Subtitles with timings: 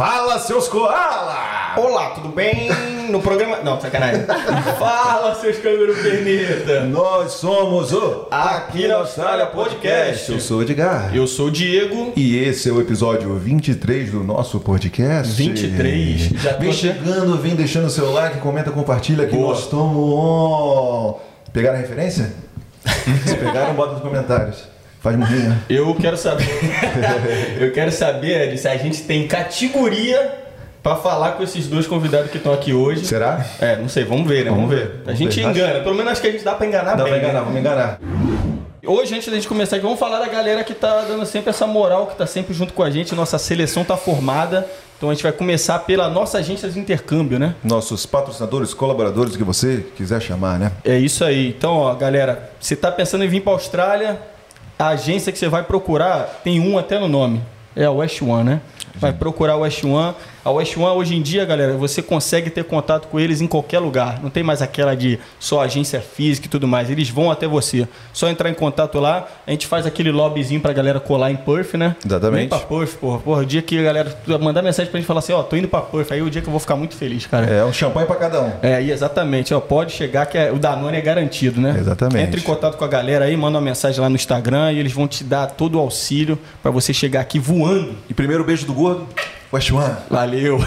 [0.00, 1.74] Fala, seus koala!
[1.76, 2.70] Olá, tudo bem?
[3.10, 3.58] No programa.
[3.58, 4.24] Não, sacanagem.
[4.78, 6.86] Fala, seus canguru perneta!
[6.86, 10.32] Nós somos o Aqui na Austrália Podcast.
[10.32, 11.14] Eu sou o Edgar.
[11.14, 12.14] Eu sou o Diego.
[12.16, 15.34] E esse é o episódio 23 do nosso podcast.
[15.34, 16.18] 23.
[16.18, 19.48] Já tô Vem chegando, vem deixando o seu like, comenta, compartilha que Boa.
[19.48, 21.16] nós estamos.
[21.52, 22.32] Pegaram a referência?
[23.26, 24.69] Se pegaram, bota nos comentários.
[25.00, 25.58] Faz morrinha.
[25.68, 26.46] Eu quero saber.
[27.58, 30.38] eu quero saber, Ed, se a gente tem categoria
[30.82, 33.04] pra falar com esses dois convidados que estão aqui hoje.
[33.06, 33.44] Será?
[33.60, 34.50] É, não sei, vamos ver, né?
[34.50, 35.00] Vamos, ver.
[35.02, 35.48] A vamos gente ver.
[35.48, 37.14] engana, pelo menos acho que a gente dá pra enganar Dá bem.
[37.14, 37.44] pra enganar, né?
[37.44, 38.00] vamos enganar.
[38.86, 41.66] Hoje, antes da gente começar aqui, vamos falar da galera que tá dando sempre essa
[41.66, 43.14] moral, que tá sempre junto com a gente.
[43.14, 44.66] Nossa seleção tá formada.
[44.96, 47.54] Então a gente vai começar pela nossa agência de intercâmbio, né?
[47.64, 50.72] Nossos patrocinadores, colaboradores, o que você quiser chamar, né?
[50.84, 51.48] É isso aí.
[51.48, 54.20] Então, ó, galera, você tá pensando em vir pra Austrália,
[54.80, 57.42] a agência que você vai procurar tem um até no nome.
[57.76, 58.60] É a West One, né?
[58.96, 60.14] Vai procurar a West One.
[60.42, 63.78] A West One, hoje em dia, galera, você consegue ter contato com eles em qualquer
[63.78, 64.20] lugar.
[64.22, 66.88] Não tem mais aquela de só agência física e tudo mais.
[66.88, 67.86] Eles vão até você.
[68.12, 69.28] Só entrar em contato lá.
[69.46, 71.94] A gente faz aquele lobbyzinho pra galera colar em Perth, né?
[72.04, 72.38] Exatamente.
[72.40, 73.18] Vem pra Perth, porra.
[73.18, 75.68] Porra, o dia que a galera mandar mensagem pra gente falar assim, ó, tô indo
[75.68, 76.10] pra Perth.
[76.12, 77.44] Aí é o dia que eu vou ficar muito feliz, cara.
[77.46, 78.52] É um champanhe pra cada um.
[78.62, 81.76] É, exatamente, ó, pode chegar que é- o Danone é garantido, né?
[81.78, 82.24] Exatamente.
[82.26, 84.92] Entre em contato com a galera aí, manda uma mensagem lá no Instagram e eles
[84.92, 87.94] vão te dar todo o auxílio pra você chegar aqui voando.
[88.08, 89.06] E primeiro beijo do gordo,
[89.52, 89.96] West One.
[90.08, 90.58] Valeu.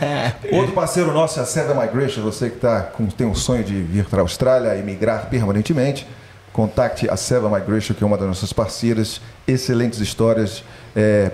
[0.52, 2.22] Outro parceiro nosso é a Seven Migration.
[2.22, 6.06] Você que tá com, tem um sonho de vir para a Austrália, emigrar permanentemente,
[6.52, 9.20] contacte a Seven Migration, que é uma das nossas parceiras.
[9.46, 10.62] Excelentes histórias.
[10.94, 11.30] é,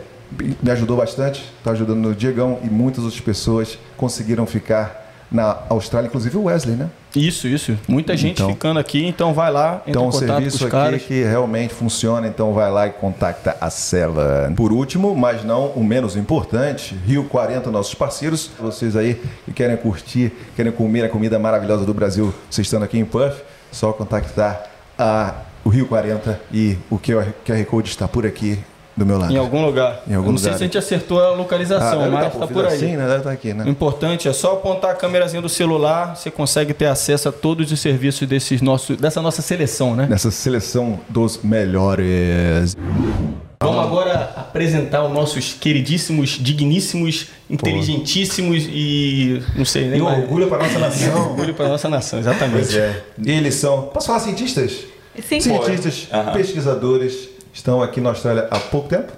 [0.62, 6.08] me ajudou bastante, está ajudando o Diegão e muitas outras pessoas conseguiram ficar na Austrália,
[6.08, 6.88] inclusive o Wesley, né?
[7.14, 7.76] Isso, isso.
[7.86, 11.02] Muita gente Então- ficando aqui, então vai lá, Então, com serviço aqui caras.
[11.02, 14.54] que realmente funciona, então vai lá e contacta a Seven.
[14.56, 18.50] Por último, mas não o menos importante, Rio 40, nossos parceiros.
[18.58, 22.98] Vocês aí que querem curtir, querem comer a comida maravilhosa do Brasil, vocês estando aqui
[22.98, 25.34] em Puff, só contactar a,
[25.64, 28.58] o Rio 40 e o QR Code está por aqui
[28.96, 29.32] do meu lado.
[29.32, 30.02] Em algum lugar.
[30.06, 30.58] Em algum Eu não sei lugar.
[30.58, 32.74] se a gente acertou a localização, deve mas tá tá por aí.
[32.76, 33.06] Assim, né?
[33.06, 33.64] Deve estar aqui, O né?
[33.68, 37.80] importante é só apontar a câmerazinha do celular, você consegue ter acesso a todos os
[37.80, 40.06] serviços desses nossos, dessa nossa seleção, né?
[40.08, 42.76] Nessa seleção dos melhores.
[43.62, 50.18] Vamos agora apresentar os nossos queridíssimos, digníssimos, inteligentíssimos e não sei nem E mais.
[50.18, 51.30] orgulho para nossa nação.
[51.30, 52.52] orgulho para nossa nação, exatamente.
[52.66, 53.02] Pois é.
[53.24, 53.82] Eles são.
[53.82, 54.72] Posso falar cientistas?
[55.22, 55.40] Sim.
[55.40, 59.12] Cientistas, pesquisadores, estão aqui na Austrália há pouco tempo.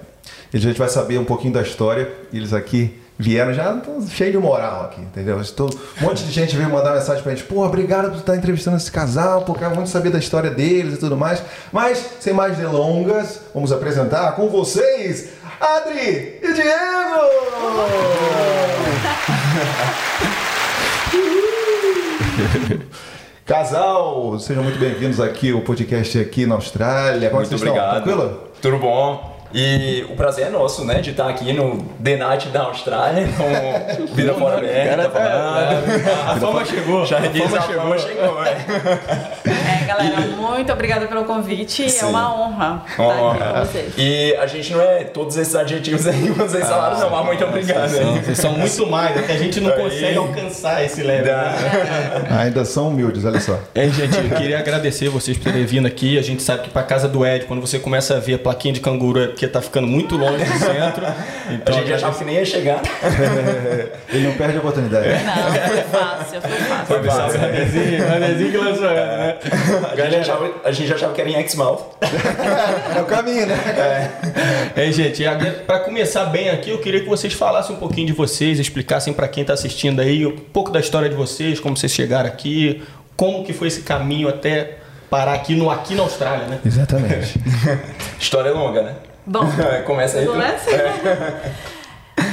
[0.53, 2.11] E a gente vai saber um pouquinho da história.
[2.33, 5.39] Eles aqui vieram já tão cheio de moral aqui, entendeu?
[5.39, 5.69] Estou,
[6.01, 7.45] um monte de gente veio mandar mensagem pra gente.
[7.45, 10.97] Pô, obrigado por estar entrevistando esse casal, porque eu muito saber da história deles e
[10.97, 11.41] tudo mais.
[11.71, 15.29] Mas, sem mais delongas, vamos apresentar com vocês
[15.59, 16.75] Adri e Diego!
[23.45, 27.29] Casal, sejam muito bem-vindos aqui ao podcast aqui na Austrália.
[27.29, 27.75] Como é Muito vocês estão?
[27.75, 28.03] obrigado.
[28.03, 28.39] Tranquilo?
[28.59, 29.34] Tudo bom?
[29.57, 30.95] E o prazer é nosso, né?
[30.99, 33.25] De estar aqui no The Night da Austrália,
[33.97, 36.29] com Vida Fora Aberta, falando.
[36.29, 37.05] A fama chegou.
[37.05, 37.99] Já a fama chegou.
[37.99, 38.57] chegou, é.
[39.45, 41.89] É, galera, muito obrigada pelo convite.
[41.89, 42.05] Sim.
[42.05, 43.93] É uma honra estar aqui com vocês.
[43.97, 47.45] E a gente não é todos esses adjetivos aí que vocês falaram, não, mas muito
[47.45, 47.89] obrigado.
[47.89, 49.81] São, vocês são muito mais, é que a gente não Aí.
[49.83, 51.33] consegue alcançar esse level.
[51.33, 52.27] né?
[52.41, 53.57] Ainda são humildes, olha só.
[53.73, 56.17] É, gente, eu queria agradecer vocês por terem vindo aqui.
[56.19, 58.73] A gente sabe que pra casa do Ed, quando você começa a ver a plaquinha
[58.73, 61.05] de canguru, é porque tá ficando muito longe do centro.
[61.47, 62.81] A Então, gente já achava que nem ia chegar.
[64.09, 65.07] Ele não perde a oportunidade.
[65.07, 66.85] Não, foi fácil, foi fácil.
[66.85, 67.39] Foi fácil.
[67.39, 69.37] Ranezinho, Ranezinho que lançou ela, né?
[69.91, 71.81] A gente, achava, a gente achava que era em Exmouth.
[72.95, 73.55] É o caminho, né?
[74.75, 75.23] É, gente,
[75.65, 79.27] pra começar bem aqui, eu queria que vocês falassem um pouquinho de vocês, explicassem pra
[79.27, 82.83] quem tá assistindo aí um pouco da história de vocês, como vocês chegaram aqui,
[83.15, 84.77] como que foi esse caminho até
[85.09, 86.59] parar aqui no aqui na Austrália, né?
[86.65, 87.39] Exatamente.
[88.19, 88.93] História longa, né?
[89.25, 89.45] Bom,
[89.85, 90.25] Começa aí.
[90.25, 90.69] começa?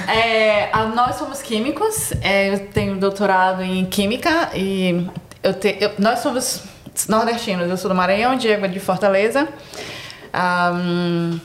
[0.09, 2.13] É, a- nós somos químicos.
[2.23, 5.07] é, eu tenho doutorado em química e
[5.43, 6.63] eu te- eu- nós somos
[7.09, 7.69] nordestinos.
[7.71, 9.49] Eu sou do Maranhão, Diego é de Fortaleza.
[10.33, 11.39] Ahm,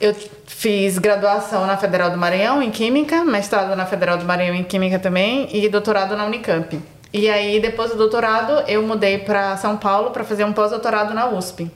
[0.00, 0.14] eu
[0.46, 4.98] fiz graduação na Federal do Maranhão em Química, mestrado na Federal do Maranhão em Química
[4.98, 6.80] também e doutorado na Unicamp.
[7.12, 11.26] E aí, depois do doutorado, eu mudei para São Paulo para fazer um pós-doutorado na
[11.28, 11.70] USP.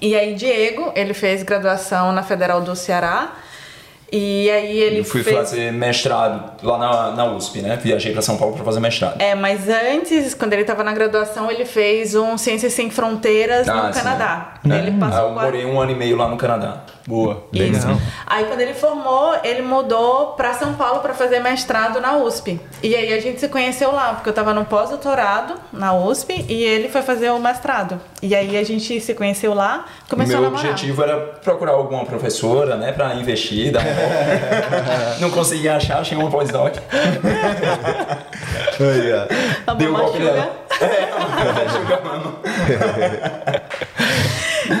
[0.00, 3.32] E aí, Diego, ele fez graduação na Federal do Ceará
[4.10, 5.34] E aí ele Eu fui fez...
[5.36, 7.76] fazer mestrado lá na, na USP, né?
[7.82, 9.20] Viajei pra São Paulo pra fazer mestrado.
[9.20, 13.88] É, mas antes, quando ele estava na graduação, ele fez um Ciências Sem Fronteiras Ah,
[13.88, 14.00] no sim.
[14.00, 14.54] Canadá.
[14.68, 14.74] É.
[14.78, 16.82] Ele Ah, passou eu quase- morei um ano e meio lá no Canadá.
[17.06, 17.44] Boa.
[17.52, 17.86] Isso.
[18.26, 22.60] Aí quando ele formou, ele mudou pra São Paulo pra fazer mestrado na USP.
[22.82, 26.62] E aí a gente se conheceu lá, porque eu tava no pós-doutorado na USP e
[26.62, 28.00] ele foi fazer o mestrado.
[28.22, 30.70] E aí a gente se conheceu lá, começou Meu a namorar.
[30.70, 35.16] objetivo era procurar alguma professora, né, pra investir, dar uma volta.
[35.20, 36.76] Não consegui achar, achei uma pós-doc.
[38.80, 39.70] Aí, ó.
[39.72, 40.50] A Deu um golpe nela.
[40.80, 42.34] É, Mama.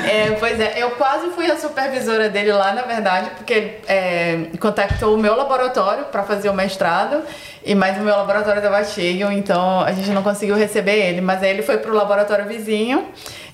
[0.08, 4.38] É, pois é, eu quase fui a supervisora dele lá, na verdade, porque ele é,
[4.60, 7.22] contactou o meu laboratório para fazer o mestrado,
[7.64, 11.20] e mais o meu laboratório estava cheio, então a gente não conseguiu receber ele.
[11.20, 13.06] Mas aí ele foi pro laboratório vizinho,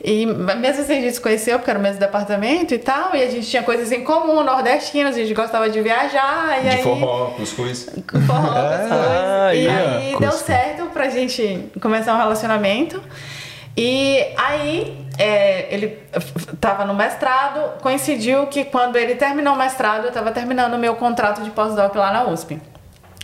[0.03, 3.23] e mesmo assim a gente se conheceu, porque era o mesmo departamento e tal, e
[3.23, 6.83] a gente tinha coisas em comum, nordestinos, a gente gostava de viajar, e De aí...
[6.83, 7.89] forró, cuscuz.
[8.11, 8.93] com forró, coisas.
[8.93, 9.97] Ah, E yeah.
[9.99, 13.03] aí deu certo pra gente começar um relacionamento.
[13.81, 20.07] E aí é, ele f- tava no mestrado, coincidiu que quando ele terminou o mestrado,
[20.07, 22.61] eu tava terminando o meu contrato de pós-doc lá na USP.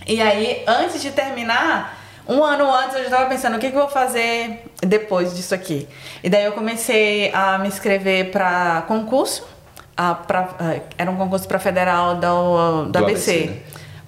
[0.07, 1.99] E aí, antes de terminar,
[2.29, 5.55] um ano antes, eu já estava pensando o que, que eu vou fazer depois disso
[5.57, 5.89] aqui.
[6.23, 9.53] E daí eu comecei a me inscrever para concurso.
[9.97, 13.57] a- pra- a- era um concurso para federal do, do, Do ABC, ABC, né?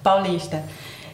[0.03, 0.63] paulista.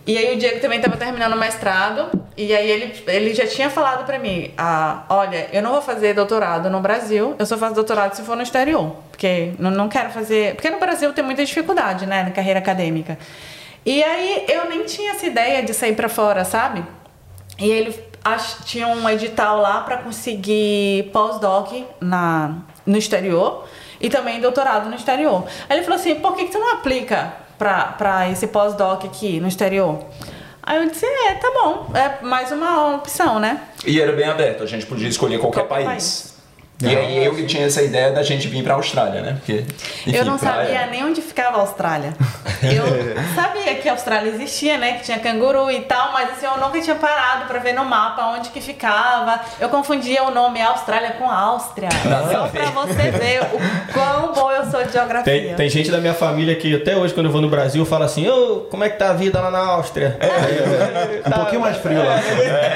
[0.06, 3.70] E aí o Diego também estava terminando o mestrado e aí ele, ele já tinha
[3.70, 7.76] falado para mim, ah, olha, eu não vou fazer doutorado no Brasil, eu só faço
[7.76, 11.46] doutorado se for no exterior, porque não, não quero fazer, porque no Brasil tem muita
[11.46, 13.18] dificuldade, né, na carreira acadêmica.
[13.86, 16.84] E aí eu nem tinha essa ideia de sair para fora, sabe?
[17.60, 17.94] E ele
[18.24, 21.72] ach- tinha um edital lá para conseguir pós-doc
[22.02, 22.56] na
[22.86, 23.66] no exterior
[24.02, 25.46] e também doutorado no exterior.
[25.70, 29.48] Aí ele falou assim: por que, que tu não aplica para esse pós-doc aqui no
[29.48, 30.00] exterior?
[30.66, 33.62] Aí eu disse: é, tá bom, é mais uma opção, né?
[33.86, 36.33] E era bem aberto, a gente podia escolher qualquer, Qualquer país.
[36.82, 39.34] E aí eu que tinha essa ideia da gente vir pra Austrália, né?
[39.34, 39.64] Porque,
[40.06, 40.68] enfim, eu não praia.
[40.68, 42.14] sabia nem onde ficava a Austrália.
[42.62, 42.84] Eu
[43.36, 44.94] sabia que a Austrália existia, né?
[44.94, 48.26] Que tinha canguru e tal, mas assim, eu nunca tinha parado pra ver no mapa
[48.38, 49.40] onde que ficava.
[49.60, 51.90] Eu confundia o nome Austrália com Áustria.
[52.32, 55.24] Só pra você ver o quão bom eu sou de geografia.
[55.24, 58.06] Tem, tem gente da minha família que até hoje, quando eu vou no Brasil, fala
[58.06, 60.18] assim: Ô, como é que tá a vida lá na Áustria?
[61.26, 62.16] Um pouquinho mais frio lá.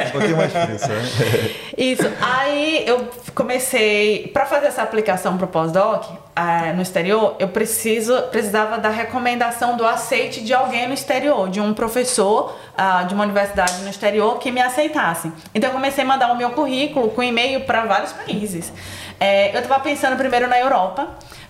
[0.07, 1.55] Um pouquinho mais frio, sabe?
[1.77, 2.09] Isso.
[2.21, 6.05] Aí eu comecei para fazer essa aplicação pro pós-doc
[6.35, 11.61] ah, no exterior, eu preciso precisava da recomendação do aceite de alguém no exterior, de
[11.61, 15.31] um professor ah, de uma universidade no exterior que me aceitasse.
[15.53, 18.73] Então eu comecei a mandar o meu currículo com e-mail para vários países.
[19.19, 21.07] É, eu estava pensando primeiro na Europa.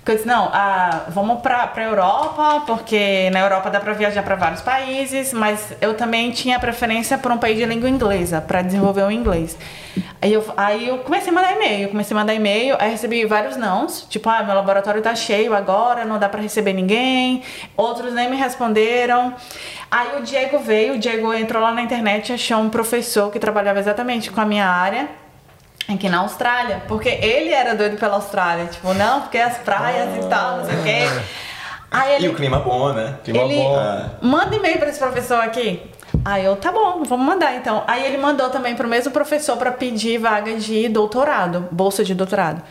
[0.07, 4.23] Porque eu disse, não, ah, vamos pra, pra Europa, porque na Europa dá pra viajar
[4.23, 8.61] para vários países, mas eu também tinha preferência por um país de língua inglesa, para
[8.61, 9.57] desenvolver o inglês.
[10.21, 13.57] Aí eu, aí eu comecei a mandar e-mail, comecei a mandar e-mail, aí recebi vários
[13.57, 17.43] nãos, tipo, ah, meu laboratório tá cheio agora, não dá pra receber ninguém,
[17.75, 19.35] outros nem me responderam.
[19.91, 23.79] Aí o Diego veio, o Diego entrou lá na internet achou um professor que trabalhava
[23.79, 25.09] exatamente com a minha área,
[25.87, 30.27] aqui na Austrália, porque ele era doido pela Austrália, tipo, não, porque as praias e
[30.27, 30.99] tal, não sei o quê.
[31.89, 33.15] Aí E ele, o clima bom, né?
[33.23, 34.09] Clima ele bom.
[34.21, 35.81] Manda e-mail pra esse professor aqui.
[36.25, 37.83] Aí eu, tá bom, vamos mandar então.
[37.87, 42.61] Aí ele mandou também pro mesmo professor pra pedir vaga de doutorado, bolsa de doutorado.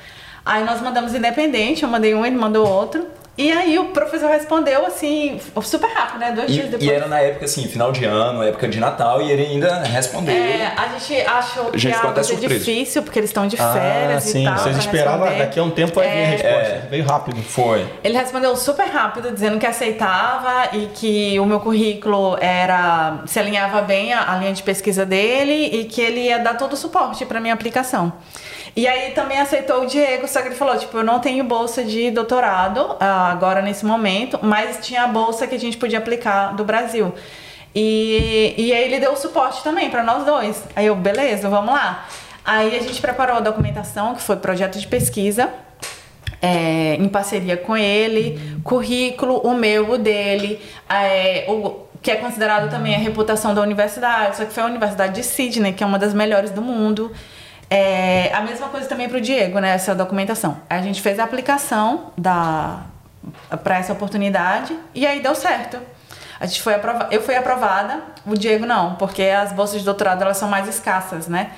[0.44, 3.06] Aí nós mandamos independente, eu mandei um, ele mandou outro.
[3.38, 6.32] E aí o professor respondeu assim, super rápido, né?
[6.32, 6.90] Dois dias E, depois.
[6.90, 10.34] e era na época assim, final de ano, época de Natal, e ele ainda respondeu.
[10.34, 14.16] É, a gente achou que gente ficou ia ser difícil, porque eles estão de férias
[14.16, 14.42] ah, sim.
[14.42, 14.58] e tal.
[14.58, 16.24] Vocês esperavam, daqui a um tempo vai vir a É.
[16.26, 16.56] resposta.
[16.56, 16.86] É.
[16.90, 17.42] Veio rápido.
[17.42, 17.86] Foi.
[18.02, 23.82] Ele respondeu super rápido, dizendo que aceitava e que o meu currículo era se alinhava
[23.82, 27.24] bem à à linha de pesquisa dele e que ele ia dar todo o suporte
[27.26, 28.12] para minha aplicação.
[28.76, 31.82] E aí também aceitou o Diego, só que ele falou, tipo, eu não tenho bolsa
[31.82, 36.54] de doutorado ah, agora nesse momento, mas tinha a bolsa que a gente podia aplicar
[36.54, 37.14] do Brasil.
[37.74, 40.62] E, e aí ele deu o suporte também para nós dois.
[40.76, 42.06] Aí eu, beleza, vamos lá.
[42.44, 45.48] Aí a gente preparou a documentação, que foi projeto de pesquisa,
[46.42, 52.70] é, em parceria com ele, currículo, o meu, o dele, é, o que é considerado
[52.70, 55.98] também a reputação da universidade, só que foi a Universidade de Sydney, que é uma
[55.98, 57.10] das melhores do mundo.
[57.68, 60.58] É, a mesma coisa também para o Diego, né, essa documentação.
[60.70, 62.82] A gente fez a aplicação da
[63.64, 65.78] para essa oportunidade e aí deu certo.
[66.38, 66.74] A gente foi
[67.10, 71.26] eu fui aprovada, o Diego não, porque as bolsas de doutorado elas são mais escassas,
[71.26, 71.50] né?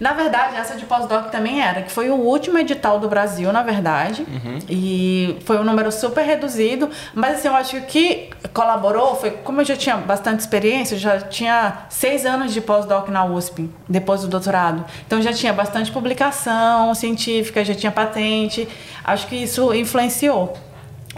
[0.00, 3.62] Na verdade, essa de pós-doc também era, que foi o último edital do Brasil, na
[3.62, 4.26] verdade.
[4.68, 6.88] E foi um número super reduzido.
[7.14, 10.94] Mas assim, eu acho que o que colaborou foi, como eu já tinha bastante experiência,
[10.94, 14.84] eu já tinha seis anos de pós-doc na USP, depois do doutorado.
[15.06, 18.66] Então já tinha bastante publicação científica, já tinha patente.
[19.04, 20.56] Acho que isso influenciou.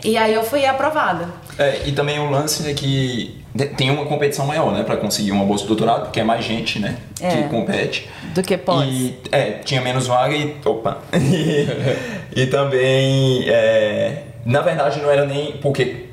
[0.03, 1.29] E aí eu fui aprovada.
[1.57, 3.42] É, e também o lance é que
[3.77, 6.79] tem uma competição maior, né, para conseguir uma bolsa de doutorado, porque é mais gente,
[6.79, 7.29] né, É.
[7.43, 8.09] que compete.
[8.35, 8.89] Do que pós.
[8.89, 10.57] E é, tinha menos vaga e.
[10.65, 10.99] Opa!
[11.15, 11.67] e,
[12.43, 13.45] e também.
[13.49, 15.53] é, na verdade, não era nem.
[15.59, 16.07] Porque,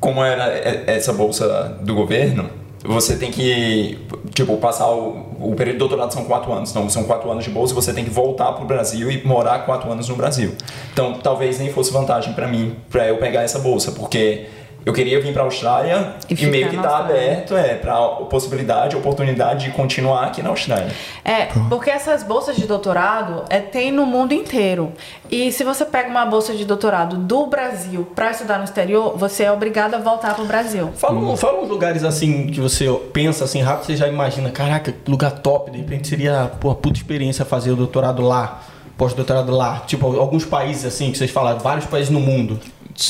[0.00, 0.44] como era
[0.90, 2.48] essa bolsa do governo,
[2.84, 3.98] você tem que.
[4.32, 5.28] Tipo, passar o.
[5.40, 6.70] O período de doutorado são quatro anos.
[6.70, 9.92] Então, são quatro anos de bolsa você tem que voltar pro Brasil e morar quatro
[9.92, 10.52] anos no Brasil.
[10.92, 14.46] Então, talvez nem fosse vantagem para mim, para eu pegar essa bolsa, porque.
[14.88, 17.14] Eu queria vir para a Austrália E e, meio que tá Austrália.
[17.14, 17.94] aberto é, para
[18.30, 20.88] possibilidade, oportunidade de continuar aqui na Austrália.
[21.22, 24.92] É, porque essas bolsas de doutorado é, tem no mundo inteiro.
[25.30, 29.42] E se você pega uma bolsa de doutorado do Brasil para estudar no exterior, você
[29.44, 30.90] é obrigado a voltar pro Brasil.
[30.96, 34.90] Fala, um- fala uns lugares assim que você pensa assim rápido, você já imagina, caraca,
[34.90, 38.62] que lugar top, de repente seria pô, puta experiência fazer o doutorado lá,
[38.96, 39.82] pós-doutorado lá.
[39.86, 42.58] Tipo, alguns países assim, que vocês falam, vários países no mundo.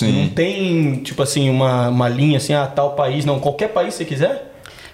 [0.02, 4.04] Não tem, tipo assim, uma, uma linha assim, ah, tal país, não, qualquer país você
[4.04, 4.48] quiser.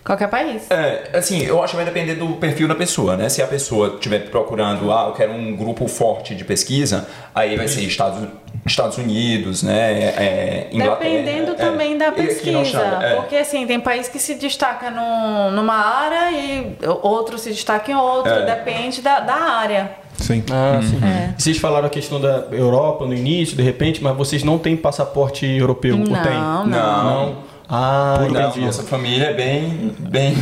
[0.05, 0.71] Qualquer país.
[0.71, 3.31] É, assim, eu acho que vai depender do perfil da pessoa, né?
[3.31, 7.67] Se a pessoa estiver procurando, ah, eu quero um grupo forte de pesquisa, aí vai
[7.67, 8.29] ser Estados,
[8.67, 9.93] Estados Unidos, né?
[10.03, 11.11] É, Inglaterra.
[11.11, 12.81] Dependendo é, também da e aqui na pesquisa.
[13.03, 13.15] É.
[13.17, 17.95] Porque assim, tem país que se destaca num, numa área e outro se destaca em
[17.95, 18.31] outro.
[18.31, 18.45] É.
[18.45, 20.04] Depende da, da área.
[20.17, 20.43] Sim.
[20.51, 20.99] Ah, sim.
[21.05, 21.35] É.
[21.39, 24.77] E Vocês falaram a questão da Europa no início, de repente, mas vocês não têm
[24.77, 26.33] passaporte europeu, ou Não, tem?
[26.35, 26.67] não.
[26.67, 27.54] Não.
[27.77, 28.61] Ah, Não, entendi.
[28.67, 29.93] nossa família é bem.
[29.99, 30.33] bem.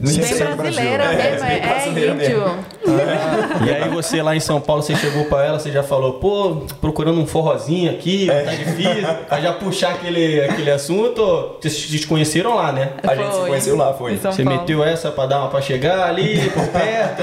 [0.00, 0.82] Bem brasileira Brasil.
[0.82, 2.58] mesmo, É, é, bem brasileira é índio.
[3.66, 6.66] E aí você lá em São Paulo, você chegou pra ela, você já falou, pô,
[6.80, 9.08] procurando um forrozinho aqui, tá difícil.
[9.30, 12.90] Aí já puxar aquele, aquele assunto, vocês se conheceram lá, né?
[13.02, 13.48] A gente se Foi.
[13.48, 14.16] conheceu lá, foi.
[14.16, 14.60] Você Paulo.
[14.60, 17.22] meteu essa pra dar uma pra chegar ali, por perto.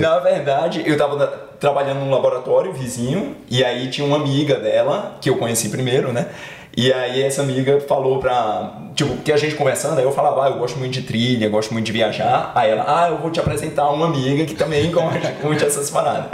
[0.00, 1.26] Na verdade, eu tava na-
[1.60, 6.26] trabalhando num laboratório vizinho, e aí tinha uma amiga dela, que eu conheci primeiro, né?
[6.76, 8.72] E aí essa amiga falou pra.
[8.94, 11.72] Tipo, que a gente conversando, aí eu falava, ah, eu gosto muito de trilha, gosto
[11.72, 12.52] muito de viajar.
[12.54, 16.26] Aí ela, ah, eu vou te apresentar uma amiga que também curte, curte essas paradas.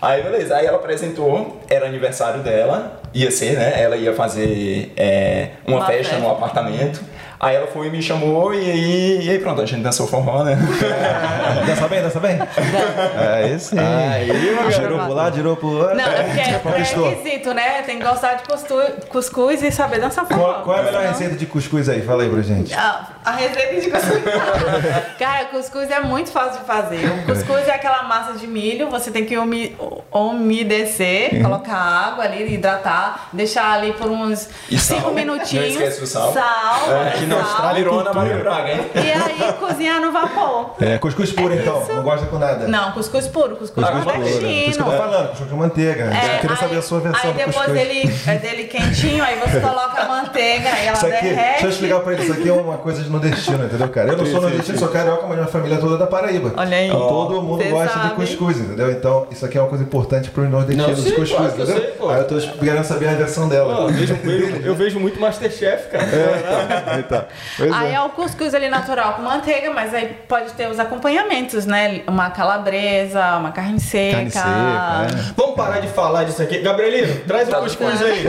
[0.00, 3.82] Aí beleza, aí ela apresentou, era aniversário dela, ia ser, né?
[3.82, 6.18] Ela ia fazer é, uma, Uma festa, festa.
[6.18, 7.00] no apartamento.
[7.42, 10.44] Aí ela foi e me chamou, e aí, e aí pronto, a gente dançou forró,
[10.44, 10.58] né?
[11.66, 12.38] Dança bem, dança bem?
[13.18, 14.28] É, esse aí.
[14.70, 15.96] Girou pro lado, girou pro outro.
[15.96, 17.02] Não, é porque é Conquistou.
[17.10, 17.80] pré-requisito, né?
[17.82, 18.42] Tem que gostar de
[19.08, 20.38] cuscuz e saber dançar forró.
[20.52, 22.02] Qual, qual é a melhor receita de cuscuz aí?
[22.02, 22.74] Fala aí pra gente.
[22.74, 24.22] A, a receita de cuscuz.
[25.18, 27.06] Cara, cuscuz é muito fácil de fazer.
[27.06, 29.74] O cuscuz é aquela massa de milho, você tem que umi-
[30.12, 31.42] umedecer, Uhum.
[31.44, 34.98] colocar água ali, hidratar, deixar ali por uns E sal.
[34.98, 35.74] 5 minutinhos.
[35.74, 36.32] Não esquece do sal.
[36.34, 37.40] Sal, É, na.
[37.42, 38.80] Austrália Virou Ana Maria Braga, hein?
[38.94, 40.70] E aí cozinhar no vapor.
[40.80, 42.66] É, cuscuz puro então, não gosta com nada.
[42.68, 44.26] Não, cuscuz puro, cuscuz, Cuscuz puro.
[44.26, 44.84] Isso que eu nordestino.
[44.84, 46.04] tô falando, cuscuz com manteiga.
[46.04, 46.06] É,
[46.36, 47.78] eu queria aí- saber a sua versão Aí do depois cuscuz.
[47.78, 51.50] dele, é dele quentinho, aí você coloca a manteiga, aí ela Isso aqui, derrete.
[51.50, 54.08] deixa eu explicar pra ele, isso aqui é uma coisa de nordestino, entendeu, cara?
[54.10, 56.52] Eu não sou nordestino, sou carioca, mas minha família é toda da Paraíba.
[56.56, 56.86] Olha aí.
[56.88, 58.90] Então, todo mundo gosta de cuscuz, entendeu?
[58.90, 62.10] Então, isso aqui é uma coisa importante pros nordestinos, Não, os cuscuz, entendeu?
[62.10, 63.88] Aí eu tô querendo saber a versão dela.
[64.64, 66.04] Eu, vejo, muito Masterchef, cara.
[66.98, 67.19] Então,
[67.56, 67.94] pois Aí é.
[67.94, 72.02] é o cuscuz ali natural com manteiga, mas aí pode ter os acompanhamentos, né?
[72.06, 74.16] Uma calabresa, uma carne seca.
[74.16, 75.32] Carne seca, é.
[75.36, 76.58] Vamos parar de falar disso aqui.
[76.58, 78.24] Gabrielino, traz o cuscuz aí.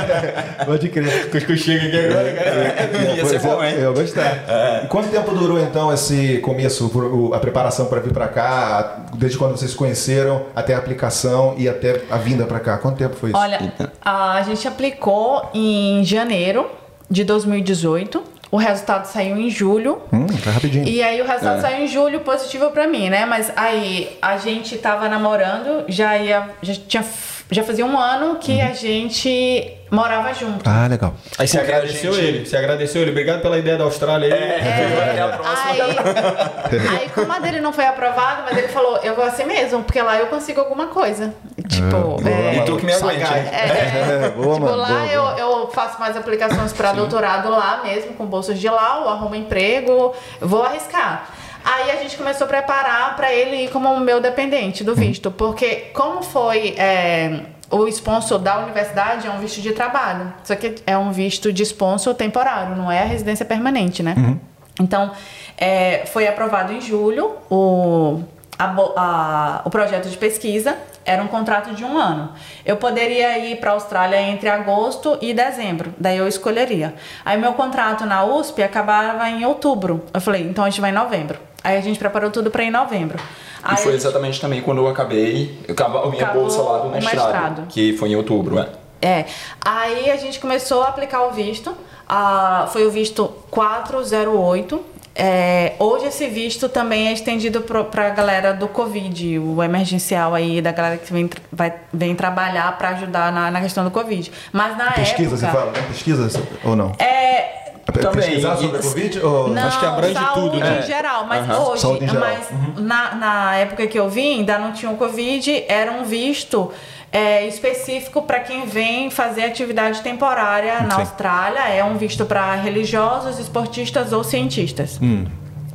[0.64, 1.30] Pode crer.
[1.30, 3.14] cuscuz chega aqui agora, cara.
[3.14, 3.74] Ia ser Pois é, bom, hein?
[3.78, 4.44] Eu gostar.
[4.84, 9.56] E quanto tempo durou então esse começo, a preparação para vir para cá, desde quando
[9.56, 12.78] vocês se conheceram até a aplicação e até a vinda para cá?
[12.78, 13.38] Quanto tempo foi isso?
[13.38, 13.72] Olha,
[14.04, 16.70] a gente aplicou em janeiro
[17.10, 18.22] de 2018.
[18.50, 20.00] O resultado saiu em julho.
[20.12, 20.86] Hum, tá rapidinho.
[20.86, 23.26] E aí o resultado saiu em julho positivo pra mim, né?
[23.26, 26.50] Mas aí a gente tava namorando, já ia.
[26.62, 27.04] Já tinha.
[27.50, 30.68] Já fazia um ano que a gente morava junto.
[30.68, 31.14] Ah, legal.
[31.38, 32.46] Aí você Porque a agradeceu gente- ele.
[32.46, 33.10] Você agradeceu ele.
[33.10, 34.42] Obrigado pela ideia da Austrália aí.
[34.42, 35.70] É, a próxima.
[35.70, 35.80] Aí,
[37.02, 40.00] aí, como a dele não foi aprovada, mas ele falou, eu vou assim mesmo, porque
[40.00, 41.34] lá eu consigo alguma coisa.
[41.68, 43.22] Tipo, boa, é, E tu que me aguente.
[43.22, 43.48] Hein?
[43.52, 44.76] é, É, boa, tipo, mano.
[44.78, 45.38] lá boa, eu, boa.
[45.38, 50.14] eu faço mais aplicações para doutorado lá mesmo, com bolsas de lá, eu arrumo emprego,
[50.40, 51.28] vou arriscar.
[51.64, 55.90] Aí a gente começou a preparar para ele ir como meu dependente do visto, porque
[55.94, 57.40] como foi é,
[57.70, 61.62] o sponsor da universidade é um visto de trabalho, só que é um visto de
[61.62, 64.14] sponsor temporário, não é a residência permanente, né?
[64.16, 64.38] Uhum.
[64.80, 65.12] Então,
[65.56, 68.22] é, foi aprovado em julho o,
[68.58, 68.64] a
[68.96, 72.32] a- o projeto de pesquisa era um contrato de um ano.
[72.64, 76.94] Eu poderia ir para a Austrália entre agosto e dezembro, daí eu escolheria.
[77.24, 80.04] Aí meu contrato na USP acabava em outubro.
[80.12, 81.38] Eu falei, então a gente vai em novembro.
[81.64, 83.18] Aí a gente preparou tudo para ir em novembro.
[83.18, 83.22] E
[83.64, 86.60] Aí foi a gente- exatamente também quando eu acabei eu acaba- a minha Acabou bolsa
[86.62, 87.66] lá do mestrado, mestrado.
[87.68, 88.68] que foi em outubro, é.
[89.00, 89.24] É.
[89.64, 91.74] Aí a gente começou a aplicar o visto.
[92.08, 94.84] Ah, foi o visto 408.
[95.16, 100.60] É, hoje esse visto também é estendido para a galera do Covid, o emergencial aí,
[100.60, 104.32] da galera que vem, vai, vem trabalhar para ajudar na, na questão do Covid.
[104.52, 105.60] Mas na Pesquisa, você época.
[105.60, 105.82] fala, né?
[105.88, 106.90] Pesquisa ou não?
[106.98, 108.22] É, Também.
[108.22, 109.20] Pesquisar sobre a Covid?
[109.20, 109.48] Ou...
[109.48, 110.78] não, Acho que abrange saúde tudo, né?
[110.78, 112.28] em geral, mas hoje, Saúde em geral.
[112.28, 116.72] mas na, na época que eu vim, ainda não tinha o Covid, era um visto
[117.12, 121.00] é, específico para quem vem fazer atividade temporária na Sim.
[121.02, 121.60] Austrália.
[121.68, 124.98] É um visto para religiosos, esportistas ou cientistas.
[125.00, 125.26] Hum.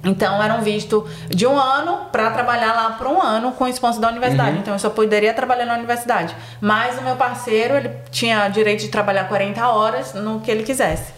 [0.04, 3.68] Então era um visto de um ano para trabalhar lá por um ano com o
[3.68, 4.52] sponsor da universidade.
[4.52, 4.60] Uhum.
[4.60, 6.36] Então eu só poderia trabalhar na universidade.
[6.62, 11.14] Mas o meu parceiro ele tinha direito de trabalhar 40 horas no que ele quisesse.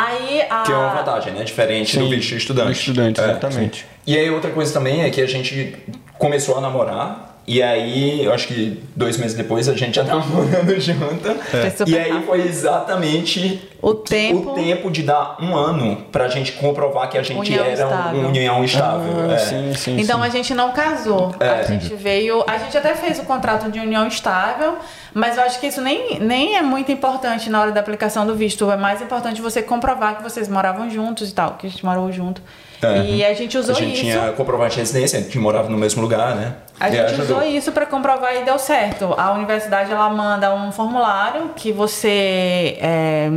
[0.00, 1.42] Aí a Que é uma vantagem, né?
[1.42, 2.66] Diferente Sim, do visto de estudante.
[2.68, 3.78] do estudante, É, exatamente.
[3.80, 3.84] sim.
[4.06, 5.76] E aí outra coisa também é que a gente
[6.16, 7.27] começou a namorar.
[7.50, 11.28] E aí, eu acho que dois meses depois a gente já tava morando junto.
[11.76, 12.26] Super E aí rápido.
[12.26, 17.22] foi exatamente O tempo- o tempo de dar um ano pra gente comprovar que a
[17.22, 18.20] gente União era estável.
[18.20, 19.30] uma união estável.
[19.30, 19.38] Ah, é.
[19.38, 20.26] sim, sim, Então sim.
[20.26, 21.34] a gente não casou.
[21.40, 21.48] É.
[21.48, 22.44] a gente veio.
[22.46, 24.76] A gente até fez o contrato de união estável,
[25.14, 28.34] mas eu acho que isso nem, nem é muito importante na hora da aplicação do
[28.34, 28.70] visto.
[28.70, 32.12] É mais importante você comprovar que vocês moravam juntos e tal, que a gente morou
[32.12, 32.42] junto.
[32.82, 33.04] É.
[33.06, 34.02] E a gente usou a gente isso.
[34.02, 36.52] tinha comprovante de residência, a gente morava no mesmo lugar, né?
[36.80, 37.38] A E gente ajudou.
[37.38, 39.14] usou isso para comprovar e deu certo.
[39.18, 43.28] A universidade ela manda um formulário que você é,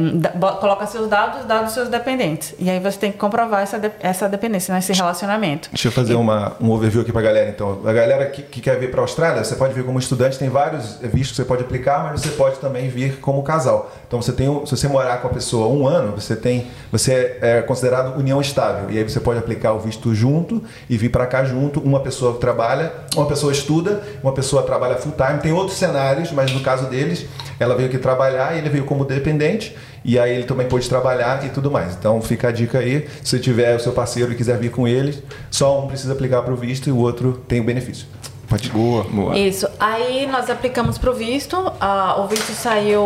[0.59, 2.53] coloca seus dados, dados dos seus dependentes.
[2.59, 5.69] E aí você tem que comprovar essa, de- essa dependência, né, esse relacionamento.
[5.71, 7.79] Deixa eu fazer uma, um overview aqui pra galera, então.
[7.85, 10.97] A galera que, que quer vir pra Austrália, você pode vir como estudante, tem vários
[11.01, 13.91] vistos que você pode aplicar, mas você pode também vir como casal.
[14.07, 17.61] Então, você tem, se você morar com a pessoa um ano, você tem, você é
[17.61, 18.89] considerado união estável.
[18.91, 21.79] E aí você pode aplicar o visto junto e vir pra cá junto.
[21.79, 25.39] Uma pessoa trabalha, uma pessoa estuda, uma pessoa trabalha full time.
[25.39, 27.25] Tem outros cenários, mas no caso deles,
[27.59, 29.75] ela veio aqui trabalhar e ele veio como dependente.
[30.03, 31.95] E aí ele também pôde trabalhar e tudo mais.
[31.95, 35.23] Então fica a dica aí, se tiver o seu parceiro e quiser vir com ele,
[35.49, 38.05] só um precisa aplicar para o visto e o outro tem o benefício.
[38.49, 39.03] Pode Boa.
[39.05, 39.37] Boa.
[39.37, 39.65] Isso.
[39.79, 41.71] Aí nós aplicamos pro visto.
[41.79, 43.01] ah, o visto saiu.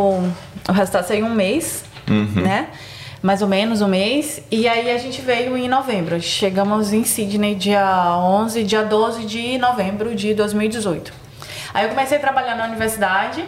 [0.68, 1.84] O resultado saiu um mês,
[2.42, 2.70] né?
[3.26, 4.40] Mais ou menos um mês.
[4.52, 6.22] E aí a gente veio em novembro.
[6.22, 11.12] Chegamos em Sydney dia 11, dia 12 de novembro de 2018.
[11.74, 13.44] Aí eu comecei a trabalhar na universidade.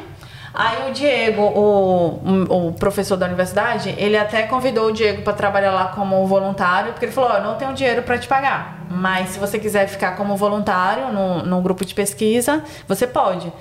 [0.52, 5.70] Aí o Diego, o, o professor da universidade, ele até convidou o Diego para trabalhar
[5.70, 9.40] lá como voluntário, porque ele falou: eu não tenho dinheiro para te pagar, mas se
[9.40, 13.54] você quiser ficar como voluntário no, no grupo de pesquisa, você pode.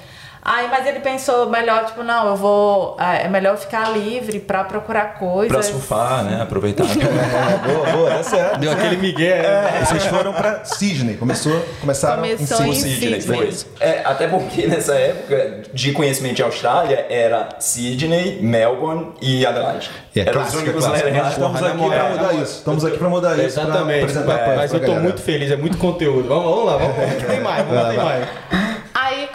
[0.48, 2.96] Aí, mas ele pensou melhor, tipo, não, eu vou.
[3.00, 5.52] É é melhor ficar livre para procurar coisas.
[5.52, 6.40] Pra surfar, né?
[6.40, 6.85] Aproveitar.
[6.85, 8.59] É, boa, boa, tá certo.
[8.61, 9.38] Deu aquele migué.
[9.44, 13.20] É, vocês foram para Sydney, começou, começaram Começou em em Sydney.
[13.20, 13.52] Foi.
[13.52, 13.72] Sydney.
[13.80, 19.90] É, até porque nessa época de conhecimento de Austrália era Sydney, Melbourne e Adelaide.
[20.14, 21.09] É Eram os é únicos clássico.
[21.11, 21.32] Nós lugares.
[21.32, 22.59] estamos aqui moral, mudar na isso.
[22.59, 24.00] Estamos aqui para mudar isso, Exatamente.
[24.04, 25.00] apresentar a Mas, pra eu tô galera.
[25.02, 26.28] muito feliz, é muito conteúdo.
[26.28, 28.28] Vamos, vamos lá, vamos, vamos que tem mais, vamos lá, tem mais.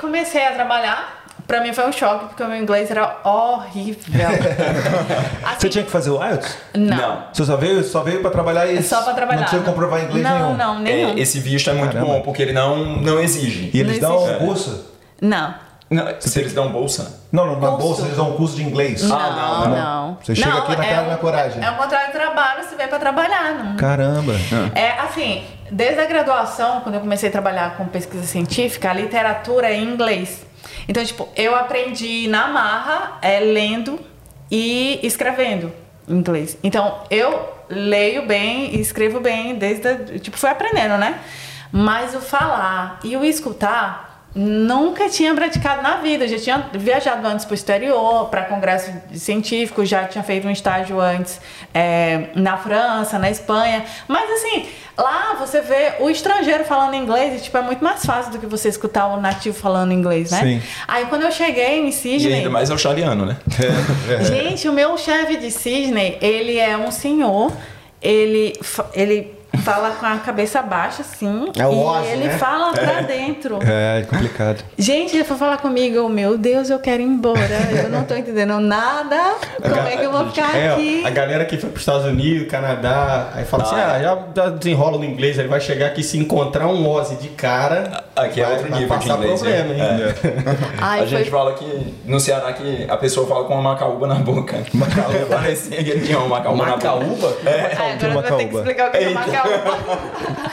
[0.01, 1.21] Comecei a trabalhar.
[1.47, 4.27] Pra mim foi um choque, porque o meu inglês era horrível.
[5.45, 6.57] Assim, Você tinha que fazer o IELTS?
[6.73, 6.97] Não.
[6.97, 7.23] Não.
[7.33, 9.41] Você só veio, só veio para trabalhar e Só pra trabalhar.
[9.41, 10.55] não tinha que comprovar inglês não, nenhum.
[10.57, 11.09] Não, nenhum.
[11.09, 12.13] É, esse visto é muito Caramba.
[12.13, 13.69] bom porque ele não, não exige.
[13.73, 14.85] E eles Não dão um curso?
[15.19, 15.53] Não.
[15.91, 17.21] Não, se eles dão bolsa.
[17.33, 17.85] Não, não, na Curso.
[17.85, 19.03] bolsa eles dão um curso de inglês.
[19.03, 20.17] Não, não, não.
[20.23, 21.61] Você chega aqui na cara e na coragem.
[21.61, 23.53] É um contrato de trabalho, você vem pra trabalhar.
[23.55, 23.75] Não.
[23.75, 24.33] Caramba.
[24.73, 29.69] É assim, desde a graduação, quando eu comecei a trabalhar com pesquisa científica, a literatura
[29.69, 30.45] é em inglês.
[30.87, 33.99] Então, tipo, eu aprendi na marra, é, lendo
[34.49, 35.73] e escrevendo
[36.07, 36.57] em inglês.
[36.63, 41.19] Então, eu leio bem e escrevo bem desde, a, tipo, fui aprendendo, né?
[41.69, 46.25] Mas o falar e o escutar nunca tinha praticado na vida.
[46.25, 50.51] Eu já tinha viajado antes para o exterior, para congresso científico, já tinha feito um
[50.51, 51.39] estágio antes
[51.73, 53.83] é, na França, na Espanha.
[54.07, 54.67] Mas assim,
[54.97, 58.45] lá você vê o estrangeiro falando inglês e tipo, é muito mais fácil do que
[58.45, 60.39] você escutar o nativo falando inglês, né?
[60.39, 60.61] Sim.
[60.87, 62.33] Aí quando eu cheguei em E Sydney.
[62.35, 63.37] ainda mais australiano, né?
[64.23, 67.51] Gente, o meu chefe de Sydney, ele é um senhor.
[68.01, 68.53] Ele,
[68.95, 71.51] ele fala com a cabeça baixa, assim.
[71.57, 72.37] É o e Ozzy, ele né?
[72.37, 73.59] fala pra dentro.
[73.61, 74.63] É, complicado.
[74.77, 77.39] Gente, ele foi falar comigo, eu, meu Deus, eu quero ir embora.
[77.83, 79.35] Eu não tô entendendo nada.
[79.61, 81.03] Como é que eu vou ficar É, ó, aqui?
[81.05, 84.19] a galera que foi para os Estados Unidos, Canadá, aí fala assim, Ah, ah, já
[84.35, 88.41] já desenrola no inglês, ele vai chegar aqui se encontrar um Ozzy de cara, Aqui
[88.41, 89.41] é vai, outro vai nível de passar inglês.
[89.41, 89.79] problema, hein?
[89.99, 90.13] né?
[90.81, 94.07] Ai, a gente foi- fala que no Ceará que a pessoa fala com uma macaúba
[94.07, 94.57] na boca.
[94.73, 95.25] Macaúba.
[95.37, 96.87] Parecia que ele tinha uma macaúba na boca.
[96.87, 97.37] Macaúba?
[97.45, 99.40] Ai, agora você vai ter que explicar o que é macaúba.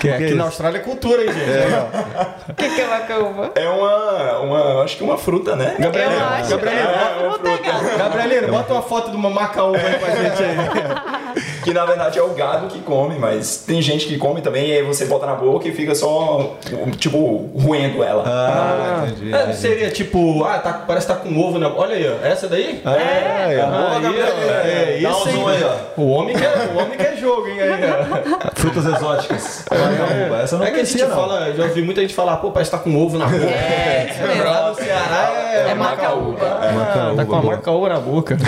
[0.01, 2.51] Que aqui na Austrália é cultura, hein, gente?
[2.51, 3.53] O que que é macaúba?
[3.55, 5.77] É uma, uma, acho que uma fruta, né?
[5.79, 6.53] Gabriel, Eu acho.
[6.53, 7.99] É uma fruta, gato.
[7.99, 11.49] Gabrielina, bota uma foto de uma macaúba aí pra gente aí.
[11.69, 14.73] Que na verdade é o gado que come, mas tem gente que come também e
[14.73, 16.57] aí você bota na boca e fica só,
[16.97, 18.25] tipo, roendo ela.
[18.27, 19.35] Ah, entendi.
[19.35, 22.49] É, seria tipo, ah, tá, parece que tá com ovo na Olha aí, ó, essa
[22.49, 22.81] daí?
[22.87, 23.61] É, é.
[23.61, 24.27] Ah, Boa, aí, Gabriel.
[24.27, 25.65] ó, é, Dá um isso aí.
[25.65, 26.01] ó.
[26.01, 27.61] O homem quer, o homem quer jogo, hein?
[27.61, 28.49] Aí, ó.
[28.57, 29.65] Frutas exóticas.
[29.71, 30.43] Macaúba.
[30.43, 31.15] Essa não é que a gente não.
[31.15, 33.45] fala, já ouvi muita gente falar, pô, parece que tá com ovo na boca.
[33.45, 34.43] É, isso mesmo.
[34.43, 36.47] Lá no Ceará é, É macaúba.
[36.47, 38.39] Ah, tá com a macaúba na boca.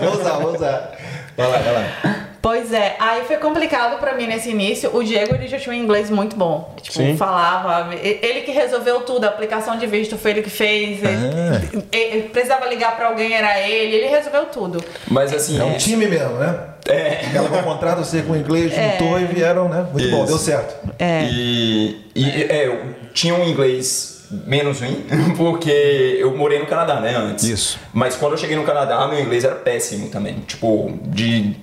[0.00, 0.92] Vou usar, vou usar.
[1.36, 2.25] Vai lá, vai lá.
[2.40, 4.94] Pois é, aí foi complicado pra mim nesse início.
[4.96, 6.74] O Diego ele já tinha um inglês muito bom.
[6.80, 7.16] Tipo, Sim.
[7.16, 7.94] falava.
[7.94, 11.00] Ele que resolveu tudo, a aplicação de visto foi ele que fez.
[11.02, 13.96] Ele, ele precisava ligar pra alguém, era ele.
[13.96, 14.82] Ele resolveu tudo.
[15.08, 16.58] Mas assim, É um time mesmo, né?
[16.88, 19.86] é, Ela com contrato, você com inglês, juntou e vieram, né?
[19.92, 20.26] Muito bom, Isso.
[20.28, 20.88] deu certo.
[20.98, 21.24] É.
[21.24, 25.04] E, e é, eu tinha um inglês menos ruim,
[25.36, 27.44] porque eu morei no Canadá, né, antes.
[27.44, 27.78] Isso.
[27.92, 30.34] Mas quando eu cheguei no Canadá, meu inglês era péssimo também.
[30.46, 31.56] Tipo, de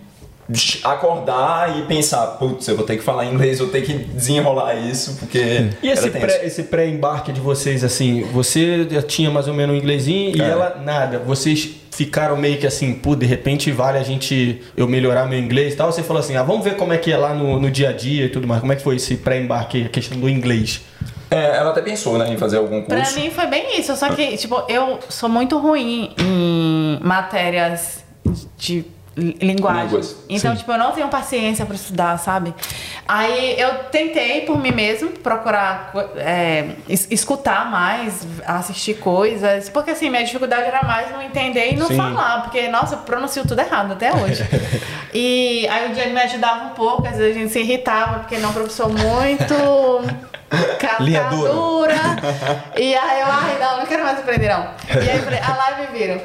[0.84, 4.76] acordar e pensar, putz, eu vou ter que falar inglês, eu vou ter que desenrolar
[4.76, 9.54] isso, porque E esse pré- esse pré-embarque de vocês, assim, você já tinha mais ou
[9.54, 10.46] menos um inglesinho e É.
[10.50, 11.20] ela nada.
[11.20, 15.74] Vocês ficaram meio que assim, pô, de repente vale a gente eu melhorar meu inglês
[15.74, 15.92] e tal.
[15.92, 17.94] Você falou assim, ah, vamos ver como é que é lá no, no dia a
[17.94, 18.60] dia e tudo mais.
[18.62, 20.82] Como é que foi esse pré-embarque, a questão do inglês?
[21.30, 23.20] É, ela até pensou, né, em fazer algum Pra curso.
[23.20, 23.96] mim foi bem isso.
[23.96, 28.04] Só que, tipo, eu sou muito ruim em matérias
[28.58, 29.84] de linguagem.
[29.86, 30.58] Línguas, Então, sim.
[30.58, 32.54] tipo, eu não tenho paciência pra estudar, sabe?
[33.08, 39.70] Aí eu tentei por mim mesmo procurar é, es- escutar mais, assistir coisas.
[39.70, 41.98] Porque assim, minha dificuldade era mais não entender e não Sim.
[41.98, 42.42] falar.
[42.44, 44.44] Porque, nossa, eu pronuncio tudo errado até hoje.
[45.14, 48.38] e aí o Diego me ajudava um pouco, às vezes a gente se irritava, porque
[48.38, 49.54] um professor muito.
[51.00, 51.52] Linha dura.
[51.52, 51.96] dura.
[52.78, 54.68] E aí eu, ai, não, não quero mais aprender, não.
[54.90, 56.22] E aí a live viram.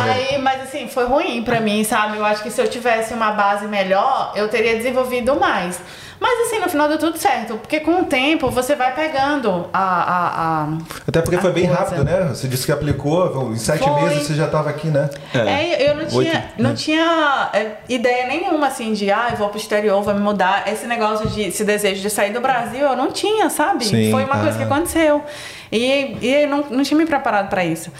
[0.00, 2.16] Aí, mas assim, foi ruim pra mim, sabe?
[2.16, 5.80] Eu acho que se eu tivesse uma base melhor, eu teria desenvolvido mais.
[6.20, 7.56] Mas assim, no final deu tudo certo.
[7.56, 9.78] Porque com o tempo você vai pegando a.
[9.78, 10.68] a, a
[11.06, 11.80] Até porque a foi bem coisa.
[11.80, 12.28] rápido, né?
[12.28, 14.02] Você disse que aplicou, em sete Foi.
[14.02, 15.10] meses você já estava aqui, né?
[15.34, 19.58] É, eu não tinha, não tinha é, ideia nenhuma, assim, de, ah, eu vou pro
[19.58, 20.64] exterior, vou me mudar.
[20.66, 23.84] Esse negócio de, esse desejo de sair do Brasil, eu não tinha, sabe?
[23.84, 24.58] Sim, Foi uma coisa ah.
[24.58, 25.22] que aconteceu.
[25.70, 27.90] E, e eu não, não tinha me preparado pra isso.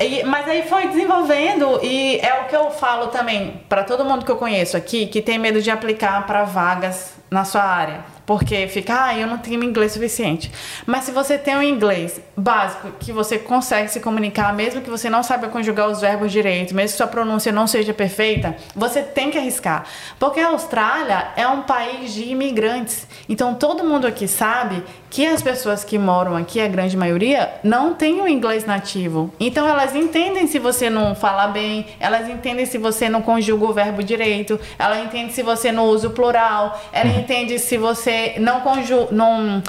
[0.00, 4.24] E- mas aí foi desenvolvendo e é o que eu falo também pra todo mundo
[4.24, 8.00] que eu conheço aqui que tem medo de aplicar pra vagas na sua área.
[8.26, 10.52] Porque fica, ah, eu não tenho inglês suficiente.
[10.86, 15.10] Mas se você tem um inglês básico, que você consegue se comunicar, mesmo que você
[15.10, 19.30] não saiba conjugar os verbos direito, mesmo que sua pronúncia não seja perfeita, você tem
[19.32, 19.84] que arriscar.
[20.18, 23.06] Porque a Austrália é um país de imigrantes.
[23.28, 27.92] Então todo mundo aqui sabe que as pessoas que moram aqui, a grande maioria, não
[27.94, 29.34] tem o inglês nativo.
[29.40, 33.72] Então elas entendem se você não fala bem, elas entendem se você não conjuga o
[33.72, 38.60] verbo direito, ela entende se você não usa o plural, ela entende se você não
[38.60, 39.60] conjuga, não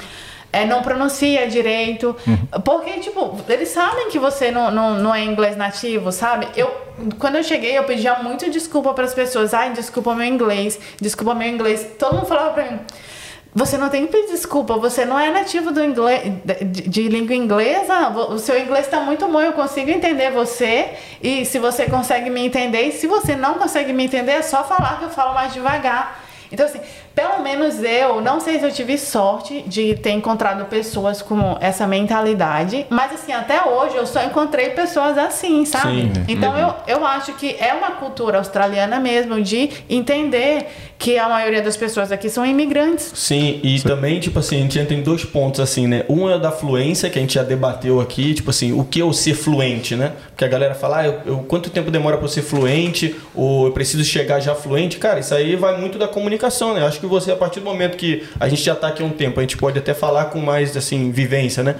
[0.52, 2.14] é, não pronuncia direito.
[2.64, 6.46] Porque, tipo, eles sabem que você não, não, não é inglês nativo, sabe?
[6.54, 6.70] Eu,
[7.18, 9.54] quando eu cheguei, eu pedia muito desculpa para as pessoas.
[9.54, 11.86] Ai, desculpa meu inglês, desculpa meu inglês.
[11.98, 12.78] Todo mundo falava pra mim.
[13.54, 16.22] Você não tem que pedir desculpa, você não é nativo do inglês,
[16.64, 21.44] de, de língua inglesa, o seu inglês está muito bom, eu consigo entender você, e
[21.44, 24.98] se você consegue me entender, e se você não consegue me entender, é só falar
[24.98, 26.22] que eu falo mais devagar.
[26.50, 26.80] Então, assim,
[27.14, 31.86] pelo menos eu, não sei se eu tive sorte de ter encontrado pessoas com essa
[31.86, 36.02] mentalidade, mas assim, até hoje eu só encontrei pessoas assim, sabe?
[36.02, 36.12] Sim.
[36.28, 40.68] Então eu, eu acho que é uma cultura australiana mesmo de entender
[41.02, 43.10] que a maioria das pessoas aqui são imigrantes.
[43.12, 46.04] Sim, e também, tipo assim, a gente entra em dois pontos, assim, né?
[46.08, 49.04] Um é da fluência, que a gente já debateu aqui, tipo assim, o que é
[49.04, 50.12] o ser fluente, né?
[50.28, 53.66] Porque a galera fala, ah, eu, eu- quanto tempo demora pra eu ser fluente, ou
[53.66, 54.98] eu preciso chegar já fluente?
[54.98, 56.86] Cara, isso aí vai muito da comunicação, né?
[56.86, 59.10] Acho que você, a partir do momento que a gente já tá aqui há um
[59.10, 61.74] tempo, a gente pode até falar com mais, assim, vivência, né?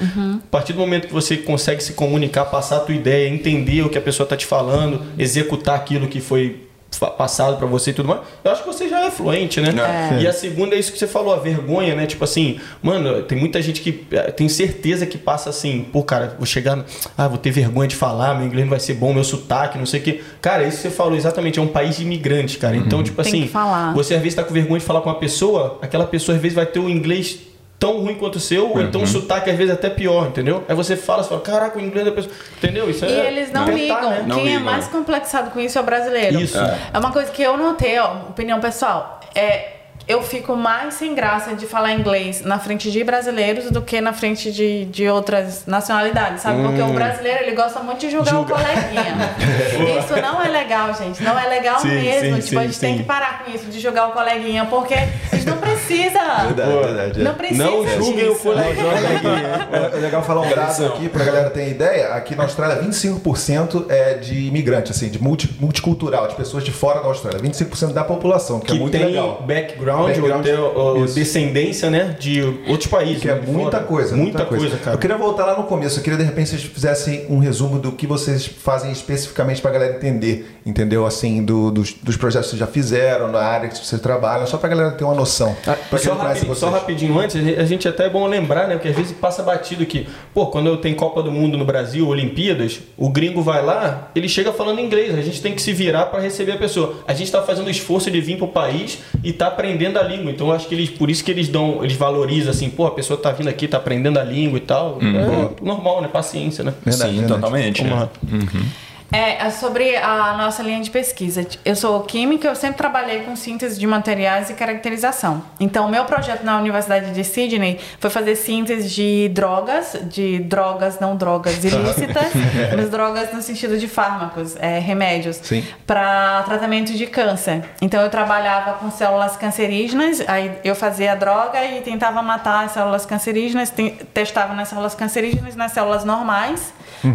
[0.44, 3.88] A partir do momento que você consegue se comunicar, passar a tua ideia, entender o
[3.88, 8.08] que a pessoa tá te falando, executar aquilo que foi passado pra você e tudo
[8.08, 9.72] mais, eu acho que você já é fluente, né?
[10.20, 12.06] E a segunda é isso que você falou, a vergonha, né?
[12.06, 16.36] Tipo assim, mano, tem muita gente que eh, tem certeza que passa assim, pô, cara,
[16.38, 16.84] vou chegar,
[17.16, 19.86] ah, vou ter vergonha de falar, meu inglês não vai ser bom, meu sotaque, não
[19.86, 20.20] sei o quê.
[20.40, 22.76] Cara, isso que você falou exatamente, é um país de imigrantes, cara.
[22.76, 23.92] Então, tipo Tem assim, que falar.
[23.94, 26.54] você às vezes tá com vergonha de falar com uma pessoa, aquela pessoa às vezes
[26.54, 27.38] vai ter o inglês
[27.82, 30.62] tão ruim quanto o seu, ou então o sotaque às vezes até pior, entendeu?
[30.68, 32.32] Aí você fala, você fala, caraca, o inglês da pessoa.
[32.56, 32.88] Entendeu?
[32.88, 34.10] Isso E é eles não tentar, ligam.
[34.10, 34.24] né?
[34.24, 34.64] Não Quem é ligam.
[34.64, 36.40] mais complexado com isso é o brasileiro.
[36.40, 36.56] Isso.
[36.58, 39.18] É uma coisa que eu notei, ó, opinião pessoal.
[39.34, 44.00] É, eu fico mais sem graça de falar inglês na frente de brasileiros do que
[44.00, 46.62] na frente de, de outras nacionalidades, sabe?
[46.62, 46.90] Porque Hum.
[46.90, 49.14] o brasileiro, ele gosta muito de julgar o coleguinha.
[49.98, 51.22] isso não é legal, gente.
[51.22, 52.36] Não é legal Sim, mesmo.
[52.36, 54.94] sim, tipo, a sim, gente tem que parar com isso, de julgar o coleguinha, porque
[54.94, 56.44] a gente não precisa.
[56.46, 57.20] Verdade, verdade.
[57.20, 57.24] é.
[57.24, 58.42] Não precisa Não julguem o disso.
[58.42, 59.68] coleguinha.
[59.92, 62.08] É legal falar um dado aqui pra galera ter ideia.
[62.14, 67.00] Aqui na Austrália, 25% é de imigrante, assim, de multi- multicultural, de pessoas de fora
[67.00, 67.40] da Austrália.
[67.40, 69.42] 25% da população, que, que é muito tem legal.
[69.46, 71.14] background, Background, ou, isso.
[71.14, 73.22] descendência, né, de outros países.
[73.22, 73.84] Que é né, muita fora.
[73.84, 74.16] coisa.
[74.16, 74.96] Muita, coisa, cara.
[74.96, 75.98] Eu queria voltar lá no começo.
[75.98, 79.94] Eu queria, de repente, vocês fizessem um resumo do que vocês fazem especificamente pra galera
[79.96, 80.58] entender.
[80.64, 81.04] Entendeu?
[81.06, 84.56] Assim, do- dos, dos projetos que vocês já fizeram, na área que vocês trabalham, só
[84.56, 85.56] pra galera ter uma noção.
[85.66, 88.74] Ah, Pra só, rapidinho, só rapidinho antes, a gente- até é bom lembrar, né?
[88.74, 92.06] Porque às vezes passa batido que, pô, quando eu tenho Copa do Mundo no Brasil,
[92.08, 95.16] Olimpíadas, o gringo vai lá, ele chega falando inglês.
[95.16, 96.96] A gente tem que se virar para receber a pessoa.
[97.06, 100.30] A gente tá fazendo o esforço de vir pro país e tá aprendendo a língua.
[100.30, 102.90] Então eu acho que eles, por isso que eles dão, eles valorizam assim, pô, a
[102.90, 104.98] pessoa tá vindo aqui, tá aprendendo a língua e tal.
[105.02, 106.08] É normal, né?
[106.08, 106.72] Paciência, né?
[106.84, 107.40] Verdade, Sim, verdade.
[107.40, 107.82] totalmente.
[107.82, 108.08] Vamos lá.
[108.24, 111.46] É, é sobre a nossa linha de pesquisa.
[111.64, 115.42] Eu sou química, eu sempre trabalhei com síntese de materiais e caracterização.
[115.60, 120.98] Então, o meu projeto na Universidade de Sydney foi fazer síntese de drogas, de drogas,
[120.98, 122.32] não drogas ilícitas,
[122.74, 125.38] mas drogas no sentido de fármacos, é, remédios,
[125.86, 127.62] para tratamento de câncer.
[127.82, 132.72] Então, eu trabalhava com células cancerígenas, aí eu fazia a droga e tentava matar as
[132.72, 136.72] células cancerígenas, te- testava nas células cancerígenas, nas células normais,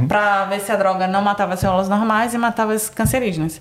[0.07, 3.59] para ver se a droga não matava as células normais e matava as cancerígenas.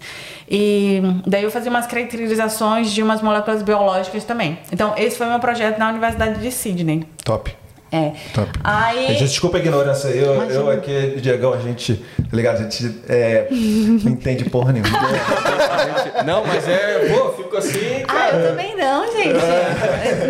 [0.48, 4.58] E daí eu fazia umas caracterizações de umas moléculas biológicas também.
[4.72, 7.04] Então, esse foi meu projeto na Universidade de Sydney.
[7.24, 7.54] Top.
[7.92, 8.12] É.
[8.34, 8.50] Top.
[8.64, 9.06] Aí.
[9.08, 10.08] Gente, desculpa a ignorância.
[10.08, 10.54] Eu, Imagina.
[10.60, 12.56] eu aqui, Diegão, a gente, tá ligado?
[12.58, 14.90] A gente é, não entende porra nenhuma.
[16.26, 18.36] Não, mas é, pô, fico assim, Ah, cara.
[18.36, 19.34] eu também não, gente.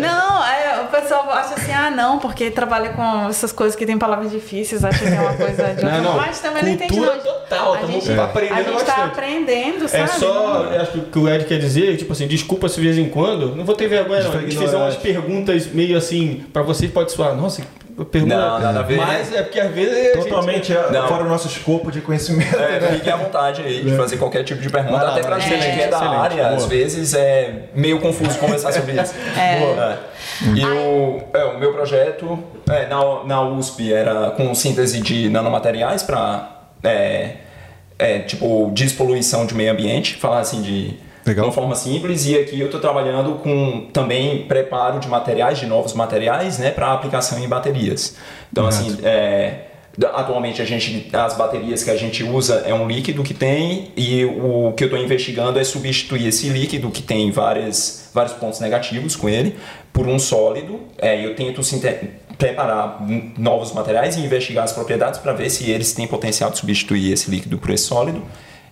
[0.01, 3.97] Não, é, o pessoal acha assim, ah, não, porque trabalha com essas coisas que tem
[3.97, 6.01] palavras difíceis, acha que é uma coisa de Não, outra.
[6.01, 6.15] não.
[6.17, 8.99] Mas também não entende, total, A estamos aprendendo A gente tá bastante.
[9.11, 10.03] aprendendo, sabe?
[10.03, 12.75] É só, eu acho que o que o Ed quer dizer, tipo assim, desculpa se
[12.75, 15.97] de vez em quando, não vou ter vergonha não, a gente fizer umas perguntas meio
[15.97, 17.61] assim, pra vocês pode soar, nossa,
[18.05, 18.35] pergunta...
[18.35, 18.97] Não, nada a ver.
[18.97, 22.55] Mas é porque às vezes a gente- Totalmente é, fora o nosso escopo de conhecimento.
[22.55, 22.91] É, né?
[22.93, 25.81] fiquem à vontade aí de fazer qualquer tipo de pergunta, até pra gente É, que
[25.81, 26.55] é da excelente, área, boa.
[26.55, 29.13] às vezes é meio confuso conversar sobre isso.
[29.37, 29.59] É.
[29.59, 29.99] Boa.
[30.55, 32.37] E o, é, o meu projeto
[32.69, 36.49] é, na, na USP era com síntese de nanomateriais para
[36.83, 37.31] é,
[37.97, 41.45] é, tipo despoluição de meio ambiente, falar assim de Legal.
[41.45, 42.25] uma forma simples.
[42.25, 46.93] E aqui eu estou trabalhando com também preparo de materiais, de novos materiais, né, para
[46.93, 48.15] aplicação em baterias.
[48.51, 49.65] Então assim, é,
[50.13, 54.23] Atualmente a gente, as baterias que a gente usa é um líquido que tem e
[54.25, 59.15] o que eu estou investigando é substituir esse líquido que tem várias, vários pontos negativos
[59.15, 59.55] com ele
[59.91, 60.81] por um sólido.
[60.99, 63.03] É, eu tento sinte- preparar
[63.39, 67.31] novos materiais e investigar as propriedades para ver se eles têm potencial de substituir esse
[67.31, 68.21] líquido por esse sólido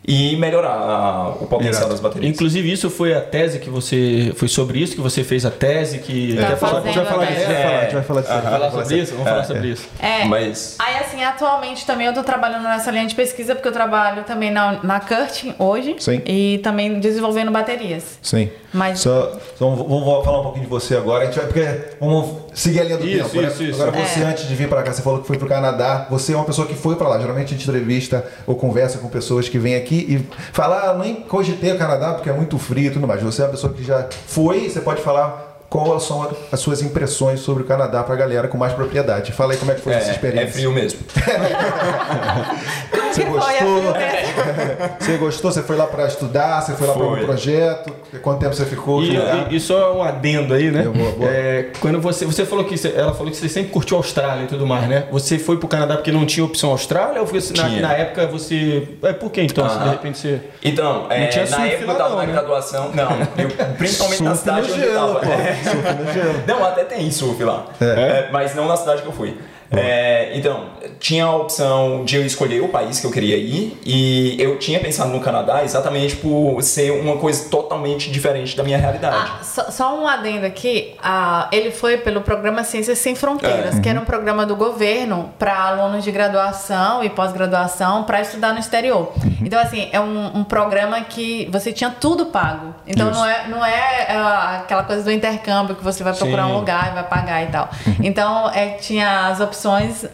[0.07, 1.89] e melhorar a- o potencial Irado.
[1.91, 2.31] das baterias.
[2.33, 4.33] Inclusive, isso foi a tese que você.
[4.35, 6.35] Foi sobre isso que você fez a tese que.
[6.35, 7.93] Tá Quer falar- fazendo A gente vai falar disso, a gente vai falar, a gente
[7.93, 8.31] vai falar disso.
[8.33, 8.41] É.
[8.41, 9.11] vai Falar sobre isso?
[9.13, 9.43] Vamos falar É.
[9.45, 9.87] sobre isso.
[10.01, 10.25] É.
[10.25, 14.23] Mas Aí, assim, atualmente também eu tô trabalhando nessa linha de pesquisa, porque eu trabalho
[14.23, 15.95] também na, na Curtin hoje.
[15.99, 16.21] Sim.
[16.25, 18.19] E também desenvolvendo baterias.
[18.21, 18.49] Sim.
[18.73, 21.23] Mas- Só, só vamos, vamos falar um pouquinho de você agora.
[21.23, 21.65] A gente vai, porque
[21.99, 23.41] vamos seguir a linha do Isso, tempo.
[23.41, 23.47] né?
[23.47, 23.81] isso, isso.
[23.81, 24.23] Agora você, É.
[24.23, 26.07] antes de vir para cá, você falou que foi pro Canadá.
[26.09, 27.17] Você é uma pessoa que foi para lá.
[27.19, 31.15] Geralmente a gente entrevista ou conversa com pessoas que vêm aqui e fala, ah, nem
[31.15, 33.21] cogitei o Canadá porque é muito frio e tudo mais.
[33.21, 37.39] Você é uma pessoa que já foi, você pode falar quais são as suas impressões
[37.39, 39.31] sobre o Canadá pra galera com mais propriedade.
[39.31, 40.47] Fala aí como é que foi essa é, experiência.
[40.47, 40.99] é frio mesmo.
[43.15, 43.93] Você gostou?
[44.99, 45.51] Você gostou?
[45.51, 46.61] Você foi lá para estudar?
[46.61, 47.93] Você foi lá para um projeto?
[48.21, 49.03] Quanto tempo você ficou?
[49.03, 50.83] E, e- e só um adendo aí, né?
[50.85, 51.27] Eu vou- vou.
[51.29, 54.43] É, quando você, você falou que você- ela falou que você sempre curtiu a Austrália
[54.43, 55.05] e tudo mais, né?
[55.11, 58.27] Você foi pro Canadá porque não tinha opção Austrália ou foi assim, na, na época
[58.27, 58.87] você.
[59.03, 59.67] É por que então?
[59.69, 59.91] se de Aham.
[59.91, 60.39] repente você.
[60.63, 62.31] Então, é, tinha na época lá eu tava não, na né?
[62.33, 62.91] graduação.
[62.93, 65.19] Não, eu, principalmente na cidade onde eu gelo, tava.
[65.19, 65.31] pô.
[65.69, 66.43] Surf no gelo.
[66.47, 67.65] Não, até tem surf lá.
[67.81, 67.85] É.
[67.85, 69.37] É, mas não na cidade que eu fui.
[69.71, 70.65] É, então,
[70.99, 74.79] tinha a opção de eu escolher o país que eu queria ir e eu tinha
[74.79, 79.31] pensado no Canadá exatamente por ser uma coisa totalmente diferente da minha realidade.
[79.39, 80.95] Ah, só, só um adendo aqui.
[81.01, 83.81] Ah, ele foi pelo programa Ciências Sem Fronteiras, É.
[83.81, 88.59] que era um programa do governo para alunos de graduação e pós-graduação para estudar no
[88.59, 89.11] exterior.
[89.41, 92.73] Então, assim, é um, um programa que você tinha tudo pago.
[92.87, 93.19] Então, Isso.
[93.19, 96.51] não é, não é ah, aquela coisa do intercâmbio que você vai procurar Sim.
[96.51, 97.69] um lugar e vai pagar e tal.
[98.01, 99.54] Então, é, tinha as opções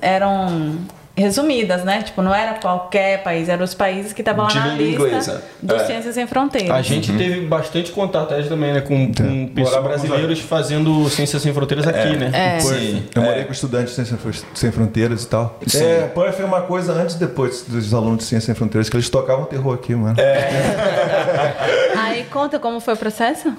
[0.02, 0.78] eram
[1.16, 2.02] resumidas, né?
[2.02, 5.44] Tipo, não era qualquer país, eram os países que estavam lá De na lista inglesa.
[5.62, 5.86] do É.
[5.86, 6.72] Ciências Sem Fronteiras.
[6.72, 8.82] A gente teve bastante contato aí também, né?
[8.82, 12.32] Com, com pessoas os brasileiros fazendo Ciências Sem Fronteiras aqui, né?
[12.34, 12.58] É.
[12.58, 12.80] Em Perth.
[12.80, 13.04] Sim.
[13.14, 15.60] Eu morei com estudantes sem, sem fronteiras e tal.
[15.68, 15.84] Sim.
[15.84, 18.96] É, Perth é uma coisa antes e depois dos alunos de Ciência Sem Fronteiras, que
[18.96, 20.16] eles tocavam terror aqui, mano.
[21.98, 23.54] Aí conta como foi o processo?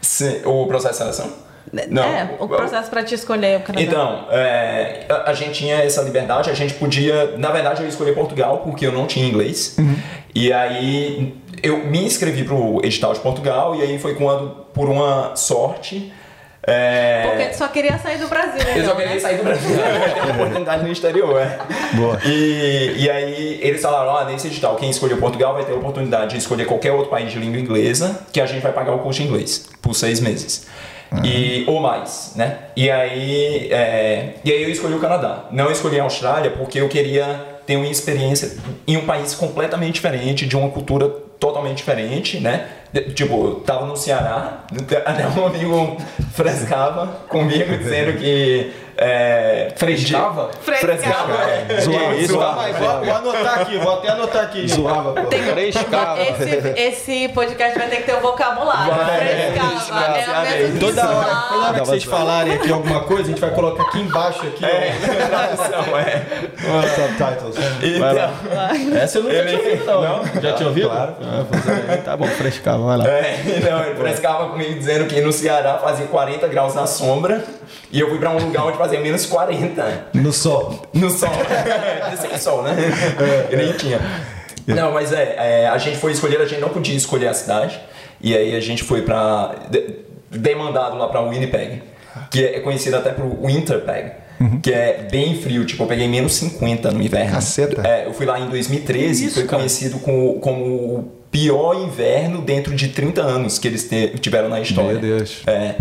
[0.00, 1.46] Sim, o processo de seleção?
[1.88, 2.02] Não.
[2.02, 3.84] É, o processo para te escolher o Canadá.
[3.84, 7.36] Então, é, a, a gente tinha essa liberdade, a gente podia.
[7.36, 9.76] Na verdade, eu escolhi Portugal porque eu não tinha inglês.
[10.34, 15.34] E aí eu me inscrevi pro edital de Portugal e aí foi quando, por uma
[15.34, 16.12] sorte.
[16.62, 19.20] é, Porque tu só queria sair do Brasil, eu então, só queria né?
[19.20, 21.58] sair do Brasil, ter oportunidade no exterior, é.
[21.94, 22.20] Boa.
[22.24, 26.32] E, e aí eles falaram, ah, nesse edital, quem escolher Portugal vai ter a oportunidade
[26.32, 29.20] de escolher qualquer outro país de língua inglesa, que a gente vai pagar o curso
[29.20, 30.66] de inglês por seis meses.
[31.24, 32.58] E, ou mais, né?
[32.76, 35.46] E aí, é, e aí eu escolhi o Canadá.
[35.50, 40.46] Não escolhi a Austrália porque eu queria ter uma experiência em um país completamente diferente,
[40.46, 42.66] de uma cultura totalmente diferente, né?
[43.02, 44.58] Tipo, eu tava no Ceará,
[45.04, 45.96] até um amigo
[46.34, 48.72] frescava comigo dizendo que...
[48.98, 50.48] É, Frescava?
[50.62, 51.34] Frescava.
[51.68, 51.80] é.
[51.82, 52.54] Zoava.
[52.54, 54.66] Vai, vou, vou anotar aqui, vou até anotar aqui.
[54.66, 55.28] Zoava, pô.
[55.30, 56.18] Frescava.
[56.22, 58.94] Esse, esse podcast vai ter que ter o vocabulário.
[58.94, 60.16] Vai, Frescava.
[60.16, 63.24] é, É a mesma que Toda hora, toda hora que vocês falarem aqui alguma coisa,
[63.24, 64.64] a gente vai colocar aqui embaixo aqui.
[64.64, 65.28] ó.
[65.28, 66.26] tradução, é.
[66.94, 67.56] Subtitles.
[67.82, 70.02] Então, Essa eu nunca tinha ouvido, não.
[70.02, 70.40] Não?
[70.40, 70.88] Já tinha ouvido?
[70.88, 71.16] Claro.
[71.20, 71.96] Ah, é.
[71.98, 73.08] Tá bom, frescava, vai lá.
[73.08, 77.44] é, então, ele frescava comigo dizendo que no Ceará fazia 40 graus na sombra
[77.90, 80.82] e eu fui pra um lugar onde fazia menos 40 No sol.
[80.94, 81.30] no sol.
[82.20, 82.74] Sem sol, né?
[83.50, 84.00] Eu nem tinha.
[84.66, 87.78] Não, mas é, é, a gente foi escolher, a gente não podia escolher a cidade.
[88.20, 89.54] E aí a gente foi pra.
[89.70, 91.82] de- demandado lá pra Winnipeg,
[92.30, 94.10] que é conhecido até por Winterpeg.
[94.62, 97.32] Que é bem frio, tipo, eu peguei menos 50 no inverno.
[97.32, 97.86] Caceta.
[97.88, 99.58] É, eu fui lá em 2013 e Isso, foi cara.
[99.58, 103.86] conhecido como, como o pior inverno dentro de 30 anos que eles
[104.20, 104.98] tiveram na história.
[104.98, 105.42] Meu Deus.
[105.46, 105.74] É.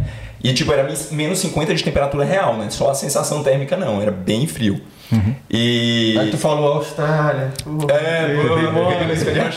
[0.44, 2.68] E tipo, era menos 50 de temperatura real, né?
[2.70, 4.82] Só a sensação térmica não, era bem frio.
[5.50, 6.18] E.
[6.20, 7.54] Aí tu falou Austrália.
[7.90, 9.50] É, escolhi a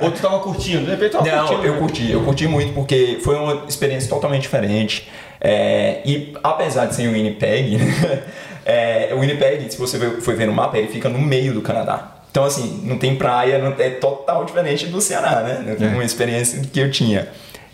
[0.04, 0.84] Ou tu tava curtindo?
[0.86, 1.66] De repente tava Não, curtindo.
[1.66, 5.08] eu curti, eu curti muito porque foi uma experiência totalmente diferente.
[5.40, 7.78] É, e apesar de ser o Winnipeg,
[8.66, 12.13] é, o Winnipeg, se você for ver no mapa, ele fica no meio do Canadá.
[12.34, 15.76] Então, assim, não tem praia, não, é total diferente do Ceará, né?
[15.92, 17.28] Uma experiência que eu tinha.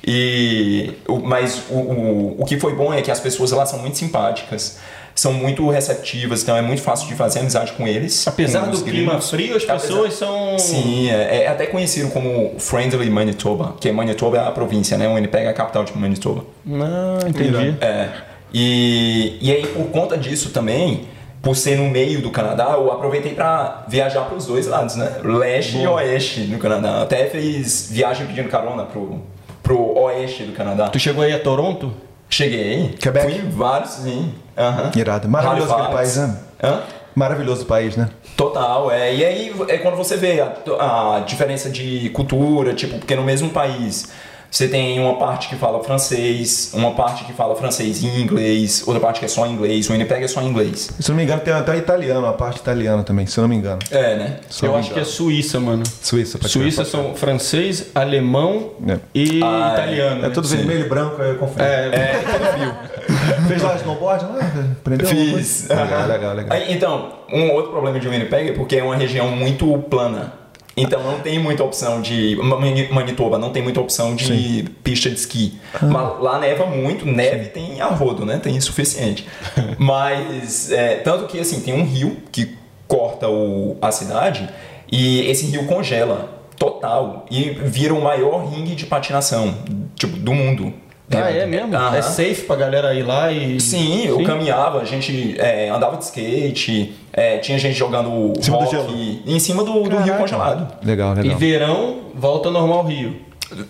[0.06, 0.92] E,
[1.24, 4.78] mas o, o, o que foi bom é que as pessoas elas são muito simpáticas,
[5.14, 8.28] são muito receptivas, então é muito fácil de fazer amizade com eles.
[8.28, 10.58] Apesar com do clima frio, as pessoas são.
[10.58, 15.08] Sim, é, é até conhecido como Friendly Manitoba, que Manitoba é a província, né?
[15.08, 16.44] O Winnipeg é a capital de Manitoba.
[16.66, 17.76] Não, entendi.
[17.80, 18.10] É.
[18.52, 21.08] E, e aí, por conta disso também,
[21.42, 25.20] por ser no meio do Canadá, eu aproveitei pra viajar pros dois lados, né?
[25.22, 27.02] Leste e oeste do Canadá.
[27.02, 29.20] Até fiz viagem pedindo carona pro,
[29.62, 30.88] pro oeste do Canadá.
[30.88, 31.92] Tu chegou aí a Toronto?
[32.28, 32.94] Cheguei.
[33.00, 33.26] Quebec?
[33.26, 34.32] Fui em vários, sim.
[34.56, 34.90] Aham.
[34.94, 35.28] Irado.
[35.28, 36.36] Maravilhoso aquele país, né?
[36.62, 36.80] Hã?
[37.14, 38.08] Maravilhoso país, né?
[38.36, 39.14] Total, é.
[39.14, 43.50] E aí é quando você vê a, a diferença de cultura, tipo, porque no mesmo
[43.50, 44.10] país
[44.50, 49.00] você tem uma parte que fala francês, uma parte que fala francês e inglês, outra
[49.00, 50.90] parte que é só inglês, o Winnipeg é só inglês.
[50.98, 53.48] Se eu não me engano, tem até italiano, a parte italiana também, se eu não
[53.48, 53.78] me engano.
[53.90, 54.40] É, né?
[54.50, 55.04] Se eu acho que é.
[55.04, 55.82] Suíça, mano.
[56.02, 58.98] Suíça, pode Suíça são francês, alemão É.
[59.14, 59.72] e Ah, é.
[59.74, 60.18] italiano.
[60.24, 60.30] É né?
[60.30, 60.56] tudo Sim.
[60.56, 61.62] vermelho e branco, eu confio.
[61.62, 62.20] É,
[63.48, 64.38] Fez lá snowboard lá?
[64.80, 65.06] Aprendeu?
[65.06, 65.68] Fiz.
[65.68, 66.56] Legal, legal, legal.
[66.56, 70.39] Aí, então, um outro problema de Winnipeg é porque é uma região muito plana.
[70.76, 72.36] Então não tem muita opção de.
[72.36, 75.58] Mani- Manitoba não tem muita opção de pista de esqui.
[75.82, 78.38] Mas lá neva muito, neve tem a rodo, né?
[78.42, 79.26] Tem suficiente.
[79.78, 82.56] Mas é, tanto que assim, tem um rio que
[82.86, 84.48] corta o, a cidade
[84.90, 89.54] e esse rio congela total e vira o maior ringue de patinação
[89.96, 90.72] tipo, do mundo.
[91.12, 91.74] Ah, é mesmo?
[91.74, 91.96] Aham.
[91.96, 93.58] É safe pra galera ir lá e.
[93.60, 98.58] Sim, eu caminhava, a gente é, andava de skate, é, tinha gente jogando Em cima
[98.58, 100.72] do hockey, em cima do, do rio congelado.
[100.84, 101.38] Legal, E legal.
[101.38, 103.16] verão, volta normal Rio.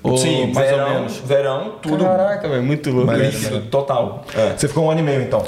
[0.02, 1.16] Ou Sim, mais verão, ou menos.
[1.24, 3.06] verão, tudo Caraca, velho, muito louco.
[3.06, 3.60] Maneiro, isso.
[3.70, 4.24] total.
[4.36, 4.52] É.
[4.56, 5.42] Você ficou um ano e meio então.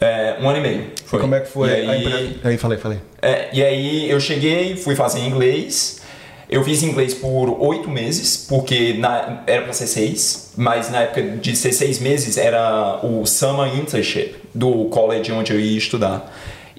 [0.00, 0.90] É, um ano e meio.
[1.06, 1.18] Foi.
[1.20, 1.68] Como é que foi?
[1.70, 2.98] E aí- empre- aí falei, falei.
[3.22, 6.02] É, e aí eu cheguei, fui fazer inglês.
[6.50, 11.22] Eu fiz inglês por oito meses, porque na, era para ser seis, mas na época
[11.22, 16.30] de ser seis meses era o Summer Internship do college onde eu ia estudar.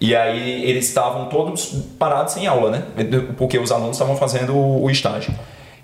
[0.02, 1.66] E aí eles estavam todos
[1.98, 2.84] parados sem aula, né?
[3.38, 5.34] Porque os alunos estavam fazendo o estágio.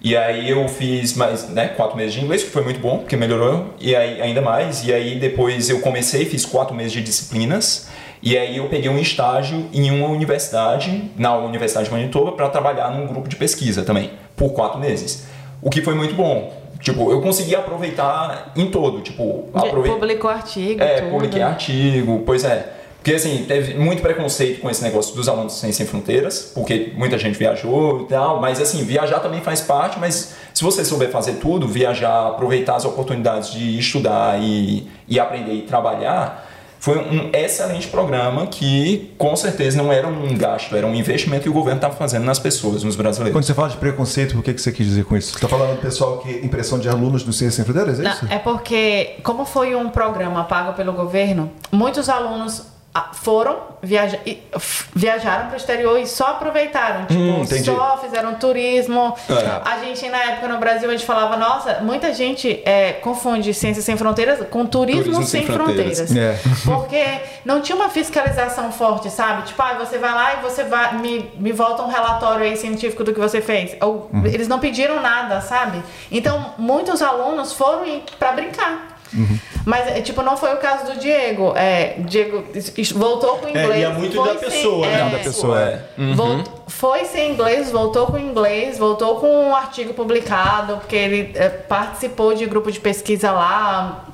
[0.01, 3.18] E aí eu fiz mais, né, quatro meses de inglês, que foi muito bom, porque
[3.18, 4.86] melhorou, e aí ainda mais.
[4.86, 7.89] E aí depois eu comecei, fiz quatro meses de disciplinas,
[8.22, 12.91] e aí eu peguei um estágio em uma universidade, na Universidade de Manitoba, para trabalhar
[12.91, 15.26] num grupo de pesquisa também, por quatro meses.
[15.61, 16.53] O que foi muito bom.
[16.80, 19.95] Tipo, eu consegui aproveitar em todo, tipo, aproveitar.
[19.95, 21.09] Publicou artigo, É, tudo.
[21.09, 22.70] publiquei artigo, pois é.
[23.05, 27.19] Porque assim, teve muito preconceito com esse negócio dos alunos sem sem fronteiras, porque muita
[27.19, 31.33] gente viajou e tal, mas assim, viajar também faz parte, mas se você souber fazer
[31.33, 36.49] tudo, viajar, aproveitar as oportunidades de estudar e, e aprender e trabalhar,
[36.79, 41.49] foi um excelente programa que com certeza não era um gasto, era um investimento que
[41.49, 43.35] o governo estava fazendo nas pessoas, nos brasileiros.
[43.35, 45.29] Quando você fala de preconceito, o que que você quis dizer com isso?
[45.29, 48.11] Você está falando do pessoal que impressão de alunos do Ciência Sem Fronteiras, é Não,
[48.11, 48.27] isso?
[48.31, 52.73] é porque, como foi um programa pago pelo governo, muitos alunos
[53.13, 54.19] foram, viaja
[54.93, 57.05] viajaram para o exterior e só aproveitaram.
[57.05, 59.15] Tipo, Hum, só fizeram turismo.
[59.29, 59.61] É.
[59.69, 63.81] A gente, na época, no Brasil, a gente falava, nossa, muita gente é, confunde Ciência
[63.81, 65.97] Sem Fronteiras com Turismo, Turismo Sem, Sem Fronteiras.
[65.97, 66.37] Fronteiras.
[66.37, 66.49] É.
[66.65, 67.03] Porque
[67.43, 69.43] não tinha uma fiscalização forte, sabe?
[69.43, 73.03] Tipo, ah, você vai lá e você vai, me, me volta um relatório aí científico
[73.03, 73.75] do que você fez.
[73.81, 74.25] Ou, Uhum.
[74.25, 75.81] Eles não pediram nada, sabe?
[76.11, 78.94] Então, muitos alunos foram para brincar.
[79.13, 79.39] Uhum.
[79.65, 81.53] Mas, é, tipo, não foi o caso do Diego.
[81.55, 82.43] É, Diego
[82.95, 83.69] voltou com inglês.
[83.71, 84.93] É, e é muito foi da sem- pessoa, né?
[85.07, 85.81] é, Da pessoa, é.
[86.15, 91.47] Vol- Foi sem inglês, voltou com inglês, voltou com um artigo publicado, porque ele é,
[91.49, 94.05] participou de grupo de pesquisa lá.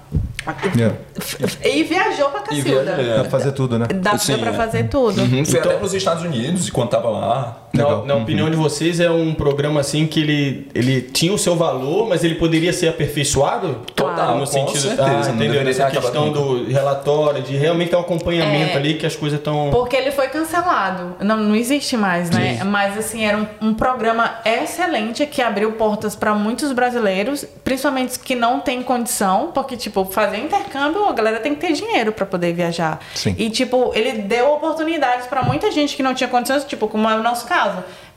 [1.63, 1.69] É.
[1.69, 2.95] E viajou pra E Cacilda.
[2.95, 3.85] viajou, Dá pra fazer tudo, né?
[3.93, 4.53] Dá Sim, pra é.
[4.53, 5.21] fazer tudo.
[5.21, 7.57] Uhum, Então- até para os Estados Unidos enquanto tava lá.
[7.73, 8.05] Na, Legal.
[8.05, 12.07] na opinião de vocês, é um programa assim que ele, ele tinha o seu valor,
[12.09, 13.79] mas ele poderia ser aperfeiçoado?
[13.95, 15.63] Total, no com sentido, certeza, ah, entendeu?
[15.63, 18.77] Nessa questão do relatório, de realmente ter um acompanhamento É.
[18.77, 19.69] ali que as coisas estão.
[19.71, 21.15] Porque ele foi cancelado.
[21.21, 22.61] Não, não existe mais, né?
[22.65, 28.35] Mas assim, era um, um programa excelente que abriu portas para muitos brasileiros, principalmente que
[28.35, 32.53] não têm condição, porque, tipo, fazer intercâmbio, a galera tem que ter dinheiro para poder
[32.53, 32.99] viajar.
[33.15, 33.33] Sim.
[33.37, 37.15] E, tipo, ele deu oportunidades para muita gente que não tinha condições, tipo, como é
[37.15, 37.60] o nosso caso.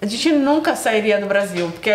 [0.03, 1.90] A gente nunca sairia do Brasil, porque,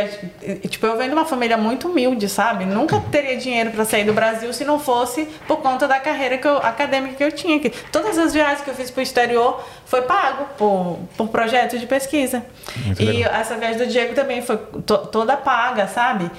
[0.68, 2.66] tipo, eu venho de uma família muito humilde, sabe?
[2.66, 6.47] Nunca teria dinheiro para sair do Brasil se não fosse por conta da carreira que
[6.47, 7.60] eu- acadêmica que eu tinha.
[7.60, 11.86] Que todas as viagens que eu fiz pro exterior foi pago por, por projetos de
[11.86, 12.43] pesquisa.
[12.78, 13.32] Muito e legal.
[13.34, 16.32] essa viagem do Diego também foi to- toda paga, sabe?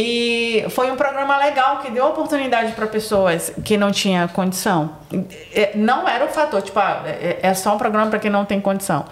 [0.00, 4.90] E foi um programa legal que deu oportunidade para pessoas que não tinham condição.
[5.52, 8.44] É, Não era o fator, tipo, ah, é é só um programa para quem não
[8.44, 9.04] tem condição.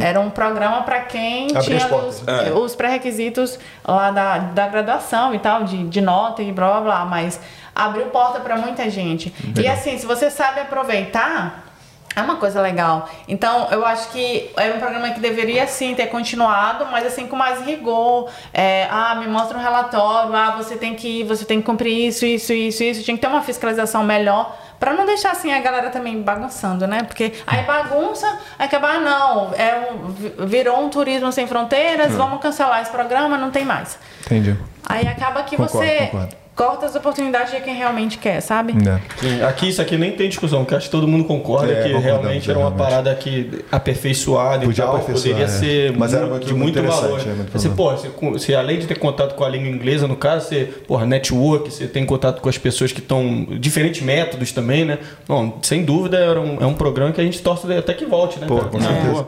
[0.00, 2.52] Era um programa para quem Abrir tinha os, É.
[2.52, 7.04] os pré-requisitos lá da, da graduação e tal, de, de nota e blá blá blá,
[7.04, 7.38] mas
[7.74, 9.34] abriu porta para muita gente.
[9.58, 11.66] E assim, se você sabe aproveitar,
[12.14, 13.08] é uma coisa legal.
[13.28, 17.36] Então, eu acho que é um programa que deveria sim ter continuado, mas assim com
[17.36, 18.28] mais rigor.
[18.52, 22.08] É, ah, me mostra um relatório, ah, você tem que ir, você tem que cumprir
[22.08, 23.02] isso, isso, isso, isso.
[23.04, 24.56] Tinha que ter uma fiscalização melhor.
[24.80, 27.02] Pra não deixar assim a galera também bagunçando, né?
[27.02, 28.26] Porque aí bagunça,
[28.58, 33.36] acabar, ah, não, é um, vi- virou um turismo sem fronteiras, vamos cancelar esse programa,
[33.36, 33.98] não tem mais.
[34.24, 34.56] Entendi.
[34.88, 36.39] Aí acaba que Concordo, você concordo.
[36.60, 38.74] Corta as oportunidades de quem realmente quer, sabe?
[38.86, 39.44] É.
[39.44, 42.50] Aqui isso aqui nem tem discussão, que acho que todo mundo concorda É, que realmente
[42.50, 42.90] era uma realmente.
[42.90, 45.48] parada que aperfeiçoada Podia e tal, aperfeiçoar, poderia é.
[45.48, 47.20] ser Mas era mu- muito- de muito muito valor.
[47.20, 50.16] é, muito Você, pô, você, você, além de ter contato com a língua inglesa, no
[50.16, 53.46] caso, você, porra, network, você tem contato com as pessoas que estão.
[53.58, 54.98] diferentes métodos também, né?
[55.26, 58.38] Bom, sem dúvida era um, é um programa que a gente torce até que volte,
[58.38, 58.46] né?
[58.46, 59.26] Pô, com certeza.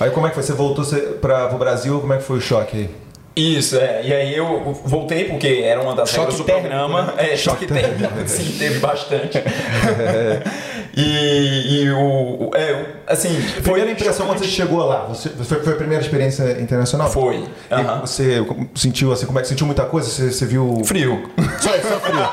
[0.00, 0.44] Aí como é que foi?
[0.44, 0.84] Você voltou
[1.20, 2.90] para o Brasil, como é que foi o choque aí?
[3.38, 4.00] Isso, é.
[4.04, 7.14] E aí eu voltei porque era uma das Choque regras do programa.
[7.16, 8.12] É, choque térmico.
[8.26, 9.38] Sim, teve bastante.
[10.96, 12.50] e, e o.
[12.54, 13.28] É, assim.
[13.40, 17.10] Foi Primeira impressão quando você chegou lá, você, foi, foi a primeira experiência internacional?
[17.10, 17.36] Foi.
[17.70, 18.00] E aham.
[18.00, 20.08] você sentiu assim, como é que sentiu muita coisa?
[20.08, 20.82] Você, você viu.
[20.84, 21.30] Frio.
[21.60, 22.18] Só, só frio.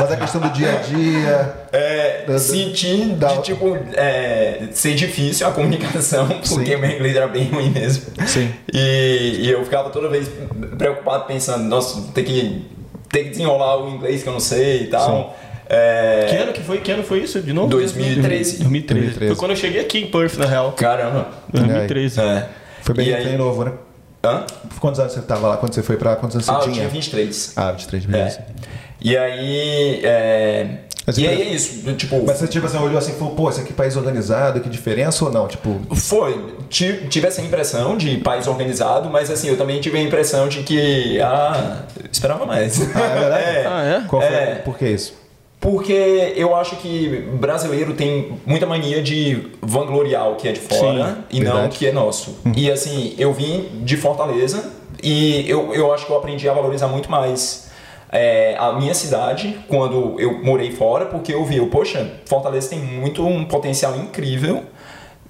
[0.00, 1.54] Mas a questão do dia a dia.
[1.72, 6.76] É, Da- senti da- de tipo é, ser difícil a comunicação, porque Sim.
[6.76, 8.04] meu inglês era bem ruim mesmo.
[8.26, 8.52] Sim.
[8.72, 10.23] E, e eu ficava toda vez
[10.78, 12.66] preocupado pensando, nossa, tem que,
[13.10, 15.36] tem que desenrolar o inglês que eu não sei e tal.
[15.68, 16.78] É, Que ano que foi?
[16.78, 17.40] Que ano foi isso?
[17.40, 17.68] De novo?
[17.68, 18.58] 2013.
[18.58, 18.58] 2013.
[18.98, 19.26] 2013.
[19.28, 20.72] Foi quando eu cheguei aqui em Perth, na real.
[20.72, 21.28] Caramba.
[21.52, 22.20] 2013.
[22.20, 22.48] É.
[22.82, 23.72] Foi bem, E aí- bem novo, né?
[24.22, 24.44] Hã?
[24.80, 25.56] Quantos anos você tava lá?
[25.56, 26.16] Quando você foi pra.
[26.16, 26.74] Quantos anos Ah, você eu tinha?
[26.76, 27.52] tinha 23.
[27.56, 28.38] Ah, 23, beleza.
[28.38, 28.44] É.
[29.00, 30.66] E aí, é,
[31.06, 32.22] Mas e você- aí é isso, tipo...
[32.26, 34.68] Mas você tipo assim, olhou assim e falou, pô, esse aqui é país organizado, que
[34.70, 35.46] diferença ou não?
[35.46, 40.02] Tipo, Foi, Ti- tive essa impressão de país organizado, mas assim, eu também tive a
[40.02, 42.80] impressão de que, ah, esperava mais.
[42.96, 43.44] ah, é verdade?
[43.44, 43.66] É.
[43.66, 44.08] Ah, é?
[44.08, 44.30] Qual foi?
[44.34, 44.54] É.
[44.64, 45.14] Por que isso?
[45.60, 51.06] Porque eu acho que brasileiro tem muita mania de vangloriar o que é de fora
[51.30, 51.78] Sim, e não o verdade.
[51.78, 52.36] que é nosso.
[52.54, 54.62] E assim, eu vim de Fortaleza
[55.02, 57.64] e eu, eu acho que eu aprendi a valorizar muito mais
[58.14, 62.78] é, a minha cidade quando eu morei fora, porque eu vi, eu, poxa, Fortaleza tem
[62.78, 64.62] muito um potencial incrível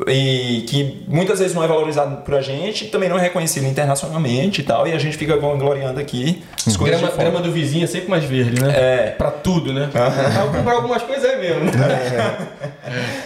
[0.07, 4.61] e que muitas vezes não é valorizado por a gente, também não é reconhecido internacionalmente
[4.61, 7.87] e tal, e a gente fica vangloriando aqui as coisas Grama, grama do vizinho é
[7.87, 8.75] sempre mais verde, né?
[8.77, 9.11] É.
[9.13, 9.89] Pra tudo, né?
[9.91, 11.65] Pra algumas coisas é mesmo.
[11.65, 12.49] né?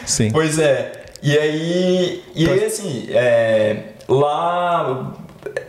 [0.06, 0.30] Sim.
[0.30, 0.92] Pois é.
[1.20, 3.76] E aí, e aí assim, é,
[4.08, 5.14] lá,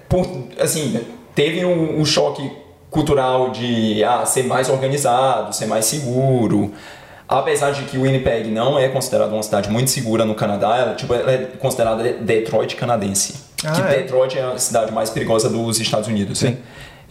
[0.08, 0.28] por,
[0.60, 1.00] assim,
[1.34, 2.52] teve um, um choque
[2.90, 6.74] cultural de ah, ser mais organizado, ser mais seguro.
[7.28, 11.14] Apesar de que Winnipeg não é considerado uma cidade muito segura no Canadá, ela, tipo,
[11.14, 13.36] ela é considerada Detroit canadense.
[13.64, 13.98] Ah, que é?
[13.98, 16.40] Detroit é a cidade mais perigosa dos Estados Unidos.
[16.40, 16.58] Sim.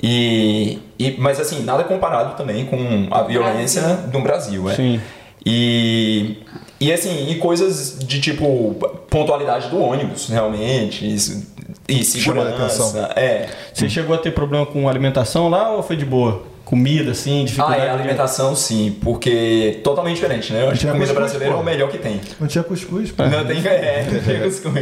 [0.03, 4.69] E, e, mas assim, nada comparado também com a violência do Brasil.
[4.69, 4.75] É.
[4.75, 5.01] Sim.
[5.45, 6.39] E,
[6.81, 8.75] e assim, e coisas de tipo
[9.09, 11.47] pontualidade do ônibus, realmente, isso,
[11.89, 13.13] e segurança.
[13.17, 13.47] É.
[13.73, 16.43] Você chegou a ter problema com alimentação lá ou foi de boa?
[16.65, 17.81] Comida, assim, Ah, dificuldade?
[17.81, 20.65] é de- alimentação sim, porque totalmente diferente, né?
[20.65, 21.63] Eu acho que Tinha a comida cuscuz, brasileira é pô.
[21.63, 22.21] o melhor que tem.
[22.39, 23.23] Não tinha cuscuz, pô.
[23.25, 24.75] Não tem, é, não tem cuscuz.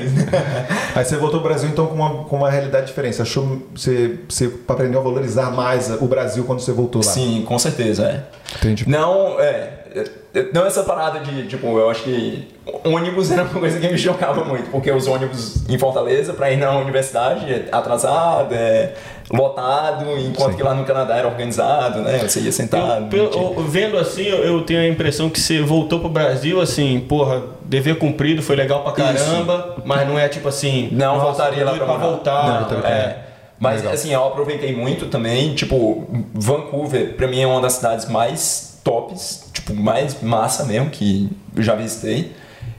[0.97, 3.15] Aí você voltou pro Brasil então com uma, com uma realidade diferente.
[3.15, 7.13] Você achou você, você aprendeu a valorizar mais o Brasil quando você voltou lá?
[7.13, 8.57] Sim, com certeza, é.
[8.57, 8.89] Entendi.
[8.89, 9.71] Não, é.
[10.53, 12.49] Não essa parada de, tipo, eu acho que
[12.85, 16.57] ônibus era uma coisa que me chocava muito, porque os ônibus em Fortaleza pra ir
[16.57, 18.93] na universidade é atrasado, é
[19.33, 20.57] lotado, enquanto Sim.
[20.57, 22.19] que lá no Canadá era organizado, né?
[22.19, 23.15] Você ia sentado.
[23.17, 27.01] Eu, eu- vendo assim, eu, eu tenho a impressão que você voltou pro Brasil, assim,
[27.01, 30.89] porra, dever cumprido, foi legal pra caramba, mas não é tipo assim.
[30.93, 32.47] Não nossa, voltaria lá pra pra voltar.
[32.47, 33.23] Não, então, É.
[33.59, 33.95] Mas Legal.
[33.95, 39.46] assim, eu aproveitei muito também, tipo, Vancouver pra mim é uma das cidades mais tops,
[39.67, 42.33] tipo, mais massa mesmo que eu já visitei.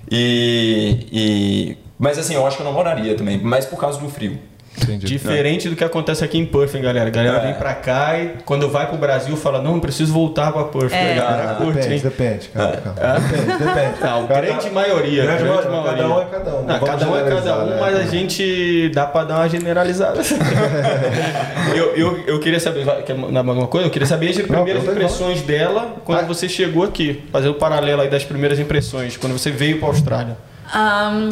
[0.10, 4.10] E, e mas assim, eu acho que eu não moraria também, mas por causa do
[4.10, 4.40] frio.
[4.84, 5.08] Entendi.
[5.08, 7.08] Diferente do que acontece aqui em Perth, hein, galera.
[7.08, 7.42] A galera É.
[7.48, 10.94] vem pra cá e quando vai pro Brasil fala, não, preciso voltar pra Perth.
[10.94, 11.16] É.
[11.16, 12.02] Galera, Ah, curte, depende, hein?
[12.04, 12.78] depende, cara.
[12.78, 13.20] calma.
[13.20, 13.88] Depende, depende.
[14.02, 15.24] Não, Cada- grande maioria.
[15.24, 17.66] Grande grande maioria, cada um é cada um, não Não, cada um é cada um,
[17.66, 17.78] né?
[17.80, 20.22] mas a gente dá pra dar uma generalizada.
[21.76, 23.88] eu, eu, eu queria saber, quer mandar alguma coisa?
[23.88, 24.96] Eu queria saber as primeiras igual.
[24.96, 26.24] impressões dela quando Ah.
[26.26, 27.24] você chegou aqui.
[27.32, 30.38] Fazer o paralelo aí das primeiras impressões, quando você veio pra Austrália.
[30.74, 31.32] Ahn,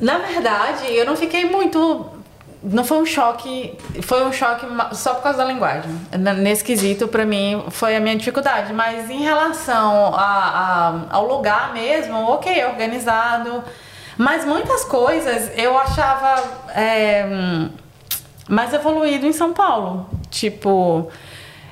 [0.00, 2.06] na verdade, eu não fiquei muito.
[2.68, 3.72] Não foi um choque.
[4.02, 5.90] Foi um choque só por causa da linguagem.
[6.38, 8.72] Nesse quesito, pra mim, foi a minha dificuldade.
[8.72, 10.18] Mas em relação a-
[11.10, 13.62] a- ao lugar mesmo, ok, organizado.
[14.18, 16.42] Mas muitas coisas eu achava
[16.74, 17.24] é,
[18.48, 20.08] mais evoluído em São Paulo.
[20.30, 21.08] Tipo.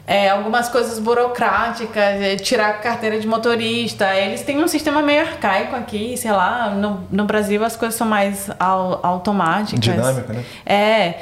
[0.07, 4.15] É, algumas coisas burocráticas, é, tirar a carteira de motorista.
[4.15, 6.69] Eles têm um sistema meio arcaico aqui, sei lá.
[6.71, 9.81] No, no Brasil as coisas são mais au- automáticas.
[9.81, 10.45] Dinâmica, né?
[10.67, 11.15] É.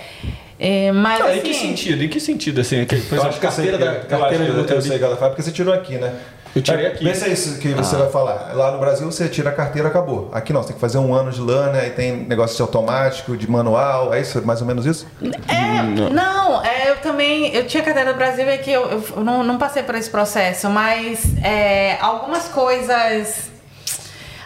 [0.59, 2.03] é, mas Cara, assim, em que sentido?
[2.03, 2.85] Em que sentido, assim?
[2.85, 4.89] Que, por exemplo, carteira que- da eu acho carteira de eu motorista.
[4.89, 6.13] sei que ela fala, porque você tirou aqui, né?
[6.55, 7.05] Eu tirei É, aqui.
[7.05, 8.53] Pensa isso que você vai falar.
[8.55, 10.31] Lá no Brasil você tira a carteira acabou.
[10.33, 13.37] Aqui não, você tem que fazer um ano de lana, aí tem negócio de automático,
[13.37, 14.45] de manual, é isso?
[14.47, 15.07] Mais ou menos isso?
[15.49, 15.83] É,
[16.13, 17.55] não, é, eu também.
[17.55, 20.69] Eu tinha carteira do Brasil e que eu, eu não, não passei por esse processo,
[20.69, 23.51] mas é, algumas coisas.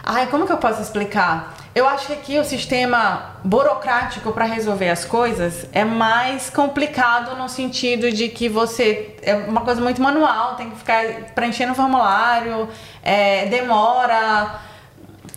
[0.03, 1.56] Ai, como que eu posso explicar?
[1.77, 7.47] Eu acho que aqui o sistema burocrático para resolver as coisas é mais complicado no
[7.47, 9.15] sentido de que você.
[9.21, 11.03] É uma coisa muito manual, tem que ficar
[11.35, 12.67] preenchendo formulário,
[13.03, 14.59] é, demora.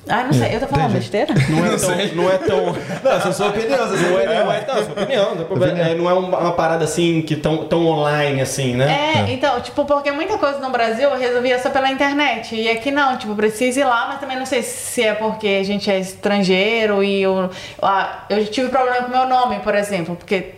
[0.08, 0.98] Ai, não sei, eu tô falando Entendi.
[1.10, 1.34] besteira?
[1.50, 2.14] Não é tão.
[2.16, 2.64] Não é tão
[3.04, 4.44] Não, essa é a sua opinião, essa é a sua Não é, opinião.
[4.44, 5.78] não é, não, sua opinião, não, tem problema.
[5.78, 9.12] É, não é uma, parada assim que tão, tão online assim, né?
[9.26, 12.56] É, então, tipo, porque muita coisa no Brasil eu resolvia só pela internet.
[12.56, 15.64] E aqui não, tipo, precisa ir lá, mas também não sei se é porque a
[15.64, 17.50] gente é estrangeiro e eu.
[17.82, 20.54] ah, Eu tive problema com meu nome, por exemplo, porque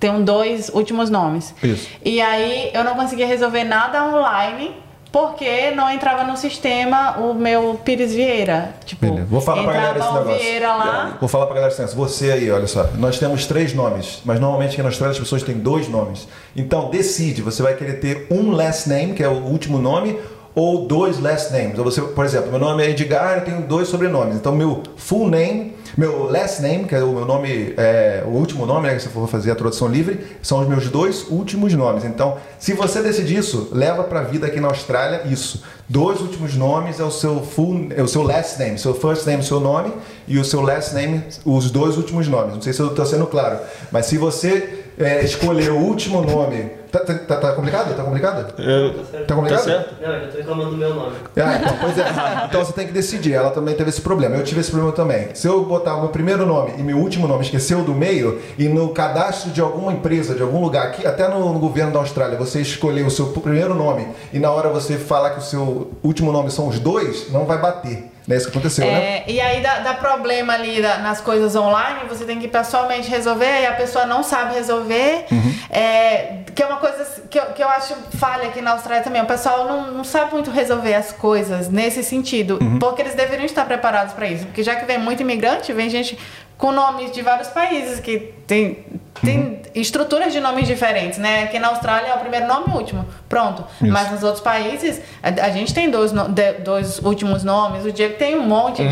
[0.00, 1.54] tem dois últimos nomes.
[1.62, 1.88] Isso.
[2.04, 4.74] E aí eu não conseguia resolver nada online.
[5.12, 8.74] Porque não entrava no sistema o meu Pires Vieira.
[8.86, 9.26] Tipo, Beleza.
[9.28, 10.38] Vou falar pra galera esse negócio.
[10.38, 11.16] Vieira lá.
[11.20, 12.88] Vou falar pra galera assim, você aí, olha só.
[12.94, 16.26] Nós temos três nomes, mas normalmente aqui na Austrália as pessoas têm dois nomes.
[16.56, 20.18] Então decide, você vai querer ter um last name, que é o último nome,
[20.54, 21.76] ou dois last names.
[21.76, 24.36] Você, por exemplo, meu nome é Edgar, eu tenho dois sobrenomes.
[24.36, 28.64] Então, meu full name, meu last name, que é o meu nome, é, o último
[28.64, 32.04] nome, né, se for fazer a tradução livre, são os meus dois últimos nomes.
[32.04, 35.62] Então, se você decidir isso, leva pra vida aqui na Austrália isso.
[35.88, 39.42] Dois últimos nomes é o seu full, é o seu last name, seu first name,
[39.42, 39.92] seu nome,
[40.26, 42.54] e o seu last name, os dois últimos nomes.
[42.54, 43.58] Não sei se eu estou sendo claro,
[43.90, 46.81] mas se você é, escolher o último nome.
[46.92, 47.96] Tá, tá, tá- tá complicado?
[47.96, 48.52] Tá complicado?
[48.60, 48.92] Eu-
[49.24, 49.58] Tá complicado?
[49.58, 49.94] Tá certo?
[50.02, 51.12] Não, eu tô reclamando do meu nome.
[51.38, 52.04] Ah, então, pois é.
[52.44, 53.32] Então você tem que decidir.
[53.32, 54.36] Ela também teve esse problema.
[54.36, 55.34] Eu tive esse problema também.
[55.34, 58.68] Se eu botar o meu primeiro nome e meu último nome esqueceu do meio, e
[58.68, 62.36] no cadastro de alguma empresa, de algum lugar, aqui, até no, no governo da Austrália,
[62.36, 66.30] você escolher o seu primeiro nome e na hora você falar que o seu último
[66.30, 68.10] nome são os dois, não vai bater.
[68.30, 68.92] É isso que aconteceu, né?
[68.92, 73.08] É, e aí dá, dá problema ali da- nas coisas online, você tem que pessoalmente
[73.10, 75.24] resolver e a pessoa não sabe resolver.
[75.30, 75.54] Uhum.
[75.70, 79.20] É, que é uma coisa que eu, que eu acho falha aqui na Austrália também.
[79.22, 82.78] O pessoal não, não sabe muito resolver as coisas nesse sentido, Uhum.
[82.78, 84.44] porque eles deveriam estar preparados para isso.
[84.46, 86.16] Porque já que vem muito imigrante, vem gente
[86.56, 88.84] com nomes de vários países que tem,
[89.20, 91.44] tem estruturas de nomes diferentes, né?
[91.44, 93.64] Aqui na Austrália é o primeiro nome e o último, pronto.
[93.80, 93.92] Isso.
[93.92, 97.92] Mas nos outros países, a, a gente tem dois, no- de- dois últimos nomes, o
[97.92, 98.88] Diego tem um monte de.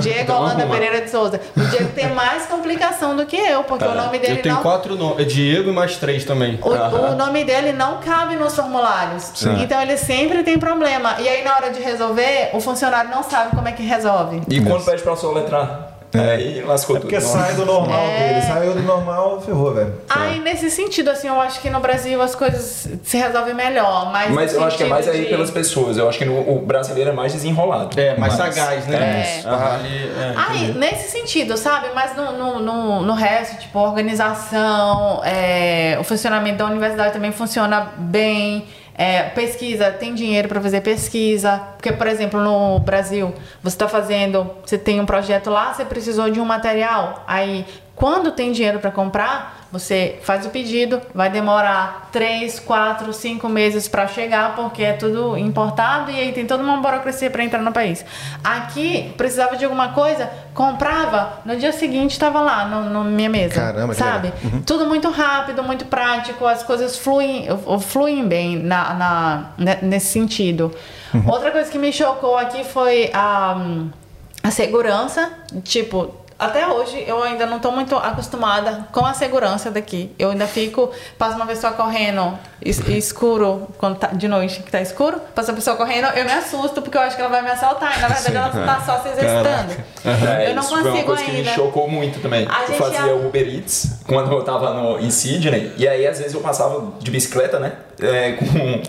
[0.00, 0.66] Diego Então, Holanda.
[0.66, 1.40] Pereira de Souza.
[1.56, 4.62] O Diego tem mais complicação do que eu, porque o nome dele Eu tenho não.
[4.62, 5.20] quatro nomes.
[5.20, 6.58] É Diego e mais três também.
[6.62, 9.32] O, o nome dele não cabe nos formulários.
[9.60, 11.16] Então ele sempre tem problema.
[11.20, 14.42] E aí, na hora de resolver, o funcionário não sabe como é que resolve.
[14.48, 15.89] E quando pede pra soletrar?
[16.12, 17.08] Aí lascou É tudo.
[17.10, 18.18] porque sai do normal É.
[18.34, 18.42] dele.
[18.46, 19.94] Saiu do normal, ferrou, velho.
[20.08, 24.10] Aí, nesse sentido, assim, eu acho que no Brasil as coisas se resolvem melhor.
[24.12, 25.96] Mas, Mas eu acho que é mais sentido aí de- pelas pessoas.
[25.96, 27.98] Eu acho que no- o brasileiro é mais desenrolado.
[28.00, 28.96] É, mais Mas- sagaz, né?
[28.96, 29.42] É.
[29.46, 30.78] É, Aí, entendi.
[30.78, 31.88] nesse sentido, sabe?
[31.94, 37.32] Mas no, no, no, no resto, tipo, a organização, é, o funcionamento da universidade também
[37.32, 38.64] funciona bem.
[39.02, 41.56] É, pesquisa, tem dinheiro para fazer pesquisa.
[41.78, 43.32] Porque, por exemplo, no Brasil,
[43.62, 47.24] você está fazendo, você tem um projeto lá, você precisou de um material.
[47.26, 47.64] Aí,
[47.96, 53.86] quando tem dinheiro para comprar, você faz o pedido, vai demorar 3, 4, 5 meses
[53.88, 57.70] para chegar, porque é tudo importado e aí tem toda uma burocracia para entrar no
[57.72, 58.04] país.
[58.42, 63.54] Aqui, precisava de alguma coisa, comprava, no dia seguinte estava lá no, no minha mesa.
[63.54, 64.32] Caramba, que sabe?
[64.66, 67.46] Tudo muito rápido, muito prático, as coisas fluem,
[67.80, 70.74] fluem bem na, na, ne- nesse sentido.
[71.26, 73.56] Outra coisa que me chocou aqui foi a,
[74.42, 75.30] a segurança,
[75.64, 76.14] tipo.
[76.40, 80.10] Até hoje eu ainda não tô muito acostumada com a segurança daqui.
[80.18, 84.80] Eu ainda fico, passa uma pessoa correndo es- escuro, quando tá, de noite que tá
[84.80, 87.50] escuro, passa uma pessoa correndo, eu me assusto porque eu acho que ela vai me
[87.50, 87.96] assaltar.
[87.98, 89.74] E na verdade ela tá só se exercitando.
[90.04, 91.50] É, Eu não isso foi uma consigo coisa que me ainda.
[91.52, 92.46] chocou muito também.
[92.50, 96.18] A eu fazia ia- Uber Eats quando eu tava no, em Sydney, e aí às
[96.18, 97.72] vezes eu passava de bicicleta, né?
[98.00, 98.80] É, com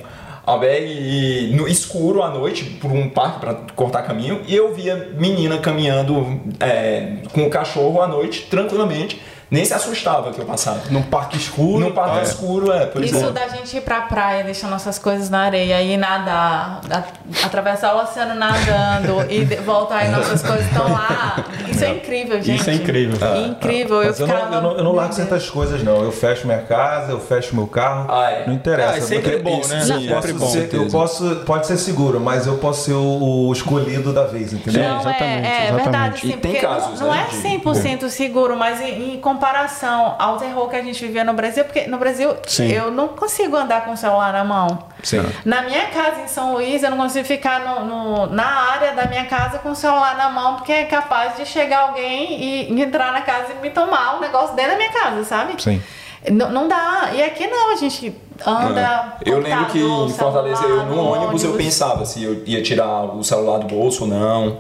[0.46, 4.74] a bag e no escuro à noite por um parque pra cortar caminho, e eu
[4.74, 9.22] via menina caminhando é, com o cachorro à noite, tranquilamente,
[9.52, 10.80] nem se assustava que eu passava.
[10.90, 11.80] Num parque escuro.
[11.80, 12.24] Num parque é.
[12.24, 13.34] escuro, é, por Isso exemplo.
[13.34, 18.02] da gente ir pra praia, deixar nossas coisas na areia e nadar, a- atravessar o
[18.02, 21.44] oceano nadando e de- voltar e nossas coisas estão lá.
[21.70, 22.62] Isso é incrível, gente.
[22.62, 23.18] Isso é incrível.
[23.46, 23.98] Incrível.
[24.06, 25.30] Mas eu, não, ficava- eu, não, eu não largo Meu Deus.
[25.30, 26.02] certas coisas, não.
[26.02, 28.08] Eu fecho minha casa, eu fecho meu carro.
[28.10, 28.48] Ah, é.
[28.48, 28.94] Não interessa.
[28.94, 29.82] Ah, é sempre bom, isso- né?
[29.82, 32.94] Eu, Sim, posso sempre bom, ser- eu posso, pode ser seguro, mas eu posso ser
[32.94, 34.82] o, o escolhido da vez, entendeu?
[34.84, 35.84] Não, exatamente, é, é exatamente.
[35.84, 39.16] verdade, sim, E tem porque casos, não, não né, é de- 100% seguro, mas em,
[39.16, 42.68] em comparação ao terror que a gente vivia no Brasil, porque no Brasil Sim.
[42.72, 44.84] eu não consigo andar com o celular na mão.
[45.02, 45.26] Sim.
[45.44, 49.06] Na minha casa em São Luís, eu não consigo ficar no, no- na área da
[49.08, 52.40] minha casa com o celular na mão, porque é capaz de chegar alguém
[52.70, 55.60] e entrar na casa e me tomar um negócio dentro da minha casa, sabe?
[55.62, 55.82] Sim.
[56.30, 57.10] Não, não dá.
[57.14, 58.16] E aqui não, a gente
[58.46, 59.16] anda.
[59.26, 59.30] É.
[59.32, 63.24] Eu lembro que em Fortaleza, eu no ônibus, eu pensava se eu ia tirar o
[63.24, 64.58] celular do bolso ou não.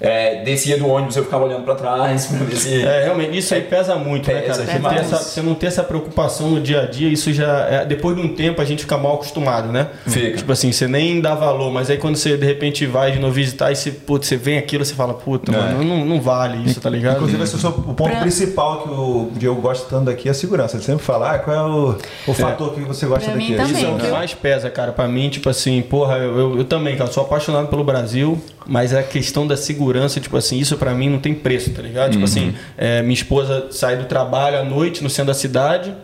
[0.00, 2.82] É, descia do ônibus, eu ficava olhando pra trás pra ver se.
[2.82, 4.80] É, realmente, isso aí pesa muito, né, Pesa cara?
[4.80, 7.66] Você, essa, você não ter essa preocupação no dia a dia, isso já.
[7.68, 9.88] é- depois de um tempo a gente fica mal acostumado, né?
[10.06, 10.38] Fica.
[10.38, 13.32] Tipo assim, você nem dá valor, mas aí quando você de repente vai de novo
[13.34, 15.56] visitar e você, putz, você vem aquilo, você fala, puta, É.
[15.56, 17.16] mano, não, não vale isso, tá ligado?
[17.16, 20.28] Inclusive, esse é o, seu- o ponto Pra- principal que o Diego gosta tanto daqui
[20.28, 20.76] é a segurança.
[20.76, 21.96] Ele sempre fala, ah, qual é o,
[22.26, 23.50] o fator que você gosta Pra daqui?
[23.50, 23.72] mim também.
[23.72, 26.64] Isso é o que mais pesa, cara, pra mim, tipo assim, porra, eu, eu, eu
[26.64, 29.89] também, cara, sou apaixonado pelo Brasil, mas a questão da segurança,
[30.20, 32.12] tipo assim, isso pra mim não tem preço, tá ligado?
[32.12, 35.94] Tipo assim, é, minha esposa sai do trabalho à noite no centro da cidade,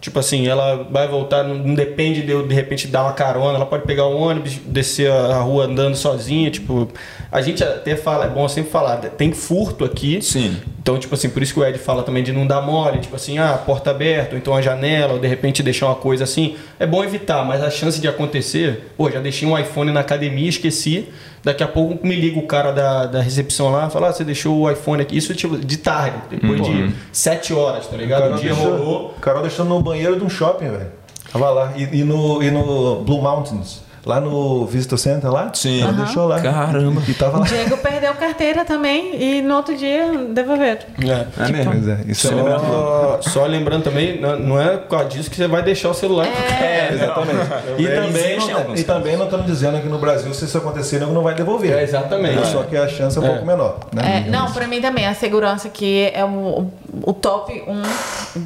[0.00, 3.56] tipo assim, ela vai voltar, não, não depende de eu de repente dar uma carona,
[3.56, 6.88] ela pode pegar o ônibus, descer a rua andando sozinha, tipo,
[7.34, 10.56] a gente até fala, é bom sempre falar, tem furto aqui, Sim.
[10.80, 13.16] Então, tipo assim, por isso que o Ed fala também de não dar mole, tipo
[13.16, 16.54] assim, ah, porta aberta, ou então a janela, ou de repente deixar uma coisa assim.
[16.78, 20.48] É bom evitar, mas a chance de acontecer, pô, já deixei um iPhone na academia,
[20.48, 21.08] esqueci.
[21.42, 24.56] Daqui a pouco me liga o cara da, da recepção lá, fala, ah, você deixou
[24.60, 25.16] o iPhone aqui.
[25.16, 28.20] Isso tipo de tarde, depois de sete horas, tá ligado?
[28.20, 29.14] O Carol dia deixou, rolou.
[29.20, 30.92] Carol deixou no banheiro de um shopping, velho.
[31.32, 31.72] Tava lá.
[31.76, 33.83] E, e no, e no Blue Mountains.
[34.06, 35.50] Lá no Visitor Center lá.
[35.54, 35.80] Sim.
[35.82, 36.04] Ela Aham.
[36.04, 36.40] deixou lá.
[36.40, 37.02] Caramba.
[37.08, 37.46] E tava O lá.
[37.46, 40.80] Diego perdeu carteira também e no outro dia devolveram.
[41.02, 41.44] É.
[41.44, 41.72] É mesmo.
[41.72, 43.22] Pois é, isso é muito louco.
[43.22, 46.26] Só, só lembrando também, não- é por causa disso que você vai deixar o celular.
[46.26, 47.38] É, Exatamente.
[47.78, 51.00] E É, também, não, e também não estamos dizendo que no Brasil, se isso acontecer,
[51.00, 51.72] não vai devolver.
[51.76, 52.46] É, exatamente.
[52.48, 53.28] Só que a chance é um É.
[53.30, 53.80] pouco menor.
[53.92, 54.24] Né?
[54.26, 56.70] É, não, pra mim também, a segurança aqui é o,
[57.02, 57.82] o top 1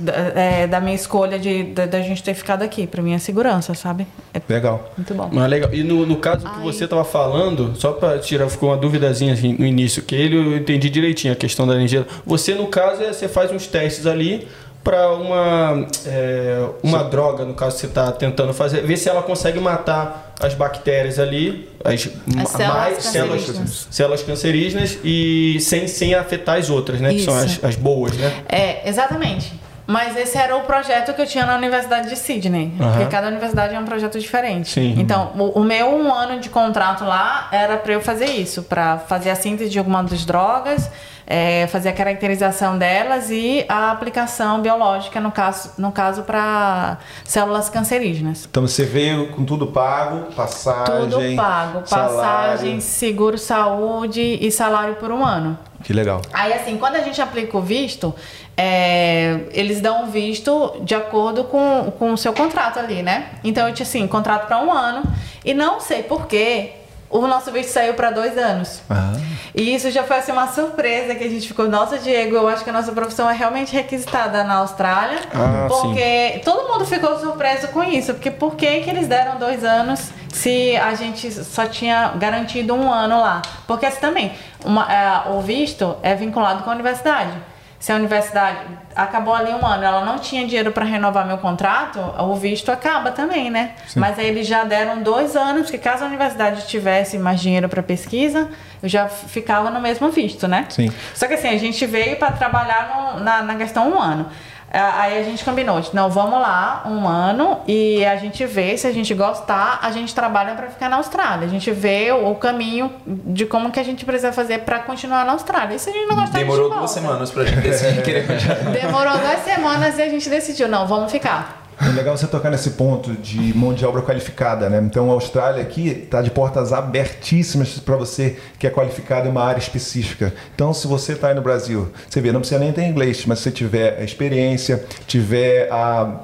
[0.05, 2.87] da, é, da minha escolha de, da, da gente ter ficado aqui.
[2.87, 4.07] Pra mim é segurança, sabe?
[4.33, 4.91] É Legal.
[4.97, 5.29] muito bom.
[5.33, 5.71] Mas legal.
[5.73, 6.63] E no, no caso que Ai.
[6.63, 10.57] você estava falando, só para tirar, ficou uma duvidazinha assim, no início, que ele eu
[10.57, 12.07] entendi direitinho a questão da energia.
[12.25, 14.47] Você, no caso, é, você faz uns testes ali
[14.85, 19.23] para uma, é, uma droga, no caso que você está tentando fazer, ver se ela
[19.23, 23.89] consegue matar as bactérias ali, as, ma- células mais células, cancerígenas.
[23.91, 27.13] células cancerígenas e sem, sem afetar as outras, né?
[27.13, 27.67] Que são as, Isso.
[27.67, 28.45] as boas, né?
[28.49, 29.53] É, exatamente.
[29.89, 32.75] Mas esse era o projeto que eu tinha na Universidade de Sydney.
[32.79, 32.91] Aham.
[32.91, 34.69] Porque cada universidade é um projeto diferente.
[34.69, 34.95] Sim.
[34.99, 38.99] Então, o, o meu um ano de contrato lá era para eu fazer isso, para
[38.99, 40.91] fazer a síntese de algumas das drogas,
[41.27, 47.71] é, fazer a caracterização delas e a aplicação biológica, no caso, no caso para células
[47.71, 48.47] cancerígenas.
[48.51, 51.09] Então você veio com tudo pago, passagem.
[51.09, 51.87] Tudo pago.
[51.87, 52.17] salário.
[52.17, 55.59] Passagem, seguro saúde e salário por um ano.
[55.83, 56.21] Que legal.
[56.33, 58.13] Aí, assim, quando a gente aplica o visto,
[58.59, 63.27] é, eles dão o visto de acordo com, com o seu contrato ali, né?
[63.45, 65.03] Então, eu tinha, assim, contrato para um ano.
[65.45, 66.73] E não sei porquê,
[67.09, 68.83] o nosso visto saiu para dois anos.
[68.91, 69.13] Ah,
[69.55, 71.69] E isso já foi, assim, uma surpresa que a gente ficou...
[71.69, 75.21] Nossa, Diego, eu acho que a nossa profissão é realmente requisitada na Austrália.
[75.33, 78.13] Ah, porque todo mundo ficou surpreso com isso.
[78.13, 82.93] Porque por que, que eles deram dois anos se a gente só tinha garantido um
[82.93, 83.41] ano lá?
[83.69, 84.33] Porque assim, também,
[84.65, 87.33] uma- é, o visto é vinculado com a universidade.
[87.81, 88.59] Se a universidade
[88.97, 93.13] acabou ali um ano, ela não tinha dinheiro para renovar meu contrato, o visto acaba
[93.13, 93.75] também, né?
[94.01, 97.81] Mas aí eles já deram dois anos, porque caso a universidade tivesse mais dinheiro para
[97.81, 98.49] pesquisa,
[98.83, 100.67] eu já ficava no mesmo visto, né?
[100.71, 100.91] Sim.
[101.15, 104.29] Só que assim, a gente veio para trabalhar no- na, na questão um ano.
[104.73, 108.87] Ah, Aí a gente combinou, não, vamos lá um ano e a gente vê, se
[108.87, 111.47] a gente gostar, a gente trabalha para ficar na Austrália.
[111.47, 115.25] A gente vê o, o caminho de como que a gente precisa fazer para continuar
[115.25, 115.75] na Austrália.
[115.75, 117.09] E se a gente não gostar, Demorou a gente duas volta.
[117.09, 118.73] semanas pra gente decidir querer continuar.
[118.73, 121.68] Demorou duas semanas e a gente decidiu, não, vamos ficar.
[121.81, 124.81] É legal você tocar nesse ponto de mão de obra qualificada, né?
[124.85, 129.45] Então a Austrália aqui está de portas abertíssimas para você que é qualificado em uma
[129.45, 130.35] área específica.
[130.55, 133.39] Então se você está aí no Brasil, você vê, não precisa nem ter inglês, mas
[133.39, 136.21] se você tiver a experiência, tiver a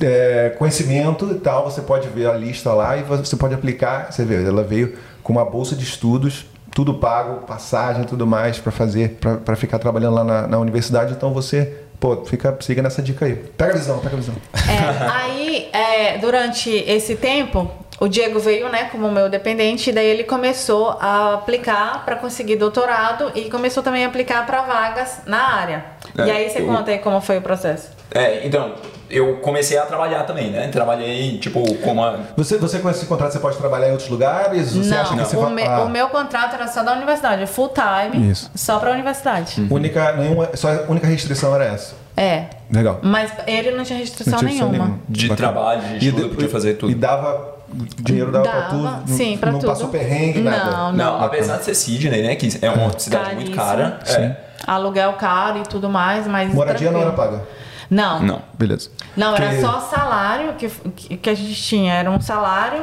[0.00, 4.12] é, conhecimento e tal, você pode ver a lista lá e você pode aplicar.
[4.12, 8.70] Você vê, ela veio com uma bolsa de estudos, tudo pago, passagem, tudo mais para
[8.70, 11.12] fazer, para ficar trabalhando lá na, na universidade.
[11.12, 13.34] Então você, pô, fica, siga nessa dica aí.
[13.36, 14.34] Pega a visão, pega a visão.
[14.54, 17.70] É, aí, é, durante esse tempo,
[18.00, 22.56] o Diego veio, né, como meu dependente, e daí ele começou a aplicar para conseguir
[22.56, 25.84] doutorado e começou também a aplicar para vagas na área.
[26.18, 27.90] É, e aí você eu- conta aí como foi o processo.
[28.10, 28.74] É, então,
[29.10, 30.68] eu comecei a trabalhar também, né?
[30.68, 32.18] Trabalhei, tipo, como a...
[32.36, 34.72] Você, você com esse contrato você pode trabalhar em outros lugares?
[34.72, 35.52] Você não, acha que você o, vai.
[35.54, 38.50] me- ah, o meu contrato era só da universidade, full time, Isso.
[38.54, 39.66] só para a universidade.
[39.70, 41.94] única, nenhuma, só a única restrição era essa.
[42.16, 42.98] É, Legal.
[43.02, 44.88] mas ele não tinha restrição Não tinha restrição nenhuma.
[44.88, 45.04] nenhuma.
[45.08, 45.52] De Bacana.
[45.52, 46.92] trabalho, de E estudo, de- podia fazer tudo.
[46.92, 47.58] E dava.
[48.00, 48.82] Dinheiro dava, pra Dava, tudo.
[48.82, 49.68] não- sim, pra não tudo.
[49.70, 50.70] passou perrengue, nada.
[50.72, 52.34] Não, Não, apesar de ser Sydney, né?
[52.34, 53.92] Que é uma cidade muito Caríssimo.
[53.94, 54.00] cara.
[54.06, 54.36] É.
[54.66, 56.52] Aluguel caro e tudo mais, mas.
[56.52, 57.38] Moradia não era tranquilo.
[57.38, 57.48] paga.
[57.88, 58.42] Não, Não.
[58.58, 58.90] Beleza.
[59.20, 60.68] Não, era Que- só salário que,
[61.16, 61.94] que, a gente tinha.
[61.94, 62.82] Era um salário,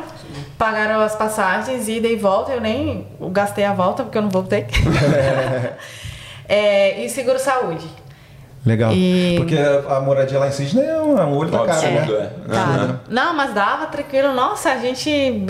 [0.57, 2.51] pagaram as passagens, ida e volta.
[2.51, 4.65] Eu nem gastei a volta, porque eu não voltei.
[6.49, 7.85] É, e seguro saúde.
[8.65, 8.91] Legal.
[8.93, 12.07] E- Porque a, a moradia lá em Sydney é um, é olho da cara, né?
[12.47, 12.53] é.
[12.53, 12.99] Tá.
[13.09, 14.33] Não, mas dava tranquilo.
[14.33, 15.45] Nossa, a gente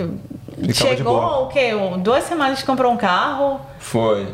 [0.72, 1.70] chegou o quê?
[1.98, 3.60] Duas semanas comprou um carro.
[3.78, 4.26] Foi.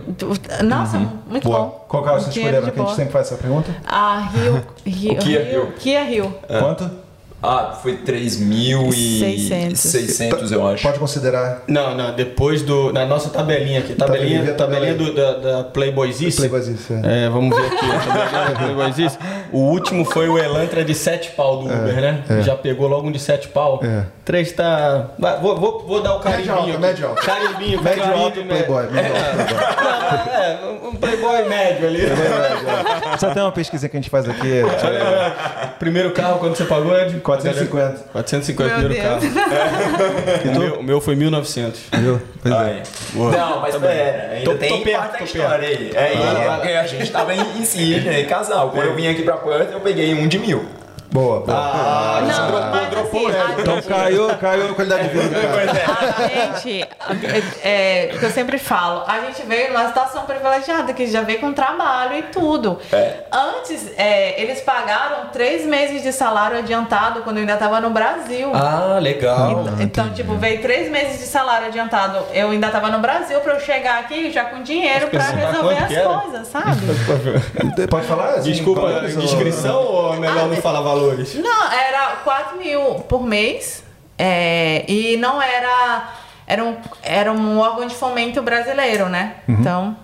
[0.62, 1.58] Nossa, muito Boa.
[1.58, 1.84] bom.
[1.88, 2.70] Qual carro vocês escolheram?
[2.70, 3.74] Que a gente sempre faz essa pergunta.
[3.86, 5.72] A Rio, Rio, Kia Rio.
[5.78, 6.34] Kia Rio.
[6.46, 7.03] Quanto?
[7.46, 10.52] Ah, foi 3.600, 600.
[10.52, 10.82] eu acho.
[10.82, 12.92] Pode considerar Não, não, depois do.
[12.92, 13.94] Na nossa tabelinha aqui.
[13.94, 16.36] Tabelinha, Tabelinha, tabelinha do, da, da Playboyzice.
[16.38, 17.26] Playboyzice, é.
[17.26, 17.86] É, vamos ver aqui.
[17.86, 19.18] a Playboyzice.
[19.52, 22.24] O último foi o Elantra de 7 pau do Uber, né?
[22.42, 23.80] Já pegou logo um de 7 pau.
[23.82, 24.04] É.
[24.24, 25.10] 3 tá.
[25.18, 26.54] Vai, Vou, vou, vou dar o Médio carimbinho.
[26.56, 26.78] alto, aqui.
[26.80, 27.22] médio alto.
[27.22, 28.46] Carimbinho, Médio carimbo, alto né?
[28.46, 28.86] playboy.
[28.90, 29.64] médio alto, playboy.
[30.24, 32.00] Não, é, um playboy médio ali.
[33.18, 34.62] Só tem uma pesquisinha que a gente faz aqui.
[35.78, 37.98] Primeiro carro, quando você pagou, é de 450.
[38.12, 39.34] 450 Meu primeiro Deus.
[39.34, 40.50] carro.
[40.56, 41.80] o, meu, o meu foi 1900.
[41.98, 42.20] Viu?
[42.42, 42.82] Pois é.
[43.14, 45.90] Não, mas pera, ainda Tô- tem tô perto, parte da tô história aí.
[45.94, 48.70] É, é, a gente tava em, em Sydney, né, casal.
[48.70, 50.64] Quando eu vim aqui pra Perth, eu peguei um de mil.
[51.14, 51.56] Boa, boa.
[51.56, 53.44] Ah, Não, você dropou, mas dropou, assim, né?
[53.56, 56.14] a Então gente- caiu, caiu a qualidade de vida do cara.
[56.18, 56.88] A gente,
[57.62, 61.38] é, o que eu sempre falo, a gente veio numa situação privilegiada, que já veio
[61.38, 62.80] com trabalho e tudo.
[62.92, 63.18] É.
[63.30, 68.50] Antes, é, eles pagaram três meses de salário adiantado quando eu ainda estava no Brasil.
[68.52, 69.66] Ah, legal.
[69.78, 72.18] Então, tipo, veio três meses de salário adiantado.
[72.32, 75.78] Eu ainda tava no Brasil pra eu chegar aqui já com dinheiro pra perguntar resolver
[75.78, 77.86] as coisas, sabe?
[77.88, 78.30] Pode falar?
[78.30, 81.34] assim, Desculpa, valores ou- inscrição ou é melhor não falar valores?
[81.34, 83.82] Não, era 4 mil por mês.
[84.18, 86.14] é, e não era.
[86.46, 89.36] Era um, era um órgão de fomento brasileiro, né?
[89.48, 89.96] Então.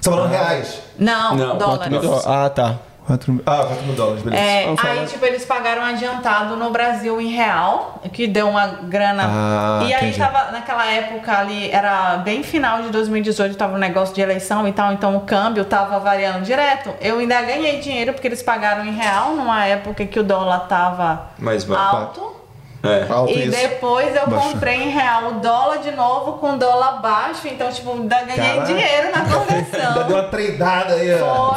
[0.00, 0.80] Você tá falando reais.
[0.96, 2.24] Não, Não, dólares.
[2.24, 2.76] Ah, tá.
[3.08, 4.42] 4 mil, ah, 4 mil dólares, beleza.
[4.44, 5.06] É, Vamos aí, falar.
[5.06, 9.22] tipo, eles pagaram adiantado no Brasil em real, que deu uma grana.
[9.26, 10.18] Ah, e aí entendi.
[10.18, 14.72] tava, naquela época ali, era bem final de 2018, tava um negócio de eleição e
[14.72, 16.92] tal, então o câmbio tava variando direto.
[17.00, 21.28] Eu ainda ganhei dinheiro porque eles pagaram em real numa época que o dólar tava
[21.38, 21.78] Mas vai.
[21.78, 22.37] alto.
[22.82, 23.06] É.
[23.32, 23.50] E isso.
[23.58, 24.52] depois eu Baixou.
[24.52, 28.66] comprei em real o dólar de novo com dólar baixo, então, tipo, ainda ganhei Caraca.
[28.66, 30.08] dinheiro na Ainda deu conversão.
[30.08, 31.08] uma treidada aí.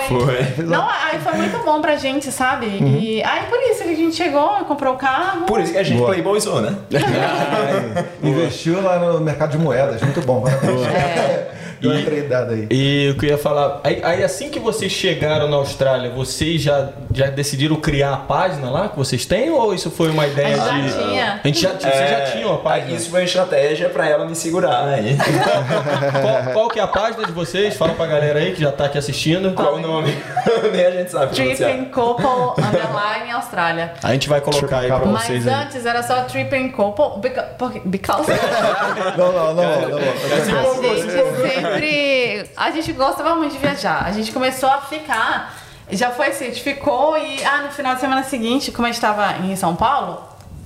[0.07, 0.19] Foi.
[0.19, 0.65] Foi.
[0.65, 2.65] Não, aí foi muito bom pra gente, sabe?
[2.65, 2.97] Uhum.
[2.99, 5.41] E aí por isso que a gente chegou, comprou o carro.
[5.45, 6.09] Por isso que a gente Boa.
[6.09, 6.75] playboyzou, né?
[8.23, 10.41] Investiu lá no mercado de moedas, muito bom.
[10.43, 10.87] parabéns.
[10.87, 11.51] É.
[11.81, 12.67] Deu uma treidada aí.
[12.69, 16.61] E o que eu ia falar, aí, aí assim que vocês chegaram na Austrália, vocês
[16.61, 19.49] já, já decidiram criar a página lá que vocês têm?
[19.49, 20.89] Ou isso foi uma ideia A gente de.
[20.91, 21.39] já tinha.
[21.43, 22.91] A gente já tinha, vocês já tinham a página.
[22.91, 25.17] É, Isso foi uma estratégia pra ela me segurar aí.
[26.21, 27.75] Qual, qual que é a página de vocês?
[27.75, 29.51] Fala pra galera aí que já tá aqui assistindo.
[29.53, 30.15] Qual o nome?
[30.71, 31.33] Nem a gente sabe.
[31.33, 32.25] Tripping Couple
[32.63, 33.93] Underline Austrália.
[34.03, 35.53] A gente vai colocar aí pra Mas vocês aí.
[35.53, 38.29] antes era só Tripping Couple beca- porque- because
[39.17, 39.63] Não, não, não.
[39.63, 41.70] não, a não.
[41.73, 42.49] Sempre.
[42.57, 44.03] A gente gostava muito de viajar.
[44.05, 45.53] A gente começou a ficar.
[45.89, 47.43] Já foi assim, a gente ficou e.
[47.43, 50.23] Ah, no final de semana seguinte, como a gente tava em São Paulo,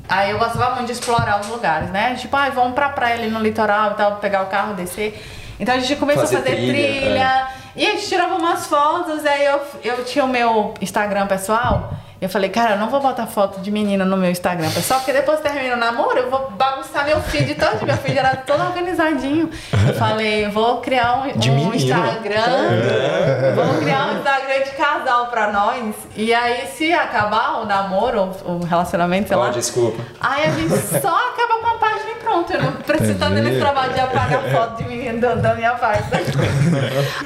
[0.08, 2.16] aí eu gostava muito de explorar os lugares, né?
[2.16, 5.20] Tipo, ah, vamos pra praia ali no litoral e tal, pegar o carro, descer.
[5.60, 7.48] Então a gente começou Fazer a fazer trilha, trilha.
[7.76, 11.94] E a gente tirava umas fotos, aí eu, eu tinha o meu Instagram pessoal.
[12.26, 15.14] Eu falei, cara, eu não vou botar foto de menina no meu Instagram pessoal, porque
[15.14, 17.86] depois que termina o namoro, eu vou bagunçar meu feed todo.
[17.86, 19.48] Meu feed era todo organizadinho.
[19.88, 21.72] Eu falei, vou criar um, De um.
[21.72, 23.54] Instagram.
[23.54, 25.94] Vou criar um Instagram de casal pra nós.
[26.16, 29.50] E aí, se acabar o namoro, o relacionamento, sei Ó, lá.
[29.50, 30.02] desculpa.
[30.20, 32.52] Aí a gente só acaba com a página e pronto.
[32.52, 35.74] Eu não preciso estar tendo esse trabalho de apagar foto de menino da, da minha
[35.76, 36.08] página.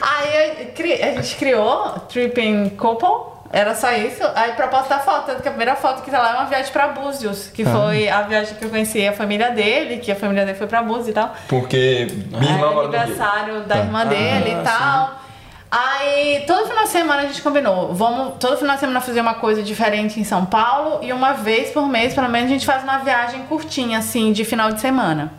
[0.02, 3.39] Aí a gente criou Tripping Couple.
[3.52, 4.24] Era só isso.
[4.36, 6.72] Aí pra postar foto, tanto que a primeira foto que tá lá é uma viagem
[6.72, 10.46] pra Búzios, que foi a viagem que eu conheci a família dele, que a família
[10.46, 11.34] dele foi pra Búzios e tal.
[11.48, 15.20] Porque minha irmã mora aniversário da irmã dele e tal.
[15.72, 17.94] Aí, todo final de semana a gente combinou.
[17.94, 21.70] Vamos todo final de semana fazer uma coisa diferente em São Paulo e uma vez
[21.70, 25.32] por mês, pelo menos, a gente faz uma viagem curtinha, assim, de final de semana.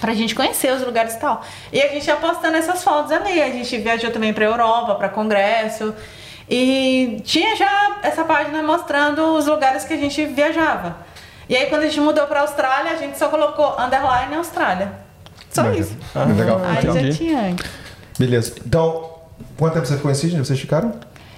[0.00, 1.42] Pra gente conhecer os lugares e tal.
[1.72, 3.42] E a gente ia postando essas fotos ali.
[3.42, 5.94] A gente viajou também pra Europa, pra congresso.
[6.48, 10.96] E tinha já essa página mostrando os lugares que a gente viajava.
[11.48, 14.92] E aí, quando a gente mudou pra Austrália, a gente só colocou underline Austrália.
[15.50, 15.96] Só isso.
[16.14, 16.60] Ah, legal.
[16.64, 17.12] Aí entendi.
[17.12, 17.70] já tinha antes.
[18.18, 18.54] Beleza.
[18.64, 19.10] Então,
[19.56, 20.44] quanto tempo você ficou em Sydney?
[20.44, 20.94] Vocês ficaram?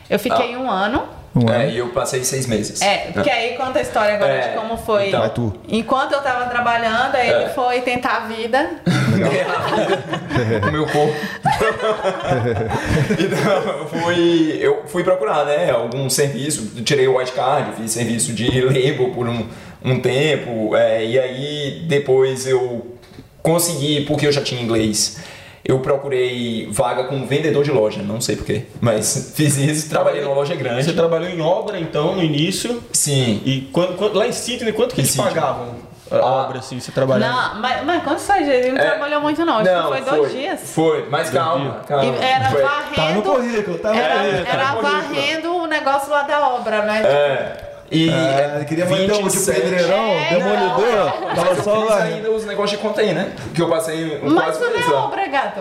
[0.09, 1.05] Eu fiquei um ano.
[1.37, 1.71] Um É, ano.
[1.73, 2.81] e eu passei seis meses.
[2.81, 5.09] É, porque aí conta a história agora É, de como foi.
[5.09, 5.29] então.
[5.31, 5.53] Tu.
[5.69, 7.49] Enquanto eu tava trabalhando, aí ele É.
[7.49, 8.71] foi tentar a vida.
[10.69, 11.13] o meu corpo.
[13.19, 18.33] então, eu fui, eu fui procurar, né, algum serviço, tirei o white card, fiz serviço
[18.33, 19.47] de label por um,
[19.85, 22.95] um tempo, é, e aí depois eu
[23.43, 25.19] consegui, porque eu já tinha inglês,
[25.65, 30.35] eu procurei vaga como vendedor de loja, não sei porquê, mas fiz isso, trabalhei numa
[30.35, 30.93] loja Você grande.
[30.93, 32.83] trabalhou em obra então no início.
[32.93, 35.35] Sim, E quando, quando- lá em Sydney, quanto que Em eles Sydney.
[35.35, 35.69] pagavam
[36.11, 36.25] a Ah.
[36.45, 37.33] obra assim, você trabalhando?
[37.35, 38.51] Não, mas, mas quantos foi, gente?
[38.51, 38.91] Ele não É.
[38.91, 39.59] trabalhou muito, não.
[39.59, 40.61] Acho que foi dois dias.
[40.75, 42.05] Foi, mas calma, calma.
[42.05, 42.95] E era Foi- varrendo.
[42.95, 44.47] Tá no currículo, tá no Era, currículo.
[44.49, 47.03] era varrendo o negócio lá da obra, né?
[47.05, 47.74] É.
[47.97, 49.61] E Ah, ele queria manter um de 27.
[49.61, 51.21] pedreirão, É, demolidor.
[51.21, 51.35] não.
[51.35, 52.03] Tava só lá.
[52.03, 53.33] ainda os negócios de container, né?
[53.55, 55.61] Que eu passei um Mas quase mês não é obra, gato.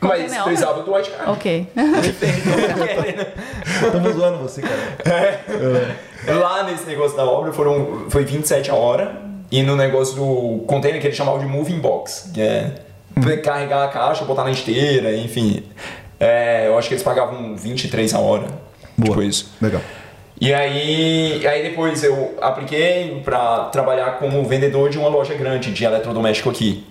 [0.00, 1.30] Mas precisava do white card.
[1.30, 1.68] Ok.
[3.84, 5.40] Estamos zoando você, cara.
[6.40, 9.20] Lá nesse negócio da obra foram, foi 27 a hora.
[9.50, 12.70] E no negócio do container que eles chamavam de moving box, que é
[13.44, 15.62] carregar a caixa, botar na esteira, enfim.
[16.18, 18.46] É, eu acho que eles pagavam 23 a hora.
[18.96, 19.10] Boa.
[19.10, 19.52] Tipo isso.
[19.60, 19.82] Legal.
[20.44, 25.84] E aí, aí depois eu apliquei para trabalhar como vendedor de uma loja grande de
[25.84, 26.84] eletrodoméstico aqui.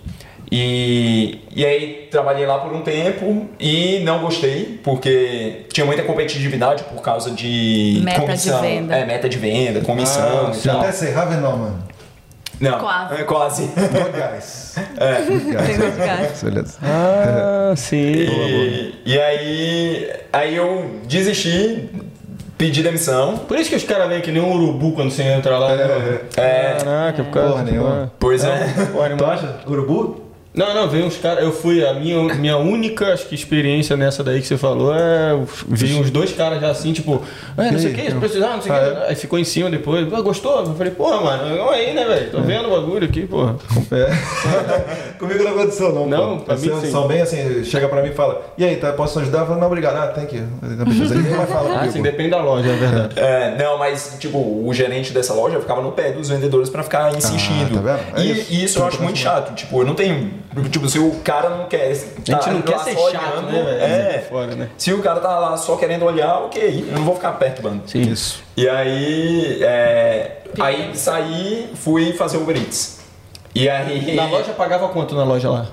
[0.49, 6.83] E, e aí trabalhei lá por um tempo e não gostei, porque tinha muita competitividade
[6.85, 8.61] por causa de Meta de comissão.
[8.61, 8.95] venda.
[8.95, 10.79] É, meta de venda, comissão Ah, e tal.
[10.79, 11.83] Até serrava não, mano.
[12.57, 13.15] Não, Quase.
[13.15, 13.63] é quase.
[13.65, 14.75] Good guys.
[14.97, 15.21] É.
[15.23, 15.45] Good
[15.97, 16.43] guys.
[16.43, 16.77] Beleza.
[16.83, 17.97] Ah, sim.
[17.97, 21.89] E, e aí, aí eu desisti,
[22.61, 23.39] pedi demissão.
[23.39, 25.75] Por isso que os caras vêm que nem um urubu quando você entra lá.
[25.75, 26.19] né?
[26.37, 26.75] É.
[26.77, 28.13] Caraca, por causa Porra nenhuma.
[28.19, 28.67] Pois é.
[28.93, 29.55] Porra Tu acha?
[29.67, 30.21] Urubu?
[30.53, 31.43] Não, não, veio uns caras.
[31.43, 35.31] Eu fui, a minha, minha única acho que experiência nessa daí que você falou é.
[35.65, 37.21] Veio uns dois caras já assim, tipo,
[37.57, 39.09] ah, não sei o que, precisar, não sei o Ah, que.
[39.11, 40.11] Aí ficou em cima depois.
[40.13, 40.59] Ah, gostou?
[40.59, 42.31] Eu falei, porra, mano, vamos aí, né, velho?
[42.31, 43.55] Tô vendo o bagulho aqui, porra.
[43.91, 45.15] É.
[45.17, 46.05] Comigo não aconteceu, não.
[46.07, 46.43] Não, pô.
[46.45, 46.91] pra mim, Assim, sim.
[46.91, 49.39] São bem assim, chega pra mim e fala, e aí, tá, posso ajudar?
[49.39, 49.95] Eu falo, não, obrigado.
[49.95, 50.35] Ah, tem que.
[50.61, 53.13] Ninguém mais fala Ah, depende da loja, é verdade.
[53.17, 57.15] É, não, mas tipo, o gerente dessa loja ficava no pé dos vendedores pra ficar
[57.15, 57.73] insistindo.
[57.73, 58.19] tá vendo?
[58.19, 58.53] É e, isso.
[58.53, 59.55] e isso eu acho muito chato.
[59.55, 60.40] Tipo, eu não tenho.
[60.69, 61.91] Tipo, se o cara não quer.
[61.91, 63.81] A gente não quer ser chato, né, velho?
[63.83, 64.19] É.
[64.27, 64.69] Fora, né?
[64.77, 67.83] Se o cara tá lá só querendo olhar, ok, eu não vou ficar perturbando.
[67.87, 68.01] Sim.
[68.01, 68.43] Isso.
[68.57, 69.63] E aí.
[69.63, 72.99] é, aí saí, fui fazer Uber Eats.
[73.55, 74.13] E aí.
[74.15, 75.67] Na loja pagava quanto na loja lá?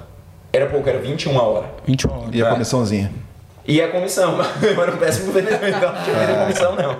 [0.53, 1.66] Era pouco, era 21 a hora.
[1.87, 2.31] 21 horas.
[2.33, 2.51] E a É.
[2.51, 3.12] comissãozinha?
[3.69, 6.97] E a comissão, eu era um péssimo vendedor, então não tinha comissão não.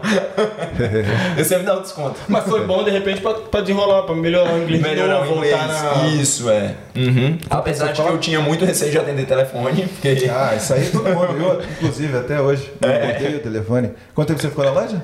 [1.37, 2.21] Eu sempre dava desconto.
[2.29, 4.83] Mas foi bom, de repente, pra, pra desenrolar, pra melhorar o inglês.
[4.83, 5.57] Melhorar novo, o inglês.
[5.57, 6.07] na...
[6.09, 6.75] Isso, é.
[6.95, 7.39] Uhum.
[7.49, 10.29] Apesar de que eu tinha muito receio de atender telefone, porque.
[10.31, 11.43] Ah, isso aí todo mundo.
[11.43, 12.71] Eu, inclusive, até hoje.
[12.83, 13.17] Eu É.
[13.17, 13.91] odeio o telefone.
[14.15, 15.01] Quanto tempo você ficou na loja?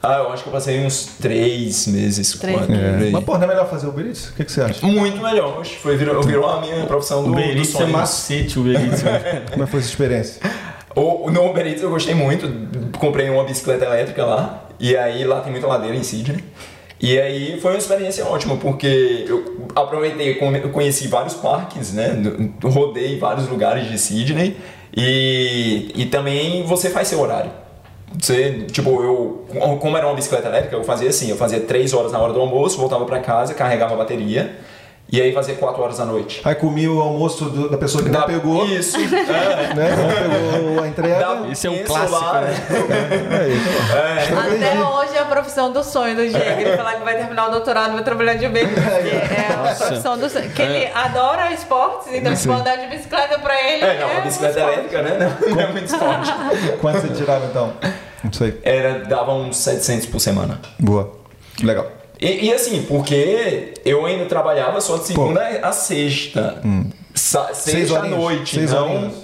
[0.00, 2.72] Ah, eu acho que eu passei uns três meses, Três quatro.
[2.72, 3.10] aí.
[3.10, 4.28] Mas, pô, não é melhor fazer Uber Eats?
[4.28, 4.86] O que, que você acha?
[4.86, 5.64] Muito melhor.
[5.64, 7.88] Foi, virou, virou a minha profissão do, O do Uber Eats é sonho.
[7.88, 9.02] macete, o Uber Eats.
[9.50, 10.40] Como é que foi essa experiência?
[10.94, 12.50] O, no Uber Eats eu gostei muito.
[12.98, 14.68] Comprei uma bicicleta elétrica lá.
[14.80, 16.42] E aí lá tem muita ladeira em Sydney.
[17.00, 20.34] E aí foi uma experiência ótima, porque eu aproveitei,
[20.72, 22.20] conheci vários parques, né?
[22.62, 24.56] Rodei vários lugares de Sydney.
[24.96, 27.50] E, e também você faz seu horário.
[28.18, 29.44] Você, tipo, eu,
[29.80, 32.40] como era uma bicicleta elétrica, eu fazia assim: eu fazia 3 horas na hora do
[32.40, 34.56] almoço, voltava pra casa, carregava a bateria.
[35.10, 36.42] E aí fazia 4 horas da noite.
[36.44, 38.94] Aí comi o almoço do- da pessoa que não Dá- pegou, Isso.
[38.98, 39.00] é.
[39.74, 39.88] né?
[39.96, 41.18] Não pegou a entrega.
[41.18, 42.54] Dá Isso é um clássico, lá, né?
[43.32, 46.60] Aí, Até hoje é a profissão do sonho do Diego.
[46.60, 48.68] Ele falar que vai terminar o doutorado e vai trabalhar de Uber.
[48.68, 49.86] porque É a Nossa.
[49.86, 50.50] profissão do sonho.
[50.50, 53.84] Que ele adora esportes, então tipo, andar de bicicleta pra ele.
[53.84, 54.78] É, não, é a bicicleta um esporte.
[54.94, 55.36] elétrica, né?
[55.40, 56.32] Não, não é muito esporte.
[56.82, 57.72] Quanto você tirava então?
[58.30, 58.58] Isso aí.
[58.62, 60.60] Era, dava uns 700 por semana.
[60.78, 61.12] Boa.
[61.62, 61.86] Legal.
[62.20, 66.60] E, e assim, porque eu ainda trabalhava só de segunda a sexta.
[67.14, 68.84] Sa- Seis sexta à noite, Seis não...
[68.96, 69.14] horinhas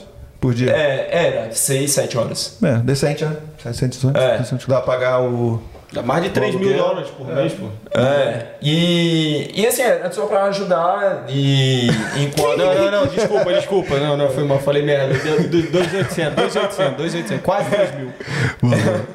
[0.40, 0.70] por dia.
[0.72, 2.59] É, era, 6, 7 horas.
[2.62, 3.36] É, decente, né?
[3.62, 4.16] 718.
[4.18, 4.38] É.
[4.38, 4.68] Decente.
[4.68, 5.61] Dá pra pagar o.
[5.92, 7.66] Dá mais de 3 mil dólares por mês, pô.
[7.99, 11.86] É, e, e assim, era só pra ajudar e
[12.20, 12.59] enquanto...
[12.59, 13.95] Não, não, não, desculpa, desculpa.
[14.01, 15.14] Não, não, foi mal, falei merda.
[15.14, 18.12] 2,800, 2,800, 2,800, quase 3 mil.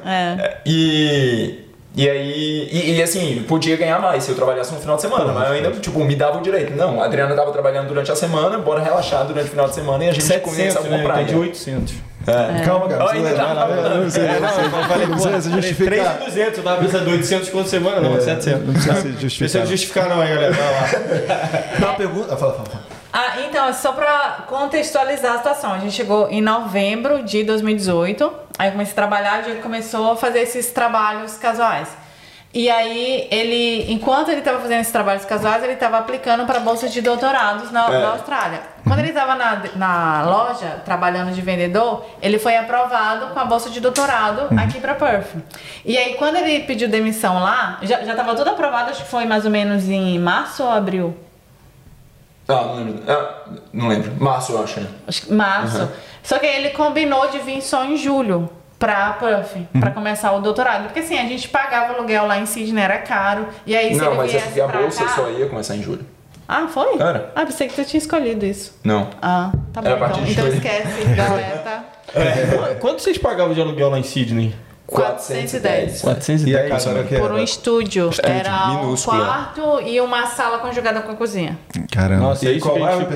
[0.06, 0.56] É.
[0.64, 5.02] E, e aí, e, e, assim, podia ganhar mais se eu trabalhasse no final de
[5.02, 6.72] semana, mas eu ainda, tipo, me dava o direito.
[6.76, 10.04] Não, a Adriana tava trabalhando durante a semana, bora relaxar durante o final de semana
[10.04, 11.02] e a gente 700, conhece alguma né?
[11.04, 11.26] praia.
[11.26, 11.94] Tem de 800.
[12.26, 12.64] É.
[12.64, 13.04] Calma, cara.
[13.06, 14.02] Você ainda vai tá lá, falando.
[14.04, 16.18] não sei, É, não sei, não, falei, não sei se justificar.
[16.18, 18.66] 3,200, eu tava pensando 800 conto semana, não, é 700.
[18.66, 19.38] Não precisa se Não justificar.
[19.38, 20.52] precisa justificar não, aí, galera.
[20.52, 21.62] Vai lá.
[21.80, 22.36] Dá uma pergunta.
[22.36, 22.84] Fala, fala, fala.
[23.12, 28.68] Ah, então, só pra contextualizar a situação, a gente chegou em novembro de 2018, aí
[28.68, 31.88] eu comecei a trabalhar, o Diego começou a fazer esses trabalhos casuais.
[32.52, 36.92] E aí, ele, enquanto ele estava fazendo esses trabalhos casuais, ele estava aplicando para bolsas
[36.92, 37.98] de doutorados na, É.
[38.02, 38.60] na Austrália.
[38.84, 43.70] Quando ele estava na, na loja, trabalhando de vendedor, ele foi aprovado com a bolsa
[43.70, 45.28] de doutorado aqui para Perth.
[45.84, 49.44] E aí, quando ele pediu demissão lá, já estava tudo aprovado, acho que foi mais
[49.44, 51.16] ou menos em março ou abril?
[52.48, 53.02] Ah, não lembro.
[53.08, 53.34] Ah,
[53.72, 54.12] não lembro.
[54.18, 54.80] Março, eu acho.
[54.80, 54.88] né?
[55.06, 55.88] Acho que março.
[56.22, 58.48] Só que aí ele combinou de vir só em julho
[58.78, 60.84] pra Puff, pra começar o doutorado.
[60.84, 63.46] Porque assim, a gente pagava aluguel lá em Sydney, era caro.
[63.66, 65.10] E aí se não, ele mas é a bolsa cá...
[65.10, 66.04] só ia começar em julho.
[66.48, 66.98] Ah, foi?
[66.98, 67.30] Era.
[67.36, 68.76] Ah, pensei que você tinha escolhido isso.
[68.82, 69.08] Não.
[69.22, 70.26] Ah, tá bom Era a então.
[70.26, 70.56] Então julho.
[70.56, 71.84] esquece, galera, tá?
[72.80, 74.52] Quanto vocês pagavam de aluguel lá em Sydney?
[74.90, 76.00] 410.
[76.02, 76.46] 410.
[76.46, 77.44] E a casa era o que Por um era?
[77.44, 78.10] estúdio.
[78.22, 79.24] Era um minúsculo.
[79.24, 81.56] quarto e uma sala conjugada com a cozinha.
[81.92, 82.20] Caramba.
[82.20, 83.06] Nossa, é e isso qual que a bairro,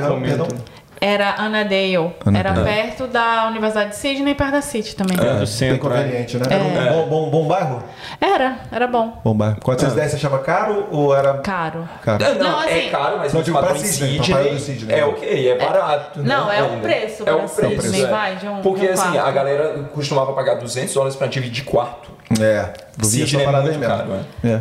[1.06, 2.14] Era Annandale.
[2.24, 2.38] Annandale.
[2.38, 5.16] Era perto da Universidade de Sydney, perto da City também.
[5.18, 5.74] É, do Bem centro.
[5.92, 6.02] é.
[6.02, 6.44] conveniente, né?
[6.48, 7.82] Era um bom, bom, bom bairro?
[8.18, 9.20] Era, era bom.
[9.22, 9.56] Bom bairro.
[9.62, 11.86] 410 você achava caro ou era Caro.
[12.02, 12.24] caro?
[12.24, 14.54] É, Não, Não, assim- é caro, mas Não, digo pra padrão em Sydney, pra Sydney,
[14.54, 14.98] de Sydney.
[14.98, 16.22] é ok, é barato.
[16.22, 16.80] Não, né, é o ainda.
[16.80, 18.06] preço É pra o preço, Sydney, é.
[18.06, 21.64] vai, de um- Porque de um assim, a galera costumava pagar 200 dólares pra dividir
[21.64, 22.10] quarto.
[22.40, 22.70] É,
[23.02, 23.84] Sydney é muito mesmo.
[23.84, 24.60] caro, é.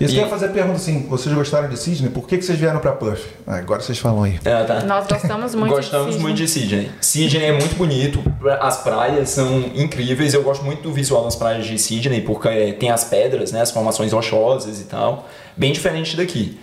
[0.00, 2.10] Isso E- que eu ia fazer a pergunta assim, vocês gostaram de Sydney?
[2.10, 3.22] Por que, que vocês vieram pra Perth?
[3.46, 4.38] Ah, agora vocês falam aí.
[4.44, 4.80] É, tá.
[4.82, 6.22] Nós gostamos muito Gostamos de Sydney.
[6.22, 6.90] muito de Sydney.
[7.00, 8.20] Sydney é muito bonito,
[8.60, 10.34] as praias são incríveis.
[10.34, 13.70] Eu gosto muito do visual das praias de Sydney, porque tem as pedras, né, as
[13.70, 15.28] formações rochosas e tal.
[15.56, 16.58] Bem diferente daqui.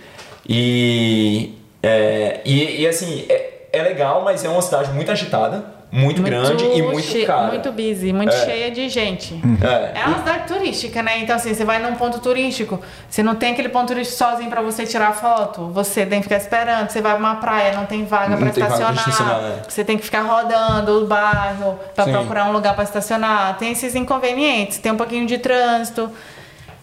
[0.47, 6.21] E, é, e, e, assim, é, é legal, mas é uma cidade muito agitada, muito,
[6.21, 7.47] grande e muito cara.
[7.47, 8.45] Muito busy, muito É.
[8.45, 9.33] cheia de gente.
[9.61, 9.99] É.
[10.01, 11.19] É uma cidade turística, né?
[11.19, 12.79] Então, assim, você vai num ponto turístico,
[13.09, 16.37] você não tem aquele ponto turístico sozinho pra você tirar foto, você tem que ficar
[16.37, 16.89] esperando.
[16.89, 19.09] Você vai pra uma praia, não tem vaga Não pra tem vaga pra estacionar.
[19.09, 19.69] estacionar, é.
[19.69, 22.11] Você tem que ficar rodando o bairro pra Sim.
[22.13, 23.57] procurar um lugar pra estacionar.
[23.57, 26.09] Tem esses inconvenientes, tem um pouquinho de trânsito.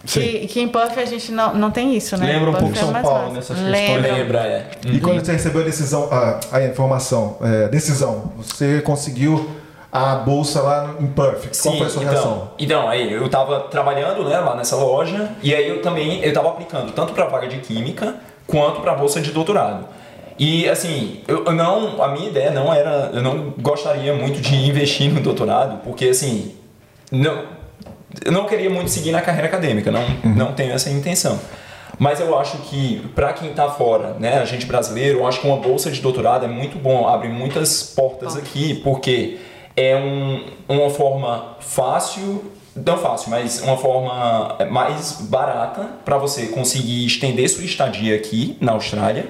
[0.05, 2.25] Que, que em Puff a gente não, não tem isso, né?
[2.25, 4.01] Lembra um Puff pouco é São Paulo nessas questões.
[4.01, 4.39] Lembra.
[4.39, 4.71] É.
[4.85, 9.49] E quando você recebeu a decisão, a, a informação, é, decisão, você conseguiu
[9.91, 11.61] a bolsa lá em Perth.
[11.61, 12.51] Qual foi a sua então, reação?
[12.57, 16.49] Então, aí eu tava trabalhando, né, lá nessa loja, e aí eu também eu tava
[16.49, 18.15] aplicando tanto para vaga de química
[18.47, 19.85] quanto para bolsa de doutorado.
[20.37, 24.55] E assim, eu, eu não, a minha ideia não era, eu não gostaria muito de
[24.55, 26.55] investir no doutorado, porque assim,
[27.11, 27.58] não
[28.25, 31.39] eu não queria muito seguir na carreira acadêmica, não não tenho essa intenção.
[31.97, 35.47] Mas eu acho que para quem tá fora, né, a gente brasileiro, eu acho que
[35.47, 39.37] uma bolsa de doutorado é muito bom, abre muitas portas aqui, porque
[39.75, 42.45] é um, uma forma fácil,
[42.75, 48.71] não fácil, mas uma forma mais barata para você conseguir estender sua estadia aqui na
[48.73, 49.27] Austrália.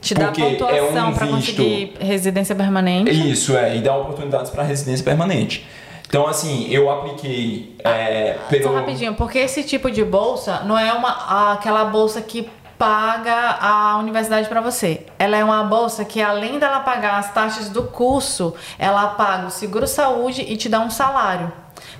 [0.00, 3.30] Te dá Porque é pontuação um visto- conseguir residência permanente.
[3.30, 5.66] Isso, é, e dá oportunidades para residência permanente.
[6.08, 8.74] Então, assim, eu apliquei é, Só pelo...
[8.74, 14.48] rapidinho, porque esse tipo de bolsa não é uma aquela bolsa que paga a universidade
[14.48, 15.04] para você.
[15.18, 19.50] Ela é uma bolsa que além dela pagar as taxas do curso, ela paga o
[19.50, 21.52] seguro saúde e te dá um salário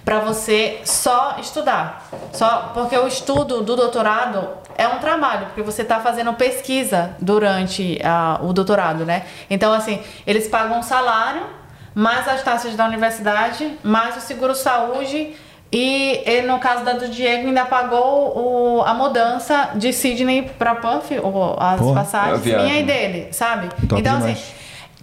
[0.04, 2.08] para você só estudar.
[2.32, 8.00] Só porque o estudo do doutorado é um trabalho, porque você está fazendo pesquisa durante
[8.02, 9.26] ah, o doutorado, né?
[9.50, 11.57] Então assim, eles pagam um salário
[11.98, 15.34] mais as taxas da universidade, mais o seguro saúde
[15.72, 20.76] e ele, no caso da do Diego ainda pagou o, a mudança de Sydney para
[20.76, 22.66] Puff, ou as Porra, passagens viagem.
[22.66, 23.66] minha e dele, sabe?
[23.88, 24.38] Top então demais.
[24.38, 24.52] assim,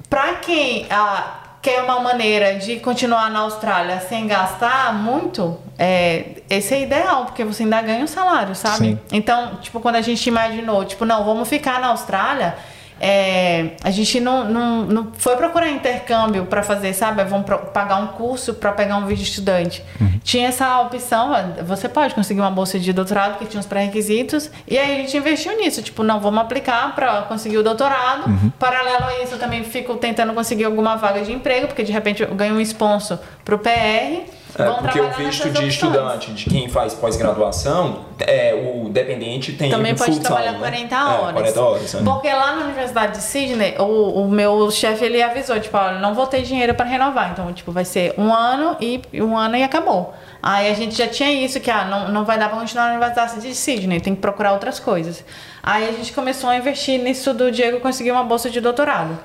[0.10, 6.76] para quem ah, quer uma maneira de continuar na Austrália sem gastar muito, é, esse
[6.76, 8.92] é ideal, porque você ainda ganha um salário, sabe?
[8.92, 9.00] Sim.
[9.12, 12.56] Então, tipo, quando a gente imaginou, tipo, não, vamos ficar na Austrália,
[13.00, 17.24] é, a gente não, não, não foi procurar intercâmbio para fazer, sabe?
[17.24, 19.84] Vamos pagar um curso para pegar um vídeo estudante.
[20.24, 24.50] Tinha essa opção, ó, você pode conseguir uma bolsa de doutorado que tinha os pré-requisitos,
[24.68, 28.24] e aí a gente investiu nisso, tipo, não, vamos aplicar para conseguir o doutorado.
[28.58, 32.24] Paralelo a isso, eu também fico tentando conseguir alguma vaga de emprego, porque de repente
[32.24, 34.24] eu ganho um sponsor pro PR.
[34.58, 39.94] É, porque o visto de estudante, de quem faz pós-graduação, é, o dependente tem Também
[39.94, 40.70] um pode trabalhar time, né?
[40.88, 41.34] 40 É, horas.
[41.34, 41.94] 40 horas.
[41.94, 42.02] né?
[42.06, 46.14] Porque lá na Universidade de Sydney, o, o meu chefe ele avisou, tipo, olha, não
[46.14, 47.32] vou ter dinheiro para renovar.
[47.32, 50.14] Então, tipo, vai ser um ano e um ano e acabou.
[50.42, 52.92] Aí a gente já tinha isso, que ah, não, não vai dar pra continuar na
[52.92, 55.24] Universidade de Sydney, tem que procurar outras coisas.
[55.62, 59.18] Aí a gente começou a investir nisso do Diego conseguir uma bolsa de doutorado.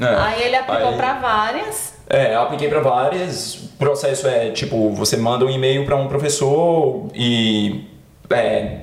[0.00, 0.06] É.
[0.06, 1.99] Aí ele aplicou Aí- pra várias.
[2.12, 3.54] É, eu apliquei para várias.
[3.54, 7.84] O processo é tipo, você manda um e-mail para um professor e
[8.28, 8.78] é,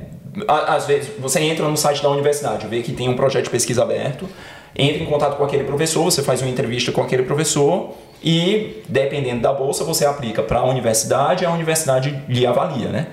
[0.48, 3.84] às vezes você entra no site da universidade, vê que tem um projeto de pesquisa
[3.84, 4.30] aberto,
[4.74, 7.90] entra em contato com aquele professor, você faz uma entrevista com aquele professor
[8.24, 13.08] e dependendo da bolsa você aplica para a universidade, a universidade lhe avalia, né?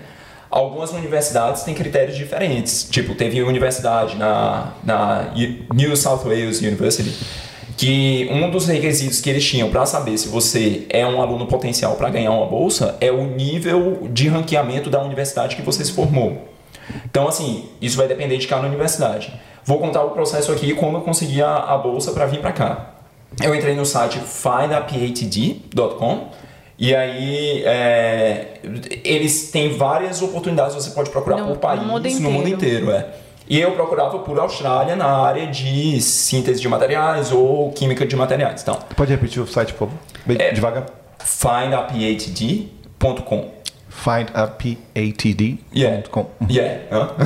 [0.48, 2.84] Algumas universidades têm critérios diferentes.
[2.88, 5.32] Tipo, teve universidade na, na
[5.74, 7.12] New South Wales University
[7.77, 11.97] que um dos requisitos que eles tinham para saber se você é um aluno potencial
[11.97, 16.49] para ganhar uma bolsa é o nível de ranqueamento da universidade que você se formou.
[17.05, 19.33] Então, assim, isso vai depender de cada universidade.
[19.64, 22.91] Vou contar o processo aqui como eu consegui a, a bolsa para vir para cá.
[23.43, 25.64] Eu entrei no site findaphd.com
[26.79, 28.61] e aí é,
[29.05, 32.87] eles têm várias oportunidades, você pode procurar por país, no mundo no mundo inteiro.
[32.87, 32.91] inteiro.
[32.91, 33.24] É.
[33.49, 38.62] E eu procurava por Austrália na área de síntese de materiais ou química de materiais.
[38.62, 40.01] Então, Pode repetir o site, por favor?
[40.24, 40.51] Bem É.
[40.53, 40.86] devagar.
[41.18, 43.51] findaphd.com.
[44.95, 46.26] findaphd.com.
[46.49, 46.80] Yeah.
[46.90, 47.09] hã?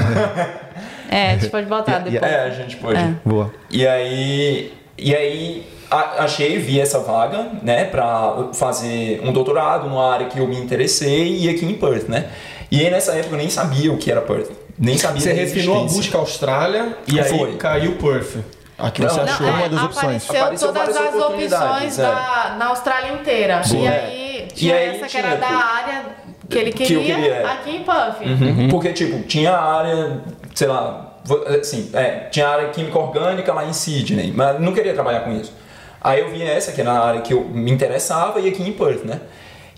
[1.10, 2.32] É, a gente pode botar Yeah, depois.
[2.32, 2.98] É, a gente pode.
[3.00, 3.14] É.
[3.24, 3.50] Boa.
[3.70, 10.12] E aí, e aí a- achei, vi essa vaga, né, pra fazer um doutorado numa
[10.12, 12.26] área que eu me interessei e aqui em Perth, né?
[12.70, 14.50] E aí nessa época eu nem sabia o que era Perth.
[14.78, 17.56] Nem sabia Você refinou a busca Austrália e aí Foi.
[17.56, 18.36] caiu Perth.
[18.78, 19.46] Aqui você Não, achou.
[19.46, 20.30] é, uma das opções.
[20.30, 22.02] Apareceu, Apareceu todas as opções é.
[22.02, 23.60] da, na Austrália inteira.
[23.66, 23.90] E Boa.
[23.90, 26.04] aí tinha E aí essa que tinha, era da área
[26.48, 27.44] que ele Que eu queria, queria, é.
[27.44, 28.24] aqui em Puff.
[28.24, 28.68] Uhum.
[28.68, 30.20] Porque, tipo, tinha a área,
[30.54, 31.18] sei lá,
[31.60, 35.32] assim, é, tinha a área química orgânica lá em Sydney, mas não queria trabalhar com
[35.32, 35.52] isso.
[36.00, 38.72] Aí eu vi essa, que era a área que eu me interessava, e aqui em
[38.72, 39.20] Perth, né?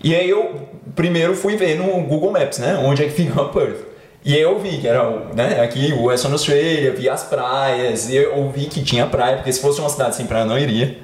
[0.03, 2.79] E aí eu primeiro fui ver no Google Maps, né?
[2.83, 3.90] Onde é que fica Perth.
[4.23, 5.03] E aí eu vi que era
[5.33, 9.51] né, aqui o Western Australia, vi as praias, e eu vi que tinha praia, porque
[9.51, 10.97] se fosse uma cidade sem praia eu não iria.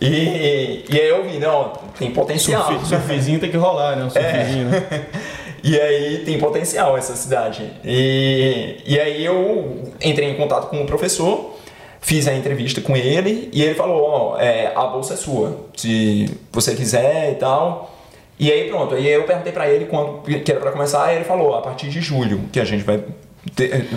[0.00, 2.66] E, e aí eu vi, não, tem potencial.
[2.66, 4.04] Surf, surfzinho tem que rolar, né?
[4.04, 5.06] O surfzinho, né?
[5.64, 7.70] E aí tem potencial essa cidade.
[7.84, 11.56] E, e aí eu entrei em contato com o professor,
[12.00, 16.28] fiz a entrevista com ele e ele falou, ó, é, a bolsa é sua, se
[16.50, 17.91] você quiser e tal.
[18.42, 21.24] E aí pronto, aí eu perguntei pra ele quando que era pra começar, aí ele
[21.24, 23.00] falou, a partir de julho que a gente vai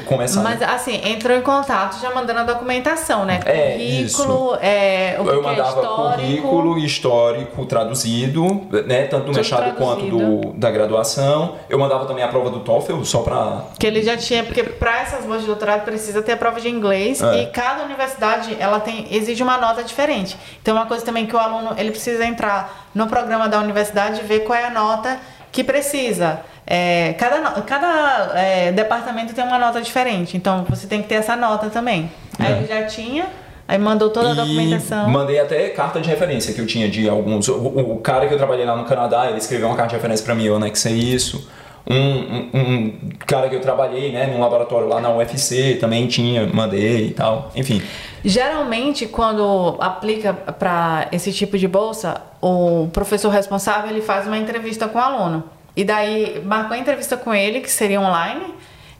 [0.05, 0.41] começar.
[0.41, 3.39] Mas assim, entrou em contato já mandando a documentação, né?
[3.45, 6.21] É, Currículo, é, o que eu é mandava histórico.
[6.21, 11.55] currículo histórico traduzido, né, tanto do mestrado quanto do, da graduação.
[11.69, 15.01] Eu mandava também a prova do TOEFL só pra Que ele já tinha, porque para
[15.01, 17.43] essas bolsas de doutorado precisa ter a prova de inglês É.
[17.43, 20.37] e cada universidade ela tem exige uma nota diferente.
[20.61, 24.23] Então uma coisa também que o aluno ele precisa entrar no programa da universidade e
[24.23, 25.19] ver qual é a nota
[25.51, 26.41] que precisa.
[26.67, 31.35] É, cada cada é, departamento tem uma nota diferente, então você tem que ter essa
[31.35, 32.09] nota também.
[32.39, 32.57] Aí É.
[32.57, 33.27] ele já tinha,
[33.67, 35.09] aí mandou toda a E documentação.
[35.09, 37.47] Mandei até carta de referência que eu tinha de alguns.
[37.47, 40.25] O, o- cara que eu trabalhei lá no Canadá, ele escreveu uma carta de referência
[40.25, 41.47] pra mim, eu anexei isso.
[41.87, 46.47] Um, um, um cara que eu trabalhei, né, num laboratório lá na UFC, também tinha,
[46.51, 47.51] mandei e tal.
[47.55, 47.79] Enfim.
[48.23, 54.87] Geralmente, quando aplica para esse tipo de bolsa, o professor responsável ele faz uma entrevista
[54.87, 55.43] com o aluno.
[55.75, 58.53] E daí marcou a entrevista com ele, que seria online.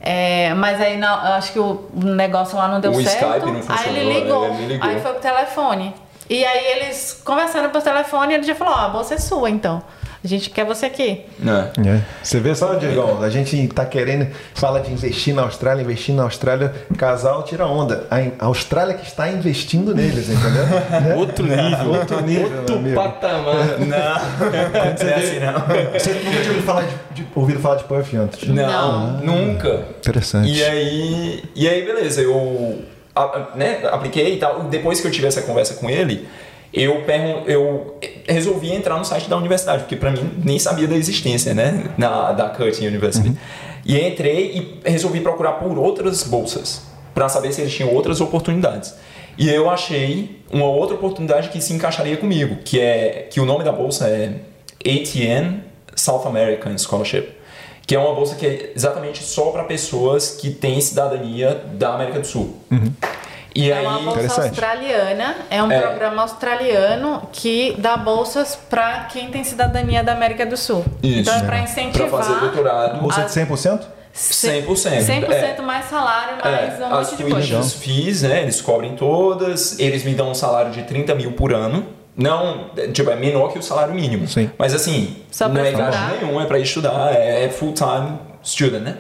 [0.07, 3.15] é, mas aí na- acho que o negócio lá não deu O certo.
[3.25, 4.87] Skype não aí funcionou, ele ligou, ele ligou.
[4.89, 5.95] Aí foi pro telefone.
[6.29, 9.81] E aí eles conversando por telefone, ele já falou: Ó, a bolsa é sua então.
[10.25, 11.21] A gente quer você aqui.
[11.37, 11.69] Né?
[11.85, 12.01] É.
[12.23, 16.23] Você vê só, Diegão, a gente tá querendo, fala de investir na Austrália, investir na
[16.23, 18.07] Austrália, casal tira onda.
[18.09, 20.65] A Austrália que está investindo neles, entendeu?
[20.65, 21.13] Né?
[21.15, 21.91] Outro nível.
[21.93, 23.77] Outro nível, Outro patamar.
[23.77, 25.93] Não, não é assim não.
[25.93, 28.49] Você nunca tinha ouvido falar de, de- ouvido falar de Puff antes?
[28.49, 29.85] Não, nunca.
[29.99, 30.49] Interessante.
[30.49, 32.83] E aí, e aí beleza, eu
[33.53, 34.63] né, apliquei e tal.
[34.63, 36.27] Depois que eu tive essa conversa com ele,
[36.75, 37.03] eu,
[37.47, 37.97] eu
[38.27, 42.31] resolvi entrar no site da universidade, porque pra mim nem sabia da existência, né, na,
[42.31, 43.33] da Curtin University.
[43.85, 46.81] E aí entrei e resolvi procurar por outras bolsas,
[47.13, 48.95] pra saber se eles tinham outras oportunidades.
[49.37, 53.63] E eu achei uma outra oportunidade que se encaixaria comigo, que é que o nome
[53.63, 54.39] da bolsa é
[54.83, 55.61] ATN
[55.95, 57.35] South American Scholarship
[57.85, 62.19] que é uma bolsa que é exatamente só para pessoas que têm cidadania da América
[62.19, 62.57] do Sul.
[63.55, 65.79] E É aí, uma bolsa australiana, é um É.
[65.79, 70.83] programa australiano que dá bolsas para quem tem cidadania da América do Sul.
[71.01, 72.09] Isso, então é para para incentivar.
[72.09, 73.87] fazer doutorado, Bolsa As- de 100%?
[74.13, 75.01] 100%.
[75.03, 77.35] 100% mais salário, mais é, um as monte de coisa.
[77.47, 81.53] tuitions fees, né, eles cobrem todas, eles me dão um salário de 30 mil por
[81.53, 81.85] ano.
[82.17, 84.25] Não, é, tipo, é menor que o salário mínimo.
[84.27, 84.49] Sim.
[84.57, 86.21] Mas assim, Só não é gasto estudar.
[86.21, 88.97] nenhum, é para estudar, é, é full-time student, né?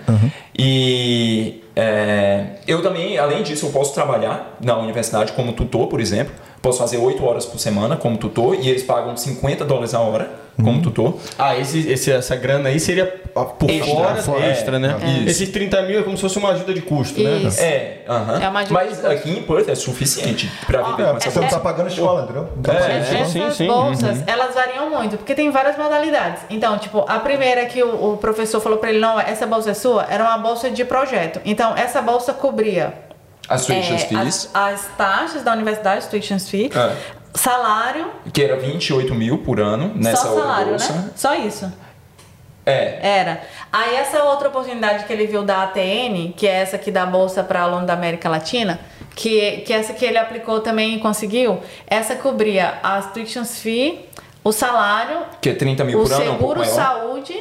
[0.57, 6.33] E é, eu também, além disso, eu posso trabalhar na universidade como tutor, por exemplo.
[6.61, 10.44] Posso fazer 8 horas por semana como tutor e eles pagam 50 dólares a hora
[10.63, 11.17] como tutor.
[11.37, 14.45] Ah, esse, esse- essa grana aí seria por Extra, fora, fora.
[14.47, 14.95] extra, né?
[15.25, 15.29] É.
[15.29, 17.37] Esses 30 mil é como se fosse uma ajuda de custo, né?
[17.39, 17.59] Isso.
[17.61, 18.03] É.
[18.07, 21.27] É uma ajuda mas de aqui em Perth é suficiente para viver É, com porque
[21.27, 22.49] essa você não é- tá pagando escola, entendeu?
[22.55, 23.51] Não tá É, pagando sim, escola.
[23.51, 23.67] Sim, sim.
[23.67, 26.43] bolsas, elas variam muito, porque tem várias modalidades.
[26.49, 29.73] Então, tipo, a primeira que o, o professor falou pra ele, não, essa bolsa é
[29.73, 31.41] sua, era uma bolsa de projeto.
[31.43, 32.93] Então, essa bolsa cobria
[33.49, 36.95] As tuitions é, fees, as, as taxas da universidade, tuitions fee, É.
[37.35, 40.93] salário, que era 28 mil por ano nessa só outra salário, bolsa.
[40.93, 41.09] né?
[41.15, 41.71] Só isso.
[42.65, 43.41] É, Era.
[43.71, 47.43] Aí essa outra oportunidade que ele viu da ATN, que é essa que dá bolsa
[47.43, 48.79] para aluno da América Latina,
[49.15, 54.09] que, que essa que ele aplicou também e conseguiu, essa cobria as tuitions fee,
[54.43, 56.73] o salário, que é 30 mil o por ano, é um pouco seguro maior.
[56.75, 57.35] saúde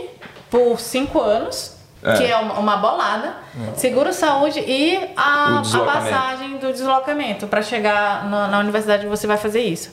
[0.50, 1.74] por cinco anos,
[2.04, 2.12] É.
[2.18, 3.34] que é uma, uma bolada,
[3.76, 9.26] seguro saúde e O a, a passagem do deslocamento para chegar na, na universidade você
[9.26, 9.90] vai fazer isso.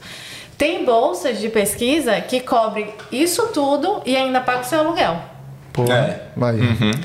[0.58, 5.18] Tem bolsas de pesquisa que cobrem isso tudo e ainda paga o seu aluguel.
[5.74, 6.24] Pô, É.
[6.36, 6.56] vai.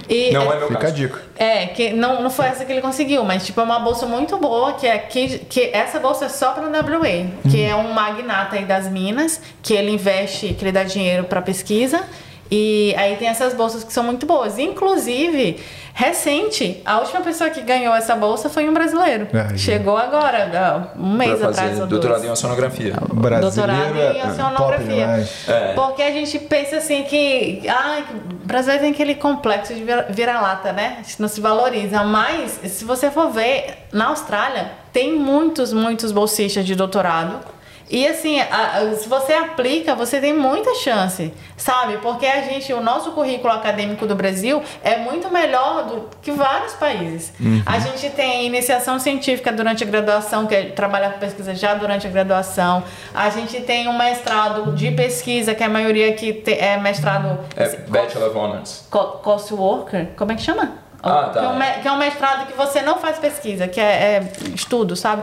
[0.09, 0.95] E Não é, é meu Fica a caso.
[0.95, 1.21] dica.
[1.39, 4.37] é, que não, não foi essa que ele conseguiu, mas tipo, é uma bolsa muito
[4.39, 8.57] boa, que é que, que essa bolsa é só para WA, que é um magnata
[8.57, 12.03] aí das minas, que ele investe, que ele dá dinheiro para pesquisa.
[12.51, 14.59] E aí tem essas bolsas que são muito boas.
[14.59, 15.59] Inclusive,
[15.93, 19.27] recente, a última pessoa que ganhou essa bolsa foi um brasileiro.
[19.33, 19.59] Aí.
[19.59, 22.29] Chegou agora, um mês Pra atrás ou doutorado dois.
[22.29, 22.95] em oceanografia.
[23.13, 25.29] Brasileiro Doutorado em é oceanografia.
[25.49, 25.73] É.
[25.75, 27.63] Porque a gente pensa assim que.
[27.69, 30.99] Ai, o brasileiro tem aquele complexo de vira- vira-lata, né?
[31.19, 32.05] Não se valoriza.
[32.05, 37.56] Mas, se você for ver, na Austrália, tem muitos, muitos bolsistas de doutorado.
[37.89, 41.99] E assim, a- se você aplica, você tem muita chance, sabe?
[41.99, 46.73] Porque a gente, o nosso currículo acadêmico do Brasil é muito melhor do que vários
[46.75, 47.33] países.
[47.65, 52.07] A gente tem iniciação científica durante a graduação, que é trabalhar com pesquisa já durante
[52.07, 52.83] a graduação.
[53.15, 57.69] A gente tem um mestrado de pesquisa, que a maioria aqui te- é mestrado É
[57.89, 58.85] Bachelor of Honors.
[58.91, 60.73] co- courseworker, como é que chama?
[61.03, 61.39] Ah, tá.
[61.41, 64.23] Que é, um, que é um mestrado que você não faz pesquisa, que é, é
[64.55, 65.23] estudo, sabe?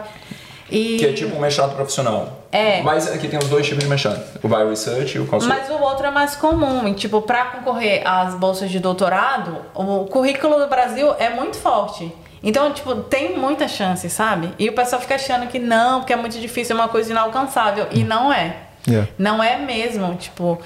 [0.69, 0.97] E...
[0.97, 2.43] Que é tipo um mestrado profissional.
[2.51, 2.81] É.
[2.81, 4.23] Mas aqui tem os dois tipos de mestrado.
[4.41, 5.49] O Bioresearch e o Consul.
[5.49, 6.87] Mas o outro é mais comum.
[6.87, 12.11] E, tipo, para concorrer às bolsas de doutorado, o currículo do Brasil é muito forte.
[12.41, 14.53] Então, tipo, tem muita chance, sabe?
[14.59, 17.87] E o pessoal fica achando que não, porque é muito difícil, é uma coisa inalcançável.
[17.91, 18.55] E não é.
[18.87, 19.09] Yeah.
[19.17, 20.59] Não é mesmo, tipo...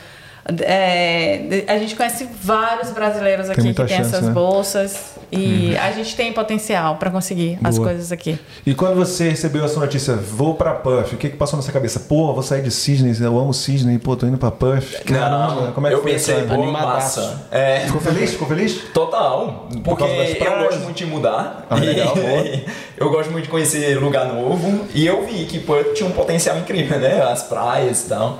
[0.64, 4.32] é, a gente conhece vários brasileiros aqui que tem chance, essas né?
[4.32, 7.90] bolsas e a gente tem potencial para conseguir as Boa.
[7.90, 8.40] coisas aqui.
[8.66, 11.74] E quando você recebeu essa notícia, vou pra Puff, o que que passou na sua
[11.74, 12.00] cabeça?
[12.02, 15.04] Pô, vou sair de Sydney, eu amo Sydney, pô, tô indo pra Puff.
[15.04, 17.20] Caramba, como é que eu foi pensei, essa- pô, Animadaço.
[17.22, 17.48] massa.
[17.52, 18.32] É, Ficou feliz?
[18.32, 18.82] Ficou feliz?
[18.94, 21.66] Total, porque das eu gosto muito de mudar.
[21.70, 22.14] Ah, legal,
[22.98, 24.86] eu gosto muito de conhecer lugar novo.
[24.94, 27.22] E eu vi que Perth tinha um potencial incrível, né?
[27.22, 28.40] As praias e tal.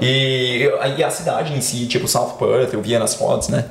[0.00, 3.64] E, e a cidade em si, tipo South Perth, eu via nas fotos, né?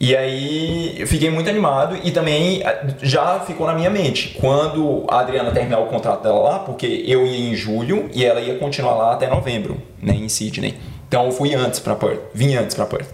[0.00, 5.04] E aí eu fiquei muito animado e também eh, já ficou na minha mente quando
[5.08, 8.56] a Adriana terminar o contrato dela lá, porque eu ia em julho e ela ia
[8.58, 10.74] continuar lá até novembro, né, em Sydney.
[11.06, 13.08] Então eu fui antes para Perth, vim antes para Perth.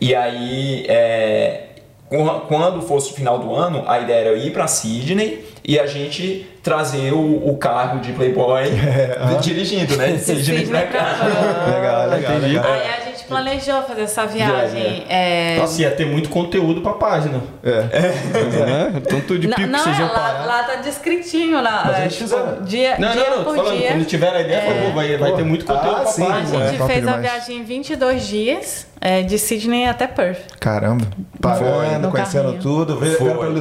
[0.00, 1.62] E aí, é,
[2.10, 5.86] Qua- Quando fosse o final do ano, a ideia era ir para Sydney e a
[5.86, 8.64] gente trazer o, o carro de Playboy
[9.40, 10.12] dirigindo, né?
[10.12, 11.16] De Sydney Sydney pra cá.
[11.66, 12.64] Legal, legal, legal.
[13.34, 15.04] A gente planejou fazer essa viagem.
[15.08, 17.40] é, Nossa, ia ter muito conteúdo pra página.
[17.62, 17.80] É.
[18.60, 19.02] Né?
[19.08, 20.44] Tanto de Não, pico que não vocês é, iam lá, parar.
[20.46, 21.82] lá tá descritinho lá.
[21.86, 22.62] Mas é, eles tipo, fizeram.
[22.62, 23.88] dia, Não, dia não, não, por falando, dia.
[23.92, 26.58] quando tiver a ideia, pô, vai, vai ter muito conteúdo Ah, pra sim, A página.
[26.66, 30.40] gente É, top fez a viagem em 22 dias, é, de Sydney até Perth.
[30.58, 31.06] Caramba.
[31.40, 32.62] Parando, conhecendo carrinho.
[32.62, 32.96] tudo.
[32.98, 33.28] Veio Foi.
[33.28, 33.52] veio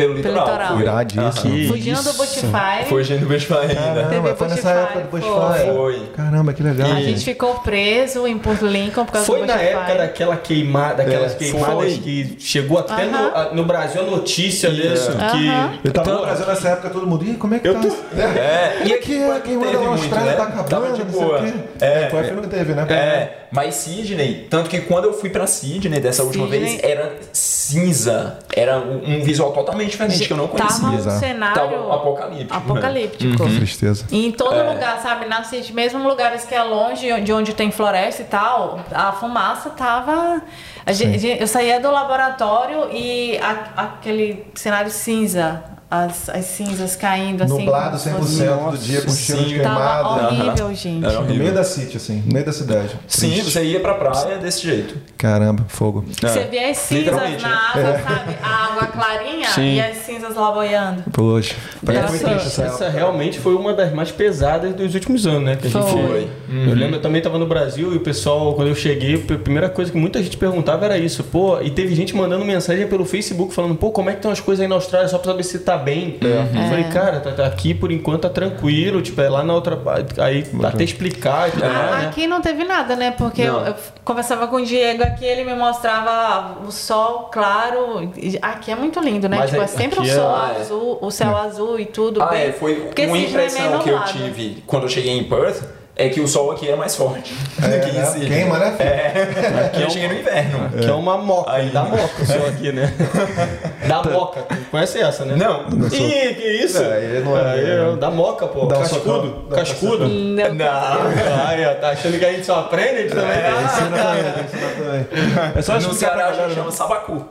[0.00, 0.44] pelo litoral?
[0.44, 0.80] Pelo litoral.
[0.80, 1.54] Iradíssimo.
[1.54, 2.12] Que Fugindo do.
[2.14, 2.84] Bushfire.
[2.88, 4.02] Fugindo do Bushfire ainda.
[4.04, 5.20] Caramba, foi nessa época do foi.
[5.20, 5.74] Bushfire.
[5.76, 6.06] Foi.
[6.16, 6.90] Caramba, que legal.
[6.90, 9.72] A gente ficou preso em Porto Lincoln por causa Foi do na Bushfire.
[9.74, 11.98] época daquela queimada, daquelas É, queimadas foi.
[11.98, 15.10] que chegou até no, a- no Brasil a notícia disso.
[15.12, 15.78] Aham.
[15.80, 17.74] Que Eu tava no Então- Brasil nessa época, todo mundo, ih, como é que Eu
[17.74, 17.80] tá?
[17.80, 19.40] tô- É, Como é que é?
[19.40, 20.36] Quem manda teve na Austrália né?
[20.36, 21.38] tá acabando, Tava de não sei o boa.
[21.40, 21.52] quê.
[21.80, 22.86] É, não teve, né?
[22.90, 28.38] É, mas Sydney, tanto que quando eu fui pra Sydney dessa última vez, era cinza.
[28.54, 30.80] Era um visual totalmente diferente que eu não conhecia.
[30.80, 31.18] Tava um Exato.
[31.20, 32.54] cenário Tava apocalíptico.
[32.56, 33.44] apocalíptico.
[33.44, 34.06] Tristeza.
[34.10, 34.62] E em todo É.
[34.72, 35.26] lugar, sabe?
[35.26, 39.70] Na City, mesmo lugares que é longe, de onde tem floresta e tal, a fumaça
[39.70, 40.42] tava.
[40.86, 46.94] a gen- gen- eu saía do laboratório e a- aquele cenário cinza, as, as cinzas
[46.94, 47.58] caindo assim.
[47.64, 50.08] Nublado como se 100% fosse- do dia, com cheiro de queimado.
[50.26, 51.04] horrível, gente.
[51.04, 51.38] Era No horrível.
[51.42, 52.90] meio da city, assim, no meio da cidade.
[53.08, 53.50] Sim, Triste.
[53.50, 54.96] você ia pra praia desse jeito.
[55.18, 56.04] Caramba, fogo.
[56.20, 57.12] Você via as cinzas
[57.42, 58.36] na água, sabe?
[58.42, 59.74] A água clarinha Sim.
[59.74, 61.02] e as cinzas lá boiando.
[61.12, 61.54] Poxa,
[61.88, 65.56] essa, triste essa essa realmente foi uma das mais pesadas dos últimos anos, né?
[65.56, 66.28] Que a gente Foi.
[66.48, 69.68] Eu lembro, eu também estava no Brasil e o pessoal, quando eu cheguei, a primeira
[69.68, 71.24] coisa que muita gente perguntava era isso.
[71.24, 74.40] Pô, e teve gente mandando mensagem pelo Facebook falando, pô, como é que estão as
[74.40, 76.18] coisas aí na Austrália só pra saber se tá bem.
[76.20, 79.76] Eu falei, cara, tá, tá aqui por enquanto tá tranquilo, tipo, é lá na outra
[79.76, 80.20] parte.
[80.20, 82.08] Aí até explicar e tudo Ah, mais, né?
[82.08, 83.10] Aqui não teve nada, né?
[83.10, 83.74] Porque eu, eu
[84.04, 88.10] conversava com o Diego aqui, ele me mostrava o sol claro.
[88.42, 89.38] Aqui é muito lindo, né?
[89.38, 90.60] Mas tipo, é, é- sempre o é- sol Ah, é.
[90.60, 92.22] azul, o céu azul e tudo.
[92.22, 95.24] Ah, bem- é, foi Porque uma é impressão que eu tive quando eu cheguei em
[95.24, 95.62] Perth
[96.06, 98.26] é que o sol aqui era mais forte do É, que em né?
[98.26, 98.76] Queima, né?
[98.78, 100.70] É, aqui eu cheguei no inverno.
[100.70, 101.68] Que é uma moca, Aí.
[101.70, 102.92] dá moca o seu aqui, né?
[103.86, 105.34] Dá moca, tu conhece essa, né?
[105.36, 105.66] Não.
[105.88, 106.78] Ih, que isso?
[106.78, 108.66] É, não é- Aí, dá moca, pô.
[108.66, 109.46] Dá um cascudo.
[109.48, 110.08] Dá um cascudo.
[110.08, 110.54] Não.
[110.54, 111.46] Não.
[111.48, 112.90] Aí, ó, tá achando que a gente só aprende?
[112.90, 115.52] A gente também Ensina também, ensina também.
[115.56, 117.26] É só No Ceará a gente chama sabacu.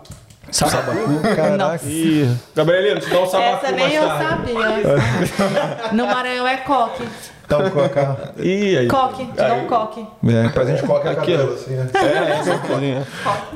[0.52, 1.22] Sabacu.
[1.36, 1.80] Caraca.
[2.56, 4.54] Gabrielino, te dá um sabacu Essa nem mais eu tarde.
[4.54, 5.91] sabia.
[5.94, 7.04] No Maranhão é coque.
[7.49, 8.34] Então, colocar.
[8.38, 8.88] Ih, aí.
[8.88, 10.05] Coque, te dá um coque.
[10.27, 11.89] É, pra gente colocar Aqui, cabelo, assim, né?
[11.95, 12.43] É.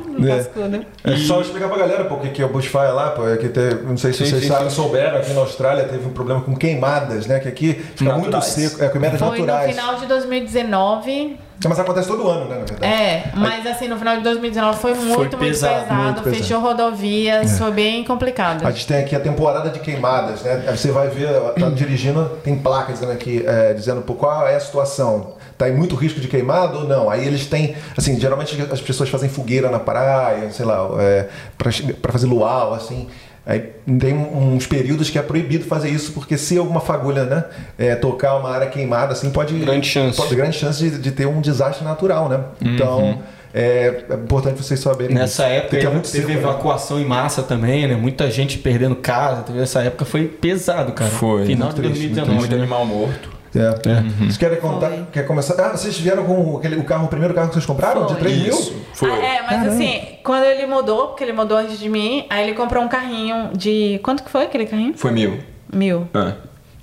[0.08, 0.38] No É.
[0.38, 0.86] cascudo.
[1.04, 3.28] É só explicar pra galera pô, o que que é o bushfire lá, pô.
[3.28, 4.76] É que teve, não sei se Sim, vocês sim, sabem, sim.
[4.76, 7.40] souberam, aqui na Austrália teve um problema com queimadas, né?
[7.40, 8.46] Que aqui fica muito Naturais.
[8.46, 8.84] seco.
[8.84, 9.76] É, queimadas Foi no naturais.
[9.76, 11.40] final de 2019.
[11.68, 12.86] Mas acontece todo ano, né, na verdade.
[12.86, 16.04] É, mas assim, no final de 2019 foi muito, muito pesado, pesado.
[16.04, 16.44] muito pesado.
[16.44, 18.66] fechou rodovias, foi bem complicado.
[18.66, 20.66] A gente tem aqui a temporada de queimadas, né?
[20.68, 21.30] Aí você vai ver,
[21.60, 25.34] tá dirigindo, tem placa dizendo aqui, é, dizendo qual é a situação.
[25.58, 27.10] Tá em muito risco de queimado ou não?
[27.10, 31.28] Aí eles têm, assim, geralmente as pessoas fazem fogueira na praia, sei lá, é,
[31.58, 33.08] pra fazer luau, assim.
[33.46, 33.60] Aí
[34.00, 37.44] tem uns períodos que é proibido fazer isso, porque se alguma fagulha, né,
[37.78, 39.54] é, tocar uma área queimada, assim, pode.
[39.56, 40.16] Grande chance.
[40.16, 42.40] Pode, grande chance de, de ter um desastre natural, né?
[42.62, 43.20] Então.
[43.56, 45.56] É, é importante vocês saberem Nessa disso.
[45.56, 46.40] época é teve né?
[46.40, 47.96] evacuação em massa também, né?
[47.96, 49.44] Muita gente perdendo casa.
[49.44, 51.12] Teve essa época foi pesado, cara.
[51.12, 51.46] Foi.
[51.46, 52.40] Final Muito de triste, muito 2019.
[52.40, 52.58] Muito né?
[52.58, 53.30] animal morto.
[53.56, 54.02] É.
[54.20, 54.90] Vocês querem contar?
[54.90, 55.06] Foi.
[55.12, 55.54] Quer começar?
[55.64, 58.06] Ah, vocês vieram com aquele, o carro, o primeiro carro que vocês compraram?
[58.08, 58.16] Foi.
[58.16, 58.50] De 3 mil?
[58.60, 58.76] Isso.
[58.94, 59.12] Foi.
[59.12, 59.70] Ah, é, mas Caramba.
[59.74, 63.52] assim, quando ele mudou, porque ele mudou antes de mim, aí ele comprou um carrinho
[63.56, 64.00] de.
[64.04, 64.94] Quanto que foi aquele carrinho?
[64.98, 65.40] Foi mil.
[65.72, 66.08] Mil.
[66.14, 66.34] É.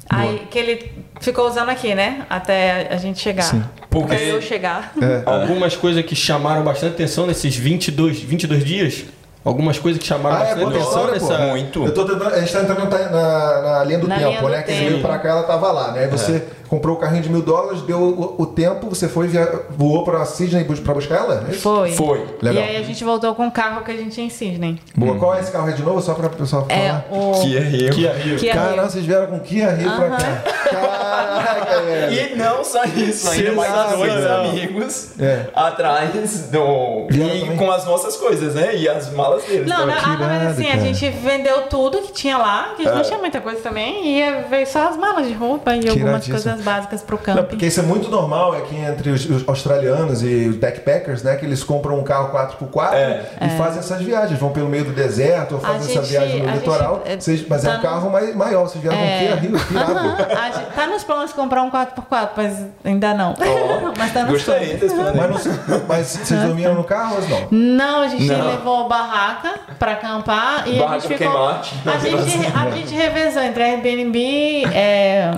[0.09, 0.90] Aí que ele
[1.20, 2.26] ficou usando aqui, né?
[2.28, 3.42] Até a gente chegar.
[3.42, 3.62] Sim.
[3.88, 4.92] Porque- Até eu chegar.
[5.01, 5.22] É.
[5.24, 9.05] Algumas coisas que chamaram bastante atenção nesses 22, 22 dias.
[9.42, 11.10] Algumas coisas que chamaram Ah, é, bastante a atenção pô.
[11.12, 11.38] nessa.
[11.38, 11.84] Muito.
[11.86, 14.40] Eu tô tentando, a gente tá entrando na, na- na linha do Na tempo, linha
[14.42, 14.62] do né?
[14.62, 14.90] Que você tempo.
[14.90, 16.00] veio pra cá, ela tava lá, né?
[16.04, 19.50] Aí você comprou o carrinho de mil dólares, deu o, o tempo, você foi, via,
[19.70, 21.46] voou pra Sydney pra buscar ela?
[21.48, 21.62] É isso?
[21.62, 21.90] Foi.
[21.92, 22.26] Foi.
[22.42, 22.62] Legal.
[22.62, 24.78] E aí a gente voltou com o carro que a gente tinha em Sydney.
[24.94, 25.16] Boa.
[25.16, 26.02] Qual é esse carro aí de novo?
[26.02, 26.78] Só pra pessoal falar.
[26.78, 27.32] É o.
[27.40, 27.90] Que é Rio.
[27.94, 28.36] Que Rio.
[28.38, 28.90] Kia Caramba, Rio.
[28.90, 30.42] vocês vieram com Kia Rio pra cá.
[30.70, 32.12] Caraca, velho.
[32.12, 34.44] E não só isso, ainda mais dois Sensacional.
[34.50, 35.46] amigos É.
[35.54, 37.06] atrás do.
[37.10, 37.56] Vieram E também?
[37.56, 38.76] com as nossas coisas, né?
[38.76, 39.66] E as malas deles.
[39.69, 39.94] Não, também.
[39.97, 40.81] não, ah, mas assim, a cara.
[40.81, 42.94] gente vendeu tudo que tinha lá, que a gente É.
[42.97, 46.27] não tinha muita coisa também, e ia- veio só as malas de roupa e algumas
[46.27, 47.44] coisas básicas pro Não, camping.
[47.48, 51.36] porque isso é muito normal aqui entre os, os australianos e os backpackers, né?
[51.36, 53.27] Que eles compram um carro 4x4 É.
[53.43, 54.39] e fazem essas viagens.
[54.39, 57.02] Vão pelo meio do deserto ou A fazem essa gente- viagem no a litoral.
[57.05, 58.62] gente, é, Vocês- mas é tá um no- carro mais, maior.
[58.69, 59.19] Vocês vieram É.
[59.19, 59.93] Kia Rio, pirado.
[59.93, 63.32] Aham, a gente- tá nos planos de comprar um 4x4, mas ainda não.
[63.32, 64.66] Ó, mas tá nos planos.
[64.69, 64.94] desse.
[64.94, 67.48] Mas, não- mas vocês dormiram no carro ou não?
[67.51, 68.47] Não, a gente Não.
[68.48, 68.89] levou
[69.20, 71.32] barraca pra acampar e a Barraca gente pro ficou.
[71.48, 71.74] queimate.
[71.86, 75.30] A gente, a gente revezou entre Airbnb, é,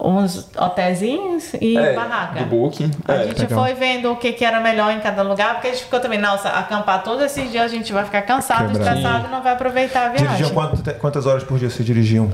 [0.00, 2.40] uns hotelzinhos e É, barraca.
[2.40, 2.90] Do Booking.
[3.06, 3.24] A É.
[3.26, 3.60] gente legal.
[3.64, 6.18] foi vendo o que, que era melhor em cada lugar, porque a gente ficou também,
[6.18, 8.96] nossa, acampar todos esses dias a gente vai ficar cansado, Quebrado.
[8.98, 10.36] estressado e não vai aproveitar a viagem.
[10.36, 12.30] Dirigiam quantas horas por dia vocês dirigiam?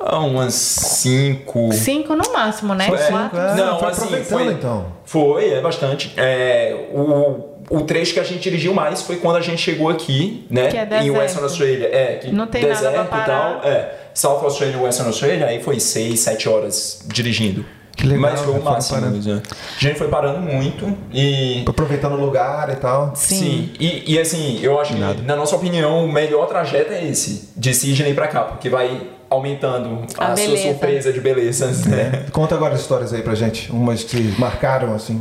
[0.00, 1.72] Ah, umas cinco.
[1.72, 2.86] Cinco no máximo, né?
[2.86, 3.36] Quatro.
[3.38, 3.54] é.
[3.56, 4.86] Não, foi assim, aproveitando, foi- então.
[5.04, 6.14] Foi, é bastante.
[6.16, 10.46] É, o, o trecho que a gente dirigiu mais foi quando a gente chegou aqui,
[10.50, 10.68] né?
[10.68, 11.12] Que é em deserto.
[11.18, 11.88] Western Australia.
[11.92, 13.26] É, que Não tem nada deserto pra e parar.
[13.60, 13.70] tal.
[13.70, 17.64] É, South Australia e Western Australia, aí foi seis, sete horas dirigindo.
[17.96, 18.58] Que legal, Mas foi né?
[18.60, 19.00] o Foram máximo.
[19.00, 19.42] né?
[19.76, 21.64] A gente foi parando muito e.
[21.66, 23.12] Aproveitando o lugar e tal.
[23.16, 23.72] Sim.
[23.78, 27.74] E, e assim, eu acho que, na nossa opinião, o melhor trajeto é esse, de
[27.74, 32.24] Sydney pra cá, porque vai aumentando A a, sua surpresa de belezas, né?
[32.32, 33.70] Conta agora as histórias aí pra gente.
[33.72, 35.20] Umas que marcaram, assim.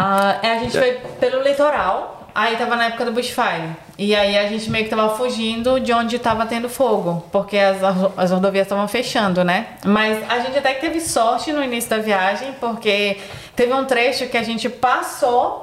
[0.00, 3.70] Ah, é, a gente foi pelo litoral, aí tava na época do bushfire.
[3.98, 7.78] E aí a gente meio que tava fugindo de onde tava tendo fogo, porque as,
[8.16, 9.66] as rodovias estavam fechando, né?
[9.84, 13.18] Mas a gente até que teve sorte no início da viagem, porque
[13.56, 15.62] teve um trecho que a gente passou,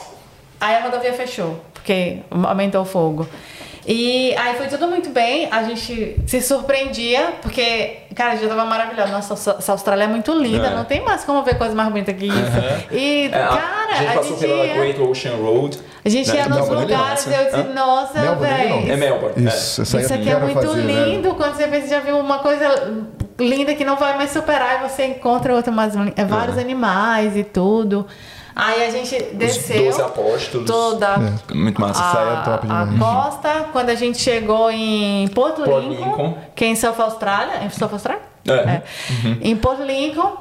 [0.60, 3.26] aí a rodovia fechou, porque aumentou o fogo.
[3.88, 9.12] E aí foi tudo muito bem, a gente se surpreendia, porque, cara, já tava maravilhoso.
[9.12, 10.76] Nossa, essa Austrália é muito linda, É.
[10.76, 12.36] não tem mais como ver coisa mais bonita que isso.
[12.92, 15.80] E, É, a- cara, a gente passou pela ia, Great Ocean Road.
[16.04, 16.36] a gente né?
[16.36, 17.42] ia nos Melbourne, lugares e massa.
[17.42, 18.92] eu disse, nossa, Melbourne, velho.
[18.92, 19.48] É Melbourne.
[19.48, 21.06] Isso, aí Isso eu aqui é muito fazer, né?
[21.06, 21.36] lindo.
[21.36, 23.04] Quando você pensa, já viu uma coisa
[23.38, 26.14] linda que não vai mais superar e você encontra outra mais linda.
[26.16, 28.08] É vários animais e tudo.
[28.56, 30.66] Aí a gente Os desceu Doze Apóstolos.
[30.70, 31.18] toda
[31.54, 32.02] Muito massa.
[32.02, 33.66] Essa aí é a, top a costa.
[33.74, 36.38] Quando a gente chegou em Porto, Porto Lincoln, Lincoln.
[36.56, 37.64] que é em South Austrália.
[37.66, 38.22] Em South Austrália?
[38.48, 38.82] É.
[39.42, 40.38] Em Porto Lincoln,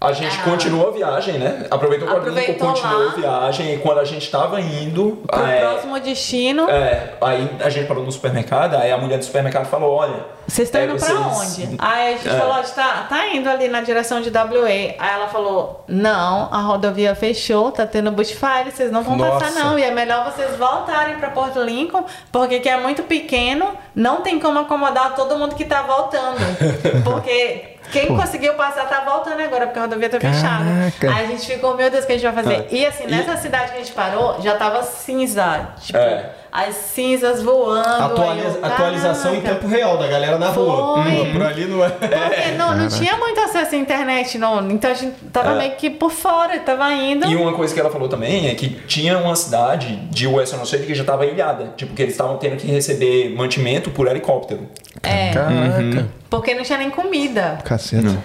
[0.00, 0.44] A gente Ah.
[0.44, 1.66] continuou a viagem, né?
[1.68, 3.10] Aproveitou o Aproveitou continuou lá.
[3.10, 3.74] a viagem.
[3.74, 5.20] E quando a gente tava indo.
[5.26, 6.70] pro é, próximo destino.
[6.70, 10.38] é, aí a gente parou no supermercado, aí a mulher do supermercado falou: olha.
[10.46, 11.76] Vocês estão é, indo pra vocês- onde?
[11.78, 12.38] Aí a gente É.
[12.38, 14.66] falou, a gente tá, tá indo ali na direção de WA.
[14.68, 19.44] Aí ela falou, não, a rodovia fechou, tá tendo bushfire, vocês não vão Nossa.
[19.44, 19.78] passar não.
[19.78, 22.02] E é melhor vocês voltarem pra Porto Lincoln,
[22.32, 26.38] porque aqui é muito pequeno, não tem como acomodar todo mundo que tá voltando.
[27.04, 30.64] Porque quem conseguiu passar tá voltando agora, porque a rodovia tá fechada.
[31.14, 32.54] Aí a gente ficou, meu Deus, o que a gente vai fazer?
[32.54, 32.66] É.
[32.70, 35.68] E assim, nessa cidade que a gente parou, já tava cinza.
[35.80, 36.30] Tipo, É.
[36.50, 37.86] as cinzas voando.
[38.04, 41.02] Atualiza- eu, atualização em tempo real da galera na rua.
[41.02, 41.12] Foi.
[41.12, 41.88] Hum, Por ali não é.
[41.90, 44.68] Porque não, não tinha muito acesso à internet, não.
[44.70, 47.26] Então a gente tava meio que por fora, tava indo.
[47.26, 50.86] E uma coisa que ela falou também é que tinha uma cidade de Western Australia
[50.86, 51.72] que já estava ilhada.
[51.76, 54.66] Tipo, que eles estavam tendo que receber mantimento por helicóptero.
[55.02, 56.08] É, Caraca.
[56.28, 57.58] porque não tinha nem comida.
[57.64, 58.16] Caceta.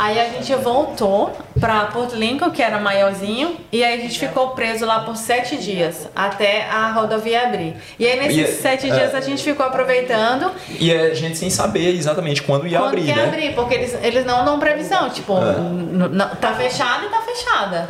[0.00, 4.50] Aí a gente voltou pra Porto Lincoln, que era maiorzinho, e aí a gente ficou
[4.50, 7.74] preso lá por sete dias, até a rodovia abrir.
[7.98, 11.50] E aí nesses E é- sete dias a gente ficou aproveitando E a gente sem
[11.50, 13.24] saber exatamente quando ia quando abrir, ia né?
[13.24, 17.88] abrir, porque eles, eles não dão previsão, tipo, n- tá fechada e tá fechada.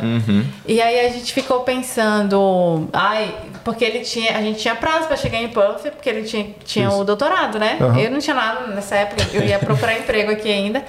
[0.67, 5.15] E aí a gente ficou pensando, ai, porque ele tinha, a gente tinha prazo pra
[5.15, 7.77] chegar em Perth, porque ele tinha, tinha o doutorado, né?
[7.79, 7.99] Aham.
[7.99, 10.83] Eu não tinha nada nessa época, eu ia procurar emprego aqui ainda.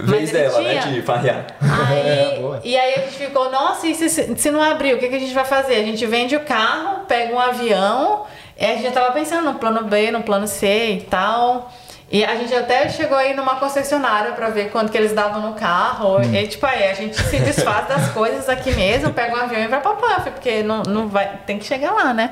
[0.00, 0.80] Vez dela, né?
[0.80, 0.94] tinha.
[0.94, 1.46] De farrear.
[1.60, 5.08] Aí, É, e aí a gente ficou, nossa, e se, se não abrir, o que,
[5.08, 5.76] que a gente vai fazer?
[5.76, 8.24] A gente vende o carro, pega um avião,
[8.58, 11.70] e a gente já tava pensando no plano B, no plano C e tal.
[12.10, 15.54] E a gente até chegou aí numa concessionária pra ver quanto que eles davam no
[15.54, 16.18] carro.
[16.18, 16.34] Hum.
[16.34, 19.66] E tipo, aí a gente se desfaz das coisas aqui mesmo, pega um avião e
[19.66, 22.30] vai pra Puff, porque não, não vai, tem que chegar lá, né?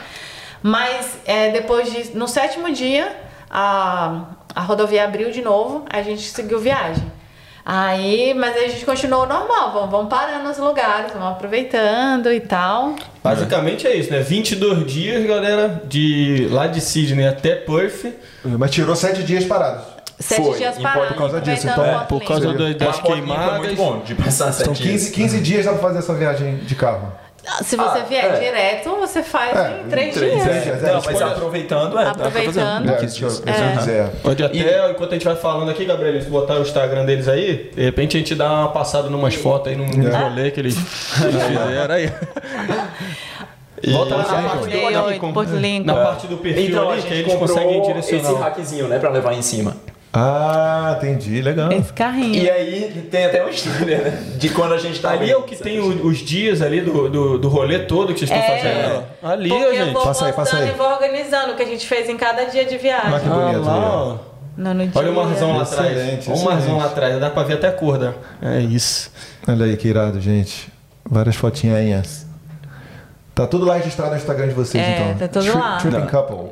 [0.63, 2.17] Mas é, depois de.
[2.17, 3.15] No sétimo dia,
[3.51, 4.23] a,
[4.55, 7.05] a rodovia abriu de novo, a gente seguiu viagem.
[7.65, 12.41] Aí, mas aí a gente continuou normal, vamos, vamos parando nos lugares, vamos aproveitando e
[12.41, 12.95] tal.
[13.23, 14.21] Basicamente é isso, né?
[14.21, 18.13] 22 dias, galera, de lá de Sydney até Perth.
[18.45, 19.83] Mas tirou sete dias parados.
[20.21, 23.55] Sete Foi, dias parados, por causa disso, então, Porto Por causa do- das queimadas.
[23.55, 24.91] É muito bom de passar sete São dias.
[25.09, 27.13] 15, 15 dias dá pra fazer essa viagem de carro.
[27.63, 28.39] Se você Ah, vier é.
[28.41, 30.45] direto, você faz É, em três, três dias.
[30.65, 30.83] dias.
[30.83, 32.39] É, É, não, mas aproveitando, é, dá pra fazer.
[32.41, 32.91] Aproveitando.
[32.91, 33.33] É, 15 dias.
[33.35, 34.09] isso eu ia dizer.
[34.23, 37.71] Pode até, enquanto a gente vai falando aqui, Gabriel, se botar o Instagram deles aí,
[37.75, 40.17] de repente a gente dá uma passada numas fotos aí, num É.
[40.23, 40.75] rolê que eles
[41.15, 42.11] fizeram aí.
[43.93, 45.85] Volta lá na parte do.
[45.85, 48.41] Na parte do perfil Então a ali, que gente eles comprou conseguem esse direcionar.
[48.41, 49.77] hackzinho, né, pra levar em cima.
[50.17, 51.43] Ah, entendi.
[51.43, 51.73] Legal.
[51.73, 52.35] Esse carrinho.
[52.37, 55.43] E aí tem até uma história, né, de quando a gente tá Ali é o
[55.43, 58.59] que tem o- os dias ali do, do, do rolê todo que vocês estão É.
[58.59, 59.05] fazendo.
[59.23, 59.29] ó.
[59.29, 59.93] Ali, Porque ó, eu gente.
[59.93, 60.69] vou Passa aí, passa aí.
[60.69, 63.13] e vou organizando o que a gente fez em cada dia de viagem.
[63.13, 63.61] Ah, que Ah, bonito.
[63.63, 64.17] lá, ali, ó.
[64.57, 64.91] No, dia.
[64.95, 65.91] Olha o marzão lá atrás.
[65.97, 66.79] Excelente, Olha o marzão excelente.
[66.81, 67.21] lá atrás.
[67.21, 68.13] Dá pra ver até a cor da.
[68.41, 69.11] É isso.
[69.49, 70.73] Olha aí que irado, gente.
[71.05, 72.25] Várias fotinhas.
[73.35, 75.15] Tá tudo lá registrado no Instagram de vocês, É, então.
[75.19, 75.77] tá tudo Tri- lá.
[75.79, 76.51] Tripping Couple.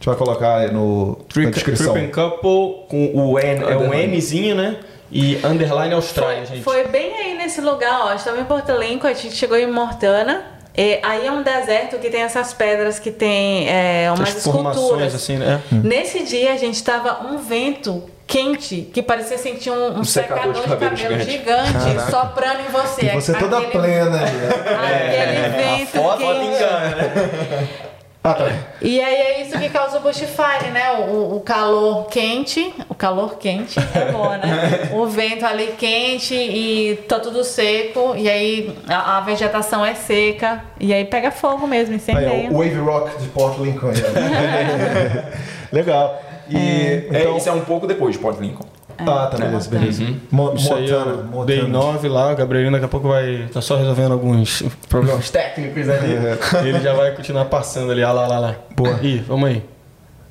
[0.00, 1.92] A gente vai colocar aí no, na Trip, descrição.
[1.92, 4.16] Trip and Couple com o N, é um.
[4.16, 4.76] Nzinho, né?
[5.12, 6.64] E underline Austrália, Foi, gente.
[6.64, 8.08] foi bem aí nesse lugar, ó.
[8.08, 10.42] A gente tava em Porto Lincoln, a gente chegou em Mortana.
[10.74, 15.14] E aí é um deserto que tem essas pedras que tem é, umas esculturas.
[15.14, 15.60] assim, né?
[15.70, 20.54] Nesse dia a gente tava um vento quente que parecia que tinha um, um secador,
[20.54, 23.06] de cabelo, gigante, soprando em você.
[23.06, 24.10] E você toda Aquele- plena.
[24.10, 24.48] né?
[24.94, 26.46] Aquele vento foto quente.
[26.46, 27.68] engana, né?
[28.22, 28.52] Ah, tá.
[28.82, 30.92] E aí é isso que causa o bushfire, né?
[31.08, 34.90] O, o calor quente, o calor quente é bom, né?
[34.92, 40.62] O vento ali quente e tá tudo seco, e aí a, a vegetação é seca,
[40.78, 42.48] e aí pega fogo mesmo, Aí, incendeia.
[42.50, 43.88] ó, o Wave Rock de Port Lincoln.
[43.88, 44.02] aí,
[45.72, 45.72] ó.
[45.74, 46.22] Legal.
[46.50, 48.66] E, É, então, isso é um pouco depois de Port Lincoln.
[49.06, 50.04] Ah, tá, beleza, beleza.
[50.30, 51.44] Mo- Isso aí, Montana, eu Montana.
[51.46, 53.48] dei 9 lá, o Gabrielino daqui a pouco vai.
[53.52, 56.12] Tá só resolvendo alguns problemas técnicos ali.
[56.68, 58.54] Ele já vai continuar passando ali, ah lá, lá, lá.
[58.76, 58.98] Boa.
[59.02, 59.62] Ih, vamos aí.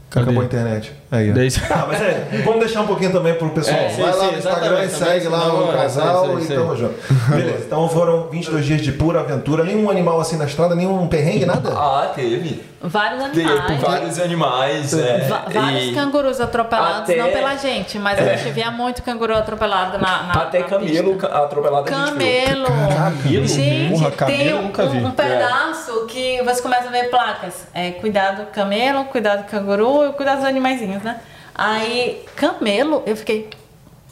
[0.10, 0.24] Cadê?
[0.26, 0.94] Acabou a internet.
[1.11, 1.34] Aí, ó.
[1.34, 3.77] Daí- Ah, mas é, vamos deixar um pouquinho também pro pessoal.
[3.77, 6.57] É, sim, Vai lá sim, no Instagram e segue lá o é, casal isso aí,
[6.57, 6.95] e tamo junto.
[7.30, 9.64] Beleza, então foram 22 dias de pura aventura.
[9.64, 11.69] Nenhum animal assim na estrada, nenhum perrengue, nada?
[11.73, 12.68] Ah, teve.
[12.81, 13.81] Vários Teve animais.
[13.81, 14.94] vários animais.
[14.94, 19.03] É, Va- vários e cangurus atropelados, Até- não pela gente, mas a gente via muito
[19.03, 21.27] canguru atropelado na, na até na camelo pista.
[21.27, 22.06] atropelado a gente.
[22.10, 22.65] Camelo.
[22.68, 23.48] Camelo?
[23.48, 24.98] Gente, Porra, tem camelo um, nunca vi.
[24.99, 27.68] um pedaço que você começa a ver placas.
[27.73, 31.20] É, cuidado camelo, cuidado canguru e cuidado dos animaizinhos, né?
[31.54, 33.50] Aí, camelo, eu fiquei,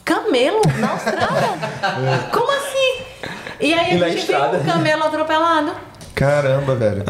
[0.04, 1.58] camelo na Austrália?
[2.32, 3.04] Como assim?
[3.60, 5.72] E aí E a gente viu um camelo atropelado.
[6.18, 7.02] Caramba, velho.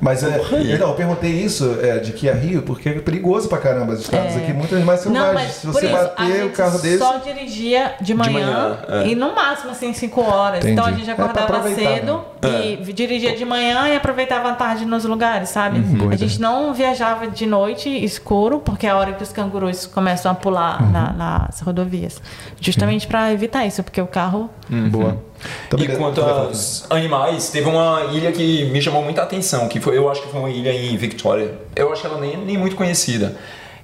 [0.00, 0.40] Mas é,
[0.74, 4.00] então, eu perguntei isso é, de que é Rio, porque é perigoso pra caramba as
[4.00, 4.38] estradas É.
[4.38, 5.34] aqui, muitos animais Não, selvagens.
[5.46, 6.98] mas Se você isso, a bater o carro desse.
[6.98, 9.08] só dirigia de manhã, manhã, é.
[9.08, 10.58] e no máximo assim 5 horas.
[10.58, 10.72] Entendi.
[10.72, 15.04] Então a gente É acordava cedo e dirigia de manhã e aproveitava a tarde nos
[15.04, 15.78] lugares, sabe?
[15.78, 16.10] Uhum.
[16.10, 20.30] a gente não viajava de noite escuro, porque é a hora que os cangurus começam
[20.30, 20.90] a pular Uhum.
[20.90, 22.20] na- nas rodovias.
[22.60, 24.50] Justamente para evitar isso, porque o carro
[24.90, 25.18] Boa.
[25.66, 29.96] Então, E quanto aos animais, teve uma ilha que me chamou muita atenção, que foi,
[29.96, 31.54] eu acho que foi uma ilha em Victoria.
[31.74, 33.36] Eu acho que ela nem, nem muito conhecida.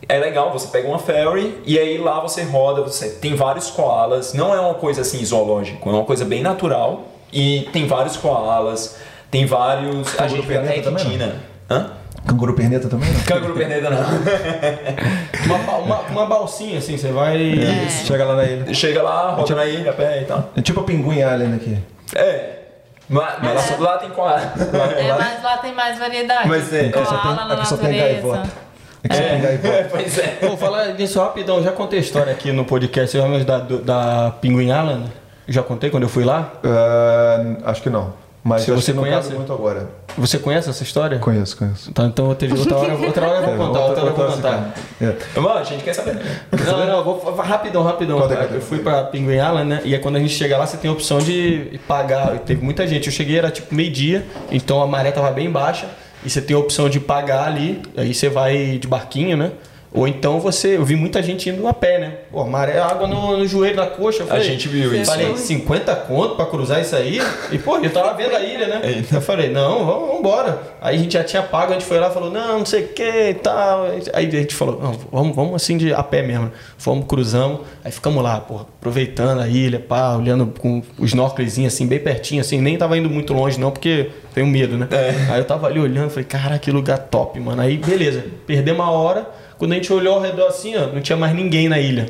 [0.09, 4.35] É legal, você pega uma ferry e aí lá você roda, você tem vários koalas.
[4.35, 7.05] Não é uma coisa assim zoológico, é uma coisa bem natural.
[7.33, 8.97] E tem vários koalas,
[9.31, 10.19] tem vários.
[10.19, 11.43] a gente viu até perneta também, Equitina.
[11.71, 12.02] Hã?
[12.27, 13.11] Canguru perneta também?
[13.13, 13.21] Não?
[13.25, 14.01] Canguru perneta não.
[15.45, 17.59] Uma, uma, uma balsinha, assim, você vai.
[17.59, 17.89] É.
[17.89, 18.73] Chega lá na ilha.
[18.75, 20.51] Chega lá, roda na ilha, a pé e tal.
[20.57, 21.79] É tipo a Pinguim Island aqui.
[22.15, 22.59] É.
[23.09, 23.77] Mas, mas É.
[23.79, 24.29] lá tem qual?
[24.39, 26.49] É, mas lá tem mais variedade.
[26.49, 28.49] Mas é, Com aqui só tem- na aqui só tem gaivota.
[29.05, 29.89] Aqui só tem gaivota.
[29.91, 30.39] pois é.
[30.43, 34.31] Vou falar disso rapidão, já contei a história aqui no podcast, pelo menos da, da
[34.41, 35.13] Penguin Island.
[35.49, 36.53] Já contei quando eu fui lá?
[36.65, 38.15] Ah, acho que não.
[38.45, 39.33] Mas Se você conhece?
[39.35, 39.89] muito agora.
[40.19, 41.19] Você conhece essa história?
[41.21, 41.93] Conheço, conheço.
[41.93, 44.25] Tá, então outra, outra hora, outra hora eu vou É, contar, outra hora eu vou
[44.27, 44.75] outra- contar.
[45.37, 45.41] É.
[45.41, 46.17] Mano, a gente quer saber.
[46.67, 48.21] Não, não, vou rapidão, rapidão.
[48.21, 48.35] Conta.
[48.53, 49.81] Eu fui pra Penguin Island, né?
[49.85, 52.39] E aí quando a gente chega lá, você tem a opção de pagar.
[52.41, 53.07] Teve muita gente.
[53.07, 55.87] Eu cheguei, era tipo meio-dia, então a maré tava bem baixa.
[56.25, 59.53] E você tem a opção de pagar ali, aí você vai de barquinho, né?
[59.93, 60.77] Ou então você.
[60.77, 62.13] Eu vi muita gente indo a pé, né?
[62.31, 64.23] Pô, maré, água no, no joelho, na coxa.
[64.23, 65.11] Eu A falei, gente viu isso.
[65.11, 67.21] Falei, 50 conto pra cruzar isso aí?
[67.51, 69.05] E, pô, eu tava vendo a ilha, né?
[69.13, 70.63] Eu falei, não, vamos vamos embora.
[70.81, 72.85] Aí a gente já tinha pago, a gente foi lá e falou, não, não sei
[72.85, 73.87] o que e tal.
[74.13, 76.51] Aí a gente falou, não, vamos, vamos assim de a pé mesmo.
[76.77, 81.87] Fomos, cruzamos, aí ficamos lá, pô, aproveitando a ilha, pá, olhando com os snorkelzinhos assim,
[81.87, 84.89] bem pertinho, assim, nem tava indo muito longe, não, porque tenho medo, né?
[85.31, 87.63] Aí eu tava ali olhando, falei, cara, que lugar top, mano.
[87.63, 89.42] Aí, beleza, perdemos uma hora.
[89.63, 92.09] Quando a gente olhou ao redor assim, ó, não tinha mais ninguém na ilha.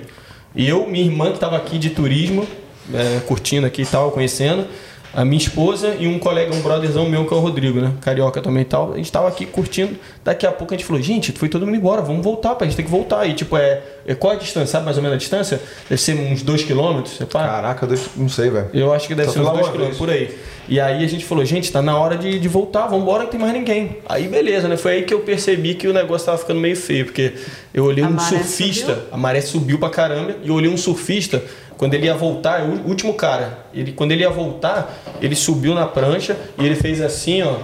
[0.56, 2.48] E eu, minha irmã que estava aqui de turismo,
[2.94, 4.66] é, curtindo aqui e tal, conhecendo,
[5.14, 7.92] a minha esposa e um colega, um brotherzão meu que é o Rodrigo, né?
[8.00, 8.92] Carioca também e tal.
[8.92, 9.96] A gente tava aqui curtindo.
[10.24, 12.76] Daqui a pouco a gente falou, gente, foi todo mundo embora, vamos voltar, pra gente
[12.76, 13.26] tem que voltar.
[13.26, 14.68] E tipo, é, é qual a distância?
[14.68, 15.60] Sabe mais ou menos a distância?
[15.88, 17.46] Deve ser uns 2 km, você pá?
[17.46, 18.70] Caraca, Deus, não sei, velho.
[18.72, 20.34] Eu acho que deve Só ser uns fui lá 2 uma km por aí.
[20.68, 23.32] E aí a gente falou, gente, tá na hora de, de voltar, vamos embora que
[23.32, 23.98] tem mais ninguém.
[24.08, 24.76] Aí beleza, né?
[24.76, 27.34] Foi aí que eu percebi que o negócio tava ficando meio feio, porque
[27.74, 29.08] eu olhei A um maré surfista, subiu?
[29.10, 31.42] a maré subiu pra caramba, e eu olhei um surfista,
[31.82, 35.84] quando ele ia voltar, o último cara, ele, quando ele ia voltar, ele subiu na
[35.84, 37.56] prancha e ele fez assim, ó,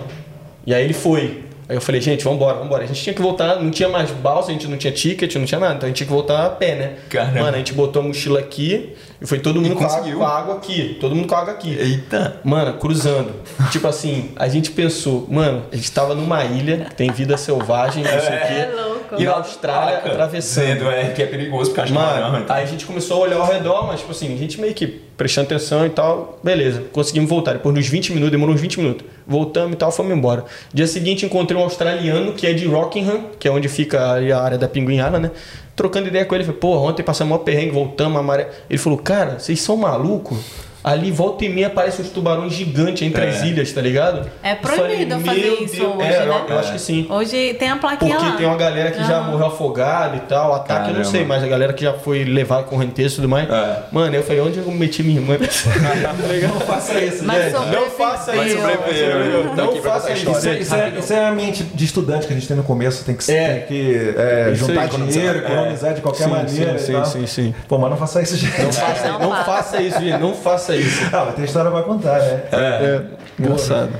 [0.66, 1.44] e aí ele foi.
[1.68, 2.84] Aí eu falei, gente, vambora, vambora.
[2.84, 5.44] A gente tinha que voltar, não tinha mais balsa, a gente não tinha ticket, não
[5.44, 6.92] tinha nada, então a gente tinha que voltar a pé, né?
[7.10, 7.40] Caramba.
[7.40, 10.24] Mano, a gente botou a mochila aqui e foi todo mundo com a, água, com
[10.24, 11.76] a água aqui, todo mundo com a água aqui.
[11.78, 12.40] Eita.
[12.42, 13.32] Mano, cruzando.
[13.70, 18.10] tipo assim, a gente pensou, mano, a gente tava numa ilha, tem vida selvagem, não
[18.12, 18.38] sei o É
[18.70, 18.74] quê.
[18.80, 18.98] louco.
[19.18, 20.64] E na Austrália, atravessando.
[20.64, 22.46] Dizendo, é, que é perigoso por causa de Mano, marama.
[22.48, 25.02] aí a gente começou a olhar ao redor, mas tipo assim, a gente meio que
[25.18, 27.54] prestando atenção e tal, beleza, conseguimos voltar.
[27.54, 29.06] Depois de uns 20 minutos, demorou uns 20 minutos.
[29.26, 30.44] Voltamos e tal, fomos embora.
[30.72, 34.56] Dia seguinte encontrei um australiano que é de Rockingham, que é onde fica a área
[34.56, 35.32] da Pinguinhada, né?
[35.74, 38.48] Trocando ideia com ele, falei, pô, ontem passamos maior perrengue, voltamos, a maré.
[38.70, 40.38] Ele falou, cara, vocês são malucos?
[40.82, 43.28] Ali volta e meia aparecem uns tubarões gigantes entre É.
[43.28, 44.30] as ilhas, tá ligado?
[44.42, 46.44] É Eu proibido falei, fazer "Meu isso Deus." hoje, é, eu- né?
[46.48, 47.06] eu acho que sim.
[47.10, 48.36] Hoje tem a plaquinha Porque lá.
[48.36, 51.10] tem uma galera que já morreu afogada e tal, ataque eu não Caramba.
[51.10, 53.50] sei, mas a galera que já foi levar correnteza e tudo mais.
[53.50, 53.82] É.
[53.90, 55.36] Mano, eu falei, onde eu meti minha irmã?
[55.38, 57.52] não faça isso, Mas gente.
[57.72, 58.60] Não faça Mas isso.
[58.62, 59.48] sobreviveu.
[59.50, 60.30] Tá Não faça isso.
[60.30, 62.62] Isso é, isso, é, isso é a mente de estudante que a gente tem no
[62.62, 63.54] começo, tem que, É.
[63.54, 65.94] tem que é, juntar dinheiro, economizar.
[65.94, 66.78] de qualquer Sim, maneira.
[66.78, 67.54] sim, sim, sim, sim.
[67.66, 68.60] Pô, mas não faça isso, gente.
[68.62, 69.44] Não faça, Não não faça.
[69.44, 70.18] faça isso, gente.
[70.18, 71.04] Não faça isso.
[71.12, 72.42] Ah, mas tem história pra contar, né?
[72.52, 73.02] É,
[73.38, 73.92] engraçado.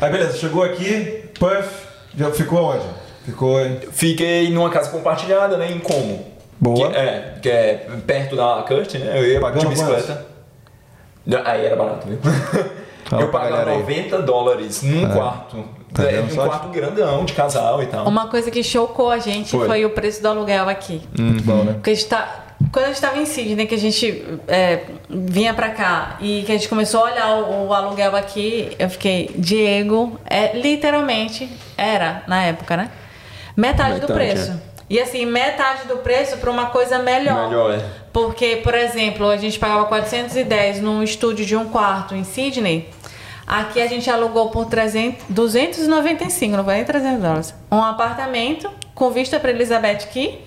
[0.00, 1.68] Aí beleza, chegou aqui, Puff,
[2.16, 2.84] já ficou onde?
[3.24, 3.78] Ficou em...
[3.92, 5.70] Fiquei numa casa compartilhada, né?
[5.70, 6.32] Em Como.
[6.60, 6.90] Boa.
[6.90, 9.18] Que é, que é perto da Kurt, né?
[9.18, 10.26] Eu ia Pagando de bicicleta.
[11.44, 12.18] Aí era barato, viu?
[13.20, 13.78] Eu pagava galera aí.
[13.78, 15.64] 90 dólares num quarto.
[15.92, 18.06] Tá é, um quarto grandão, de casal e tal.
[18.06, 19.66] Uma coisa que chocou a gente Foi.
[19.66, 21.02] foi, o preço do aluguel aqui.
[21.18, 21.74] Muito bom, né?
[21.74, 22.41] Porque a gente tá.
[22.70, 26.52] Quando a gente estava em Sydney, que a gente é, vinha pra cá e que
[26.52, 32.22] a gente começou a olhar o, o aluguel aqui, eu fiquei, Diego, é literalmente era
[32.26, 32.90] na época, né?
[33.56, 34.60] Metade, do Metade, preço.
[34.88, 37.48] E assim, metade do preço para uma coisa melhor.
[37.48, 37.84] Melhor, é.
[38.12, 42.90] Porque, por exemplo, a gente pagava 410 num estúdio de um quarto em Sydney.
[43.46, 47.54] Aqui a gente alugou por 300, 295, não vai nem 300 dólares.
[47.70, 50.38] Um apartamento com vista para Elizabeth Key.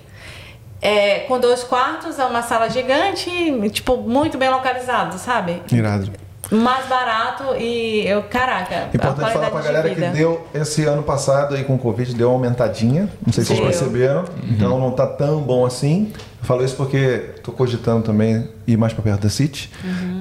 [0.86, 3.30] É, com dois quartos, uma sala gigante,
[3.72, 5.62] tipo, muito bem localizado, sabe?
[5.72, 6.12] Irado.
[6.52, 10.08] Mais barato e eu, caraca, a Importante falar pra de galera vida.
[10.08, 13.10] que deu esse ano passado aí com o Covid, deu uma aumentadinha.
[13.26, 14.26] Não sei se vocês perceberam.
[14.44, 16.14] Então não tá tão bom assim.
[16.46, 19.70] Falo isso porque tô cogitando também ir mais pra perto da City.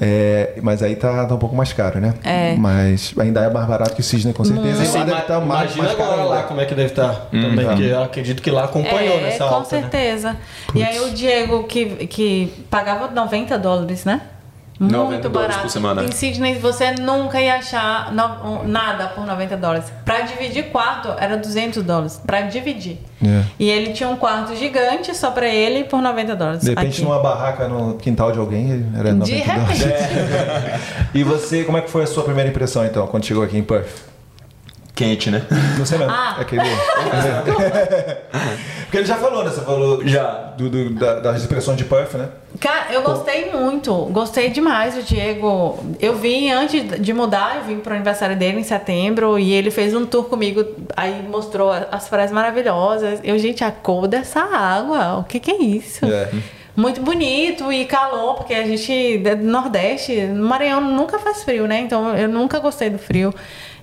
[0.01, 2.15] É, mas aí tá, tá um pouco mais caro, né?
[2.25, 2.55] É.
[2.57, 4.83] Mas ainda é mais barato que Sydney, com certeza.
[4.83, 6.91] E Sim, lá deve estar mais, imagina mais caro agora lá como é que deve
[6.91, 9.83] estar também, porque eu acredito que lá acompanhou é, nessa com alta, né?
[9.83, 10.37] certeza.
[10.75, 14.21] E aí o Diego, que, que pagava 90 dólares, né?
[14.81, 15.63] 90 Muito dólares barato.
[15.63, 16.03] por semana.
[16.05, 19.85] Em Sydney você nunca ia achar no- um- nada por 90 dólares.
[20.05, 22.21] Pra dividir quarto era 200 dólares.
[22.27, 22.99] Pra dividir.
[23.25, 23.43] É.
[23.59, 26.63] E ele tinha um quarto gigante só pra ele por 90 dólares.
[26.63, 27.03] De repente, Aqui.
[27.03, 29.79] numa barraca no quintal de alguém, era 90 De dólares.
[29.81, 30.81] repente.
[31.15, 33.63] E você, como é que foi a sua primeira impressão então, quando chegou aqui em
[33.63, 34.03] Perth?
[34.95, 35.43] Quente, né?
[35.79, 36.13] Não sei mesmo.
[36.13, 36.37] Ah.
[36.39, 36.63] É aquele.
[38.85, 39.51] Porque ele já falou, né?
[39.51, 40.53] Você falou Já.
[40.57, 42.29] do, do- da- das expressões de Puff, né?
[42.61, 45.79] Cara, eu gostei muito, gostei demais do Diego.
[45.99, 49.95] Eu vim antes de mudar, eu vim pro aniversário dele em setembro e ele fez
[49.95, 50.65] um tour comigo,
[50.97, 53.19] aí mostrou as praias maravilhosas.
[53.25, 56.05] Eu, gente, a cor dessa água, o que que é isso?
[56.07, 56.29] É.
[56.77, 61.67] Muito bonito e calor, porque a gente é do Nordeste, no Maranhão nunca faz frio,
[61.67, 61.81] né?
[61.81, 63.35] Então eu nunca gostei do frio.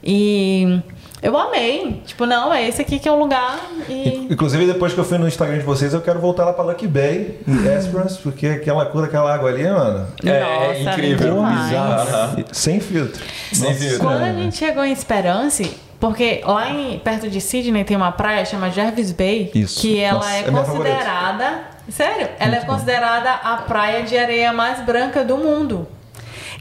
[0.03, 0.79] E
[1.21, 2.01] eu amei.
[2.05, 4.27] Tipo, não, é esse aqui que é o lugar e.
[4.29, 6.87] Inclusive, depois que eu fui no Instagram de vocês, eu quero voltar lá pra Lucky
[6.87, 10.39] Bay, em Esperance, porque aquela cor daquela água ali, mano, É,
[10.83, 11.43] Nossa, incrível.
[11.43, 12.45] Bizarro.
[12.51, 13.21] sem filtro.
[13.53, 13.99] Sem Nossa filtro.
[13.99, 18.43] Quando a gente chegou em Esperance, porque lá em, perto de Sydney tem uma praia
[18.43, 19.79] chamada Jervis Bay, Isso.
[19.81, 21.59] que ela Nossa, é é considerada.
[21.89, 25.87] Sério, ela é considerada a praia de areia mais branca do mundo.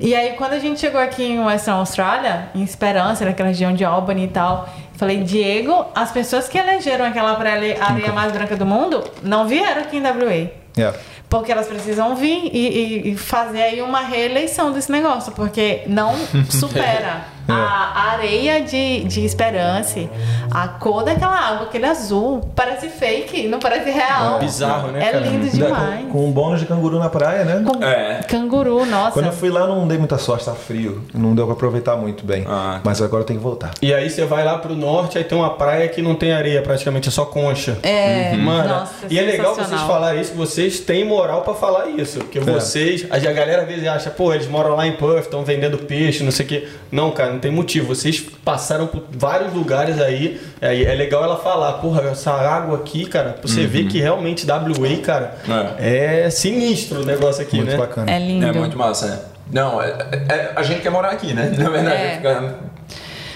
[0.00, 3.84] E aí, quando a gente chegou aqui em Western Austrália, em Esperança, naquela região de
[3.84, 4.66] Albany e tal,
[4.96, 9.82] falei, Diego, as pessoas que elegeram aquela praia areia mais branca do mundo não vieram
[9.82, 10.50] aqui em WA.
[10.78, 10.94] É.
[11.28, 16.14] Porque elas precisam vir e, e- e fazer aí uma reeleição desse negócio, porque não
[16.50, 17.24] supera.
[17.52, 20.08] A areia de, de Esperance,
[20.50, 24.38] a cor daquela água, aquele azul, parece fake, não parece real.
[24.38, 25.24] Bizarro, né, É cara?
[25.26, 26.04] lindo demais.
[26.06, 27.64] Com, com um bônus de canguru na praia, né?
[27.66, 28.20] Com É.
[28.28, 29.12] canguru, nossa.
[29.12, 31.04] Quando eu fui lá, não dei muita sorte, tá frio.
[31.14, 32.44] Não deu pra aproveitar muito bem.
[32.46, 32.80] Ah, tá.
[32.84, 33.70] Mas agora eu tenho que voltar.
[33.82, 36.62] E aí você vai lá pro norte, aí tem uma praia que não tem areia
[36.62, 37.78] praticamente, é só concha.
[37.82, 42.18] É, Mano, nossa, e é legal vocês falarem isso, vocês têm moral pra falar isso.
[42.20, 45.78] Porque vocês, a galera às vezes acha, pô, eles moram lá em Puff, estão vendendo
[45.78, 46.68] peixe, não sei o quê.
[46.90, 47.94] Não, cara, não tem motivo.
[47.94, 50.40] Vocês passaram por vários lugares aí.
[50.60, 54.46] É, é legal ela falar, porra, essa água aqui, cara, pra você ver que realmente
[54.46, 55.36] WA, cara,
[55.78, 56.28] é.
[56.30, 57.76] sinistro o negócio aqui, muito né?
[57.76, 58.10] bacana.
[58.10, 58.46] É lindo.
[58.46, 59.18] É muito massa, né?
[59.52, 59.88] Não, é-
[60.28, 61.52] é- a gente quer morar aqui, né?
[61.58, 62.16] Na verdade, É.
[62.16, 62.54] fica-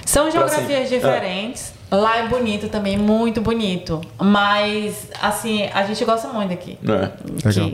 [0.06, 0.96] São geografias sempre.
[0.96, 1.72] diferentes.
[1.90, 4.00] Lá é bonito também, muito bonito.
[4.18, 6.78] Mas, assim, a gente gosta muito daqui.
[6.82, 7.48] É.
[7.48, 7.70] Legal.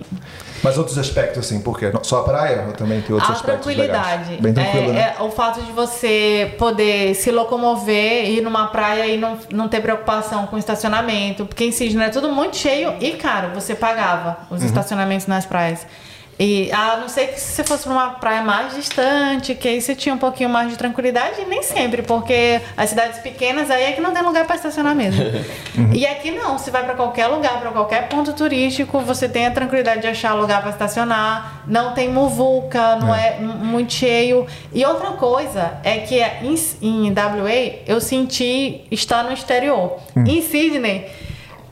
[0.62, 1.91] Mas outros aspectos, assim, por quê?
[1.93, 4.23] Não- Só a praia ou também tem outros a aspectos tranquilidade.
[4.31, 4.41] legais?
[4.41, 5.15] Bem tranquilo, é, né?
[5.19, 9.81] é o fato de você poder se locomover, ir numa praia e não, não ter
[9.81, 11.47] preocupação com estacionamento.
[11.47, 13.51] Porque em Sydney é tudo muito cheio e caro.
[13.55, 14.57] Você pagava Uhum.
[14.57, 15.87] os estacionamentos nas praias.
[16.43, 19.79] E a não ser que se você fosse pra uma praia mais distante, que aí
[19.79, 23.85] você tinha um pouquinho mais de tranquilidade, e nem sempre, porque as cidades pequenas aí
[23.85, 25.21] é que não tem lugar para estacionar mesmo.
[25.77, 25.93] Uhum.
[25.93, 29.51] E aqui não, você vai para qualquer lugar, para qualquer ponto turístico, você tem a
[29.53, 34.47] tranquilidade de achar lugar para estacionar, não tem muvuca, não é, m- muito cheio.
[34.73, 39.99] E outra coisa é que em, em WA eu senti estar no exterior.
[40.17, 40.25] Hum.
[40.27, 41.07] Em Sydney,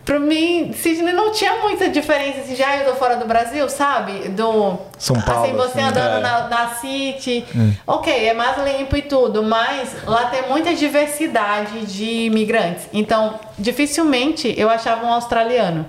[0.09, 2.40] Pra mim, Sydney não tinha muita diferença.
[2.40, 4.30] Assim, já eu tô fora do Brasil, sabe?
[4.30, 4.78] Do.
[4.97, 6.20] São Paulo, Assim, você assim, andando é.
[6.20, 7.44] na, na City.
[7.86, 12.89] Ok, é mais limpo e tudo, mas lá tem muita diversidade de imigrantes.
[12.90, 15.85] Então, dificilmente eu achava um australiano.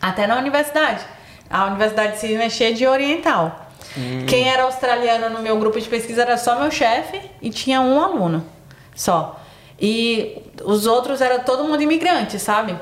[0.00, 1.04] Até na universidade.
[1.50, 3.70] A Universidade de Sydney é cheia de oriental.
[4.28, 8.00] Quem era australiano no meu grupo de pesquisa era só meu chefe e tinha um
[8.00, 8.46] aluno
[8.94, 9.41] só.
[9.84, 12.76] E os outros era todo mundo imigrante, sabe?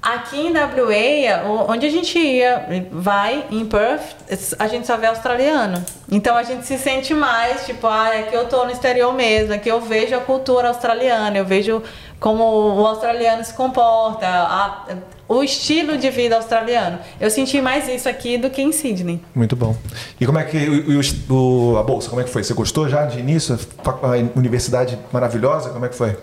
[0.00, 4.16] Aqui em WA, onde a gente ia, vai em Perth,
[4.58, 5.84] a gente só vê australiano.
[6.10, 9.68] Então a gente se sente mais, tipo, ah, aqui eu tô no exterior mesmo, aqui
[9.68, 11.82] eu vejo a cultura australiana, eu vejo
[12.18, 12.42] como
[12.80, 14.84] o australiano se comporta, a-
[15.28, 16.98] o estilo de vida australiano.
[17.20, 19.20] Eu senti mais isso aqui do que em Sydney.
[19.34, 19.76] Muito bom.
[20.20, 22.42] E como é que o, o- o- a bolsa, como é que foi?
[22.42, 23.58] Você gostou já de início?
[23.84, 26.16] A universidade maravilhosa, como é que foi?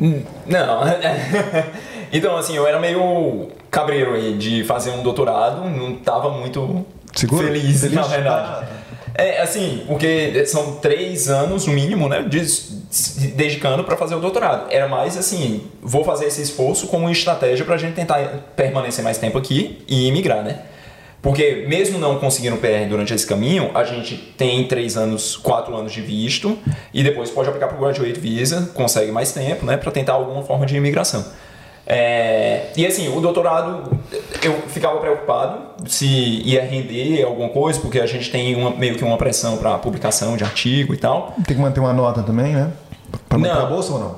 [0.00, 0.80] Hum, Não.
[2.12, 7.46] então, assim, eu era meio cabreiro aí de fazer um doutorado, não tava muito Seguro?
[7.46, 7.94] feliz, Feliz?
[7.96, 8.66] na verdade.
[8.66, 8.78] Ah,
[9.22, 12.40] É, assim, porque são três anos, no mínimo, né, de,
[13.34, 14.70] dedicando para fazer o doutorado.
[14.70, 18.18] Era mais assim, vou fazer esse esforço como estratégia pra gente tentar
[18.56, 20.62] permanecer mais tempo aqui e imigrar, né?
[21.20, 25.92] Porque mesmo não conseguindo PR durante esse caminho, a gente tem três anos, quatro anos
[25.92, 26.56] de visto
[26.94, 30.42] e depois pode aplicar para o Graduate Visa, consegue mais tempo, né, para tentar alguma
[30.42, 31.24] forma de imigração.
[31.90, 33.90] É, e assim, o doutorado,
[34.42, 36.06] eu ficava preocupado se
[36.44, 40.36] ia render alguma coisa, porque a gente tem uma- meio que uma pressão para publicação
[40.36, 41.34] de artigo e tal.
[41.46, 42.70] Tem que manter uma nota também, né?
[43.26, 43.62] Pra manter Não.
[43.62, 44.16] a bolsa ou não?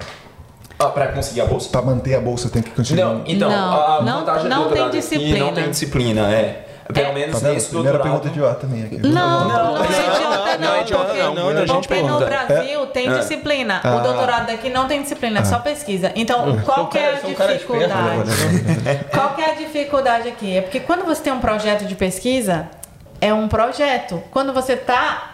[0.80, 1.68] Ah, para conseguir a bolsa?
[1.70, 3.04] Pra manter a bolsa tem que continuar.
[3.14, 3.58] Não, então, Não,
[3.98, 5.44] a não- vantagem não do doutorado tem aqui disciplina.
[5.44, 6.66] não tem disciplina, é.
[6.92, 7.12] Pelo É.
[7.12, 8.98] menos Tá nesse Primeira pergunta idiota minha aqui.
[8.98, 12.02] Não, não, não, é não, idiota não, não é idiota, porque, não, muita gente porque
[12.02, 12.26] no pergunta.
[12.46, 13.18] Brasil tem É.
[13.18, 13.80] disciplina.
[13.84, 13.96] Ah.
[13.96, 16.12] O doutorado daqui não tem disciplina, é só pesquisa.
[16.16, 17.94] Então, qual que é a espertos, dificuldade?
[17.94, 19.04] né?
[19.12, 20.56] Qual que é a dificuldade aqui?
[20.56, 22.68] É porque quando você tem um projeto de pesquisa,
[23.20, 24.22] é um projeto.
[24.30, 25.26] Quando você está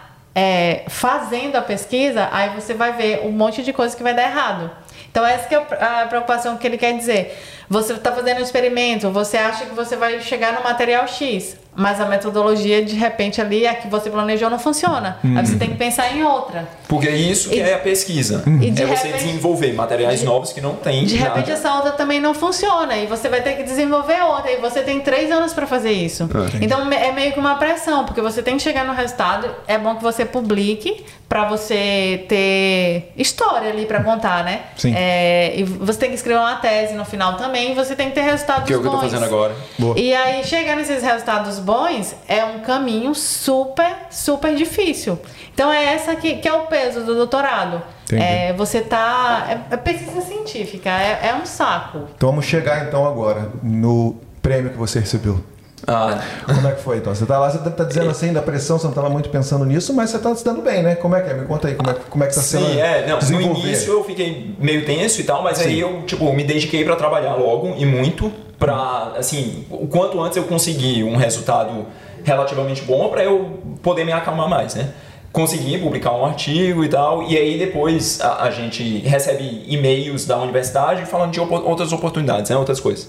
[0.89, 4.69] fazendo a pesquisa, aí você vai ver um monte de coisa que vai dar errado.
[5.17, 7.35] Então essa é a preocupação que ele quer dizer.
[7.67, 12.01] Você está fazendo um experimento, você acha que você vai chegar no material X, mas
[12.01, 15.17] a metodologia de repente ali a que você planejou não funciona.
[15.23, 16.67] Aí você tem que pensar em outra.
[16.87, 18.43] Porque isso que E- é a pesquisa.
[18.61, 21.05] E de é você repente- desenvolver materiais novos que não tem.
[21.05, 21.29] De nada.
[21.35, 24.81] repente essa outra também não funciona e você vai ter que desenvolver outra e você
[24.81, 26.27] tem três anos para fazer isso.
[26.59, 29.47] então me- é meio que uma pressão porque você tem que chegar no resultado.
[29.67, 34.61] É bom que você publique para você ter história ali para contar, né?
[34.77, 34.93] Sim.
[34.95, 37.71] É, e você tem que escrever uma tese no final também.
[37.71, 39.03] e Você tem que ter resultados Que é o que eu tô bons.
[39.11, 39.53] fazendo agora.
[39.77, 39.99] Boa.
[39.99, 45.19] E aí chegar nesses resultados bons é um caminho super, super difícil.
[45.53, 47.81] Então é essa que, que é o peso do doutorado.
[48.05, 48.23] Entendi.
[48.23, 49.45] É, você tá.
[49.49, 52.07] É, é pesquisa científica, é, é um saco.
[52.15, 55.43] Então vamos chegar então agora no prêmio que você recebeu.
[55.85, 57.13] Ah, Como é que foi então?
[57.13, 59.93] Você tá lá, você tá dizendo assim da pressão, você não estava muito pensando nisso,
[59.93, 60.95] mas você tá se dando bem, né?
[60.95, 61.33] Como é que é?
[61.35, 63.93] Me conta aí, como é, como é que tá sendo Sim, é, não, no início
[63.93, 65.79] eu fiquei meio tenso e tal, mas aí Sim.
[65.81, 70.45] eu, tipo, me dediquei pra trabalhar logo e muito pra, assim, o quanto antes eu
[70.45, 71.85] conseguir um resultado
[72.23, 74.89] relativamente bom pra eu poder me acalmar mais, né?
[75.31, 80.37] Consegui publicar um artigo e tal, e aí depois a, a gente recebe e-mails da
[80.39, 82.57] universidade falando de opo- outras oportunidades, né?
[82.57, 83.07] Outras coisas.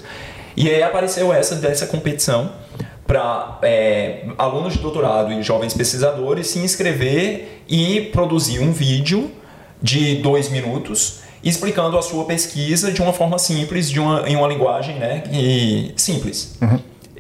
[0.57, 2.51] E aí apareceu essa dessa competição
[3.07, 3.59] para
[4.37, 9.31] alunos de doutorado e jovens pesquisadores se inscrever e produzir um vídeo
[9.81, 14.49] de dois minutos explicando a sua pesquisa de uma forma simples, de uma, em uma
[14.49, 16.59] linguagem né, e simples.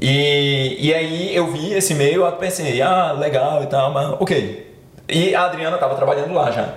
[0.00, 4.66] E, e aí eu vi esse e-mail e pensei, ah, legal e tal, mas ok.
[5.08, 6.74] E a Adriana estava trabalhando lá já.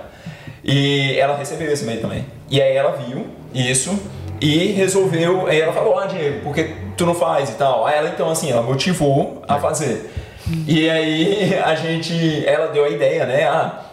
[0.64, 2.24] E ela recebeu esse e-mail também.
[2.50, 3.98] E aí ela viu isso
[4.42, 5.46] e resolveu.
[5.46, 7.86] Aí ela falou: Ah, Diego, por que tu não faz e tal?
[7.86, 10.10] Aí ela, então, assim, ela motivou a fazer.
[10.66, 12.44] E aí a gente.
[12.46, 13.44] Ela deu a ideia, né?
[13.44, 13.84] Ah,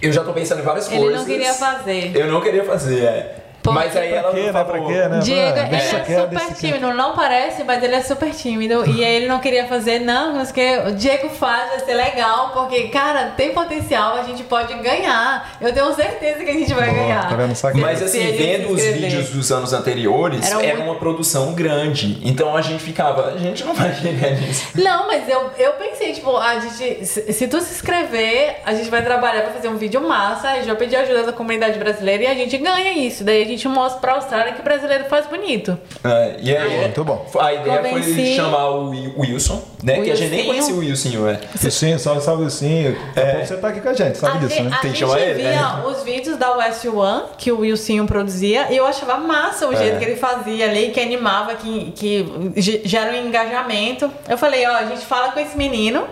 [0.00, 1.18] eu já tô pensando em várias Ele coisas.
[1.18, 2.16] não queria fazer.
[2.16, 3.36] Eu não queria fazer, é.
[3.66, 4.52] Por Mas aí ela quê, né?
[4.52, 5.18] falou, quê, né?
[5.18, 8.88] Diego, ele é super tímido, não parece, mas ele é super tímido.
[8.88, 12.50] E aí ele não queria fazer, não, mas que o Diego faz, vai ser legal,
[12.54, 15.56] porque, cara, tem potencial, a gente pode ganhar.
[15.60, 17.28] Eu tenho certeza que a gente vai Boa, ganhar.
[17.28, 17.80] tá vendo?
[17.80, 22.18] Mas assim, vendo os vídeos dos anos anteriores, Era era, muito- uma produção grande.
[22.22, 24.68] Então a gente ficava, a gente não vai chegar nisso.
[24.76, 27.04] Não, mas eu, eu pensei, tipo, a gente.
[27.04, 30.54] Se, se tu se inscrever, a gente vai trabalhar pra fazer um vídeo massa, a
[30.56, 33.24] gente vai pedir ajuda da comunidade brasileira e a gente ganha isso.
[33.24, 35.78] Daí a gente mostra pra Austrália que o brasileiro faz bonito.
[36.04, 37.26] É, e aí, Muito bom.
[37.38, 38.36] A ideia foi Convenci.
[38.36, 39.98] chamar o Wi- Wilson, né?
[40.00, 41.98] O que a gente nem conhecia o Wilson, é.
[41.98, 42.94] Salve, salve sim.
[43.14, 44.76] Daqui a pouco você tá aqui com a gente, sabe a disso, gente, né?
[44.76, 45.82] a Tem que gente chamar ele, via né?
[45.86, 49.96] os vídeos da West One que o Wilsinho produzia e eu achava massa o jeito
[49.96, 49.98] É.
[49.98, 54.10] que ele fazia ali, que animava, que, que ge- gera um engajamento.
[54.28, 56.04] Eu falei, ó, a gente fala com esse menino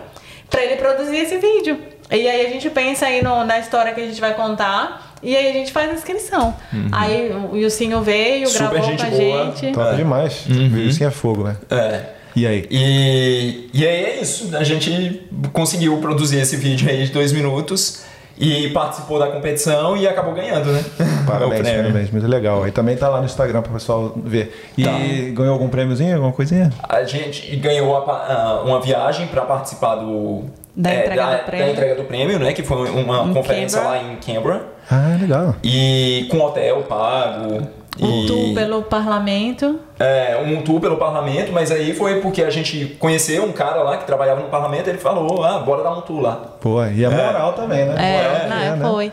[0.49, 1.77] pra ele produzir esse vídeo.
[2.11, 5.35] E aí a gente pensa aí no- na história que a gente vai contar e
[5.35, 6.53] aí a gente faz a inscrição.
[6.91, 8.47] Aí o Wilsinho veio, Uhum.
[8.47, 9.45] Super gravou gente com a boa.
[9.45, 9.71] gente.
[9.73, 9.95] Top É.
[9.95, 10.45] demais.
[10.47, 10.77] Uhum.
[10.79, 11.55] Isso é fogo, né?
[11.69, 12.01] É.
[12.35, 12.67] E aí?
[12.69, 14.55] E, e aí é isso.
[14.55, 15.21] A gente
[15.53, 18.03] conseguiu produzir esse vídeo aí de dois minutos
[18.37, 20.83] e participou da competição e acabou ganhando, né?
[21.23, 22.11] o Parabéns, parabéns.
[22.11, 22.63] Muito legal.
[22.63, 24.69] Aí também tá lá no Instagram pro pessoal ver.
[24.77, 24.91] E Tá.
[25.33, 26.73] ganhou algum prêmiozinho, alguma coisinha?
[26.89, 30.43] A gente ganhou ah, uma viagem para participar do
[30.75, 31.65] Da entrega da, do prêmio.
[31.67, 32.53] da entrega do prêmio, né?
[32.53, 34.01] Que foi uma Em conferência Canberra.
[34.03, 34.61] lá em Canberra
[34.91, 35.55] Ah, legal.
[35.63, 37.67] e com hotel pago.
[37.97, 39.79] Um e, tour pelo parlamento.
[39.97, 43.95] É, um tour pelo parlamento, mas aí foi porque a gente conheceu um cara lá
[43.95, 46.35] que trabalhava no parlamento, ele falou, ah, bora dar um tour lá.
[46.59, 47.95] Pô, e a moral também, né?
[47.97, 48.89] É, Moral, não, né?
[48.91, 49.11] foi.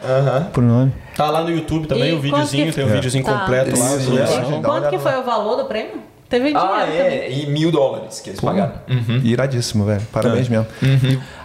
[0.52, 0.92] Pro nome.
[1.16, 2.92] Tá lá no YouTube também E o videozinho, que- tem um É.
[2.94, 3.38] videozinho Tá.
[3.38, 3.86] completo lá.
[3.86, 4.60] É.
[4.62, 5.02] Quanto que lá.
[5.02, 6.02] foi o valor do prêmio?
[6.32, 6.98] Teve dinheiro Ah, também.
[6.98, 8.72] é, e mil dólares que eles pagaram.
[8.88, 9.20] Uhum.
[9.22, 10.00] Iradíssimo, velho.
[10.10, 10.66] Parabéns mesmo.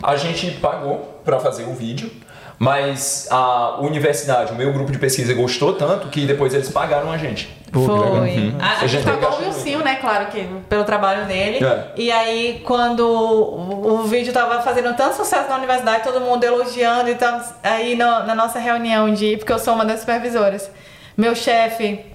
[0.01, 2.09] A gente pagou para fazer o vídeo,
[2.57, 7.17] mas a universidade, o meu grupo de pesquisa gostou tanto que depois eles pagaram a
[7.17, 7.55] gente.
[7.71, 7.81] Pô.
[7.81, 8.53] Foi.
[8.61, 9.95] A, a A gente pagou o Wilson, né?
[9.95, 11.63] Claro que pelo trabalho dele.
[11.63, 11.91] É.
[11.97, 17.09] E aí, quando o, o vídeo tava fazendo tanto sucesso na universidade, todo mundo elogiando
[17.09, 17.41] e tal.
[17.61, 19.35] Aí no- na nossa reunião de.
[19.35, 20.71] Porque eu sou uma das supervisoras,
[21.17, 22.05] meu chefe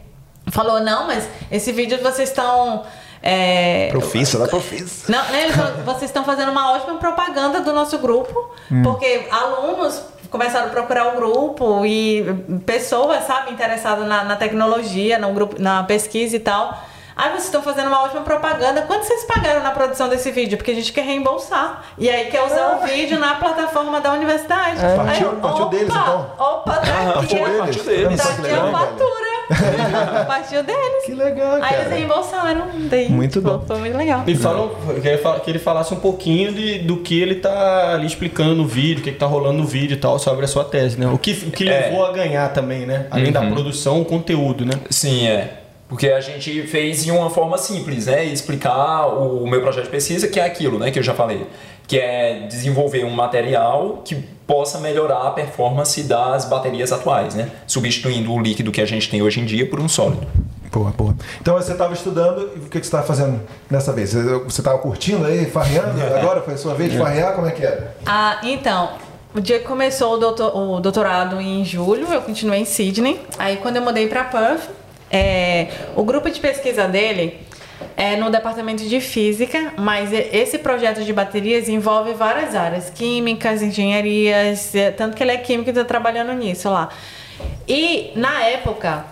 [0.52, 2.84] falou: não, mas esse vídeo vocês estão.
[3.24, 5.10] É, Profissa, da profissa.
[5.10, 5.46] não, né,
[5.84, 8.50] vocês estão fazendo uma ótima propaganda do nosso grupo,
[8.82, 12.24] porque alunos começaram a procurar o grupo e
[12.66, 16.76] pessoas, sabe, interessadas na, na tecnologia, no grupo, na pesquisa e tal.
[17.14, 18.82] Aí vocês estão fazendo uma ótima propaganda.
[18.82, 20.56] Quanto vocês pagaram na produção desse vídeo?
[20.56, 21.84] Porque a gente quer reembolsar.
[21.98, 24.84] E aí quer usar o vídeo na plataforma da universidade.
[24.84, 26.30] Aí Partiu- eu, partiu deles, então.
[26.38, 27.58] Opa, tá aqui, partiu a- deles.
[27.58, 28.20] Partiu deles.
[28.22, 28.72] tá aqui a velho.
[28.72, 29.31] fatura.
[30.26, 31.04] Partiu deles.
[31.04, 31.94] Que legal, Aí eles cara.
[31.94, 32.66] reembolsaram.
[32.90, 33.64] Daí, Muito tipo, bom.
[33.66, 34.22] Foi muito legal.
[34.26, 37.92] Me fala, eu queria fa- que ele falasse um pouquinho de, do que ele tá
[37.94, 40.48] ali explicando no vídeo, o que, que tá rolando no vídeo e tal, sobre a
[40.48, 41.06] sua tese, né?
[41.08, 41.88] O que, o que É.
[41.88, 43.06] levou a ganhar também, né?
[43.10, 44.74] Além da produção, o conteúdo, né?
[44.90, 45.58] Sim, é.
[45.88, 48.24] Porque a gente fez de uma forma simples, né?
[48.24, 50.90] Explicar o meu projeto de pesquisa, que é aquilo, né?
[50.90, 51.46] Que eu já falei.
[51.86, 54.14] Que é desenvolver um material que
[54.46, 57.50] possa melhorar a performance das baterias atuais, né?
[57.66, 60.26] Substituindo o líquido que a gente tem hoje em dia por um sólido.
[60.70, 61.14] Boa, boa.
[61.40, 63.40] Então você estava estudando e o que, que você estava fazendo
[63.70, 64.14] nessa vez?
[64.14, 66.00] Você- estava curtindo aí, farreando?
[66.18, 67.34] Agora foi a sua vez de farrear?
[67.34, 67.94] Como é que era?
[68.06, 68.90] Ah, então,
[69.34, 73.20] o dia que começou o, doutor- o doutorado em julho, eu continuei em Sydney.
[73.38, 74.62] Aí quando eu mudei para Perth,
[75.10, 77.38] é, o grupo de pesquisa dele
[77.96, 84.74] é no departamento de física, mas esse projeto de baterias envolve várias áreas, químicas, engenharias,
[84.74, 86.88] é, tanto que ele é químico e está trabalhando nisso lá.
[87.68, 89.04] E na época,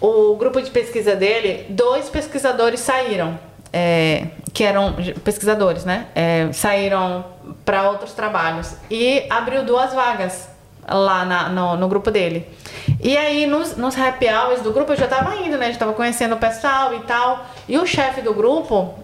[0.00, 3.38] o grupo de pesquisa dele, dois pesquisadores saíram,
[3.72, 4.94] é, que eram
[5.24, 6.06] pesquisadores, né?
[6.14, 7.24] É, saíram
[7.64, 10.48] para outros trabalhos e abriu duas vagas
[10.88, 12.46] lá na- no, no grupo dele.
[13.02, 15.72] E aí, nos, nos happy hours do grupo, eu já tava indo, né?
[15.72, 17.46] Já tava conhecendo o pessoal e tal.
[17.68, 18.94] E o chefe do grupo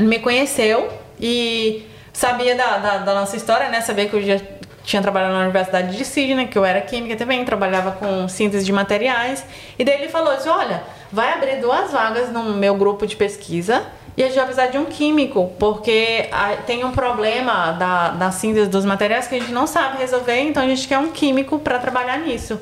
[0.00, 0.88] me conheceu
[1.20, 3.80] e sabia da, da, da nossa história, né?
[3.80, 4.40] Sabia que eu já
[4.82, 8.72] tinha trabalhado na Universidade de Sydney, que eu era química também, trabalhava com síntese de
[8.72, 9.44] materiais.
[9.78, 10.82] E daí ele falou assim, olha,
[11.12, 13.84] vai abrir duas vagas no meu grupo de pesquisa
[14.16, 16.28] e a gente vai precisar de um químico, porque
[16.66, 20.60] tem um problema da, da síntese dos materiais que a gente não sabe resolver, então
[20.60, 22.60] a gente quer um químico para trabalhar nisso.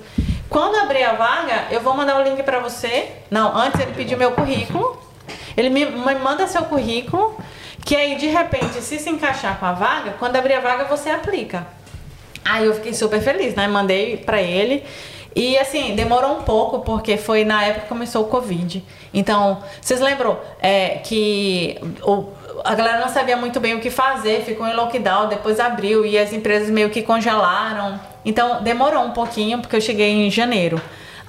[0.48, 3.10] Quando abrir a vaga, eu vou mandar o link para você.
[3.30, 5.00] Não, antes ele pediu meu currículo.
[5.56, 7.36] Ele me, me manda seu currículo,
[7.84, 11.10] que aí de repente, se se encaixar com a vaga, quando abrir a vaga você
[11.10, 11.66] aplica.
[12.44, 13.66] Aí eu fiquei super feliz, né?
[13.66, 14.84] Mandei pra ele.
[15.34, 18.82] E assim, demorou um pouco, porque foi na época que começou o Covid.
[19.12, 22.28] Então, vocês lembram é, que o,
[22.64, 26.16] a galera não sabia muito bem o que fazer, ficou em lockdown, depois abriu e
[26.16, 28.00] as empresas meio que congelaram.
[28.26, 30.78] Então, demorou um pouquinho, porque eu cheguei em janeiro.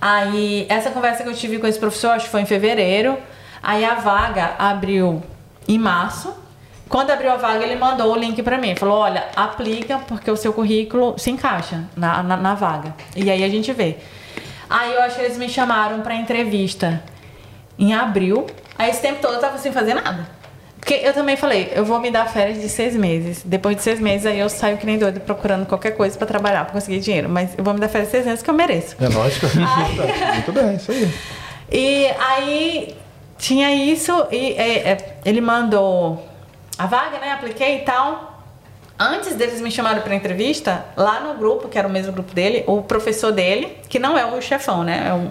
[0.01, 3.17] Aí, essa conversa que eu tive com esse professor, acho que foi em fevereiro.
[3.61, 5.21] Aí a vaga abriu
[5.67, 6.33] em março.
[6.89, 8.75] Quando abriu a vaga, ele mandou o link pra mim.
[8.75, 12.95] Falou: olha, aplica porque o seu currículo se encaixa na, na, na vaga.
[13.15, 13.97] E aí a gente vê.
[14.69, 17.03] Aí eu acho que eles me chamaram pra entrevista
[17.77, 18.45] em abril.
[18.77, 20.36] Aí esse tempo todo eu tava sem fazer nada.
[20.87, 23.41] Porque eu também falei, eu vou me dar férias de seis meses.
[23.43, 26.63] Depois de seis meses, aí eu saio que nem doido procurando qualquer coisa pra trabalhar,
[26.63, 27.27] pra conseguir dinheiro.
[27.27, 28.95] Mas eu vou me dar férias de seis meses que eu mereço.
[29.01, 29.47] É lógico.
[30.33, 31.13] Muito bem, isso aí.
[31.69, 32.95] E aí
[33.37, 36.25] tinha isso e é, é, ele mandou
[36.77, 37.33] a vaga, né?
[37.33, 38.41] Apliquei e tal.
[38.97, 42.63] Antes deles me chamarem para entrevista, lá no grupo, que era o mesmo grupo dele,
[42.65, 45.07] o professor dele, que não é o chefão, né?
[45.09, 45.29] É um,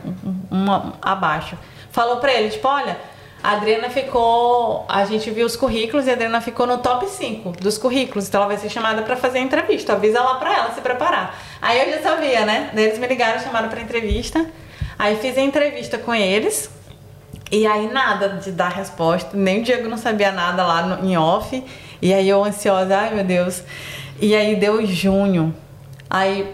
[0.55, 1.57] um- um abaixo,
[1.91, 2.99] falou para ele, tipo, olha,
[3.43, 4.85] a Adriana ficou.
[4.89, 8.41] A gente viu os currículos e a Adriana ficou no top 5 dos currículos, então
[8.41, 9.93] ela vai ser chamada para fazer a entrevista.
[9.93, 11.39] Avisa lá para ela se preparar.
[11.61, 12.71] Aí eu já sabia, né?
[12.75, 14.47] Eles me ligaram, chamaram para entrevista.
[14.99, 16.71] Aí fiz a entrevista com eles.
[17.51, 21.17] E aí nada de dar resposta, nem o Diego não sabia nada lá no, em
[21.17, 21.63] off.
[22.03, 23.63] E aí eu ansiosa, ai meu Deus.
[24.21, 25.55] E aí deu junho.
[26.11, 26.53] Aí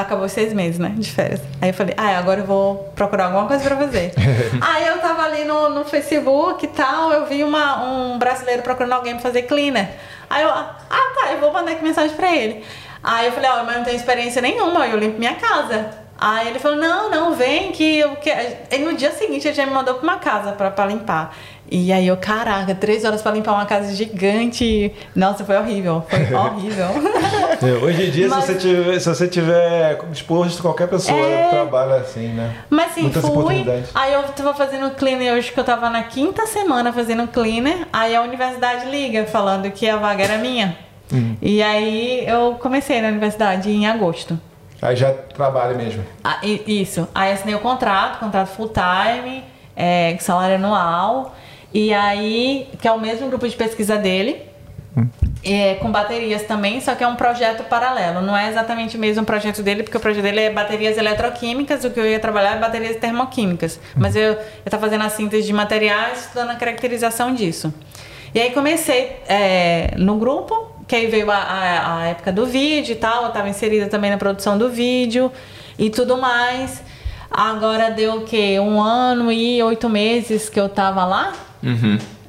[0.00, 1.40] acabou seis meses, né, de férias.
[1.60, 4.12] Aí eu falei, ah, agora eu vou procurar alguma coisa pra fazer.
[4.60, 8.92] aí eu tava ali no, no Facebook e tal, eu vi uma, um brasileiro procurando
[8.92, 9.88] alguém pra fazer cleaner.
[10.28, 12.64] Aí eu, ah tá, eu vou mandar aqui mensagem pra ele.
[13.02, 16.05] Aí eu falei, ó, mas eu não tenho experiência nenhuma, eu limpo minha casa.
[16.18, 18.56] Aí ele falou, não, não, vem que eu quero.
[18.70, 21.36] E no dia seguinte ele já me mandou pra uma casa pra, pra limpar.
[21.70, 24.94] E aí eu, caraca, três horas pra limpar uma casa gigante.
[25.14, 26.04] Nossa, foi horrível.
[26.08, 26.86] Foi horrível.
[27.60, 31.48] É, Hoje em dia, Mas- se, você tiver, se você tiver disposto, qualquer pessoa É.
[31.48, 32.54] trabalha assim, né?
[32.70, 33.64] Mas sim, Muitas fui.
[33.94, 37.86] Aí eu tava fazendo cleaner hoje que eu tava na quinta semana fazendo cleaner.
[37.92, 40.78] Aí a universidade liga falando que a vaga era minha.
[41.12, 41.36] Hum.
[41.42, 44.38] E aí eu comecei na universidade em agosto.
[44.82, 46.04] Aí já trabalha mesmo.
[46.22, 47.08] Ah, i- isso.
[47.14, 49.42] Aí assinei o contrato, contrato full time,
[49.74, 51.34] é, salário anual.
[51.72, 54.42] E aí, que é o mesmo grupo de pesquisa dele.
[55.44, 58.20] É, com baterias também, só que é um projeto paralelo.
[58.22, 61.90] Não é exatamente o mesmo projeto dele, porque o projeto dele é baterias eletroquímicas, o
[61.90, 63.78] que eu ia trabalhar é baterias termoquímicas.
[63.94, 67.72] Mas eu estava fazendo a síntese de materiais, estudando a caracterização disso.
[68.34, 72.92] E aí comecei é, no grupo, que aí veio a, a- a época do vídeo
[72.92, 75.30] e tal, eu estava inserida também na produção do vídeo
[75.78, 76.82] e tudo mais.
[77.30, 78.58] Agora deu o quê?
[78.60, 81.32] Um ano e oito meses que eu tava lá.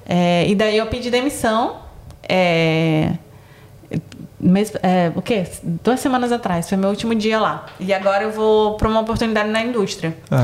[0.09, 1.77] É, e daí eu pedi demissão.
[2.27, 3.11] é,
[4.39, 5.45] mês, é, o quê?
[5.63, 7.65] Duas semanas atrás, foi meu último dia lá.
[7.79, 10.15] E agora eu vou para uma oportunidade na indústria.
[10.29, 10.37] Ah,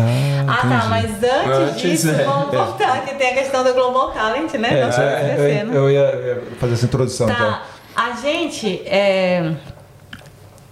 [0.48, 4.12] Ah, tá, mas antes, Antes, disso, é, vamos voltar, que tem a questão do Global
[4.12, 4.80] Talent, né?
[4.80, 5.78] É, Não é, eu, né?
[5.78, 7.58] eu ia eu ia fazer essa introdução, então.
[7.96, 8.82] A gente.
[8.86, 9.54] é,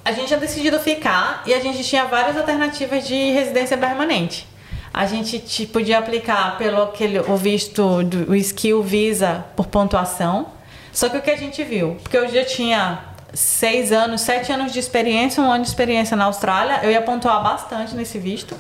[0.04, 4.48] A gente tinha decidido ficar e a gente tinha várias alternativas de residência permanente.
[4.94, 10.48] A gente te- podia aplicar pelo aquele, o visto do o Skill Visa por pontuação.
[10.92, 11.98] Só que o que a gente viu?
[12.02, 13.00] Porque eu já tinha
[13.34, 17.42] seis anos, sete anos de experiência, um ano de experiência na Austrália, eu ia pontuar
[17.44, 18.56] bastante nesse visto.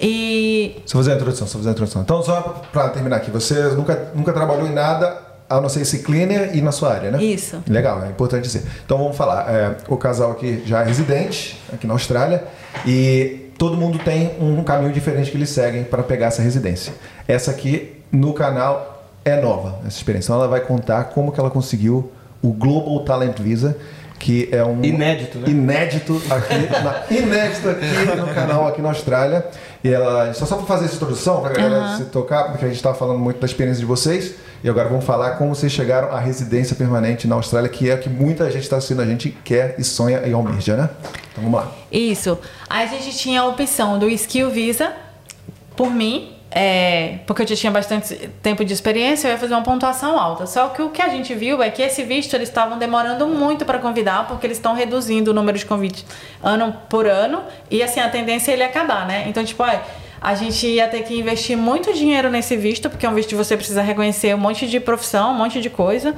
[0.00, 2.02] E Só fazer a introdução, só fazer a introdução.
[2.02, 2.40] Então, só
[2.72, 6.60] pra terminar aqui, você nunca, nunca trabalhou em nada a não ser esse cleaner e
[6.60, 7.22] na sua área, né?
[7.22, 7.62] Isso.
[7.68, 8.62] Legal, é importante dizer.
[8.84, 9.48] Então vamos falar.
[9.52, 12.44] É, o casal aqui já é residente, aqui na Austrália,
[12.86, 16.92] e todo mundo tem um caminho diferente que eles seguem para pegar essa residência.
[17.26, 20.28] Essa aqui no canal é nova, essa experiência.
[20.28, 22.10] Então ela vai contar como que ela conseguiu
[22.42, 23.76] o Global Talent Visa,
[24.18, 25.48] que é um Inédito, né?
[25.48, 29.46] inédito aqui, na- inédito aqui no canal aqui na Austrália.
[29.82, 31.98] E ela só só para fazer essa introdução para a galera Aham.
[31.98, 34.34] se tocar, porque a gente estava falando muito da experiência de vocês.
[34.62, 37.98] E agora vamos falar como vocês chegaram à residência permanente na Austrália, que é o
[37.98, 40.90] que muita gente está assistindo a gente quer e sonha e almeja, né?
[41.30, 41.72] Então vamos lá.
[41.92, 42.38] Isso.
[42.68, 44.92] A gente tinha a opção do Skill Visa,
[45.76, 49.62] por mim, é, porque eu já tinha bastante tempo de experiência, eu ia fazer uma
[49.62, 50.44] pontuação alta.
[50.46, 53.64] Só que o que a gente viu é que esse visto eles estavam demorando muito
[53.64, 56.04] para convidar, porque eles estão reduzindo o número de convites
[56.42, 59.26] ano por ano, e assim, a tendência é ele acabar, né?
[59.28, 59.82] Então, tipo, olha,
[60.20, 63.34] a gente ia ter que investir muito dinheiro nesse visto, porque é um visto que
[63.34, 66.14] você precisa reconhecer um monte de profissão, um monte de coisa.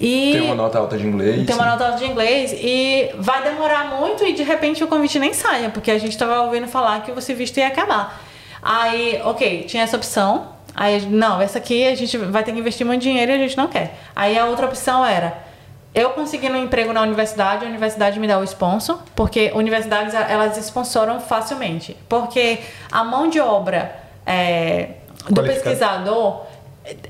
[0.00, 1.46] E Tem uma nota alta de inglês.
[1.46, 5.18] tem uma nota alta de inglês e vai demorar muito e de repente o convite
[5.18, 8.20] nem saia, porque a gente tava ouvindo falar que o visto ia acabar.
[8.62, 10.48] Aí, ok, tinha essa opção.
[10.74, 13.56] Aí, não, essa aqui a gente vai ter que investir muito dinheiro e a gente
[13.56, 13.98] não quer.
[14.16, 15.51] Aí a outra opção era
[15.94, 20.56] eu conseguindo um emprego na universidade, a universidade me dá o sponsor, porque universidades elas
[20.56, 21.96] sponsoram facilmente.
[22.08, 22.60] Porque
[22.90, 23.94] a mão de obra
[24.24, 24.90] é,
[25.28, 26.46] do pesquisador,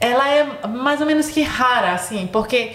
[0.01, 2.73] ela é mais ou menos que rara, assim, porque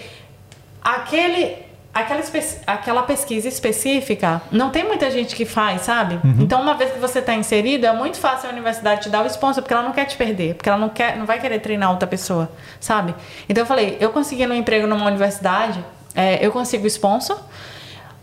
[0.82, 2.22] aquele aquela,
[2.66, 6.20] aquela pesquisa específica não tem muita gente que faz, sabe?
[6.40, 9.26] Então, uma vez que você está inserido, é muito fácil a universidade te dar o
[9.26, 11.90] sponsor, porque ela não quer te perder, porque ela não, quer, não vai querer treinar
[11.90, 13.14] outra pessoa, sabe?
[13.48, 15.84] Então, eu falei, eu conseguindo um emprego numa universidade,
[16.18, 17.38] é, eu consigo sponsor.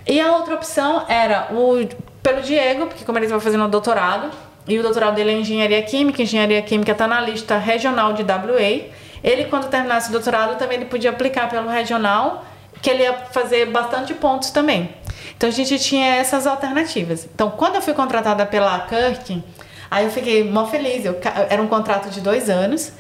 [0.06, 1.88] E a outra opção era o
[2.22, 4.30] pelo Diego, porque como ele estava fazendo o doutorado,
[4.68, 8.90] e o doutorado dele é engenharia química, engenharia química está na lista regional de WA.
[9.24, 12.44] Ele, quando terminasse o doutorado, também ele podia aplicar pelo regional,
[12.82, 14.94] que ele ia fazer bastante pontos também.
[15.38, 17.30] Então a gente tinha essas alternativas.
[17.34, 19.42] Então, quando eu fui contratada pela Kirk,
[19.90, 21.06] aí eu fiquei mó feliz.
[21.06, 21.18] Eu,
[21.50, 22.92] era um contrato de dois anos,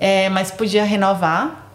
[0.00, 1.67] é, mas podia renovar.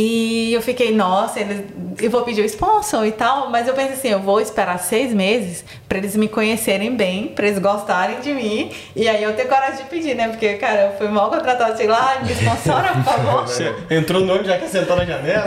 [0.00, 1.64] E eu fiquei, nossa, eles,
[2.00, 5.12] eu vou pedir o sponsor e tal, mas eu pensei assim, eu vou esperar seis
[5.12, 9.48] meses pra eles me conhecerem bem, pra eles gostarem de mim, e aí eu ter
[9.48, 10.28] coragem de pedir, né?
[10.28, 13.48] Porque, cara, eu fui mal contratada, sei lá, me sponsora, por favor.
[13.48, 15.46] Você entrou no ônibus já quer sentar na janela?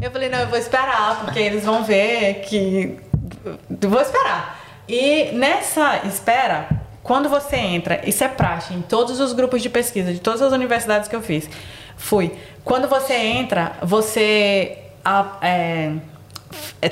[0.00, 3.00] Eu falei, não, eu vou esperar, porque eles vão ver que.
[3.82, 4.60] Eu vou esperar.
[4.88, 6.68] E nessa espera,
[7.02, 10.52] quando você entra, isso é praxe em todos os grupos de pesquisa, de todas as
[10.52, 11.50] universidades que eu fiz.
[11.96, 12.30] Fui.
[12.66, 14.76] Quando você entra, você
[15.40, 15.92] é,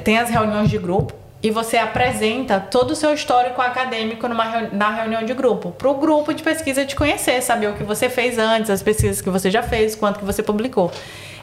[0.05, 4.90] tem as reuniões de grupo e você apresenta todo o seu histórico acadêmico numa na
[4.90, 8.38] reunião de grupo, para o grupo de pesquisa te conhecer, saber o que você fez
[8.38, 10.92] antes, as pesquisas que você já fez, quanto que você publicou.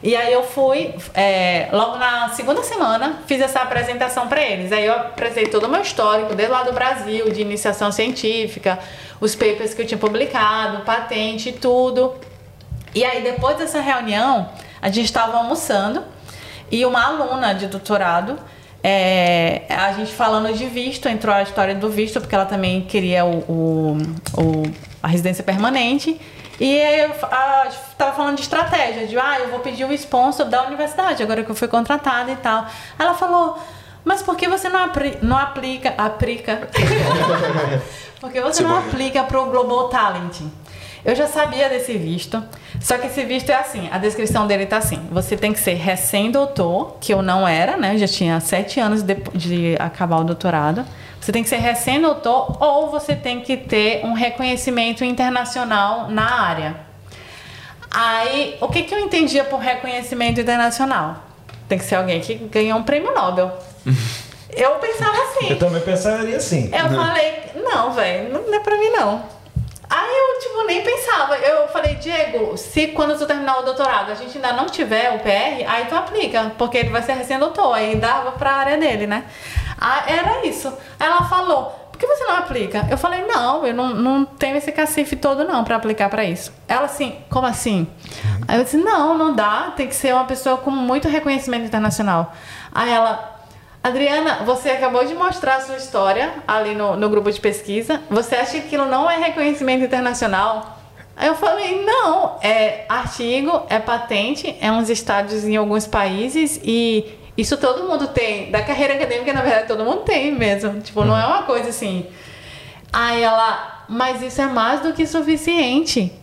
[0.01, 4.71] E aí eu fui, é, logo na segunda semana, fiz essa apresentação para eles.
[4.71, 8.79] Aí eu apresentei todo o meu histórico, desde lá do Brasil, de iniciação científica,
[9.19, 12.30] os papers que eu tinha publicado, patente tudo.
[12.93, 14.49] E aí, depois dessa reunião,
[14.81, 16.03] a gente estava almoçando
[16.71, 18.37] e uma aluna de doutorado,
[18.83, 23.23] é, a gente falando de visto, entrou a história do visto, porque ela também queria
[23.25, 23.97] o, o-
[24.37, 24.63] o-
[25.03, 26.19] a residência permanente.
[26.59, 27.09] E aí eu
[27.69, 31.49] estava falando de estratégia, de ah, eu vou pedir o sponsor da universidade, agora que
[31.49, 32.65] eu fui contratada e tal.
[32.99, 33.57] Ela falou,
[34.05, 36.67] mas por que você não, apri- não aplica, aplica?
[38.19, 40.41] Por que você não aplica para o Global Talent?
[41.03, 42.43] Eu já sabia desse visto,
[42.81, 45.75] só que esse visto é assim, a descrição dele tá assim, você tem que ser
[45.75, 50.23] recém-doutor, que eu não era, né, eu já tinha sete anos de, de acabar o
[50.23, 50.83] doutorado,
[51.19, 56.75] você tem que ser recém-doutor ou você tem que ter um reconhecimento internacional na área.
[57.91, 61.23] Aí, o que, que eu entendia por reconhecimento internacional?
[61.67, 63.51] Tem que ser alguém que ganhou um prêmio Nobel.
[64.53, 65.49] Eu pensava assim.
[65.49, 66.69] Eu também pensaria assim.
[66.73, 69.23] Eu falei, não, velho, não é pra mim não.
[69.91, 71.35] Aí eu, tipo, nem pensava.
[71.37, 75.19] Eu falei, Diego, se quando tu terminar o doutorado a gente ainda não tiver o
[75.19, 79.25] PR, aí tu aplica, porque ele vai ser recém-doutor, aí dava pra área dele, né?
[79.77, 80.69] Ah, era isso.
[80.97, 82.87] Aí ela falou, por que você não aplica?
[82.89, 86.53] Eu falei, não, eu não, não tenho esse cacife todo não pra aplicar pra isso.
[86.69, 87.85] Ela assim, como assim?
[88.47, 92.33] Aí eu disse, não, não dá, tem que ser uma pessoa com muito reconhecimento internacional.
[92.73, 93.30] Aí ela,
[93.83, 97.99] Adriana, você acabou de mostrar a sua história ali no, no grupo de pesquisa.
[98.11, 100.77] Você acha que aquilo não é reconhecimento internacional?
[101.17, 107.17] Aí eu falei, não, é artigo, é patente, é uns estádios em alguns países e
[107.35, 108.51] isso todo mundo tem.
[108.51, 110.79] Da carreira acadêmica, na verdade, todo mundo tem mesmo.
[110.79, 112.05] Tipo, não é uma coisa assim.
[112.93, 116.13] Aí ela, mas isso é mais do que suficiente.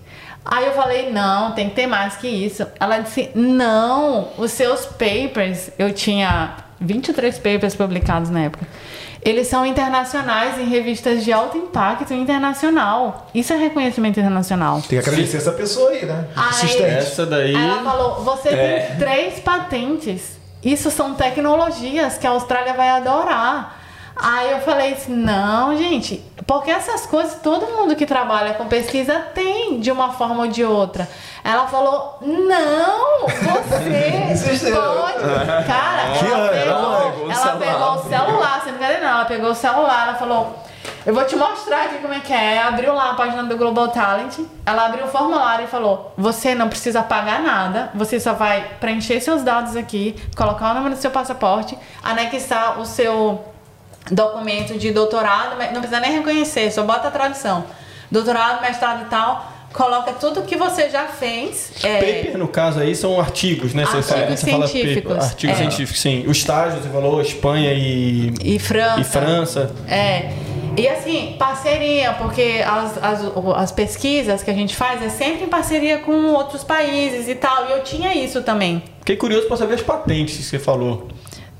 [0.44, 2.64] Aí eu falei, não, tem que ter mais que isso.
[2.78, 8.66] Ela disse, não, os seus papers, eu tinha 23 papers publicados na época.
[9.22, 13.28] Eles são internacionais em revistas de alto impacto internacional.
[13.34, 14.80] Isso é reconhecimento internacional.
[14.80, 16.24] Tem que agradecer essa pessoa aí, né?
[16.36, 16.82] Aí- Assistente.
[16.98, 17.54] Essa daí.
[17.54, 18.80] Aí ela falou: você É.
[18.90, 20.38] tem três patentes.
[20.64, 23.77] Isso são tecnologias que a Austrália vai adorar.
[24.20, 29.20] Aí eu falei assim, não, gente, porque essas coisas todo mundo que trabalha com pesquisa
[29.34, 31.08] tem de uma forma ou de outra.
[31.44, 35.66] Ela falou, não, você pode.
[35.66, 37.58] Cara, ela pegou, Ela pegou o ela celular.
[37.58, 40.58] pegou o celular, sem brincadeira não, ela pegou o celular, ela falou,
[41.06, 42.58] eu vou te mostrar aqui como é que é.
[42.60, 44.40] Abriu lá a página do Global Talent.
[44.66, 49.20] Ela abriu o formulário e falou: Você não precisa pagar nada, você só vai preencher
[49.20, 53.42] seus dados aqui, colocar o número do seu passaporte, anexar o seu
[54.10, 57.64] documento de doutorado, não precisa nem reconhecer, só bota a tradução.
[58.10, 61.72] Doutorado, mestrado e tal, coloca tudo que você já fez.
[61.84, 63.84] é, Paper, no caso aí, são artigos, né?
[63.84, 65.12] Você Artigos fala- você fala científicos.
[65.12, 65.24] paper.
[65.28, 65.58] Artigos É.
[65.58, 66.24] científicos, sim.
[66.26, 69.00] O estágio, você falou, Espanha e, e França.
[69.00, 69.74] e França.
[69.86, 70.30] É.
[70.76, 73.20] E assim, parceria, porque as, as,
[73.56, 77.68] as pesquisas que a gente faz é sempre em parceria com outros países e tal.
[77.68, 78.82] E eu tinha isso também.
[79.00, 81.08] Fiquei curioso pra saber as patentes que você falou.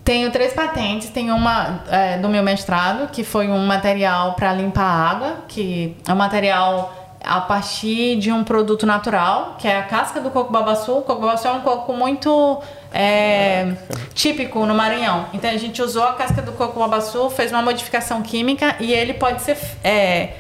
[0.09, 1.11] Tenho três patentes.
[1.11, 6.11] Tem uma é, do meu mestrado, que foi um material para limpar água, que é
[6.11, 10.97] um material a partir de um produto natural, que é a casca do coco babaçu.
[10.97, 13.75] O coco babaçu é um coco muito é,
[14.15, 15.27] típico no Maranhão.
[15.35, 19.13] Então a gente usou a casca do coco babaçu, fez uma modificação química e ele
[19.13, 20.31] pode ser é,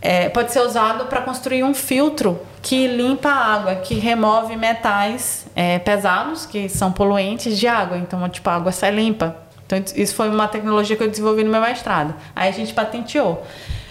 [0.00, 5.46] é, pode ser usado para construir um filtro que limpa a água, que remove metais
[5.54, 7.96] é, pesados, que são poluentes de água.
[7.96, 9.36] Então, tipo, a água sai limpa.
[9.64, 12.14] Então, isso foi uma tecnologia que eu desenvolvi no meu mestrado.
[12.34, 13.44] Aí a gente patenteou.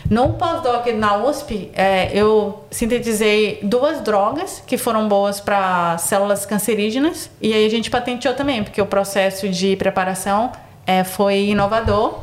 [0.09, 7.29] No pós-doc na USP, é, eu sintetizei duas drogas que foram boas para células cancerígenas.
[7.41, 10.51] E aí a gente patenteou também, porque o processo de preparação
[10.85, 12.19] é, foi inovador.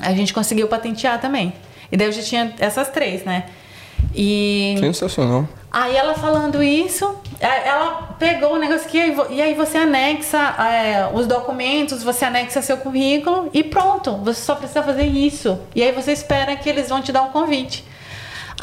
[0.00, 1.52] A gente conseguiu patentear também.
[1.92, 3.44] E daí eu já tinha essas três, né?
[4.14, 5.48] E Sensacional.
[5.70, 10.38] aí ela falando isso, ela pegou o negócio aqui e vo- e aí você anexa
[10.38, 15.58] é, os documentos, você anexa seu currículo e pronto, você só precisa fazer isso.
[15.74, 17.84] E aí você espera que eles vão te dar um convite.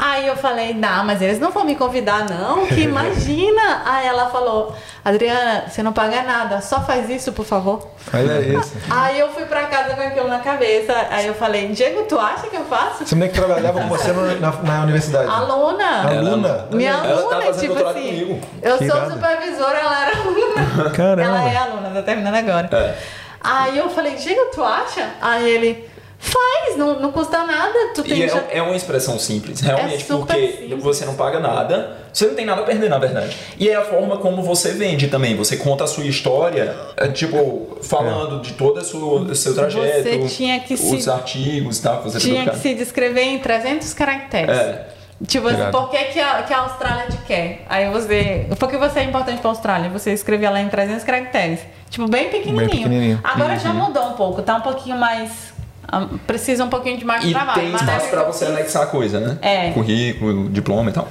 [0.02, 3.82] Aí eu falei, não, mas eles não vão me convidar, não, que imagina.
[3.84, 4.74] Aí ela falou,
[5.04, 7.86] Adriana, você não paga nada, só faz isso, por favor.
[8.12, 8.72] Olha isso.
[8.88, 10.94] Aí eu fui pra casa com aquilo na cabeça.
[11.10, 13.04] Aí eu falei, Diego, tu acha que eu faço?
[13.04, 15.28] Você mulher que trabalhava com você na, na universidade.
[15.30, 16.08] Aluna.
[16.08, 16.68] Aluna?
[16.70, 18.08] Minha Ela aluna, tipo assim.
[18.08, 18.40] comigo.
[18.62, 20.90] Eu Que sou supervisora, ela era aluna.
[20.96, 21.22] Caramba.
[21.22, 22.68] Ela é aluna, tá terminando agora.
[22.72, 22.94] É.
[23.42, 25.10] Aí eu falei, Diego, tu acha?
[25.20, 25.88] Aí ele,
[26.20, 27.72] faz, não, não custa nada.
[27.94, 28.36] Tu tem E já...
[28.50, 30.82] é, é uma expressão simples, realmente, É porque simples.
[30.82, 33.34] você não paga nada, você não tem nada a perder, na verdade.
[33.58, 35.34] E é a forma como você vende também.
[35.36, 40.60] Você conta a sua história, é, tipo, falando de todo o seu, trajeto, Você tinha
[40.60, 43.94] que se- os artigos e tal, que você tem Tinha que se descrever em 300
[43.94, 44.56] caracteres.
[44.56, 44.88] É.
[45.26, 45.76] Tipo assim, Irado.
[45.78, 47.62] por que, que, a, que a Austrália te quer?
[47.68, 48.46] Aí você.
[48.58, 49.90] Por que você é importante pra Austrália?
[49.90, 51.60] Você escrevia lá em 300 caracteres.
[51.90, 52.56] Tipo, bem pequenininho.
[52.56, 53.20] Bem pequenininho.
[53.22, 55.49] Agora já mudou um pouco, tá um pouquinho mais.
[55.90, 57.60] Ah, Precisa um pouquinho de mais E trabalho.
[57.60, 59.38] tem espaço época pra eu você anexar coisa, né?
[59.42, 59.70] É.
[59.72, 61.08] Currículo, diploma e tal.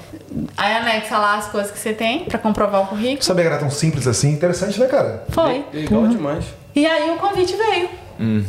[0.58, 3.24] Aí anexa lá as coisas que você tem pra comprovar o currículo.
[3.24, 4.32] Sabia que era tão simples assim?
[4.32, 5.24] Interessante, né, cara?
[5.30, 5.66] Foi.
[5.74, 6.46] Legal demais.
[6.76, 7.90] E aí o convite veio.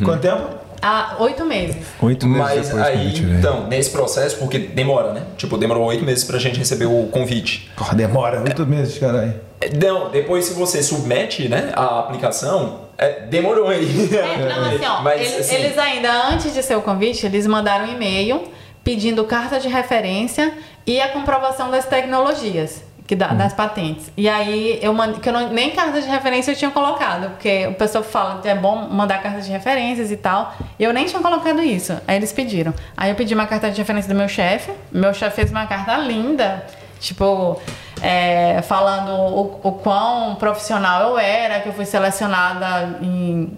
[0.04, 0.60] Quanto tempo?
[0.82, 1.76] Há oito meses.
[2.00, 5.22] Oito Mas aí, então, nesse processo, porque demora, né?
[5.36, 7.70] Tipo, demorou oito meses pra gente receber o convite.
[7.76, 8.40] Porra, demora.
[8.40, 9.34] Oito meses, caralho.
[9.78, 14.10] Não, depois se você submete, né, a aplicação, é, demorou aí.
[14.14, 17.46] É, não, assim, ó, Mas, eles, assim, eles ainda, antes de ser o convite, eles
[17.46, 18.42] mandaram um e-mail
[18.84, 20.52] pedindo carta de referência
[20.86, 22.82] e a comprovação das tecnologias.
[23.06, 24.12] que dá, das patentes.
[24.16, 27.66] E aí eu mandei, que eu não, nem carta de referência eu tinha colocado, porque
[27.66, 30.54] o pessoal fala que é bom mandar carta de referências e tal.
[30.78, 31.98] E eu nem tinha colocado isso.
[32.06, 32.74] Aí eles pediram.
[32.96, 34.70] Aí eu pedi uma carta de referência do meu chefe.
[34.92, 36.64] Meu chefe fez uma carta linda,
[37.00, 37.60] tipo,
[38.02, 43.56] é, falando o, o quão profissional eu era, que eu fui selecionada em,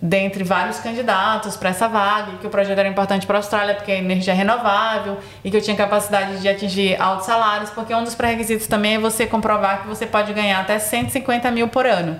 [0.00, 3.74] dentre vários candidatos para essa vaga, e que o projeto era importante para a Austrália
[3.74, 8.04] porque é energia renovável e que eu tinha capacidade de atingir altos salários, porque um
[8.04, 12.16] dos pré-requisitos também é você comprovar que você pode ganhar até 150 mil por ano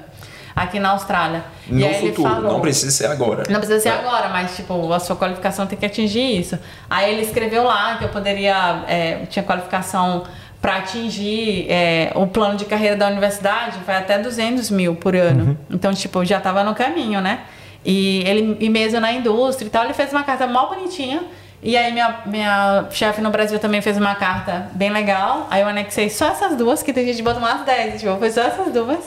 [0.55, 1.43] aqui na Austrália.
[1.67, 3.45] No e aí ele futuro, falou- não precisa ser agora.
[3.49, 3.93] não precisa ser É.
[3.93, 6.59] agora, mas tipo, a sua qualificação tem que atingir isso.
[6.91, 10.25] Aí ele escreveu lá que eu poderia, é, tinha qualificação
[10.63, 15.59] para atingir é, o plano de carreira da universidade, vai até 200 mil por ano.
[15.69, 17.41] Então, tipo, já tava no caminho, né?
[17.85, 21.25] E ele, e mesmo na indústria e tal, ele fez uma carta mal bonitinha.
[21.61, 25.49] E aí minha, minha chefe no Brasil também fez uma carta bem legal.
[25.51, 28.31] Aí eu anexei só essas duas, que tem gente que bota umas 10, tipo, foi
[28.31, 29.01] só essas duas.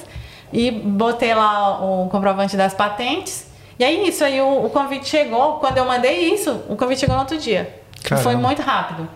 [0.52, 3.48] E botei lá o comprovante das patentes.
[3.80, 7.16] E aí isso, aí o, o convite chegou, quando eu mandei isso, o convite chegou
[7.16, 7.74] no outro dia.
[8.04, 8.24] Caramba.
[8.24, 9.08] Foi muito rápido.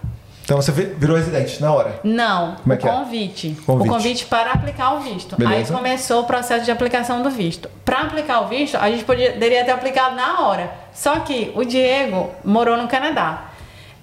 [0.49, 1.99] Então você vi- virou residente na hora.
[2.03, 2.91] Não, Como é o que é?
[2.91, 3.57] convite.
[3.67, 3.87] Convite.
[3.87, 5.35] O convite para aplicar o visto.
[5.37, 5.71] Beleza.
[5.75, 7.69] Aí começou o processo de aplicação do visto.
[7.85, 10.71] Para aplicar o visto, a gente poderia ter aplicado na hora.
[10.91, 13.43] Só que o Diego morou no Canadá.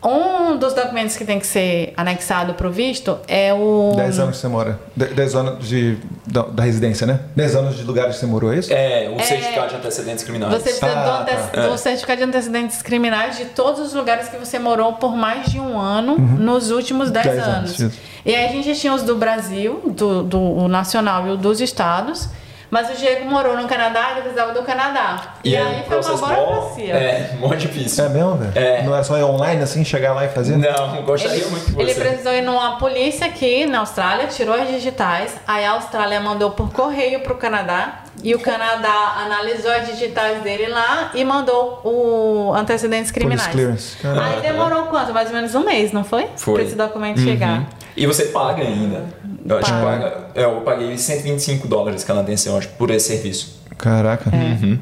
[0.05, 3.95] Um dos documentos que tem que ser anexado para o visto é o.
[3.97, 4.79] 10 anos que você mora.
[4.95, 5.97] 10 anos de,
[6.27, 7.21] da, da residência, né?
[7.35, 8.73] 10 anos de lugares que você morou, é isso?
[8.73, 10.53] É, o certificado de antecedentes criminais.
[10.53, 11.67] Você precisa do, Ah, ante- tá.
[11.69, 15.59] do certificado de antecedentes criminais de todos os lugares que você morou por mais de
[15.59, 17.33] um ano nos últimos 10 Uhum.
[17.33, 17.81] Dez anos.
[17.81, 17.95] anos.
[18.25, 21.61] E aí a gente tinha os do Brasil, do, do o nacional e o dos
[21.61, 22.29] estados.
[22.71, 25.35] Mas o Diego morou no Canadá e ele precisava do Canadá.
[25.45, 26.95] E, aí foi uma burocracia.
[26.95, 28.05] É, mó difícil.
[28.05, 28.53] É mesmo, velho?
[28.55, 28.83] É.
[28.83, 30.57] Não é só ir online assim, chegar lá e fazer?
[30.57, 32.01] Não, gostaria Ele, muito que ele você.
[32.01, 36.73] precisou ir numa polícia aqui na Austrália, tirou as digitais, aí a Austrália mandou por
[36.73, 43.11] correio pro Canadá e o Canadá analisou as digitais dele lá e mandou o antecedentes
[43.11, 43.47] criminais.
[43.47, 43.97] clearance.
[44.05, 45.13] Aí demorou quanto?
[45.13, 46.29] Mais ou menos um mês, não foi?
[46.37, 46.55] Foi.
[46.55, 47.65] Pra esse documento chegar.
[47.97, 49.05] E você paga ainda.
[49.49, 50.17] Eu acho que Paga.
[50.35, 53.61] é, Eu paguei 125 dólares canadenses, eu acho, por esse serviço.
[53.79, 54.31] Caraca.
[54.35, 54.79] É.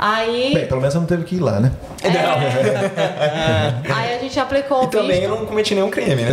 [0.00, 1.72] Aí, Bem, pelo menos você não teve que ir lá, né?
[3.94, 5.22] aí a gente aplicou o E também visto.
[5.24, 6.30] eu não cometi nenhum crime, né?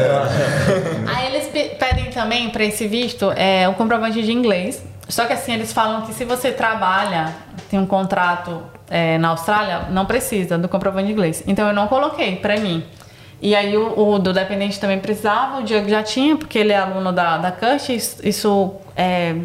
[1.08, 4.84] Aí eles pe- pedem também para esse visto é, o comprovante de inglês.
[5.08, 7.34] Só que assim, eles falam que se você trabalha,
[7.70, 11.44] tem um contrato é, na Austrália, não precisa do comprovante de inglês.
[11.48, 12.84] Então eu não coloquei para mim.
[13.46, 16.78] E aí o, o do dependente também precisava, o Diego já tinha, porque ele é
[16.80, 19.36] aluno da, da CUST, isso, isso é,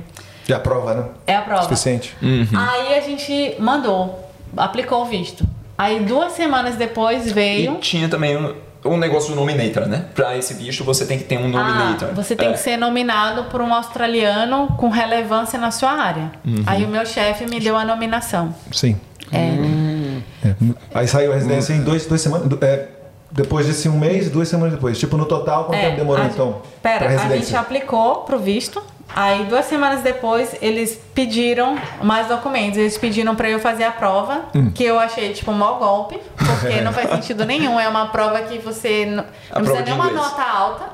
[0.46, 1.04] Já prova, né?
[1.26, 1.64] é a prova.
[1.64, 2.16] Suficiente.
[2.22, 4.18] Aí a gente mandou,
[4.56, 5.44] aplicou o visto.
[5.76, 7.74] Aí duas semanas depois E veio.
[7.76, 8.54] tinha também um,
[8.86, 10.06] um negócio do nominator, né?
[10.14, 12.08] Pra esse visto você tem que ter um nominator.
[12.10, 12.52] Ah, você tem É.
[12.52, 16.32] que ser nominado por um australiano com relevância na sua área.
[16.46, 16.62] Uhum.
[16.66, 18.54] Aí o meu chefe me deu a nominação.
[18.72, 18.98] Sim.
[19.30, 20.48] É.
[20.48, 20.54] É.
[20.94, 22.46] Aí saiu a residência em dois, duas semanas.
[22.62, 22.88] é,
[23.30, 24.98] depois desse um mês, duas semanas depois.
[24.98, 26.62] Tipo, no total, quanto É, tempo demorou a- então?
[26.82, 28.82] Pera, pra a gente aplicou pro visto.
[29.14, 32.78] Aí duas semanas depois eles pediram mais documentos.
[32.78, 34.70] Eles pediram pra eu fazer a prova, Hum.
[34.72, 37.78] que eu achei tipo um mau golpe, porque não faz sentido nenhum.
[37.80, 40.84] É uma prova que você não, não precisa nem uma nota alta.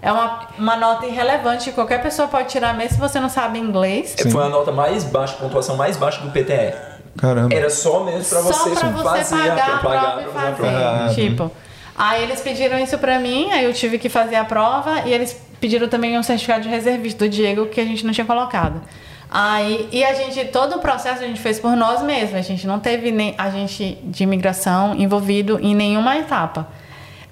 [0.00, 3.58] É uma, uma nota irrelevante que qualquer pessoa pode tirar, mesmo se você não sabe
[3.58, 4.14] inglês.
[4.16, 4.30] Sim.
[4.30, 6.72] Foi a nota mais baixa, a pontuação mais baixa do PTE.
[7.18, 7.52] Caramba.
[7.52, 10.46] Era só mesmo pra Só você, pra você fazer pagar a prova pagar pra fazer
[10.48, 10.70] a fazer.
[10.70, 11.14] prova.
[11.14, 11.50] Tipo.
[11.96, 15.40] Aí eles pediram isso pra mim, aí eu tive que fazer a prova e eles
[15.58, 18.82] pediram também um certificado de reservista do Diego que a gente não tinha colocado.
[19.30, 22.66] Aí, e a gente, todo o processo a gente fez por nós mesmos, a gente
[22.66, 26.68] não teve nem agente de imigração envolvido em nenhuma etapa.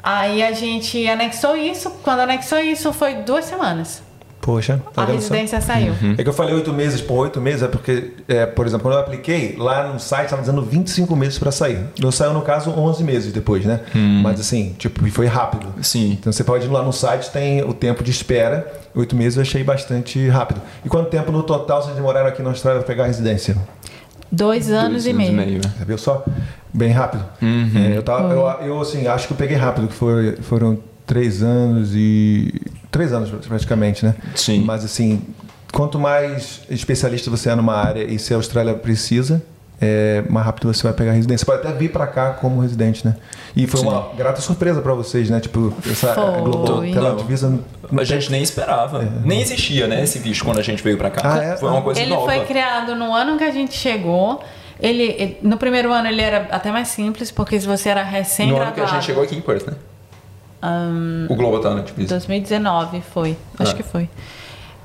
[0.02, 4.02] Aí a gente anexou isso, quando anexou isso foi duas semanas.
[4.44, 5.12] Poxa, tá a só?
[5.12, 5.94] residência saiu.
[6.18, 8.94] É que eu falei oito meses por oito meses, é porque, é, por exemplo, quando
[8.94, 11.78] eu apliquei, lá no site estava dizendo 25 meses para sair.
[11.98, 13.80] Eu saiu, no caso, 11 meses depois, né?
[14.22, 15.66] Mas assim, tipo, e foi rápido.
[15.80, 16.18] Sim.
[16.20, 18.70] Então você pode ir lá no site, tem o tempo de espera.
[18.94, 20.60] Oito meses eu achei bastante rápido.
[20.84, 23.56] E quanto tempo no total vocês demoraram aqui na Austrália para pegar a residência?
[24.30, 25.62] Dois anos Dois e meio.
[25.62, 26.22] Você viu só?
[26.72, 27.24] Bem rápido.
[27.40, 31.42] É, eu, tava, eu, eu, assim, acho que eu peguei rápido, que foi, foram três
[31.42, 32.52] anos e.
[32.90, 34.14] Três anos praticamente, né?
[34.34, 34.60] Sim.
[34.64, 35.22] Mas assim,
[35.72, 39.42] quanto mais especialista você é numa área e se a Austrália precisa,
[39.80, 41.44] é, mais rápido você vai pegar a residência.
[41.44, 43.16] Você pode até vir para cá como residente, né?
[43.56, 43.88] E foi Sim.
[43.88, 45.40] uma grata surpresa para vocês, né?
[45.40, 46.40] Tipo, essa Foi.
[46.40, 47.58] Global Talent Visa.
[47.98, 49.02] A gente nem esperava.
[49.24, 51.20] Nem existia, né, esse visto quando a gente veio pra cá.
[51.34, 51.56] Ah, é?
[51.56, 52.26] Foi uma coisa Ele nova.
[52.26, 54.40] foi criado no ano que a gente chegou.
[54.80, 58.06] Ele, ele- no primeiro ano ele era até mais simples, porque se você era no
[58.06, 58.92] ano que a recém-graduado.
[58.92, 59.74] gente chegou aqui em Perth, né?
[61.28, 62.08] O Global Talent Visa.
[62.14, 63.74] 2019 foi, acho Ah.
[63.74, 64.08] que foi.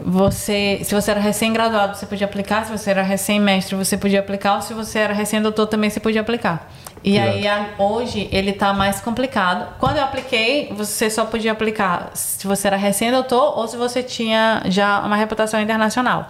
[0.02, 4.56] você, se você era recém-graduado, você podia aplicar, se você era recém-mestre, você podia aplicar,
[4.56, 6.72] ou se você era recém-doutor, também você podia aplicar.
[7.04, 7.30] E Exato.
[7.38, 9.68] aí, a- hoje, ele tá mais complicado.
[9.80, 14.62] Quando eu apliquei, você só podia aplicar se você era recém-doutor ou se você tinha
[14.68, 16.30] já uma reputação internacional.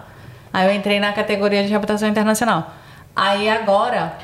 [0.52, 2.72] Aí eu entrei na categoria de reputação internacional.
[3.14, 4.14] Aí agora,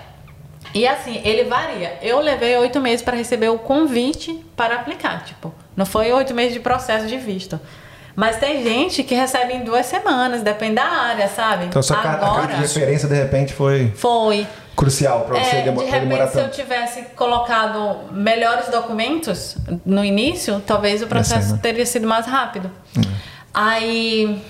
[0.75, 1.99] e assim, ele varia.
[2.03, 5.25] Eu levei oito meses para receber o convite para aplicar.
[5.25, 7.59] Tipo, não foi oito meses de processo de visto.
[8.15, 11.67] Mas tem gente que recebe em duas semanas, depende da área, sabe?
[11.67, 14.47] Então, sua carta, a carta de referência, de repente, foi foi.
[14.75, 19.59] crucial para você É, demo- de pra demorar repente, se eu tivesse colocado melhores documentos
[19.85, 21.59] no início, talvez o processo né?
[21.63, 22.71] teria sido mais rápido.
[23.53, 24.43] Aí.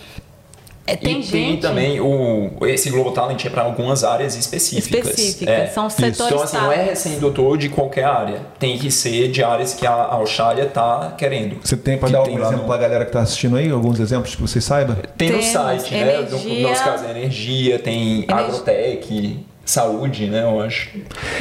[0.86, 1.30] É, tem e gente.
[1.32, 5.06] tem também o, esse Global Talent é para algumas áreas específicas.
[5.10, 5.66] Específicas, É.
[5.66, 8.40] são setores Então, assim, não é recém-doutor de qualquer área.
[8.58, 11.56] Tem que ser de áreas que a Austrália tá querendo.
[11.62, 13.70] Você tem para Que dar algum exemplo no- para a galera que está assistindo aí?
[13.70, 14.96] Alguns exemplos que vocês saibam?
[15.16, 16.04] Tem no Temos site, né?
[16.04, 20.44] No- energia- No nosso caso é energia, tem Energia- agrotech, saúde, né?
[20.44, 20.88] Eu acho.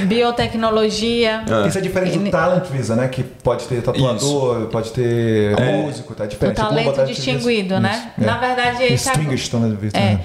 [0.02, 1.44] Biotecnologia.
[1.50, 1.68] Ah.
[1.68, 3.08] Isso é diferente do Talent Visa, né?
[3.08, 6.56] Que pode ter tatuador, pode ter músico, tá O diferente.
[6.56, 8.12] Global talento Talent distinguido, né?
[8.18, 8.40] Isso, Na é.
[8.40, 9.98] verdade, esse Distinguished Talent Visa.
[9.98, 10.00] É.
[10.16, 10.22] né?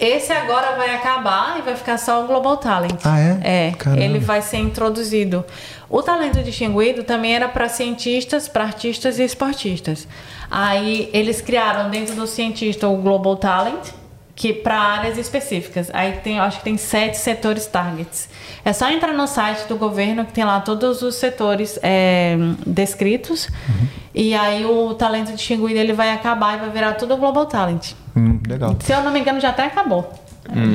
[0.00, 3.00] Esse agora vai acabar e vai ficar só o Global Talent.
[3.04, 3.68] Ah, é?
[3.68, 3.72] É.
[3.72, 4.02] Caramba.
[4.02, 5.44] Ele vai ser introduzido.
[5.88, 10.08] O talento distinguido também era para cientistas, para artistas e esportistas.
[10.50, 13.90] Aí eles criaram dentro do cientista o Global Talent,
[14.36, 15.90] que para áreas específicas.
[15.92, 18.28] Aí tem, eu acho que tem sete setores targets.
[18.64, 22.36] É só entrar no site do governo que tem lá todos os setores é,
[22.66, 23.46] descritos.
[23.68, 23.86] Uhum.
[24.14, 27.92] E aí o talento distinguido ele vai acabar e vai virar tudo Global Talent.
[28.16, 28.76] Hum, legal.
[28.80, 30.12] Se eu não me engano, já até acabou.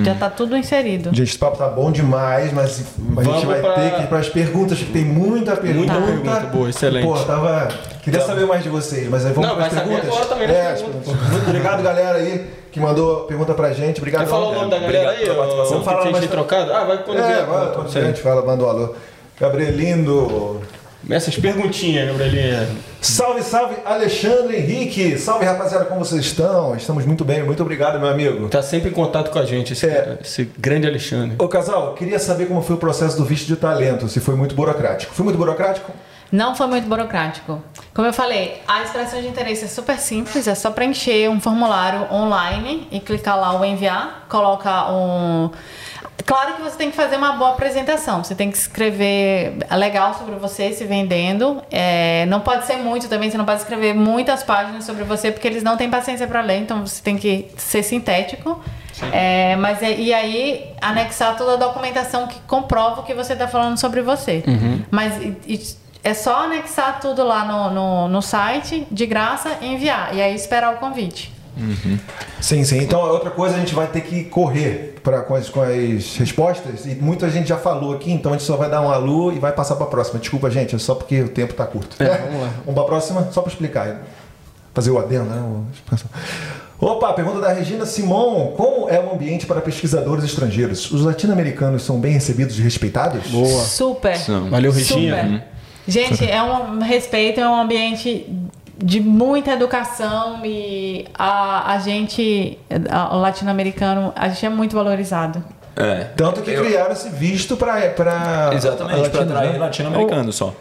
[0.03, 1.09] Já tá tudo inserido.
[1.13, 4.07] Gente, esse papo tá bom demais, mas a Vamos gente vai pra- ter que ir
[4.07, 5.93] para as perguntas, que tem muita pergunta.
[5.93, 7.05] Muita pergunta boa, excelente.
[7.05, 7.67] Pô, tava.
[8.01, 10.05] Queria saber mais de vocês, mas aí vamos Não, para as perguntas.
[10.05, 11.05] agora também nas é, as perguntas.
[11.05, 11.31] perguntas.
[11.31, 13.97] Muito obrigado, galera aí, que mandou pergunta pra gente.
[13.99, 14.23] Obrigado.
[14.23, 15.23] Quer falar o nome da galera Obrigado aí?
[15.25, 15.79] pela ó, participação.
[15.79, 16.73] que Fala tem mais- trocado?
[16.73, 17.45] Ah, vai quando É, vier.
[17.45, 18.95] vai, quando a gente fala, manda um alô.
[19.39, 20.61] Gabrielindo.
[21.09, 22.67] Essas perguntinhas, Gabrielinha.
[23.01, 25.17] Salve, salve, Alexandre Henrique.
[25.17, 26.75] Salve, rapaziada, como vocês estão?
[26.75, 28.49] Estamos muito bem, muito obrigado, meu amigo.
[28.49, 30.17] Tá sempre em contato com a gente, esse, É.
[30.21, 31.35] esse grande Alexandre.
[31.39, 34.53] Ô, casal, queria saber como foi o processo do visto de talento, se foi muito
[34.53, 35.13] burocrático.
[35.15, 35.89] Foi muito burocrático?
[36.31, 37.61] Não foi muito burocrático.
[37.93, 42.07] Como eu falei, a expressão de interesse é super simples, é só preencher um formulário
[42.11, 45.49] online e clicar lá o enviar, coloca um.
[46.25, 50.35] Claro que você tem que fazer uma boa apresentação, você tem que escrever legal sobre
[50.35, 51.63] você se vendendo.
[51.71, 55.47] É, não pode ser muito também, você não pode escrever muitas páginas sobre você, porque
[55.47, 58.61] eles não têm paciência para ler, então você tem que ser sintético.
[59.11, 63.47] É, mas é- e aí anexar toda a documentação que comprova o que você está
[63.47, 64.43] falando sobre você.
[64.91, 70.15] Mas e- e- é só anexar tudo lá no, no, no site, de graça, enviar.
[70.15, 71.33] E aí esperar o convite.
[72.39, 72.77] Sim, sim.
[72.77, 76.85] Então, outra coisa, a gente vai ter que correr pra, com, as, com as respostas.
[76.85, 79.39] E muita gente já falou aqui, então a gente só vai dar um alô e
[79.39, 80.19] vai passar pra próxima.
[80.19, 82.01] Desculpa, gente, é só porque o tempo tá curto.
[82.01, 82.49] É, vamos lá.
[82.65, 84.01] Vamos pra próxima, só pra explicar.
[84.73, 85.97] Fazer o adendo, né?
[86.79, 88.53] Opa, pergunta da Regina Simon.
[88.55, 90.89] Como é o ambiente para pesquisadores estrangeiros?
[90.91, 93.27] Os latino-americanos são bem recebidos e respeitados?
[93.27, 93.63] Boa.
[93.63, 94.17] Super.
[94.49, 95.23] Valeu, Reginha.
[95.23, 95.58] Super.
[95.87, 98.25] Gente, é um respeito, é um ambiente
[98.77, 102.57] de muita educação e a, a gente,
[102.89, 105.43] a- o latino-americano, a gente é muito valorizado.
[105.75, 106.05] É.
[106.15, 107.89] Tanto que Eu- criaram esse visto para.
[107.89, 109.59] pra Exatamente, para atrair né?
[109.59, 110.53] latino-americano só.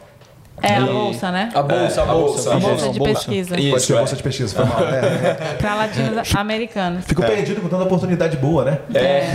[0.63, 1.51] É a bolsa, né?
[1.55, 2.51] A bolsa, É, a a bolsa.
[2.51, 3.51] bolsa, A bolsa de pesquisa.
[3.51, 3.99] Pode Isso, ser é.
[3.99, 4.79] bolsa de pesquisa, foi mal.
[5.59, 7.05] Para latinos-americanos.
[7.07, 8.79] Fico perdido com tanta oportunidade boa, né?
[8.95, 9.29] É.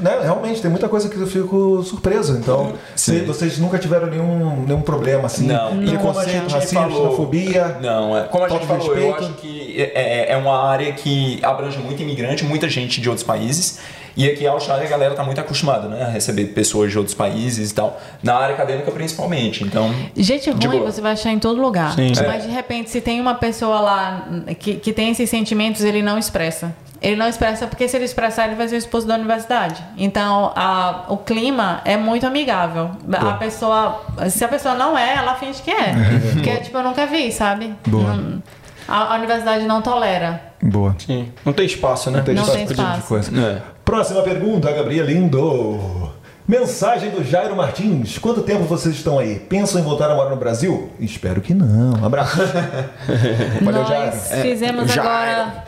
[0.00, 2.36] Né, realmente, tem muita coisa que eu fico surpreso.
[2.38, 3.20] Então, Sim.
[3.20, 5.46] se vocês nunca tiveram nenhum, nenhum problema assim?
[5.46, 7.76] Não, e como a Preconceito, gente racismo, xenofobia.
[7.80, 9.48] Não, é, como a gente falou, eu acho que
[9.82, 13.78] é, é uma área que abrange muito imigrante, muita gente de outros países.
[14.16, 16.02] E aqui a Austrália a galera tá muito acostumada, né?
[16.04, 18.00] A receber pessoas de outros países e tal.
[18.22, 19.62] Na área acadêmica principalmente.
[19.62, 19.94] Então.
[20.16, 20.90] Gente De ruim boa.
[20.90, 21.94] você vai achar em todo lugar.
[21.94, 22.12] Sim.
[22.26, 24.26] Mas de repente, se tem uma pessoa lá
[24.58, 26.74] que, que tem esses sentimentos, ele não expressa.
[27.02, 29.84] Ele não expressa porque se ele expressar, ele vai ser expulso da universidade.
[29.98, 32.92] Então, a- o clima é muito amigável.
[33.12, 35.92] A pessoa, se a pessoa não é, ela finge que é.
[36.32, 37.74] Porque, tipo, eu nunca vi, sabe?
[37.86, 38.14] Boa.
[38.14, 38.42] Não-
[38.88, 40.40] a, a universidade não tolera.
[40.62, 40.94] Boa.
[40.98, 41.32] Sim.
[41.44, 42.18] Não tem espaço, né?
[42.18, 43.08] Não tem Não espaço tem esse tipo de espaço.
[43.08, 43.40] coisa.
[43.40, 43.62] É.
[43.84, 46.10] Próxima pergunta, Gabriel Lindo.
[46.48, 48.18] Mensagem do Jairo Martins.
[48.18, 49.40] Quanto tempo vocês estão aí?
[49.40, 50.90] Pensam em voltar a morar no Brasil?
[51.00, 52.04] Espero que não.
[52.04, 52.36] Abraço.
[53.62, 54.16] Valeu, nós Jairo.
[54.42, 55.08] fizemos Jairo.
[55.10, 55.64] agora.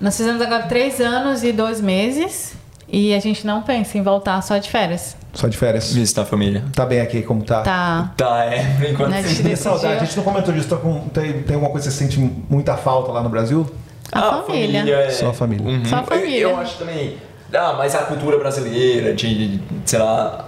[0.00, 2.54] Nós fizemos agora três anos e dois meses.
[2.90, 5.14] E a gente não pensa em voltar só de férias.
[5.34, 5.92] Só de férias.
[5.92, 6.64] Visitar a família.
[6.72, 7.60] Tá bem aqui como tá?
[7.62, 8.12] Tá.
[8.16, 9.10] Tá, é, por enquanto.
[9.10, 9.94] Né, de- Tem saudade.
[10.02, 10.74] A gente não comentou disso.
[10.78, 13.68] Com- tem, tem alguma coisa que você sente muita falta lá no Brasil?
[14.10, 14.80] A Ah, família.
[14.88, 15.66] é- Só a família.
[15.66, 15.84] Uhum.
[15.84, 16.38] Só a Eu- família.
[16.40, 17.16] Eu, acho também.
[17.54, 20.47] Ah, mas a cultura brasileira, de, sei lá.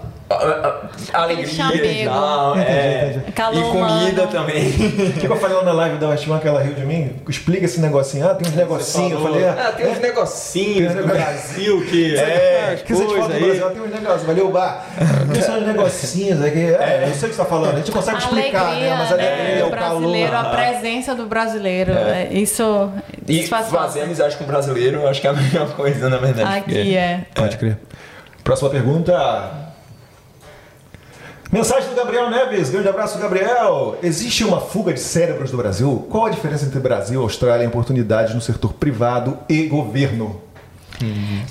[1.12, 2.56] Alegria e tal.
[2.56, 4.26] É, Entendi, Calor e comida humano.
[4.28, 4.68] também.
[4.68, 7.16] O que eu falei lá na live da West One que ela riu de mim?
[7.28, 8.28] Explica esse negocinho.
[8.28, 9.12] Ah, tem uns negocinhos.
[9.12, 12.16] Eu falei, ah, ah, tem uns negocinhos Tem do um Brasil que.
[12.16, 13.46] É, que você fala coisas do.
[13.46, 14.86] Brasil, tem uns negócios, valeu, bar.
[15.32, 16.60] Tem só uns negocinhos aqui.
[16.60, 18.96] É, eu sei o que você tá falando, a gente consegue A explicar, alegria, né?
[18.98, 20.00] Mas a né, alegria, do o calor.
[20.00, 21.92] brasileiro, a presença do brasileiro.
[21.92, 22.92] é, Isso,
[23.26, 23.86] E isso faz falta.
[23.86, 26.58] fazer amizade com o brasileiro, acho que é a melhor coisa, na verdade.
[26.58, 27.22] Aqui é.
[27.34, 27.78] Pode crer.
[28.44, 29.69] Próxima pergunta.
[31.52, 32.70] Mensagem do Gabriel Neves.
[32.70, 33.98] Grande abraço, Gabriel.
[34.04, 36.06] Existe uma fuga de cérebros do Brasil?
[36.08, 40.40] Qual a diferença entre Brasil, Austrália e oportunidades no setor privado e governo?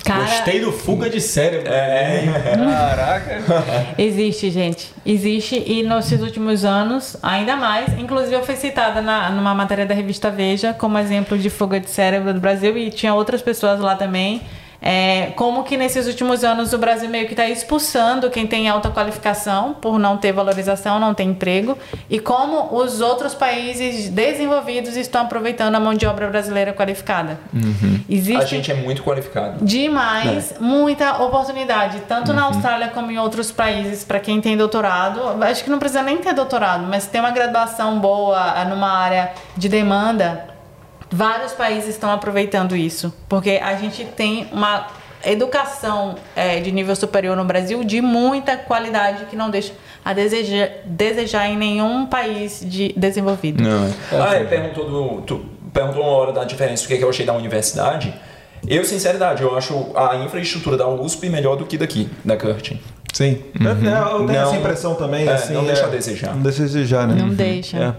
[0.02, 1.70] Cara, Gostei do fuga de cérebro.
[1.70, 2.24] É.
[2.56, 3.42] Caraca.
[3.98, 4.90] Existe, gente.
[5.04, 7.92] Existe e nesses últimos anos, ainda mais.
[7.98, 11.90] Inclusive, eu fui citada na, numa matéria da revista Veja como exemplo de fuga de
[11.90, 14.40] cérebro do Brasil e tinha outras pessoas lá também.
[14.82, 18.90] É, como que nesses últimos anos o Brasil meio que está expulsando quem tem alta
[18.90, 21.76] qualificação por não ter valorização, não ter emprego,
[22.08, 27.38] e como os outros países desenvolvidos estão aproveitando a mão de obra brasileira qualificada.
[28.08, 29.64] Existe A gente é muito qualificado.
[29.64, 32.36] Demais, muita oportunidade, tanto Uhum.
[32.36, 35.20] na Austrália como em outros países, para quem tem doutorado.
[35.42, 39.32] Acho que não precisa nem ter doutorado, mas tem uma graduação boa ah, numa área
[39.56, 40.49] de demanda.
[41.10, 44.86] Vários países estão aproveitando isso, porque a gente tem uma
[45.24, 49.72] educação eh, de nível superior no Brasil de muita qualidade que não deixa
[50.04, 53.62] a desejar, desejar em nenhum país de desenvolvido.
[53.62, 53.92] Não.
[54.12, 57.10] Ah, ele perguntou, do, tu perguntou uma hora da diferença do que, é que eu
[57.10, 58.14] achei da universidade.
[58.66, 62.80] Eu, sinceridade, eu acho a infraestrutura da USP melhor do que daqui, da Curtin.
[63.12, 63.38] Sim.
[63.60, 63.90] É, eu tenho
[64.26, 65.26] Não- essa impressão também.
[65.26, 66.34] é, assim, não deixa a desejar.
[66.34, 67.14] Não deixa a desejar, né?
[67.20, 67.96] Não deixa.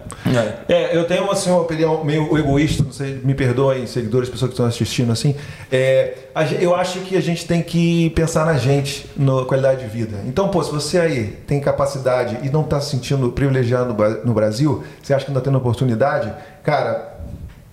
[0.68, 0.74] É.
[0.74, 4.54] É, eu tenho assim, uma opinião meio egoísta, não sei, me perdoem, seguidores, pessoas que
[4.54, 5.36] estão assistindo assim.
[5.72, 6.14] É,
[6.60, 10.18] eu acho que a gente tem que pensar na gente, na qualidade de vida.
[10.26, 14.84] Então, pô, se você aí tem capacidade e não está se sentindo privilegiado no Brasil,
[15.04, 16.32] você acha que não está tendo oportunidade,
[16.64, 17.11] cara.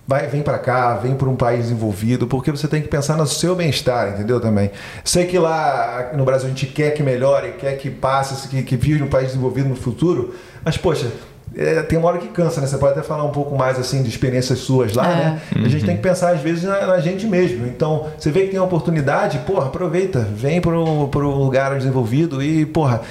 [0.09, 3.27] Vai, vem para cá, vem para um país desenvolvido, porque você tem que pensar no
[3.27, 4.39] seu bem-estar, entendeu?
[4.41, 4.71] Também.
[5.03, 8.75] Sei que lá no Brasil a gente quer que melhore, quer que passe, que, que
[8.75, 10.33] vive num país desenvolvido no futuro,
[10.65, 11.11] mas, poxa,
[11.55, 12.65] é, tem uma hora que cansa, né?
[12.65, 15.15] Você pode até falar um pouco mais assim de experiências suas lá, É.
[15.15, 15.41] né?
[15.63, 17.67] A gente tem que pensar às vezes na, na gente mesmo.
[17.67, 22.65] Então, você vê que tem uma oportunidade, porra, aproveita, vem para um lugar desenvolvido e,
[22.65, 23.01] porra,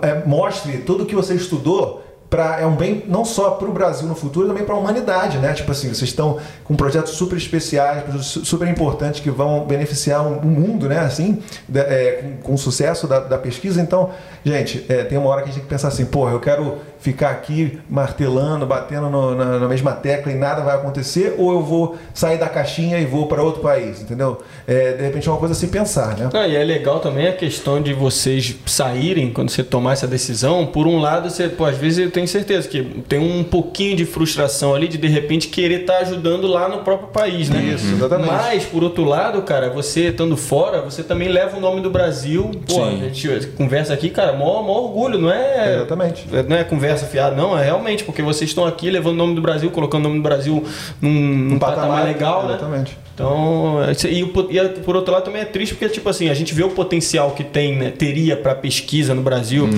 [0.00, 4.08] é, mostre tudo que você estudou Pra, é um bem não só para o Brasil
[4.08, 5.52] no futuro, também para a humanidade, né?
[5.54, 10.46] Tipo assim, vocês estão com projetos super especiais, super importantes que vão beneficiar o o
[10.46, 10.98] mundo, né?
[10.98, 13.80] Assim, da- é, com, com o sucesso da, da pesquisa.
[13.80, 14.10] Então,
[14.44, 16.78] gente, é, tem uma hora que a gente tem que pensar assim, porra, eu quero
[17.06, 21.62] ficar aqui martelando, batendo no- na, na mesma tecla e nada vai acontecer, ou eu
[21.62, 24.38] vou sair da caixinha e vou para outro país, entendeu?
[24.66, 26.28] É, de repente é uma coisa a se pensar, né?
[26.34, 30.66] Ah, e é legal também a questão de vocês saírem quando você tomar essa decisão.
[30.66, 34.04] Por um lado, você, pô, às vezes eu tenho certeza que tem um pouquinho de
[34.04, 37.62] frustração ali de de repente querer estar ajudando lá no próprio país, né?
[37.62, 38.30] Isso, exatamente.
[38.32, 42.50] Mas, por outro lado, cara, você estando fora, você também leva o nome do Brasil.
[42.66, 43.02] Pô, Sim.
[43.04, 45.76] a gente conversa aqui, cara, maior, maior orgulho, não é.
[45.76, 46.26] Exatamente.
[46.48, 49.42] Não é conversa fiada, não, é realmente, porque vocês estão aqui levando o nome do
[49.42, 50.64] Brasil, colocando o nome do Brasil
[51.02, 52.54] num, num patamar, legal, né?
[52.54, 52.96] Exatamente.
[53.14, 53.76] Então,
[54.10, 56.52] e, po- e a- por outro lado também é triste porque, tipo assim, a gente
[56.54, 59.68] vê o potencial que tem, né, teria para pesquisa no Brasil.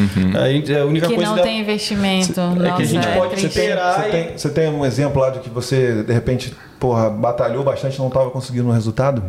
[0.40, 2.32] A, gente- a única Que coisa não da- tem investimento.
[2.32, 3.52] É que a Nossa, gente é pode triste.
[3.52, 6.52] se esperar Você e- tem, você tem um exemplo lá de que você, de repente,
[6.80, 9.22] porra, batalhou bastante e não estava conseguindo um resultado?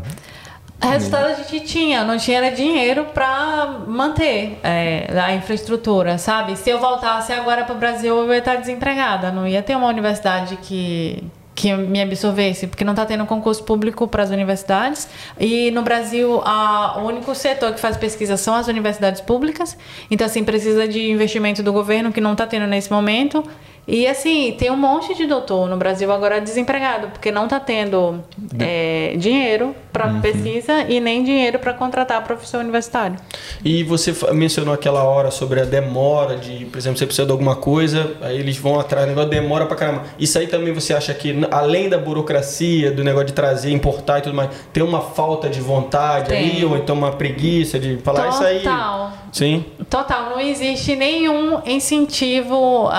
[0.81, 6.55] Resultado a gente tinha, não tinha era dinheiro para manter é, a infraestrutura, sabe?
[6.55, 9.87] Se eu voltasse agora para o Brasil, eu ia estar desempregada, não ia ter uma
[9.87, 11.23] universidade que
[11.59, 15.09] que me absorvesse, porque não está tendo concurso público para as universidades.
[15.37, 19.77] E no Brasil, a, o único setor que faz pesquisa são as universidades públicas.
[20.09, 23.43] Então, assim, precisa de investimento do governo que não está tendo nesse momento.
[23.89, 28.23] E assim, tem um monte de doutor no Brasil agora desempregado, porque não está tendo
[28.59, 33.17] é, dinheiro para pesquisa e nem dinheiro para contratar professor universitário.
[33.65, 37.55] E você mencionou aquela hora sobre a demora de, por exemplo, você precisa de alguma
[37.55, 40.03] coisa, aí eles vão atrás, o negócio demora pra caramba.
[40.19, 44.21] Isso aí também você acha que, além da burocracia, do negócio de trazer, importar e
[44.21, 46.37] tudo mais, tem uma falta de vontade Tem.
[46.37, 48.59] aí, ou então uma preguiça de falar isso aí?
[48.59, 49.08] Total.
[49.31, 49.65] Sim.
[49.89, 52.89] Total, não existe nenhum incentivo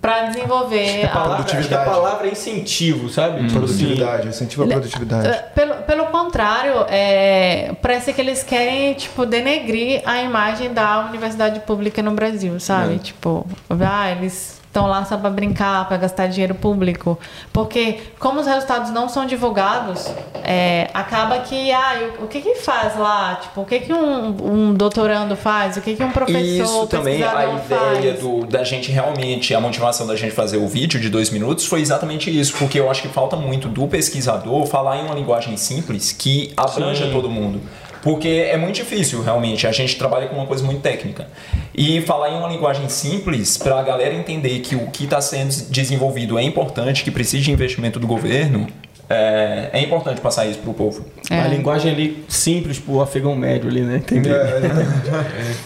[0.00, 1.90] para desenvolver A que a Produtividade.
[1.90, 3.40] palavra é incentivo, sabe?
[3.46, 5.28] Tipo Produtividade, incentiva a produtividade.
[5.28, 11.60] É, Pelo, pelo contrário, é, parece que eles querem, tipo, denegrir a imagem da universidade
[11.60, 12.98] pública no Brasil, sabe?
[12.98, 17.18] Tipo, ah, eles estão lá só para brincar, para gastar dinheiro público.
[17.52, 20.08] Porque, como os resultados não são divulgados,
[20.44, 23.34] é, acaba que, ah, o que que faz lá?
[23.42, 25.76] Tipo, o que que um, um doutorando faz?
[25.76, 28.20] O que que um professor, Isso também, a ideia faz?
[28.20, 31.80] do, da gente realmente, a motivação da gente fazer o vídeo de dois minutos foi
[31.80, 36.12] exatamente isso, porque eu acho que falta muito do pesquisador falar em uma linguagem simples
[36.12, 37.12] que abranja Sim.
[37.12, 37.60] todo mundo.
[38.02, 39.66] Porque é muito difícil, realmente.
[39.66, 41.28] A gente trabalha com uma coisa muito técnica.
[41.74, 45.50] E falar em uma linguagem simples, para a galera entender que o que está sendo
[45.70, 48.66] desenvolvido é importante, que precisa de investimento do governo,
[49.08, 51.04] é, é importante passar isso para o povo.
[51.28, 51.40] É.
[51.40, 53.96] A linguagem ali simples pro afegão médio ali, né?
[53.96, 54.36] Entendeu?
[54.36, 54.60] É.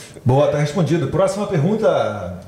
[0.24, 1.08] Boa, tá respondido.
[1.08, 2.40] Próxima pergunta.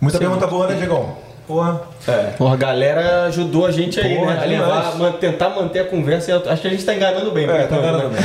[0.00, 1.16] Muita pergunta boa, né, Diegão?
[1.46, 1.80] Porra.
[2.08, 2.12] É.
[2.36, 4.40] Pô, a galera ajudou a gente aí, Porra, né?
[4.42, 6.42] A levar, man- tentar manter a conversa.
[6.46, 7.44] Acho que a gente tá enganando bem.
[7.48, 7.92] É, tá né?
[7.92, 8.18] também.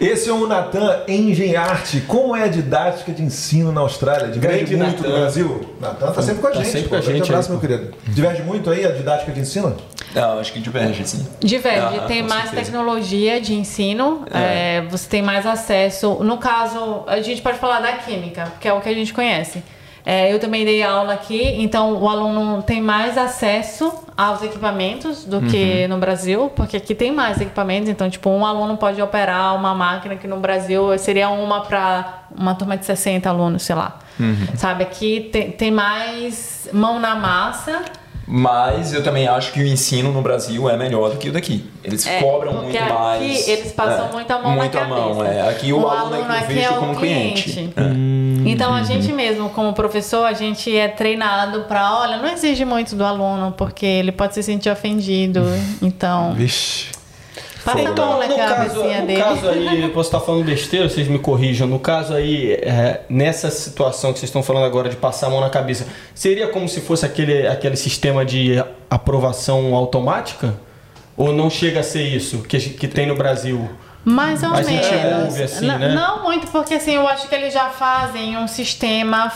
[0.00, 2.00] Esse é o Natan Engenharte.
[2.02, 4.28] Como é a didática de ensino na Austrália?
[4.28, 5.08] Diverge Grande muito Natan.
[5.14, 5.60] no Brasil?
[5.80, 6.68] Natan tá sempre com a Tá gente.
[6.68, 6.88] sempre pô.
[6.90, 7.94] com a Grande gente abraço, aí, meu querido.
[8.08, 9.76] Diverge muito aí a didática de ensino?
[10.14, 11.26] Não, acho que diverge, sim.
[11.40, 12.64] Diverge, Ah, tem mais certeza.
[12.64, 14.78] tecnologia de ensino, É.
[14.78, 16.14] é, você tem mais acesso.
[16.24, 19.62] No caso, a gente pode falar da química, que é o que a gente conhece.
[20.04, 25.40] É, eu também dei aula aqui, então o aluno tem mais acesso aos equipamentos do
[25.42, 29.74] que no Brasil, porque aqui tem mais equipamentos, então, tipo, um aluno pode operar uma
[29.74, 33.98] máquina que no Brasil seria uma para uma turma de 60 alunos, sei lá.
[34.56, 37.82] Sabe, aqui tem, tem mais mão na massa.
[38.32, 41.68] Mas eu também acho que o ensino no Brasil é melhor do que o daqui.
[41.82, 43.48] Eles É, cobram muito aqui mais.
[43.48, 45.34] eles passam é, muito a mão muito na a mão, cabeça.
[45.34, 45.48] é.
[45.50, 47.72] Aqui o, aluno, é que eu aqui vejo é o como cliente.
[47.76, 48.48] É.
[48.48, 52.94] Então a gente mesmo, como professor, a gente é treinado para, olha, não exige muito
[52.94, 55.42] do aluno, porque ele pode se sentir ofendido.
[55.82, 56.99] Então, Vixe.
[57.66, 61.66] Então, no caso, no caso aí, posso estar falando besteira, vocês me corrijam.
[61.68, 65.40] No caso aí, é, nessa situação que vocês estão falando agora de passar a mão
[65.40, 70.54] na cabeça, seria como se fosse aquele, aquele sistema de aprovação automática?
[71.16, 73.68] Ou não chega a ser isso que, que tem no Brasil?
[74.04, 75.24] Mais ou A gente menos.
[75.24, 75.94] ouve assim, né?
[75.94, 79.30] Não muito, porque assim, eu acho que eles já fazem um sistema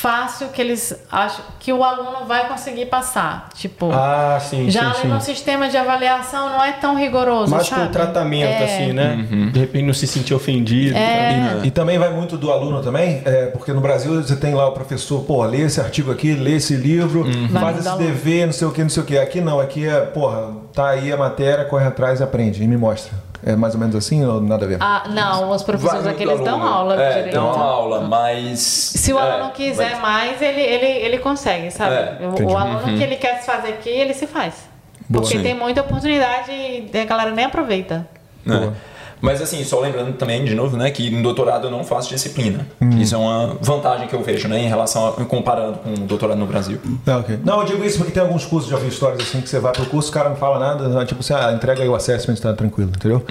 [0.00, 3.50] fácil que eles acham que o aluno vai conseguir passar.
[3.54, 5.34] Tipo, Ah, sim, já sim, ali no sim.
[5.34, 7.86] sistema de avaliação não é tão rigoroso, Mais sabe?
[7.86, 8.64] com tratamento, É.
[8.64, 9.26] assim, né?
[9.30, 9.50] Uhum.
[9.50, 10.96] De repente não se sentir ofendido.
[10.96, 11.60] É.
[11.64, 14.72] E também vai muito do aluno também, é, porque no Brasil você tem lá o
[14.72, 18.06] professor, pô, lê esse artigo aqui, lê esse livro, Vai faz esse aluno.
[18.06, 19.18] dever, não sei o que, não sei o que.
[19.18, 22.76] Aqui não, aqui é, porra, tá aí a matéria, corre atrás e aprende, e me
[22.76, 23.12] mostra.
[23.44, 24.76] É mais ou menos assim ou nada a ver?
[24.80, 27.34] Ah, não, os professores Vai aqui eles dão aula É, direito.
[27.34, 28.58] dão aula, mas.
[28.60, 31.94] Se o é, aluno quiser mas- mais, ele, ele, ele consegue, sabe?
[31.94, 34.68] É, o, aluno que ele quer se fazer aqui, ele se faz.
[35.08, 35.22] Boa.
[35.22, 35.42] Porque Sim.
[35.42, 38.06] tem muita oportunidade e a galera nem aproveita.
[38.44, 38.72] né?
[39.20, 42.66] Mas assim, só lembrando também, de novo, né, que no doutorado eu não faço disciplina.
[42.98, 46.38] Isso é uma vantagem que eu vejo, né, em relação a, comparando com o doutorado
[46.38, 46.78] no Brasil.
[47.06, 47.38] Ah, ok.
[47.44, 49.72] Não, eu digo isso porque tem alguns cursos, já vi histórias assim, que você vai
[49.72, 52.52] pro curso, o cara não fala nada, tipo assim, ah, entrega aí o assessment, tá
[52.52, 53.22] tranquilo, entendeu?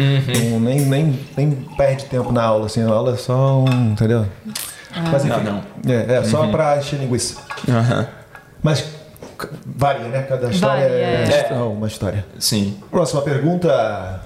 [0.51, 4.25] Não, nem, nem, nem perde tempo na aula, assim, a aula é só um, entendeu?
[5.11, 7.41] Mas enfim, Não, É, é só pra encher linguiça.
[7.67, 8.07] Aham.
[8.61, 8.85] Mas
[9.65, 10.23] varia, né?
[10.23, 11.53] Cada história Varia, é, é.
[11.55, 12.25] uma história.
[12.37, 12.77] Sim.
[12.91, 14.21] Próxima pergunta.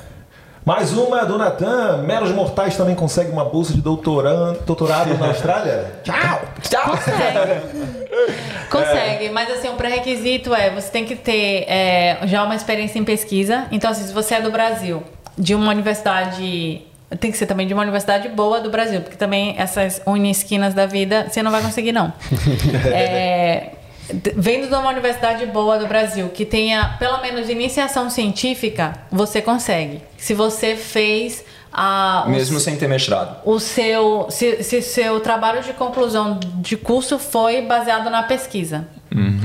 [0.66, 1.98] Mais uma do Natan.
[2.04, 5.92] Meros mortais também conseguem uma bolsa de doutoran- doutorado na Austrália?
[6.04, 6.42] Tchau!
[6.92, 8.04] Consegue.
[8.72, 13.04] Consegue, mas assim, o pré-requisito é você tem que ter é, já uma experiência em
[13.04, 13.66] pesquisa.
[13.72, 15.04] Então, assim, se você é do Brasil,
[15.38, 16.82] de uma universidade.
[17.20, 20.88] Tem que ser também de uma universidade boa do Brasil, porque também essas unisquinas da
[20.88, 22.12] vida você não vai conseguir, não.
[22.92, 23.70] É,
[24.36, 30.02] Vendo de uma universidade boa do Brasil, que tenha pelo menos iniciação científica, você consegue.
[30.18, 32.26] Se você fez a.
[32.28, 33.42] o Mesmo sem ter mestrado.
[33.46, 38.88] o seu se, se seu trabalho de conclusão de curso foi baseado na pesquisa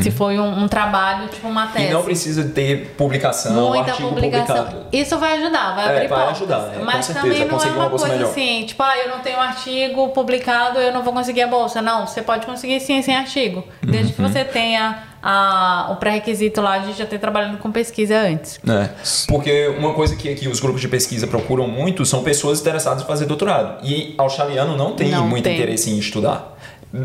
[0.01, 1.91] se foi um, um trabalho tipo uma tese Uhum.
[1.91, 4.87] E não precisa ter publicação, muita artigo publicação publicado.
[4.93, 7.59] isso vai ajudar vai É, abrir vai portas ajudar, é, com mas certeza, também não
[7.59, 8.31] é uma uma coisa melhor.
[8.31, 12.07] assim tipo ah eu não tenho artigo publicado eu não vou conseguir a bolsa não
[12.07, 14.13] você pode conseguir sim sem artigo desde Uhum.
[14.29, 18.89] que você tenha a, o pré-requisito lá de já ter trabalhado com pesquisa antes É,
[19.27, 23.07] porque uma coisa que aqui os grupos de pesquisa procuram muito são pessoas interessadas em
[23.07, 23.85] fazer doutorado.
[23.85, 25.55] E australiano não tem Não muito tem.
[25.57, 26.57] interesse em estudar.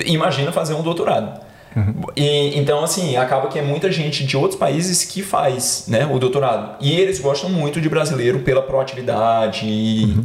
[0.05, 1.41] Imagina fazer um doutorado.
[2.15, 6.19] E, então, assim, acaba que é muita gente de outros países que faz né, o
[6.19, 6.75] doutorado.
[6.79, 10.17] E eles gostam muito de brasileiro pela proatividade e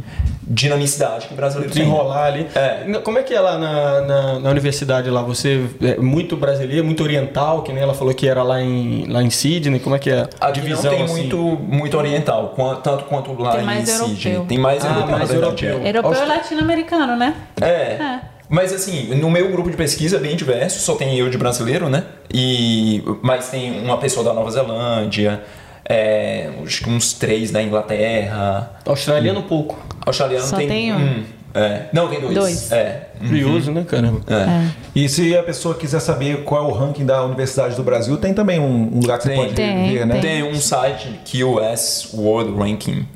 [0.43, 1.83] dinamicidade que o brasileiro tem.
[1.83, 2.47] Desenrolar ali.
[2.55, 2.99] É.
[3.03, 5.21] Como é que é lá na, na, na universidade lá?
[5.21, 9.21] Você é muito brasileiro, muito oriental, que nem ela falou que era lá em, lá
[9.21, 9.79] em Sydney.
[9.79, 10.27] Como é que é?
[10.39, 11.13] Aqui Divisão, não tem assim?
[11.21, 14.45] muito, muito oriental, tanto quanto lá Tem em Sydney.
[14.47, 15.85] Tem mais Ah, europeu, mais verdade, europeu.
[15.85, 15.89] é.
[15.89, 17.65] europeu e Austra- latino-americano né É.
[17.67, 18.19] É.
[18.49, 21.87] Mas assim, no meu grupo de pesquisa é bem diverso, só tem eu de brasileiro,
[21.87, 22.03] né?
[22.33, 25.43] E, mas tem uma pessoa da Nova Zelândia,
[25.87, 28.73] é, acho que uns três da Inglaterra.
[28.85, 29.77] Australiano pouco.
[30.05, 31.23] Australiano Só tem, tem um.
[31.53, 31.85] É.
[31.91, 32.35] Não, tem dois.
[32.35, 32.71] Dois.
[32.71, 33.09] É.
[33.27, 34.21] Curioso, né, caramba?
[34.27, 34.69] É.
[34.95, 38.33] E se a pessoa quiser saber qual é o ranking da Universidade do Brasil, tem
[38.35, 39.35] também um, um lugar que Tem.
[39.35, 40.19] você pode Tem, ver, né?
[40.19, 43.07] Tem um site QS World Ranking.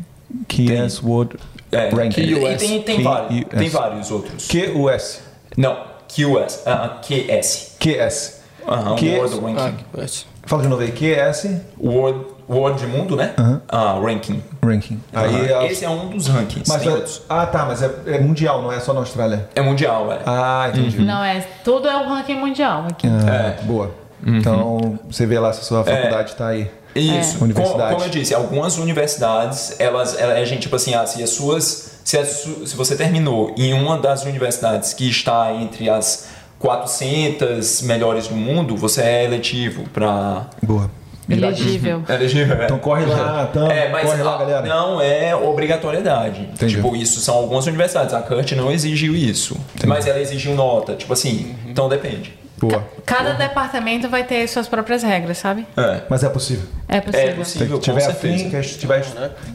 [0.47, 1.37] QS World
[1.71, 2.21] É, Ranking.
[2.21, 2.57] E QS.
[2.59, 3.59] tem, tem, vários, QS.
[3.59, 4.47] tem vários outros.
[4.47, 5.21] QUS.
[5.57, 6.63] Não, QS.
[6.65, 7.75] ah, QS.
[7.79, 8.41] QS.
[8.67, 9.83] Aham, Que- World Ah, Ranking.
[9.91, 10.25] conhece.
[10.45, 10.91] Fala de novo aí.
[10.91, 11.47] QS
[11.81, 13.33] World, World de mundo, né?
[13.69, 14.41] Ah, Ranking.
[14.63, 14.99] Ranking.
[15.13, 16.69] Aí, a- Esse é um dos rankings.
[16.69, 19.49] mas tem é- ah, tá, mas é, é mundial, não é só na Austrália.
[19.55, 20.19] É mundial, é.
[20.25, 21.01] Ah, entendi.
[21.01, 21.45] Não, é.
[21.63, 23.07] Tudo é o ranking mundial aqui.
[23.07, 23.63] Ah, É.
[23.63, 23.91] Boa.
[24.25, 26.69] Então, você vê lá se a sua faculdade está aí.
[26.95, 27.37] Isso.
[27.39, 27.43] É.
[27.43, 27.79] Universidade.
[27.81, 31.31] Como, como eu disse, algumas universidades, elas, ela é gente tipo assim, ah, se as
[31.31, 36.27] suas, se, su- se você terminou em uma das universidades que está entre as
[36.59, 40.89] 400 melhores do mundo, você é eletivo para Boa.
[41.29, 42.03] Elegível.
[42.09, 42.61] elegível.
[42.61, 42.65] é.
[42.65, 44.61] Então corre lá, então, É, mas corre lá, galera.
[44.67, 46.41] não é obrigatoriedade.
[46.53, 46.75] Entendi.
[46.75, 48.13] Tipo, isso são algumas universidades.
[48.13, 49.55] A CUT não exigiu isso.
[49.85, 50.95] Mas ela exigiu nota.
[50.95, 52.37] Tipo assim, então depende.
[52.57, 52.85] Boa.
[53.05, 55.65] Cada departamento vai ter suas próprias regras, sabe?
[55.75, 56.01] É.
[56.09, 56.65] Mas é possível.
[56.87, 57.35] É É possível.
[57.35, 59.05] possível, Se tiver afim, quer, tiver,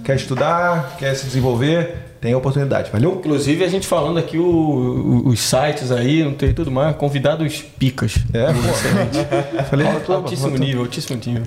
[0.04, 2.90] quer estudar, quer se desenvolver, tem oportunidade.
[2.90, 3.12] Valeu?
[3.14, 7.62] Inclusive, a gente falando aqui o- o- os sites aí, não tem tudo mais, convidados
[7.78, 8.16] picas.
[8.32, 9.64] É, pô.
[9.70, 11.42] Falei, altíssimo nível, altíssimo nível.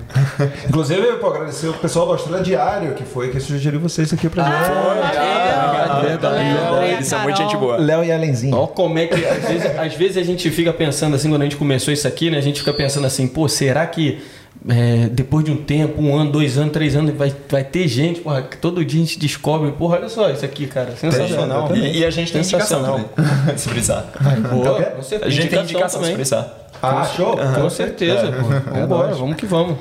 [0.68, 4.44] Inclusive, pô, agradecer o pessoal do Austrália Diário, que foi que sugeriu vocês aqui pra
[4.44, 4.70] gente.
[4.70, 6.92] Ah, verdade, verdade.
[6.92, 7.76] Eles são muito gente boa.
[7.76, 8.56] Léo e Alenzinho.
[8.56, 9.24] Ó, como é que.
[9.24, 12.30] Às vezes, às vezes a gente fica pensando assim, quando a gente começou isso aqui,
[12.30, 12.38] né?
[12.38, 14.20] A gente fica pensando assim, pô, será que
[14.68, 18.20] é, depois de um tempo, um ano, dois anos, três anos, vai, vai ter gente,
[18.20, 20.94] porra, que todo dia a gente descobre, porra, olha só isso aqui, cara.
[20.96, 21.74] Sensacional.
[21.74, 23.10] E, e a gente tem indicação
[23.56, 24.12] se precisar.
[24.50, 25.26] Boa, com certeza.
[25.26, 26.14] A gente tem indicação se também.
[26.14, 26.68] precisar.
[26.82, 27.36] Ah, show?
[27.36, 28.70] Com certeza, pô.
[28.72, 29.18] Vambora, nóis.
[29.18, 29.78] vamos que vamos.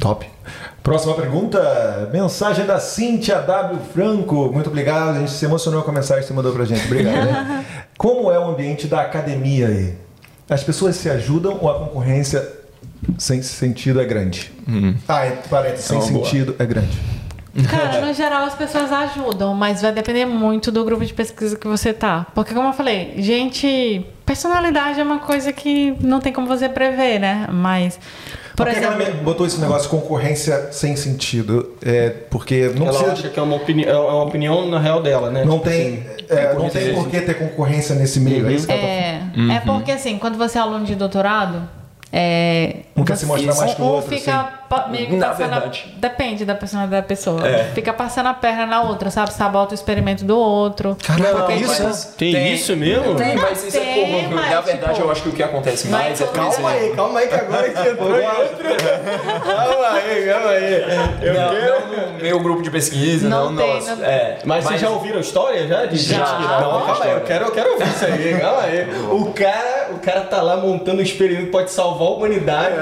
[0.00, 0.26] Top.
[0.82, 2.08] Próxima pergunta.
[2.12, 3.78] Mensagem da Cíntia W.
[3.92, 4.50] Franco.
[4.52, 5.16] Muito obrigado.
[5.16, 6.84] A gente se emocionou com a mensagem que você mandou pra gente.
[6.86, 7.24] Obrigado.
[7.24, 7.64] né?
[7.96, 9.94] Como é o ambiente da academia aí?
[10.50, 12.61] As pessoas se ajudam ou a concorrência
[13.18, 14.50] sem sentido é grande?
[15.08, 16.24] Ah, é, parênteses, sem É uma boa.
[16.24, 16.98] sentido é grande.
[17.68, 21.66] Cara, no geral as pessoas ajudam, mas vai depender muito do grupo de pesquisa que
[21.68, 22.26] você tá.
[22.34, 27.18] Porque, como eu falei, gente, personalidade é uma coisa que não tem como você prever,
[27.18, 27.46] né?
[27.52, 27.98] Mas,
[28.56, 29.16] por Por que que ela exemplo.
[29.18, 31.74] me botou esse negócio de concorrência sem sentido?
[31.84, 35.02] É porque não Ela precisa acha que é uma, opini é uma opinião na real
[35.02, 35.44] dela, né?
[35.44, 38.80] Não tem, é, não tem por que ter concorrência nesse meio, é isso que ela
[38.80, 39.52] tá É, Uhum.
[39.52, 41.68] é porque assim, quando você é aluno de doutorado,
[42.12, 44.56] é, Um quer se mostrar mais que o outro, fica assim.
[44.88, 45.92] Meio que Na a- verdade.
[45.96, 47.46] depende da personalidade da pessoa.
[47.46, 47.64] É.
[47.74, 49.32] Fica passando a perna na outra, sabe?
[49.32, 50.96] Sabota o experimento do outro.
[51.04, 51.82] Caramba, isso?
[51.82, 53.14] mas Tem isso mesmo?
[53.14, 54.34] Tem, mas isso Tem, é porra.
[54.36, 56.76] mas, Na verdade, tipo, eu acho que o que acontece mas mais é por calma
[56.76, 59.42] exemplo- calma aí, que agora que entrou em outro.
[59.44, 60.72] calma aí, calma aí.
[61.22, 63.96] Eu não, quero- não no meu grupo de pesquisa, Não não, tem, nosso.
[63.96, 65.86] não- É, Mas, vocês já ouviram história já?
[65.86, 66.16] De Já.
[66.18, 68.86] gente que- Não, calma aí, eu quero, eu quero ouvir isso aí, calma aí.
[69.10, 72.74] O cara, o cara tá lá montando um experimento que pode salvar a humanidade.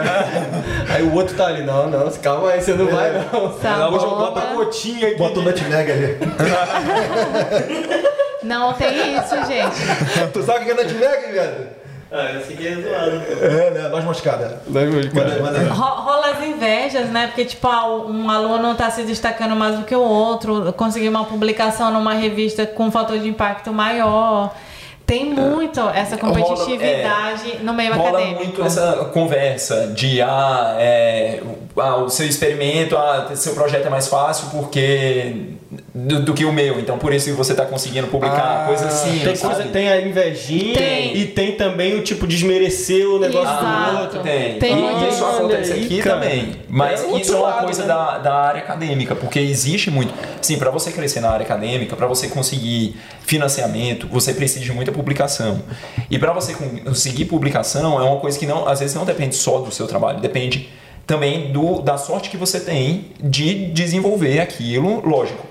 [0.88, 3.52] Aí o outro tá ali, não, não, calma aí, você não vai não.
[3.60, 3.88] Sabota.
[3.94, 5.16] Hoje eu boto a gotinha aqui.
[5.18, 6.18] Bota o nutmeg ali.
[8.42, 10.32] Não tem isso, gente.
[10.32, 11.66] tu sabe o que é nutmeg, velho?
[12.12, 13.22] Ah, esse aqui é zoado.
[13.40, 13.88] É, né?
[13.88, 14.60] Noz moscada.
[14.74, 15.68] Aí.
[15.68, 17.28] Ro- Rola as invejas, né?
[17.28, 21.24] Porque, tipo, ah, um aluno tá se destacando mais do que o outro, conseguiu uma
[21.24, 24.52] publicação numa revista com um fator de impacto maior.
[25.06, 28.44] Tem muito essa competitividade no meio Rola acadêmico.
[28.44, 31.40] muito essa conversa de ah, é,
[31.80, 35.34] ah, o seu experimento, ah, seu projeto é mais fácil porque
[35.94, 38.86] do, do que o meu, então por isso que você está conseguindo publicar Ah, coisa
[38.86, 39.18] assim.
[39.20, 41.16] Tem, coisa, tem a invejinha Tem.
[41.16, 43.94] e tem também o tipo desmerecer o negócio Exato.
[43.96, 44.20] do outro.
[44.20, 44.58] Tem.
[44.58, 46.16] Tem e muito isso acontece aí, aqui cara.
[46.20, 46.52] também.
[46.68, 47.88] Mas É isso é uma lado, coisa né?
[47.88, 50.12] da, da área acadêmica, porque existe muito.
[50.42, 54.92] Sim, para você crescer na área acadêmica, para você conseguir financiamento, você precisa de muita
[54.92, 55.62] publicação.
[56.10, 59.58] E para você conseguir publicação é uma coisa que não, às vezes não depende só
[59.60, 60.68] do seu trabalho, depende
[61.10, 65.44] também do, da sorte que você tem de desenvolver aquilo, lógico.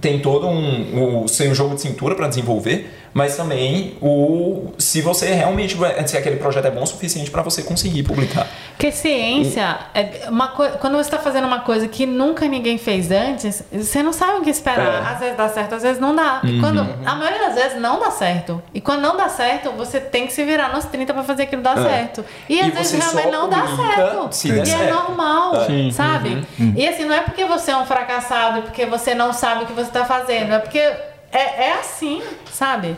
[0.00, 5.34] Tem todo um, o seu jogo de cintura para desenvolver, mas também o se você
[5.34, 8.48] realmente vai, se aquele projeto é bom o suficiente para você conseguir publicar.
[8.82, 13.12] Porque ciência, é uma coi- quando você está fazendo uma coisa que nunca ninguém fez
[13.12, 15.04] antes, você não sabe o que esperar.
[15.04, 15.06] É.
[15.06, 16.40] Às vezes dá certo, às vezes não dá.
[16.42, 18.60] E quando, a maioria das vezes não dá certo.
[18.74, 21.62] E quando não dá certo, você tem que se virar nos 30 para fazer aquilo
[21.62, 22.24] dar certo.
[22.48, 24.32] E às E vezes realmente não dá certo.
[24.32, 24.92] se e é certo.
[24.94, 25.92] normal, Sim.
[25.92, 26.44] sabe?
[26.76, 29.66] E assim, não é porque você é um fracassado, é porque você não sabe o
[29.68, 30.54] que você está fazendo.
[30.54, 32.20] É porque é, é assim,
[32.50, 32.96] sabe?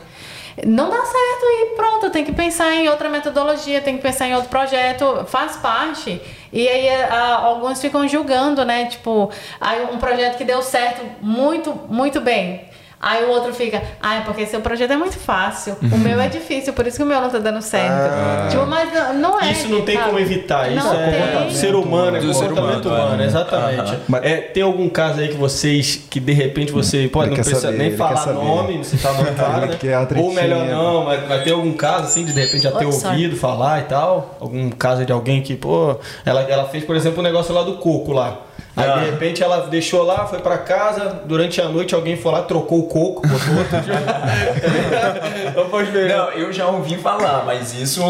[0.66, 4.34] Não dá certo e pronto, tem que pensar em outra metodologia, tem que pensar em
[4.34, 6.20] outro projeto, faz parte.
[6.52, 8.86] E aí a, alguns ficam julgando, né?
[8.86, 12.68] Tipo, aí um projeto que deu certo muito, muito bem.
[13.07, 15.76] Aí o outro fica, ah, é porque seu projeto é muito fácil.
[15.92, 17.92] O meu é difícil, por isso que o meu não tá dando certo.
[17.92, 18.49] Ah.
[18.50, 19.52] Tipo, mas não, não é.
[19.52, 20.07] Isso não tem sabe?
[20.08, 23.26] como evitar, isso Não é ser humano, é Do ser comportamento humano, humano, é.
[23.26, 23.81] exatamente.
[23.81, 24.20] Aham.
[24.23, 27.76] É, tem algum caso aí que vocês, que de repente você, pode não precisa saber,
[27.76, 29.76] nem falar nome, não citar nome claro, né?
[30.16, 32.92] Ou melhor não, mas vai ter algum caso assim de de repente já ter Oh,
[32.92, 33.16] sorry.
[33.16, 34.39] ouvido falar e tal?
[34.41, 37.74] Algum caso de alguém que, pô, ela, ela fez, por exemplo, o negócio lá do
[37.74, 38.39] coco lá.
[38.76, 38.96] Aí Ah.
[38.96, 42.80] de repente ela deixou lá, foi pra casa, durante a noite alguém foi lá, trocou
[42.80, 43.76] o coco, botou outro.
[45.56, 46.08] Não pode ver.
[46.08, 48.02] Não, eu já ouvi falar, mas isso,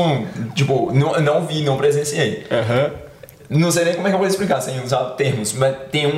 [0.55, 2.47] tipo, não, não vi, não presenciei.
[2.51, 2.91] Aham.
[3.51, 6.11] Não sei nem como é que eu vou explicar sem usar termos, mas tem um,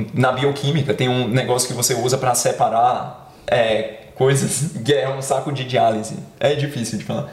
[0.00, 5.08] um- na bioquímica tem um negócio que você usa para separar é, coisas que é
[5.08, 6.16] um saco de diálise.
[6.40, 7.28] É difícil de falar.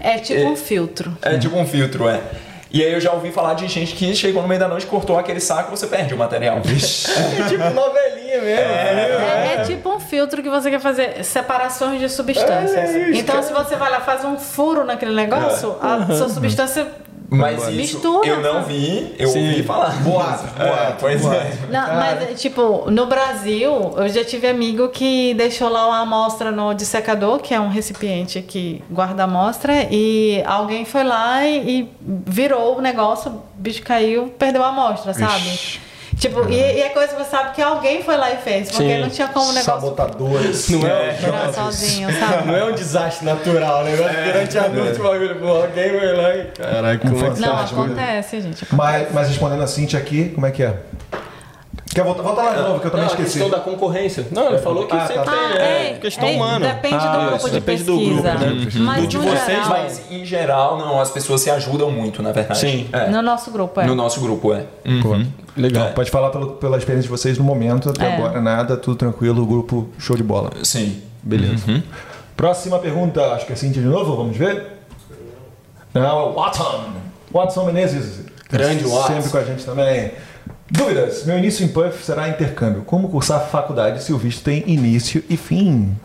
[0.00, 0.44] É tipo É.
[0.46, 1.16] um filtro.
[1.22, 2.20] É tipo um filtro, é.
[2.70, 5.18] E aí eu já ouvi falar de gente que chegou no meio da noite, cortou
[5.18, 6.58] aquele saco e você perde o material.
[6.58, 8.72] É tipo novelinha mesmo.
[8.72, 12.76] É, é tipo um filtro que você quer fazer separações de substâncias.
[12.76, 16.86] É isso, então, se você vai lá faz um furo naquele negócio, a sua substância.
[17.30, 19.48] Mas isso Mistura, eu não vi, eu Sim.
[19.50, 19.90] ouvi falar.
[20.02, 21.36] Boato, É, boato, pois boato.
[21.36, 21.52] é.
[21.70, 26.72] Não, mas, tipo, no Brasil, eu já tive amigo que deixou lá uma amostra no
[26.72, 31.88] dissecador, que é um recipiente que guarda a amostra, e alguém foi lá e, e
[32.00, 35.48] virou o negócio, o bicho caiu, perdeu a amostra, sabe?
[35.48, 35.87] Ixi.
[36.18, 38.94] Tipo, e, e é coisa que você sabe que alguém foi lá e fez, porque
[38.94, 39.00] Sim.
[39.00, 40.68] não tinha como o negócio Sabotadores.
[40.70, 41.12] Não é?
[41.12, 42.48] virar sozinho, sabe?
[42.48, 43.96] Não é um desastre natural, né?
[43.96, 46.44] Durante a noite o bagulho, pô, alguém vai lá e.
[46.46, 48.66] Caraca, como é que Não, acontece, gente.
[48.72, 50.74] Mas, mas respondendo a Cintia aqui, como é que é?
[51.94, 53.38] Quer voltar, volta lá de novo, que eu também não, esqueci.
[53.38, 54.26] a questão da concorrência.
[54.30, 55.30] Não, ele falou que Ah, sempre tá.
[55.32, 56.68] tem, Ah, é, é, questão é, humana.
[56.74, 58.20] Depende Ah, do grupo isso, de depende do pesquisa.
[58.30, 58.70] grupo, né?
[58.84, 62.30] Mas Do de vocês, geral, Mas em geral, não, as pessoas se ajudam muito, na
[62.30, 62.58] verdade.
[62.60, 62.88] Sim.
[62.92, 63.08] É.
[63.08, 63.86] no nosso grupo, é.
[63.86, 64.64] No nosso grupo, é.
[65.02, 65.16] Pô,
[65.56, 65.88] Legal.
[65.92, 68.16] Pode falar pelo- pela experiência de vocês no momento, até É.
[68.16, 70.50] agora nada, tudo tranquilo, o grupo show de bola.
[70.62, 71.02] Sim.
[71.22, 71.82] Beleza.
[72.36, 74.78] Próxima pergunta, acho que é Cintia de novo, vamos ver?
[75.94, 76.84] Não, Watson.
[77.32, 78.26] Watson Menezes.
[78.50, 79.14] Grande Watson.
[79.14, 80.12] Sempre com a gente também.
[80.70, 81.24] Dúvidas.
[81.24, 82.82] Meu início em Puff será intercâmbio.
[82.82, 85.96] Como cursar faculdade se o visto tem início e fim?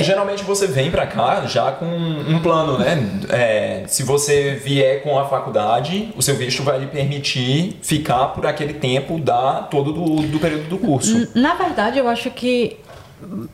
[0.00, 3.20] Geralmente você vem pra cá já com um plano, né?
[3.28, 8.46] É, se você vier com a faculdade, o seu visto vai lhe permitir ficar por
[8.46, 11.28] aquele tempo da todo do, do período do curso.
[11.34, 12.78] Na verdade, eu acho que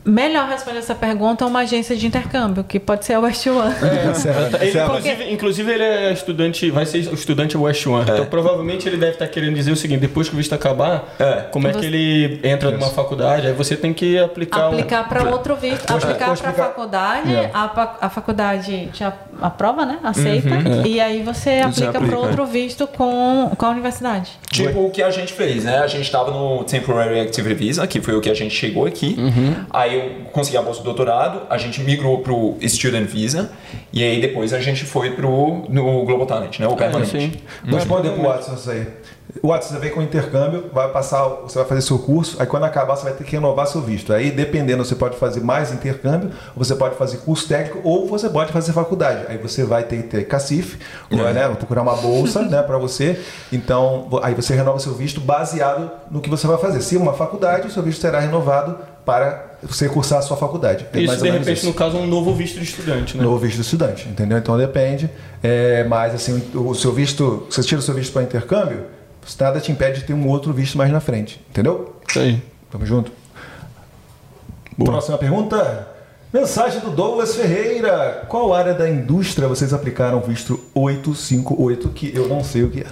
[0.03, 3.73] melhor responder essa pergunta é uma agência de intercâmbio, que pode ser a West One.
[4.15, 4.89] Certo, Ele, certo.
[4.91, 8.03] inclusive, inclusive, ele é estudante, vai ser o estudante West One.
[8.03, 11.45] Então, provavelmente, ele deve estar querendo dizer o seguinte: depois que o visto acabar, É.
[11.51, 13.47] como é que ele entra numa faculdade?
[13.47, 14.69] Aí você tem que aplicar.
[14.69, 16.63] um- Aplicar para outro visto, aplicar para a explicar.
[16.65, 17.49] faculdade, É.
[17.53, 19.99] a, a faculdade te a- aprova, né?
[20.03, 20.49] Aceita,
[20.85, 24.31] e aí você aplica aplica, para outro visto com, com a universidade.
[24.51, 25.79] Tipo o que a gente fez, né?
[25.79, 29.15] A gente estava no Temporary Activity Visa, que foi o que a gente chegou aqui.
[29.69, 33.51] Aí eu consegui a bolsa do doutorado, a gente migrou pro Student Visa
[33.91, 36.67] e aí depois a gente foi pro no Global Talent, né?
[36.67, 37.11] O permanente.
[37.11, 37.33] sim.
[37.65, 38.87] Vou responder pro Watson isso aí.
[39.41, 42.95] Watson, você vem com intercâmbio, vai passar, você vai fazer seu curso, aí quando acabar
[42.95, 44.11] você vai ter que renovar seu visto.
[44.11, 48.51] Aí, dependendo, você pode fazer mais intercâmbio, você pode fazer curso técnico, ou você pode
[48.51, 49.25] fazer faculdade.
[49.29, 50.77] Aí você vai ter que ter cacife,
[51.09, 53.19] vai, né, procurar uma bolsa, né, para você.
[53.51, 56.81] Então, aí você renova seu visto baseado no que você vai fazer.
[56.81, 60.85] Se uma faculdade, o seu visto será renovado para você cursar a sua faculdade.
[60.93, 61.65] É Isso, de repente, isso.
[61.65, 63.23] no caso, um novo visto de estudante, né?
[63.23, 64.37] Novo visto do estudante, entendeu?
[64.37, 65.09] Então depende.
[65.43, 68.85] É, mas assim, o seu visto, você tira o seu visto para intercâmbio,
[69.39, 71.95] nada te impede de ter um outro visto mais na frente, entendeu?
[72.07, 72.41] Isso aí.
[72.71, 73.11] Tamo junto.
[74.83, 75.90] Próxima pergunta.
[76.33, 78.23] Mensagem do Douglas Ferreira.
[78.29, 82.81] Qual área da indústria vocês aplicaram o visto 858, que eu não sei o que
[82.81, 82.85] é?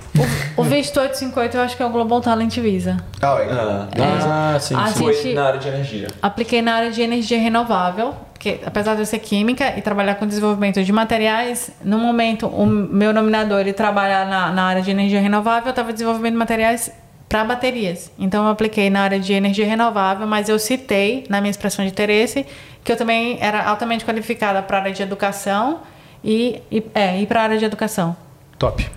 [0.58, 2.98] O visto 858 eu acho que é o Global Talent Visa.
[3.22, 3.50] Ah, é.
[3.50, 4.76] Ah, Ah, sim.
[4.76, 5.04] A sim.
[5.04, 6.08] foi gente- na área de energia.
[6.22, 10.28] Apliquei na área de energia renovável, porque apesar de eu ser química e trabalhar com
[10.28, 15.22] desenvolvimento de materiais, no momento o meu nominador ele trabalhar na, na área de energia
[15.22, 16.92] renovável, eu estava desenvolvendo materiais
[17.30, 18.12] para baterias.
[18.18, 21.92] Então eu apliquei na área de energia renovável, mas eu citei na minha expressão de
[21.92, 22.46] interesse
[22.84, 25.82] que eu também era altamente qualificada para a área de educação
[26.24, 28.16] e, e, é, e para a área de educação.
[28.58, 28.90] Top.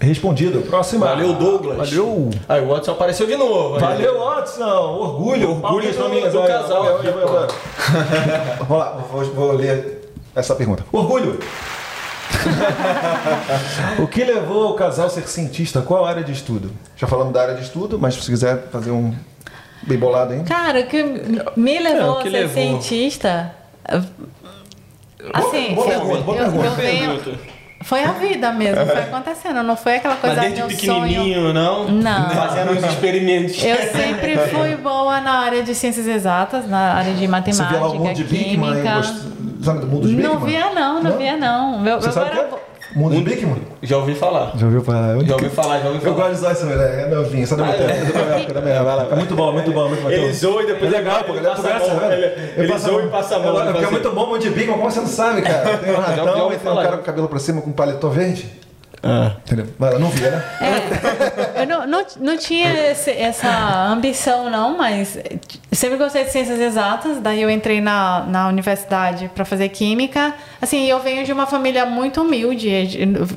[0.00, 0.62] Respondido.
[0.62, 1.06] Próxima.
[1.06, 1.90] Valeu, Douglas.
[1.90, 2.30] Valeu.
[2.48, 3.74] Aí o Watson apareceu de novo.
[3.76, 3.80] aí.
[3.80, 4.64] Valeu, Watson!
[4.64, 5.50] Orgulho!
[5.50, 6.82] Orgulho do- do casal.
[6.84, 8.56] Vai, vai, vai, vai.
[8.58, 10.84] Vamos lá, vou, vou ler essa pergunta.
[10.90, 11.38] Orgulho!
[14.02, 15.82] o que levou o casal a ser cientista?
[15.82, 16.70] Qual a área de estudo?
[16.96, 19.14] Já falamos da área de estudo, mas se quiser fazer um.
[19.82, 20.44] Bem bolado, hein?
[20.44, 21.02] Cara, o que
[21.56, 22.54] me levou É, que a ser levou?
[22.54, 23.54] cientista.
[25.34, 26.70] Assim, boa eu- pergunta, boa eu- eu pergunta.
[26.76, 27.38] venho-
[27.82, 29.62] Foi a vida mesmo, foi acontecendo.
[29.62, 31.52] Não foi aquela Mas coisa desde meu pequenininho, sonho.
[31.54, 31.88] não?
[31.88, 32.30] Não.
[32.30, 33.64] Fazendo uns experimentos.
[33.64, 37.80] Eu sempre fui boa na área de ciências exatas, na área de Você matemática, via
[37.80, 38.94] lá o mundo de Bigman química.
[38.96, 39.14] gost...
[39.64, 40.32] sabe do mundo de Bigman?
[40.34, 41.86] Não via não, não, via não.
[41.86, 42.54] Eu, Você eu sabe era que
[42.94, 43.56] Mundo de Bigman?
[43.82, 44.52] Já ouvi falar.
[44.56, 45.18] Já ouviu falar?
[45.24, 46.14] Já ouvi falar, já ouvi Eu falar.
[46.16, 48.60] gosto de usar esse moleque, é novinho, só da minha época,
[49.02, 49.16] época.
[49.16, 50.10] Muito bom, muito bom, muito bom.
[50.10, 52.14] Ele zoa e depois é legal, pô, ele ele passa passa a mão, né?
[52.56, 54.50] ele- zoa e passa a mão, É, Porque é faz muito bom o monte de
[54.50, 55.78] Bigman, como você não sabe, cara.
[55.78, 57.70] Tem um já ratão ouvi e tem um cara com o cabelo pra cima com
[57.72, 58.59] paletó verde.
[59.02, 59.32] Ah.
[59.46, 59.66] Entendeu?
[59.78, 60.44] Mas ela não via, né?
[61.56, 63.48] Eu não, não, não tinha esse- essa
[63.86, 65.18] ambição, não, mas
[65.72, 67.18] sempre gostei de ciências exatas.
[67.18, 70.34] Daí eu entrei na, na universidade para fazer química.
[70.60, 72.68] Assim, eu venho de uma família muito humilde.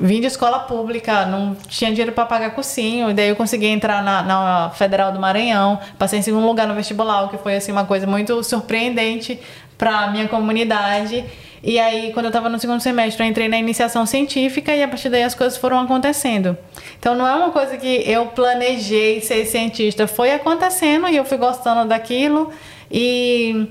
[0.02, 3.10] Vim de escola pública, não tinha dinheiro para pagar cursinho.
[3.10, 5.78] E daí eu consegui entrar na, na Federal do Maranhão.
[5.98, 9.40] Passei em segundo lugar no vestibular, o que foi assim, uma coisa muito surpreendente
[9.76, 11.24] para minha comunidade.
[11.62, 14.88] E aí, quando eu estava no segundo semestre, eu entrei na iniciação científica e a
[14.88, 16.56] partir daí as coisas foram acontecendo.
[16.98, 21.38] Então, não é uma coisa que eu planejei ser cientista, foi acontecendo e eu fui
[21.38, 22.50] gostando daquilo.
[22.90, 23.66] E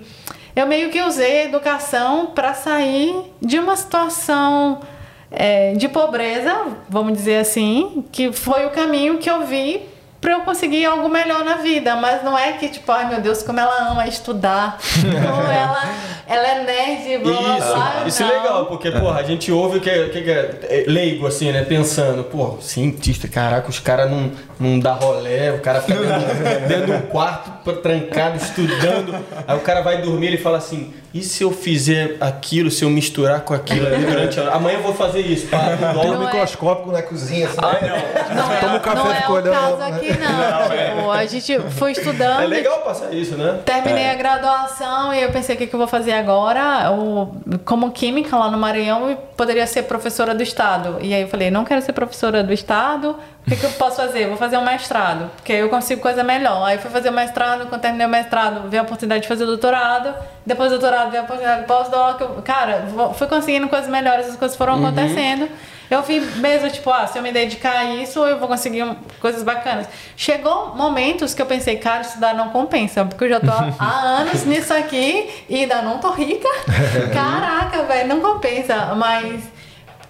[0.55, 4.81] eu meio que usei a educação para sair de uma situação
[5.29, 9.92] é, de pobreza, vamos dizer assim, que foi o caminho que eu vi
[10.23, 13.43] para eu conseguir algo melhor na vida, mas não é que tipo, ai meu Deus,
[13.43, 15.83] como ela ama estudar, como ela,
[16.25, 17.93] ela é nerd, blá blá blá.
[17.99, 18.33] Isso, isso é não.
[18.41, 21.63] legal, porque, porra, a gente ouve o que, é- que é leigo, assim, né?
[21.63, 26.85] Pensando, pô, cientista, caraca, os caras não, não dá rolé, o cara fica dentro, dentro
[26.85, 29.13] de um quarto trancado, estudando.
[29.45, 32.89] Aí o cara vai dormir e fala assim: e se eu fizer aquilo, se eu
[32.89, 34.53] misturar com aquilo ali durante a.
[34.53, 35.59] Amanhã eu vou fazer isso, pá,
[36.01, 36.19] Tem um.
[36.19, 37.61] Não é- na cozinha, assim.
[37.61, 39.87] Não é, Toma um café, não é o olhando, caso né?
[39.87, 40.95] aqui, não.
[40.95, 42.41] Tipo, a gente foi estudando.
[42.41, 43.59] É legal passar isso, né?
[43.63, 46.85] Terminei a graduação e eu pensei o que, que eu vou fazer agora.
[46.85, 50.97] Eu, como química lá no Maranhão, eu poderia ser professora do Estado.
[51.01, 53.97] E aí eu falei, não quero ser professora do Estado, o que, que eu posso
[53.97, 54.27] fazer?
[54.27, 56.63] Vou fazer um mestrado, porque aí eu consigo coisa melhor.
[56.65, 59.47] Aí fui fazer o mestrado, quando terminei o mestrado, veio a oportunidade de fazer o
[59.47, 60.13] doutorado.
[60.45, 62.19] Depois do doutorado, veio a oportunidade de pós-doc.
[62.21, 65.47] Eu- Cara, fui conseguindo coisas melhores, as coisas foram acontecendo.
[65.89, 68.83] Eu vi mesmo, tipo, ah, se eu me dedicar a isso, eu vou conseguir
[69.21, 69.85] coisas bacanas.
[70.17, 74.43] Chegou momentos que eu pensei, cara, estudar não compensa, porque eu já tô há- anos
[74.45, 76.47] nisso aqui e ainda não tô rica.
[77.13, 78.93] Caraca, velho, não compensa.
[78.95, 79.43] Mas,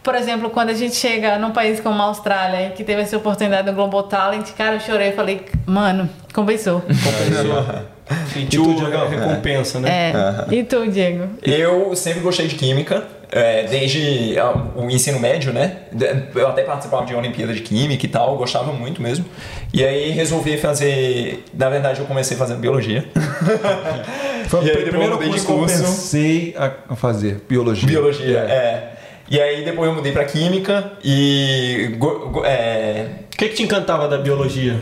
[0.01, 3.67] por exemplo, quando a gente chega num país como a Austrália, que teve essa oportunidade
[3.69, 6.81] do Global Talent, cara, eu chorei e falei, mano, compensou.
[8.33, 9.01] Sentiu tu, Diegão?
[9.03, 10.11] a recompensa, né?
[10.49, 10.53] É.
[10.55, 11.27] E tu, Diego?
[11.41, 15.77] Eu sempre gostei de química, é, desde ah, o ensino médio, né?
[16.35, 19.25] Eu até participava de Olimpíada de Química e tal, gostava muito mesmo.
[19.73, 21.43] E aí resolvi fazer.
[21.53, 23.05] Na verdade, eu comecei fazendo biologia.
[24.47, 25.77] Foi o E primeiro de curso que eu curso.
[25.83, 26.55] pensei
[26.89, 27.87] a fazer, biologia.
[27.87, 28.89] biologia, é.
[29.29, 31.95] E aí depois eu mudei pra Química e.
[31.97, 34.79] go- é, O que, que te encantava da biologia?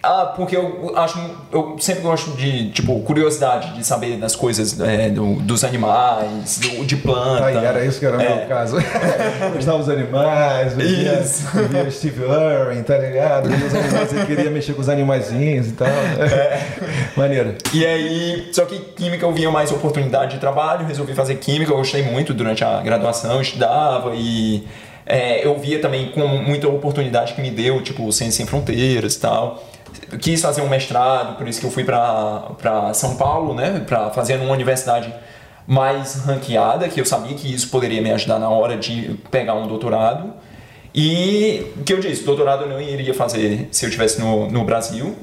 [0.00, 1.18] Ah, porque eu acho.
[1.50, 6.84] Eu sempre gosto de, tipo, curiosidade de saber das coisas é, do- dos animais, do-
[6.84, 7.46] de planta.
[7.46, 8.36] Aí, era isso que era o É.
[8.36, 8.76] meu caso.
[9.54, 11.20] Gostava dos animais, via,
[11.68, 13.48] via Steve Irwin, tá ligado?
[13.48, 15.88] Via os animais, eu queria mexer com os animaizinhos e tal.
[15.88, 16.60] É.
[17.16, 17.56] Maneiro.
[17.74, 21.76] E aí, só que química eu via mais oportunidade de trabalho, resolvi fazer química, eu
[21.76, 24.64] gostei muito durante a graduação, estudava e
[25.04, 29.20] é, eu via também com muita oportunidade que me deu, tipo, Ciência Sem Fronteiras e
[29.20, 29.64] tal.
[30.20, 34.36] Quis fazer um mestrado, por isso que eu fui para São Paulo, né, para fazer
[34.38, 35.12] numa universidade
[35.66, 39.66] mais ranqueada, que eu sabia que isso poderia me ajudar na hora de pegar um
[39.66, 40.32] doutorado.
[40.94, 44.64] E o que eu disse, doutorado eu não iria fazer se eu estivesse no, no
[44.64, 45.14] Brasil,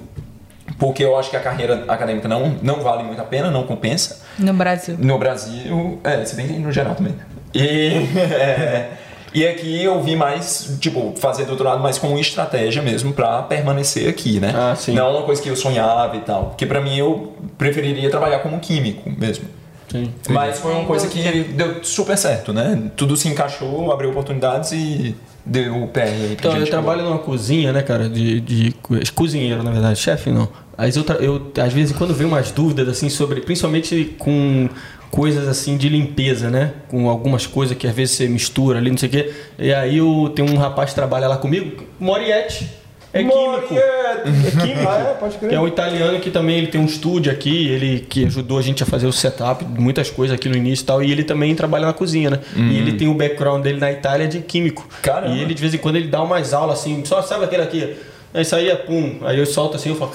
[0.78, 4.22] porque eu acho que a carreira acadêmica não, não vale muito a pena, não compensa.
[4.38, 4.96] No Brasil.
[5.00, 7.16] No Brasil, é, se bem que no geral também.
[7.54, 8.92] E, é,
[9.36, 14.40] e aqui eu vi mais, tipo, fazer doutorado mais como estratégia mesmo pra permanecer aqui,
[14.40, 14.54] né?
[14.56, 14.94] Ah, sim.
[14.94, 16.46] Não uma coisa que eu sonhava e tal.
[16.46, 19.46] Porque pra mim eu preferiria trabalhar como químico mesmo.
[19.92, 20.12] Sim.
[20.30, 21.44] Mas foi uma coisa que dúvida.
[21.54, 22.90] deu super certo, né?
[22.98, 25.16] Tudo se encaixou, abriu oportunidades e
[25.46, 26.04] deu o pé.
[26.06, 30.00] aí pra Então, eu trabalho numa cozinha, né, cara, de, de co- cozinheiro, na verdade,
[30.00, 30.48] chefe não.
[30.78, 34.68] Mas eu, eu, às vezes, quando vem umas dúvidas, assim, sobre, principalmente com
[35.16, 38.98] coisas, assim, de limpeza, né, com algumas coisas que às vezes você mistura ali, não
[38.98, 42.70] sei o quê, e aí eu tenho um rapaz que trabalha lá comigo, Moriette,
[43.14, 43.74] é químico.
[43.74, 44.86] É químico.
[44.86, 45.14] Ah, é?
[45.14, 45.50] Pode crer.
[45.50, 48.62] Que é um italiano que também ele tem um estúdio aqui, ele que ajudou a
[48.62, 51.56] gente a fazer o setup, muitas coisas aqui no início e tal, e ele também
[51.56, 52.40] trabalha na cozinha, né?
[52.56, 54.86] E ele tem o background dele na Itália de químico.
[55.02, 55.34] Caramba.
[55.34, 57.96] E ele de vez em quando ele dá umas aulas assim, só sabe aquele aqui,
[58.34, 60.12] aí é pum, aí eu solto assim, eu falo,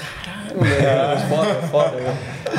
[0.54, 1.96] caramba, Foda, foda.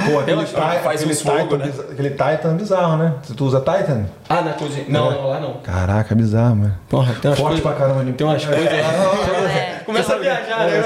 [0.09, 1.65] Pô, aquele, Ela Ti- faz aquele uns fogo, Titan, né?
[1.65, 3.13] biz- aquele Titan bizarro, né?
[3.23, 4.05] Se tu usa Titan?
[4.29, 4.85] Ah, na cozinha.
[4.87, 5.53] Não, não, lá não.
[5.55, 6.75] Caraca, bizarro, mano.
[6.89, 7.77] Porra, tem umas Forte coisas.
[7.77, 8.13] pra caramba.
[8.13, 9.51] Tem umas coisas lá.
[9.51, 10.81] É, Começa a viajar, né?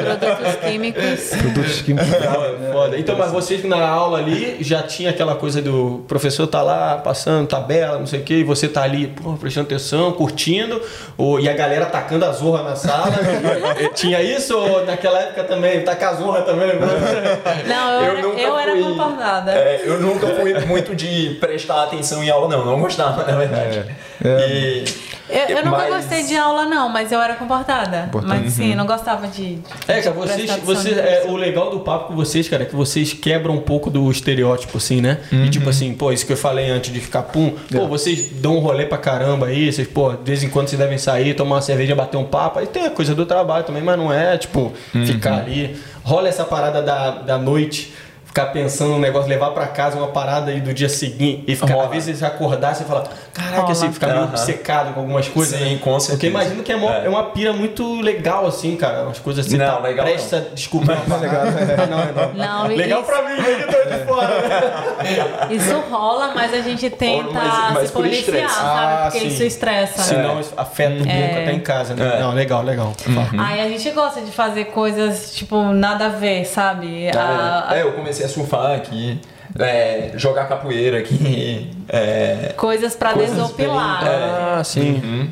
[0.00, 1.30] produtos químicos.
[1.40, 2.08] Produtos químicos.
[2.08, 2.98] Foda, foda.
[2.98, 7.46] Então, mas vocês na aula ali já tinha aquela coisa do professor tá lá passando
[7.46, 10.80] tabela, não sei o quê, e você tá ali, pô, prestando atenção, curtindo,
[11.16, 13.12] ou, e a galera tacando a zorra na sala.
[13.94, 15.82] tinha isso ou naquela época também?
[15.84, 16.88] Tacar a zorra também, lembra?
[17.68, 19.52] Não, eu, Eu era, nunca eu era fui- comportada.
[19.52, 22.64] É, eu nunca fui muito de prestar atenção em aula, não.
[22.64, 23.84] Não gostava, na verdade.
[24.24, 24.84] E,
[25.28, 28.08] Eu, eu nunca mas- gostei de aula, não, mas eu era comportada.
[28.24, 29.58] Mas sim, não gostava de.
[29.86, 33.12] É, cara, vocês, vocês, é, o legal do papo com vocês, cara, é que vocês
[33.12, 35.18] quebram um pouco do estereótipo, assim, né?
[35.30, 38.56] E tipo assim, pô, isso que eu falei antes de ficar pum, pô, vocês dão
[38.56, 41.56] um rolê pra caramba aí, vocês, pô, de vez em quando vocês devem sair, tomar
[41.56, 44.36] uma cerveja, bater um papo, aí tem a coisa do trabalho também, mas não é,
[44.38, 44.72] tipo,
[45.06, 45.76] ficar ali.
[46.02, 47.92] Rola essa parada da, da noite.
[48.38, 51.72] Ficar pensando no negócio, levar pra casa uma parada aí do dia seguinte e ficar,
[51.74, 51.86] Rola.
[51.86, 53.72] às vezes acordar e falar, caraca, Rola.
[53.72, 54.28] assim, ficar meio Aham.
[54.28, 55.58] obcecado com algumas coisas.
[55.58, 55.80] Sim, né?
[55.82, 56.10] com certeza.
[56.16, 57.06] Porque imagino que é, mó- É.
[57.06, 59.02] é uma pira muito legal, assim, cara.
[59.02, 61.50] Umas coisas assim, Não, tá legal prestes a descobrir uma parada.
[61.82, 62.34] Ah, não, é não.
[62.62, 65.48] Não, Legal isso, pra mim, eu que tô de fora.
[65.50, 68.68] isso rola, mas a gente tenta mas- mas se policiar, sabe?
[68.68, 69.26] Ah, Porque sim.
[69.34, 70.02] isso estressa.
[70.02, 72.18] Senão isso afeta um pouco até em casa, né?
[72.18, 72.20] É.
[72.20, 72.92] Não, legal, legal.
[73.36, 77.08] Aí a gente gosta de fazer coisas, tipo, nada a ver, sabe?
[77.10, 79.20] A- é, eu comecei surfar aqui,
[79.58, 81.70] é, jogar capoeira aqui.
[81.90, 84.04] É, coisas pra Coisas desopilar.
[84.04, 84.96] Ah, sim.
[84.96, 85.30] Rapi-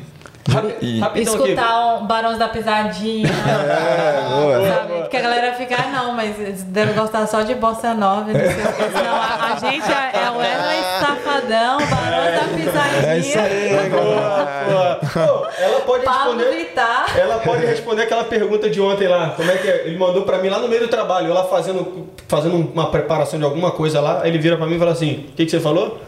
[0.81, 1.43] E- Rapidão aqui.
[1.51, 3.27] Escutar o Barões da Pisadinha.
[4.77, 4.93] sabe?
[5.01, 8.31] Porque a galera fica, ah, não, mas eles devem gostar só de bossa nova.
[8.31, 13.11] Não, a, a gente é, é o Wesley Safadão, Barões da Pisadinha.
[13.13, 14.99] É isso aí, Boa.
[15.01, 16.57] Pô, ela pode Pablo responder.
[16.57, 17.05] Vittar.
[17.17, 19.31] Ela pode responder aquela pergunta de ontem lá.
[19.35, 19.87] Como é que é?
[19.87, 23.45] Ele mandou pra mim lá no meio do trabalho, lá fazendo, fazendo uma preparação de
[23.45, 24.21] alguma coisa lá.
[24.21, 25.99] Aí ele vira pra mim e fala assim: O que, que você falou?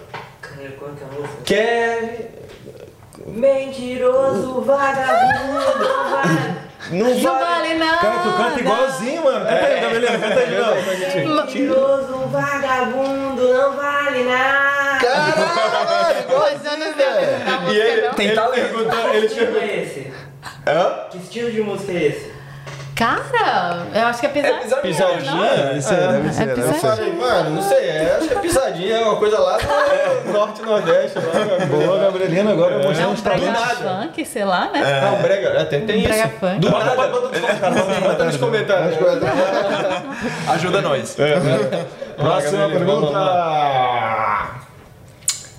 [0.60, 0.70] É?
[1.46, 2.39] Quer.
[3.36, 6.56] Mentiroso, vagabundo, vai.
[6.92, 7.40] Não Não vai.
[7.44, 7.98] vale nada.
[7.98, 9.46] Cara, tu canta igualzinho, mano.
[9.46, 11.36] Canta aí, Gabrielino, canta aí novo.
[11.42, 14.70] Mentiroso, vagabundo, não vale nada.
[16.30, 18.14] Não sei a música, E ele, não.
[18.14, 18.54] Tem ele talento.
[18.76, 20.14] perguntou, Que ele estilo é esse?
[20.68, 21.08] Hã?
[21.12, 22.39] Que estilo de música é esse?
[23.00, 24.82] Cara, eu acho que é É pisadinha.
[24.82, 25.56] Pisadinha?
[25.56, 28.94] Deve ser, deve ser, é Eu falei, mano, não sei, é, acho que é pisadinha,
[28.98, 31.18] é uma coisa lá do norte e nordeste.
[31.18, 33.78] Lá, Boa, Gabrielino, agora É mostrando um os brega talentos.
[33.78, 35.02] funk, sei lá, né?
[35.02, 36.08] Não, brega, até tem Um isso.
[36.10, 36.60] brega funk.
[36.60, 38.02] Do nada, bota nos comentários.
[38.02, 38.98] Bota nos comentários.
[40.50, 41.16] Ajuda nós.
[42.18, 44.50] Próxima pergunta.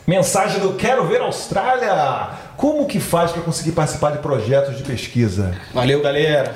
[0.07, 2.29] Mensagem do Quero Ver Austrália.
[2.59, 5.55] Como que faz para conseguir participar de projetos de pesquisa?
[5.73, 6.53] Valeu, galera.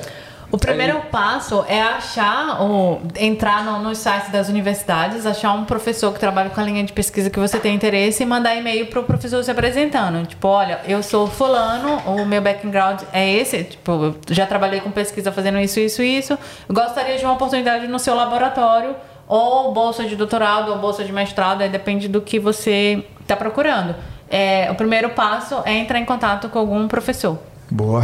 [0.51, 6.13] O primeiro passo é achar, o, entrar no, nos sites das universidades, achar um professor
[6.13, 9.03] que trabalha com a linha de pesquisa que você tem interesse e mandar e-mail pro
[9.03, 10.25] professor se apresentando.
[10.25, 15.31] Tipo, olha, eu sou fulano, o meu background é esse, tipo, já trabalhei com pesquisa
[15.31, 16.37] fazendo isso, isso, isso.
[16.69, 18.95] Gostaria de uma oportunidade no seu laboratório,
[19.27, 23.95] ou bolsa de doutorado, ou bolsa de mestrado, aí depende do que você está procurando.
[24.29, 27.39] É, o primeiro passo é entrar em contato com algum professor.
[27.69, 28.03] Boa.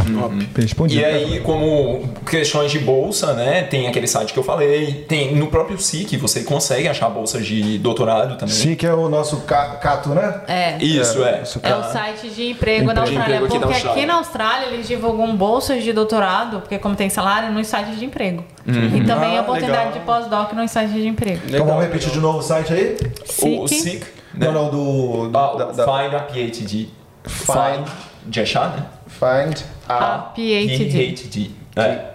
[0.56, 1.00] Respondido.
[1.00, 3.62] E aí, como questões de bolsa, né?
[3.62, 7.78] Tem aquele site que eu falei, tem no próprio SIC você consegue achar bolsas de
[7.78, 8.74] doutorado também.
[8.74, 10.40] Que é o nosso ca- Cato, né?
[10.48, 10.76] É.
[10.82, 11.42] Isso, é.
[11.42, 13.22] Isso, É o site de emprego da De Austrália.
[13.36, 13.98] emprego aqui porque Austrália.
[14.02, 18.04] aqui na Austrália eles divulgam bolsas de doutorado, porque como tem salário, nos sites de
[18.04, 18.44] emprego.
[18.66, 18.96] Uhum.
[18.96, 19.92] E também Ah, oportunidade legal.
[19.92, 21.40] de pós-doc nos sites de emprego.
[21.46, 22.96] Então vamos repetir de novo o site aí?
[23.42, 23.80] O SIC.
[23.80, 24.00] SIC,
[24.34, 24.46] né?
[24.46, 25.28] Não, não, do.
[25.28, 26.88] do Ah, da, o da- Find a PhD.
[27.24, 27.86] Find
[28.26, 28.84] de achar, né?
[29.22, 29.56] Find
[29.88, 30.90] A a PhD.
[30.90, 31.50] PhD.
[31.76, 32.06] É.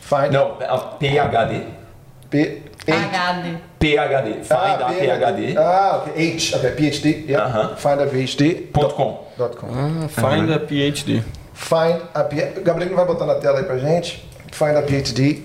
[0.00, 1.10] Find Não, a PhD.
[1.10, 1.60] P HD.
[3.78, 4.42] PhD.
[4.42, 5.58] Find a PhD.
[5.58, 6.34] Ah, ok.
[6.34, 6.70] H, ok.
[6.70, 7.24] PhD.
[7.28, 7.46] Yeah.
[7.46, 7.76] Aham.
[7.76, 8.54] Find a PhD.
[8.72, 9.26] Ponto com.
[9.36, 9.68] Dot com.
[10.08, 11.22] Find a PhD.
[11.52, 12.60] Find a PhD.
[12.62, 14.26] Gabriel vai botar na tela aí pra gente.
[14.50, 15.42] Find a PhD.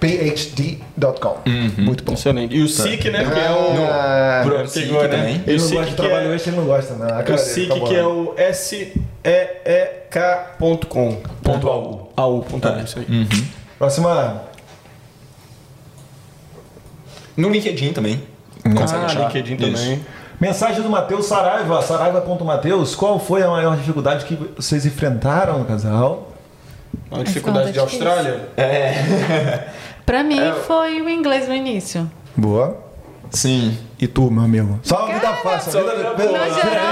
[0.00, 1.36] PhD.com.
[1.78, 2.12] Muito bom.
[2.14, 2.54] Excelente.
[2.56, 3.24] E o SIC, né?
[3.24, 3.86] Que é o.
[3.90, 5.08] Ah, Pro Pegou, SIC né?
[5.08, 5.42] também.
[5.46, 7.38] E ele o não gosta de que é- trabalho hoje, ele não gosta, cara O
[7.38, 8.34] SIC tá que é o
[9.64, 11.16] seek.com.
[11.42, 12.12] Ponto AU.
[12.16, 12.42] AU.
[12.42, 13.06] Ponto AU, isso aí.
[13.78, 14.42] Próxima.
[17.36, 18.20] No LinkedIn também.
[18.76, 19.20] Consegue Ah, achar.
[19.32, 19.82] LinkedIn Isso.
[19.82, 20.00] também.
[20.40, 22.94] Mensagem do Matheus Saraiva, saraiva.mateus.
[22.94, 26.27] Qual foi a maior dificuldade que vocês enfrentaram no casal?
[27.10, 28.48] Uma dificuldade de é Austrália?
[30.04, 30.52] Pra mim É.
[30.52, 32.10] foi o inglês no início.
[32.36, 32.86] Boa.
[33.30, 33.76] Sim.
[34.00, 34.78] E tu, meu amigo?
[34.82, 35.80] Só uma vida fácil.
[35.80, 36.38] A vida, boa.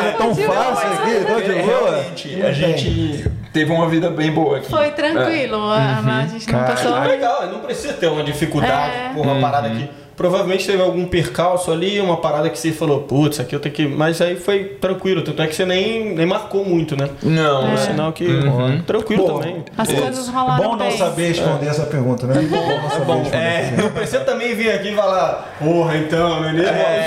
[0.07, 2.47] é tão fácil aqui, tão de É, boa.
[2.49, 4.69] a gente teve uma vida bem boa aqui.
[4.69, 5.71] Foi tranquilo.
[5.71, 6.95] a- a gente não Cara, passou.
[6.95, 9.11] Ah, legal, não precisa ter uma dificuldade É.
[9.15, 13.39] por uma parada que provavelmente teve algum percalço ali, uma parada que você falou, putz,
[13.39, 13.87] aqui eu tenho que.
[13.87, 17.09] Mas aí foi tranquilo, tanto é que você nem, nem marcou muito, né?
[17.23, 17.75] Não, É.
[17.75, 17.77] é.
[17.77, 19.65] Sinal que ó, tranquilo Bom, também.
[19.77, 20.97] As coisas rolaram Bom não bem.
[20.97, 22.35] saber responder essa pergunta, né?
[22.49, 23.37] Bom não saber responder.
[23.37, 26.67] É, não precisa também vir aqui e falar, porra, então, meu Deus.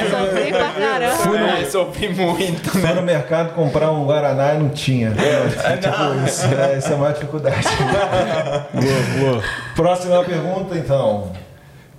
[0.09, 1.59] Sofri pra caramba.
[1.59, 2.93] É, sofri muito, Fui né?
[2.93, 5.09] no mercado comprar um Guaraná e não tinha.
[5.09, 6.45] É, tipo isso.
[6.53, 7.57] É, essa é a maior dificuldade.
[8.73, 9.43] Boa, boa.
[9.75, 11.31] Próxima pergunta, então.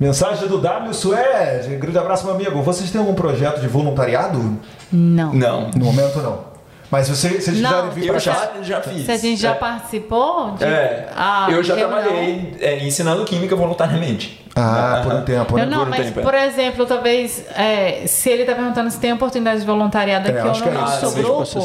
[0.00, 1.76] Mensagem do W Suede.
[1.76, 2.62] Grande abraço, meu amigo.
[2.62, 4.58] Vocês têm algum projeto de voluntariado?
[4.90, 5.34] Não.
[5.34, 5.70] Não.
[5.76, 6.48] No momento, não.
[6.90, 8.50] Mas se vocês, Não, quiserem vir Eu pra cá...
[8.56, 9.04] já, já fiz.
[9.04, 9.54] Se a gente já É.
[9.54, 10.64] participou de.
[10.64, 14.44] É, Ah, eu já eu trabalhei é, ensinando química voluntariamente.
[14.56, 15.62] Ah, por um tempo, né?
[15.62, 16.22] Eu não, Por um mas tempo, é.
[16.24, 20.44] por exemplo, talvez é, se ele tá perguntando se tem oportunidade de voluntariado É, aqui
[20.44, 21.34] ou acho que no é nosso grupo.
[21.34, 21.60] possa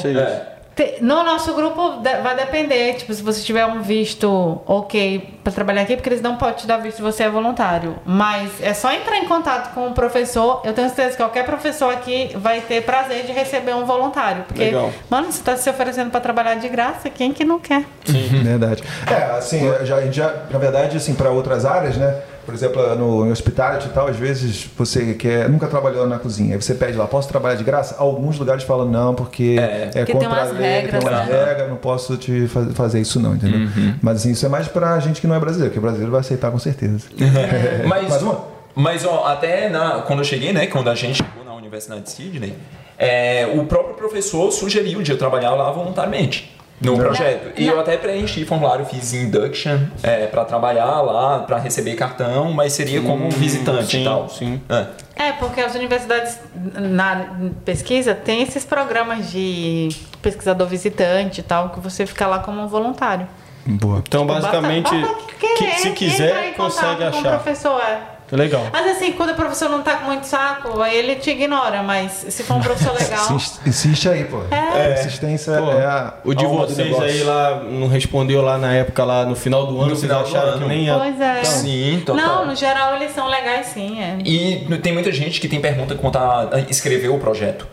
[1.00, 5.84] No nosso grupo de- vai depender, tipo, se você tiver um visto ok pra trabalhar
[5.84, 7.96] aqui, porque eles não podem te dar visto se você é voluntário.
[8.06, 10.62] Mas é só entrar em contato com o professor.
[10.66, 14.44] Eu tenho certeza que qualquer professor aqui vai ter prazer de receber um voluntário.
[14.48, 14.92] Porque, Legal.
[15.10, 17.84] mano, você tá se oferecendo pra trabalhar de graça, quem que não quer?
[18.06, 18.84] Verdade.
[19.10, 22.22] É, assim, já, a gente já, na verdade, assim, para outras áreas, né?
[22.46, 26.62] Por exemplo, no, hospitality e tal, às vezes você quer, nunca trabalhou na cozinha, aí
[26.62, 27.96] você pede lá, posso trabalhar de graça?
[27.98, 29.64] Alguns lugares falam não, porque É.
[29.64, 31.46] é, Porque contra tem a lei, regras, tem umas né?
[31.46, 33.62] regras, não posso te fa- fazer isso não, entendeu?
[33.62, 33.96] Uhum.
[34.02, 36.52] Mas assim, isso é mais pra gente que não é brasileiro, porque brasileiro vai aceitar
[36.52, 37.08] com certeza.
[37.88, 38.56] Mas, Mais uma?
[38.76, 42.10] mas ó, até na- quando eu cheguei, né, quando a gente chegou na Universidade de
[42.12, 42.54] Sydney,
[42.98, 47.54] é, o próprio professor sugeriu de eu trabalhar lá voluntariamente no projeto.
[47.60, 52.74] E eu até preenchi formulário, fiz induction é, para trabalhar lá, para receber cartão, mas
[52.74, 54.30] seria como um visitante sim, e tal.
[54.30, 54.62] sim.
[54.70, 54.86] É.
[55.28, 56.38] É, porque as universidades
[56.74, 57.28] na
[57.64, 59.90] pesquisa tem esses programas de
[60.22, 63.28] pesquisador visitante e tal, que você fica lá como um voluntário.
[63.66, 64.04] Boa.
[64.06, 67.30] Então, basicamente, Basta- basta que- querer se quiser, consegue com o achar.
[67.40, 68.15] professor, é.
[68.36, 68.68] Legal.
[68.72, 72.26] Mas assim, quando o professor não tá com muito saco, aí ele te ignora, mas
[72.30, 73.32] se for um professor legal.
[73.32, 74.42] Insiste, insiste aí, pô.
[74.52, 75.00] É.
[75.00, 79.26] Insistência Pô, é a o de vocês aí lá não respondeu lá na época, lá
[79.26, 80.62] no final do ano, No vocês acharam ano.
[80.62, 80.96] que nem ia.
[80.98, 81.44] Pois é.
[81.44, 82.26] Sim, total.
[82.26, 84.18] Não, no geral eles são legais sim, é.
[84.24, 87.68] E tem muita gente que tem pergunta quanto a a escrever o projeto.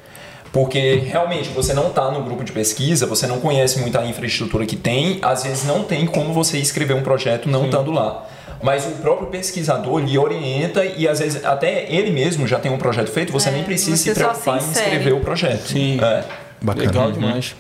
[0.53, 4.67] Porque realmente você não está no grupo de pesquisa, você não conhece muito a infraestrutura
[4.67, 8.27] que tem, às vezes não tem como você escrever um projeto não estando lá.
[8.63, 12.79] Mas o próprio pesquisador lhe orienta e às vezes até ele mesmo já tem um
[12.79, 15.67] projeto feito, você É, nem precisa você se preocupar se em escrever o projeto.
[15.69, 15.99] Sim.
[16.01, 16.25] É.
[16.61, 16.87] Bacana.
[16.87, 17.55] Legal demais.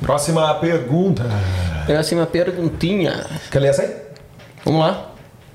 [0.00, 1.24] Próxima pergunta.
[1.86, 3.26] Próxima perguntinha.
[3.50, 3.90] Quer ler essa aí?
[4.64, 5.10] Vamos lá.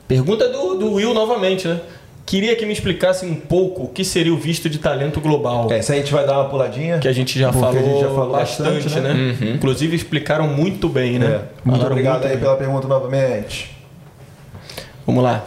[0.08, 1.80] Pergunta do, do Will novamente, né?
[2.26, 5.72] Queria que me explicasse um pouco o que seria o visto de talento global.
[5.72, 7.00] Essa aí a gente vai dar uma puladinha.
[7.00, 9.14] Que a gente já falou, a gente já falou bastante, bastante, né?
[9.14, 9.52] né?
[9.56, 11.26] Inclusive explicaram muito bem, né?
[11.26, 11.30] É.
[11.30, 12.40] Muito Falaram obrigado muito aí bem.
[12.40, 13.77] pela pergunta novamente.
[15.08, 15.42] Vamos lá.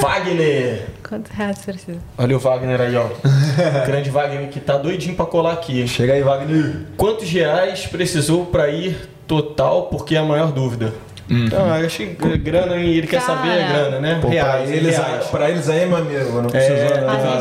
[0.00, 0.86] Wagner!
[1.06, 1.98] Quantos reais precisa?
[2.16, 3.04] Olha o Wagner aí, ó.
[3.04, 3.10] O
[3.86, 5.86] grande Wagner que tá doidinho pra colar aqui.
[5.86, 6.86] Chega aí, Wagner.
[6.96, 9.88] Quantos reais precisou pra ir total?
[9.88, 10.94] Porque é a maior dúvida.
[11.30, 13.36] Então, eu acho que grana, ele quer Cara.
[13.38, 14.18] saber a grana, né?
[14.20, 15.24] Pô, reais, pra, eles, reais.
[15.26, 16.88] pra eles aí, meu amigo, não É, precisa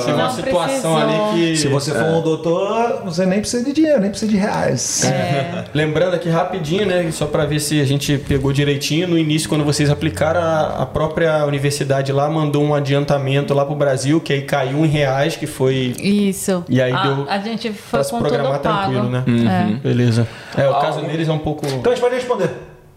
[0.05, 0.97] tem uma não situação precisou.
[0.97, 1.17] ali
[1.51, 1.57] que.
[1.57, 5.03] Se você for um doutor, você nem precisa de dinheiro, nem precisa de reais.
[5.05, 5.65] É.
[5.73, 7.09] Lembrando aqui rapidinho, né?
[7.11, 9.07] Só para ver se a gente pegou direitinho.
[9.07, 13.75] No início, quando vocês aplicaram, a, a própria universidade lá mandou um adiantamento lá pro
[13.75, 15.93] Brasil, que aí caiu em reais, que foi.
[16.01, 16.63] Isso.
[16.69, 18.91] E aí a, deu a gente foi Pra se programar tudo pago.
[18.93, 19.23] tranquilo, né?
[19.81, 19.87] É.
[19.87, 20.27] Beleza.
[20.57, 21.65] É, o Ah, caso deles é um pouco.
[21.65, 22.49] Então a gente pode responder.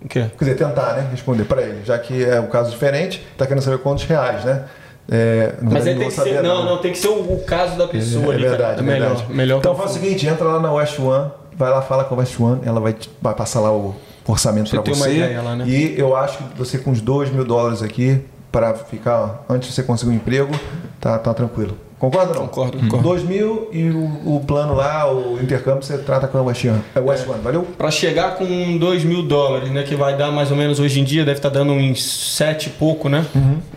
[0.04, 0.26] O quê?
[0.38, 1.08] Quer dizer, tentar, né?
[1.10, 1.82] Responder pra ele.
[1.84, 4.64] Já que é um caso diferente, tá querendo saber quantos reais, né?
[5.10, 6.42] É, Mas verdade, aí tem que saber, ser.
[6.42, 8.42] Não, não, tem que ser o, o caso da pessoa É ali.
[8.42, 8.80] verdade, cara.
[8.80, 9.08] é melhor.
[9.16, 9.32] verdade.
[9.34, 12.18] melhor então faz o seguinte, entra lá na West One, vai lá, fala com a
[12.18, 13.94] West One, ela vai, vai passar lá o
[14.26, 15.12] orçamento Você pra tem uma você.
[15.14, 15.64] ideia lá, né?
[15.66, 19.74] E eu acho que você com uns 2 mil dólares aqui, para ficar, antes de
[19.74, 20.52] você conseguir um emprego,
[21.00, 21.76] tá, tá tranquilo.
[21.98, 22.46] Concorda ou não?
[22.48, 23.02] Concordo, concordo.
[23.08, 26.80] 2 mil e o, o plano lá, o intercâmbio, você trata com a West One.
[26.94, 27.62] É West One, valeu?
[27.78, 29.82] Pra chegar com 2 mil dólares, né?
[29.84, 32.04] Que vai dar mais ou menos hoje em dia, deve estar dando uns
[32.36, 33.24] sete e pouco, né?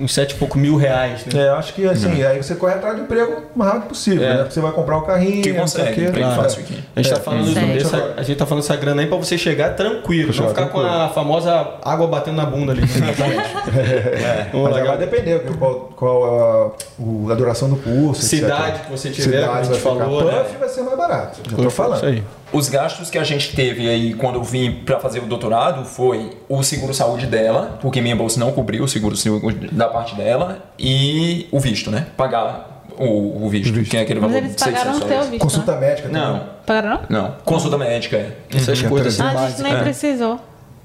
[0.02, 1.44] Uns sete e pouco mil reais, né?
[1.46, 4.30] É, acho que assim, aí você corre atrás do emprego o mais rápido possível, É.
[4.30, 4.38] né?
[4.40, 6.42] Porque você vai comprar o carrinho, Que não sei o consegue, emprego Claro.
[6.44, 6.84] fácil aqui.
[6.96, 9.38] A gente, É, tá falando dessa, a gente tá falando essa grana aí pra você
[9.38, 12.82] chegar tranquilo, Chegar não ficar com a famosa água batendo na bunda ali.
[12.82, 14.48] né?
[14.52, 18.22] Vamos Mas vai depender qual, qual a, o- a duração do curso.
[18.22, 18.85] Cidade etc.
[18.85, 19.95] que você tiver, como a gente vai ficar.
[20.06, 20.40] falou, né?
[20.43, 21.98] Puff vai ser mais barato, já tô falando.
[21.98, 22.24] Isso aí.
[22.53, 26.38] Os gastos que a gente teve aí quando eu vim para fazer o doutorado foi
[26.48, 30.59] o seguro saúde dela, porque minha bolsa não cobriu o seguro saúde da parte dela,
[30.80, 32.08] e o visto, né?
[32.16, 35.24] Pagar o, o visto, que é aquele Mas valor eles de 600 pagaram o teu
[35.30, 35.42] visto.
[35.43, 35.80] Consulta né?
[35.88, 36.22] médica também.
[36.24, 37.22] Não, Pagaram não?
[37.22, 37.32] não.
[37.45, 38.32] Consulta médica é.
[38.56, 38.90] Essas Uhum.
[38.90, 39.82] coisas assim Ah, a gente nem é.
[39.84, 40.40] precisou.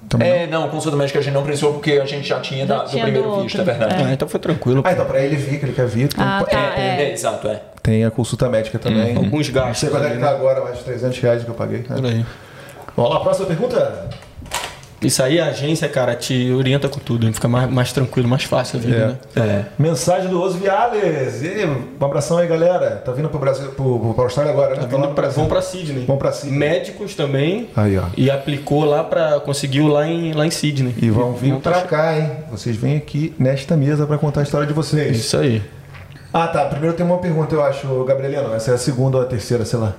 [0.09, 2.77] Também É, não, consulta médica a gente não precisou porque a gente já tinha Já
[2.77, 3.95] da, do primeiro do visto, é verdade.
[3.99, 4.83] Ah, então foi tranquilo.
[4.85, 6.59] Ah, então pra ele vir, que ele quer vir, tem, Ah, tá.
[6.77, 7.03] É, é.
[7.05, 7.61] é, exato, é.
[7.83, 9.17] tem a consulta médica também.
[9.17, 9.79] Alguns Não gastos.
[9.79, 10.29] sei quanto é que tá né?
[10.37, 11.85] agora, mais de 300 reais que eu paguei.
[11.89, 12.27] né?
[12.97, 14.09] Vamos lá, próxima pergunta.
[15.03, 17.27] Isso aí, a agência, cara, te orienta com tudo.
[17.27, 17.33] hein?
[17.33, 19.41] Fica mais, mais tranquilo, mais fácil a vida, É.
[19.41, 19.47] né?
[19.47, 19.65] É.
[19.83, 21.43] Mensagem do Os Viales.
[21.43, 23.03] E aí, um abração aí, galera.
[23.05, 24.83] Tá vindo pro Brasil, pro, pro, pra Austrália agora, né?
[24.83, 26.05] Tá vindo pra, vão pra Sydney.
[26.07, 26.59] Vão pra Sydney.
[26.59, 27.69] Médicos também.
[27.77, 28.05] Aí, ó.
[28.17, 29.41] E aplicou lá pra.
[29.41, 30.95] Conseguiu lá em, lá em Sydney.
[31.01, 32.31] E vão vir Vão pra cá, hein?
[32.51, 35.17] Vocês vêm aqui nesta mesa pra contar a história de vocês.
[35.17, 35.63] Isso aí.
[36.33, 36.65] Ah, tá.
[36.67, 38.55] Primeiro tem uma pergunta, eu acho, Gabrieliano.
[38.55, 39.95] Essa é a segunda ou a terceira, sei lá.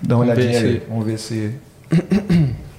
[0.00, 1.54] Dá uma Vamos olhadinha ver se- Vamos ver se.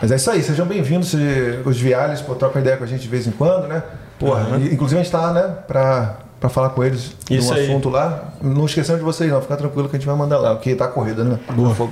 [0.00, 3.02] Mas é isso aí, sejam bem-vindos, se- os Viales, pô, troca ideia com a gente
[3.02, 3.82] de vez em quando, né?
[4.18, 7.54] Porra, e- inclusive a gente tá, né, pra, pra falar com eles de Isso um
[7.54, 7.64] aí.
[7.66, 8.32] assunto lá.
[8.40, 10.88] Não esquecemos de vocês, não, fica tranquilo que a gente vai mandar lá, porque tá
[10.88, 11.38] corrida, né?
[11.52, 11.74] Boa.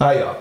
[0.00, 0.34] aí, ó.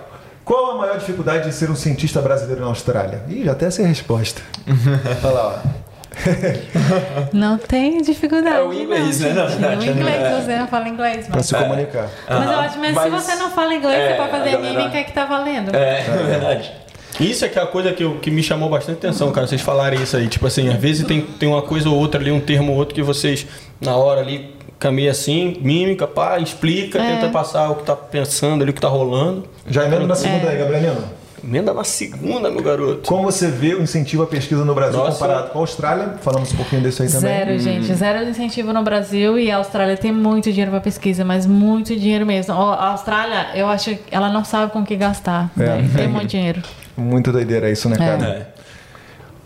[0.44, 3.22] Qual a maior dificuldade de ser um cientista brasileiro na Austrália?
[3.28, 4.42] Ih, já até sei a resposta.
[5.24, 5.87] Olha lá, ó.
[7.34, 8.56] Não tem dificuldade.
[8.58, 9.60] É o inglês, não, né, gente.
[9.60, 9.90] verdade.
[9.90, 11.46] O inglês, você não fala inglês, Pra mas.
[11.46, 12.10] se comunicar.
[12.30, 15.04] Mas eu acho, mas, se Mas- você não fala inglês, é, você pode fazer mímica
[15.04, 15.76] que tá valendo.
[15.76, 16.72] É, é verdade.
[17.20, 19.62] Isso é que é a coisa que, eu- que me chamou bastante atenção, cara, vocês
[19.62, 20.28] falarem isso aí.
[20.28, 22.94] Tipo assim, às vezes tem, tem uma coisa ou outra ali, um termo ou outro
[22.94, 23.48] que vocês,
[23.82, 27.16] na hora ali, caminha assim, mímica, pá, explica, É.
[27.16, 29.46] tenta passar o que tá pensando ali, o que tá rolando.
[29.68, 31.04] Já emenda na segunda aí, Gabrieliano.
[31.44, 33.08] Emenda na segunda, meu garoto.
[33.08, 35.12] Como você vê o incentivo à pesquisa no Brasil Nossa.
[35.14, 36.16] comparado com a Austrália?
[36.22, 37.22] Falamos um pouquinho desse aí também.
[37.30, 37.94] Zero, gente.
[37.94, 41.96] Zero de incentivo no Brasil e a Austrália tem muito dinheiro para pesquisa, mas muito
[41.96, 42.54] dinheiro mesmo.
[42.54, 45.52] A Austrália, eu acho que ela não sabe com o que gastar.
[45.58, 45.64] É.
[45.64, 45.90] né?
[45.96, 46.62] Tem muito dinheiro.
[46.96, 48.26] Muita doideira isso, né, cara?
[48.28, 48.48] É.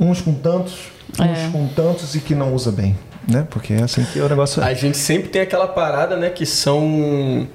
[0.03, 0.75] Uns com tantos,
[1.19, 1.49] uns É.
[1.51, 2.97] com tantos e que não usa bem,
[3.27, 3.45] né?
[3.49, 4.65] Porque é assim que o negócio é.
[4.65, 7.47] A gente sempre tem aquela parada, né, que são.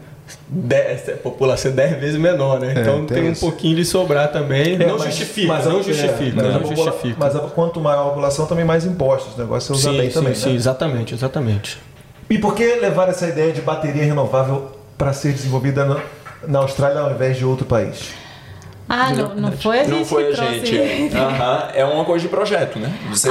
[0.49, 2.73] Dez, a população é 10 vezes menor, né?
[2.77, 4.75] É, então tem tem um pouquinho de sobrar também.
[4.75, 7.17] É, não mas- justifica, mas a- não é, justifica, mas não popula- justifica.
[7.19, 9.37] Mas a- quanto maior a população, também mais impostos.
[9.37, 10.55] O negócio é usar sim, bem sim, também, sim, né?
[10.57, 11.79] exatamente, exatamente.
[12.29, 16.01] E por que levar essa ideia de bateria renovável para ser desenvolvida na,
[16.49, 18.11] na Austrália ao invés de outro país?
[18.89, 20.79] Ah, não, não foi a gente Não foi que a gente.
[20.79, 21.11] É.
[21.19, 22.93] Aham, é uma coisa de projeto, né?
[23.11, 23.29] Você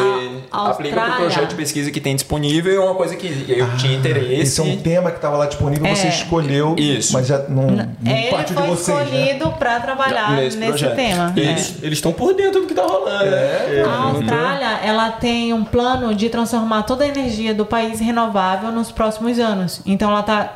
[0.51, 3.15] A- a aplica para o projeto de pesquisa que tem disponível e é uma coisa
[3.15, 4.33] que eu tinha interesse.
[4.41, 6.09] Esse é um tema que estava lá disponível, você É.
[6.09, 7.13] escolheu, Isso.
[7.13, 9.03] mas já não, não Ele partiu de foi vocês, né?
[9.03, 11.33] escolhido para trabalhar Nesse nesse, tema.
[11.37, 11.41] É.
[11.41, 13.83] Eles estão por dentro do que tá rolando, É, né?
[13.83, 17.99] A não tô- Austrália, ela tem um plano de transformar toda a energia do país
[18.01, 19.81] renovável nos próximos anos.
[19.85, 20.53] Então, ela está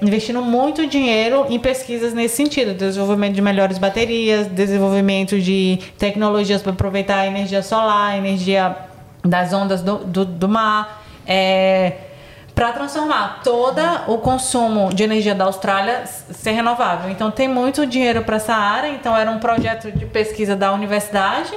[0.00, 2.74] investindo muito dinheiro em pesquisas nesse sentido.
[2.74, 8.76] Desenvolvimento de melhores baterias, desenvolvimento de tecnologias para aproveitar a energia solar, a energia
[9.24, 11.02] das ondas do, do, do mar.
[12.54, 17.10] para transformar todo o consumo de energia da Austrália ser renovável.
[17.10, 18.88] Então tem muito dinheiro para essa área.
[18.88, 21.52] Então era um projeto de pesquisa da universidade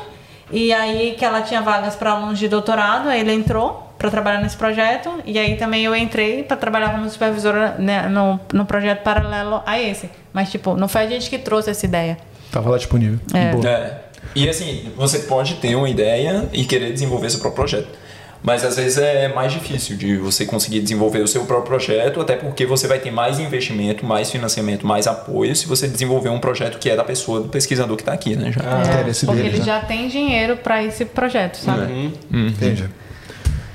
[0.52, 4.42] e aí que ela tinha vagas para alunos de doutorado, aí ele entrou para trabalhar
[4.42, 9.02] nesse projeto e aí também eu entrei para trabalhar como supervisora né, no, no projeto
[9.02, 10.10] paralelo a esse.
[10.34, 12.18] Mas tipo, não foi a gente que trouxe essa ideia.
[12.52, 13.18] Tava lá disponível.
[13.34, 13.66] É.
[13.66, 14.02] É.
[14.36, 17.88] E assim, você pode ter uma ideia e querer desenvolver seu próprio projeto.
[18.44, 22.36] Mas às vezes é mais difícil de você conseguir desenvolver o seu próprio projeto, até
[22.36, 26.78] porque você vai ter mais investimento, mais financiamento, mais apoio se você desenvolver um projeto
[26.78, 28.52] que é da pessoa, do pesquisador que está aqui, né?
[28.52, 28.62] Já.
[28.62, 29.66] É, interesse porque deles, ele né?
[29.66, 32.14] já tem dinheiro para esse projeto, sabe?
[32.30, 32.90] Entendi.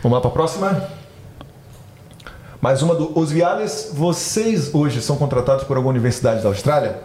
[0.02, 0.88] Vamos lá para a próxima?
[2.60, 3.90] Mais uma do Os Viales.
[3.92, 7.00] Vocês hoje são contratados por alguma universidade da Austrália?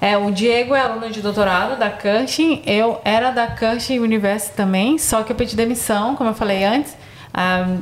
[0.00, 4.98] É, o Diego é aluno de doutorado da Cushing, eu era da Cushing University também,
[4.98, 6.96] só que eu pedi demissão, como eu falei antes,
[7.34, 7.76] ah,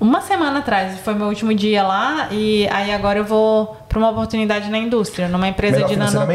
[0.00, 4.10] uma semana atrás, foi meu último dia lá, e aí agora eu vou para uma
[4.10, 6.28] oportunidade na indústria, numa empresa Melhor de nano...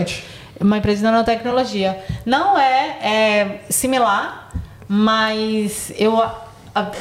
[0.59, 1.97] Uma empresa de nanotecnologia.
[2.25, 4.49] Não é, é similar,
[4.89, 6.21] mas eu.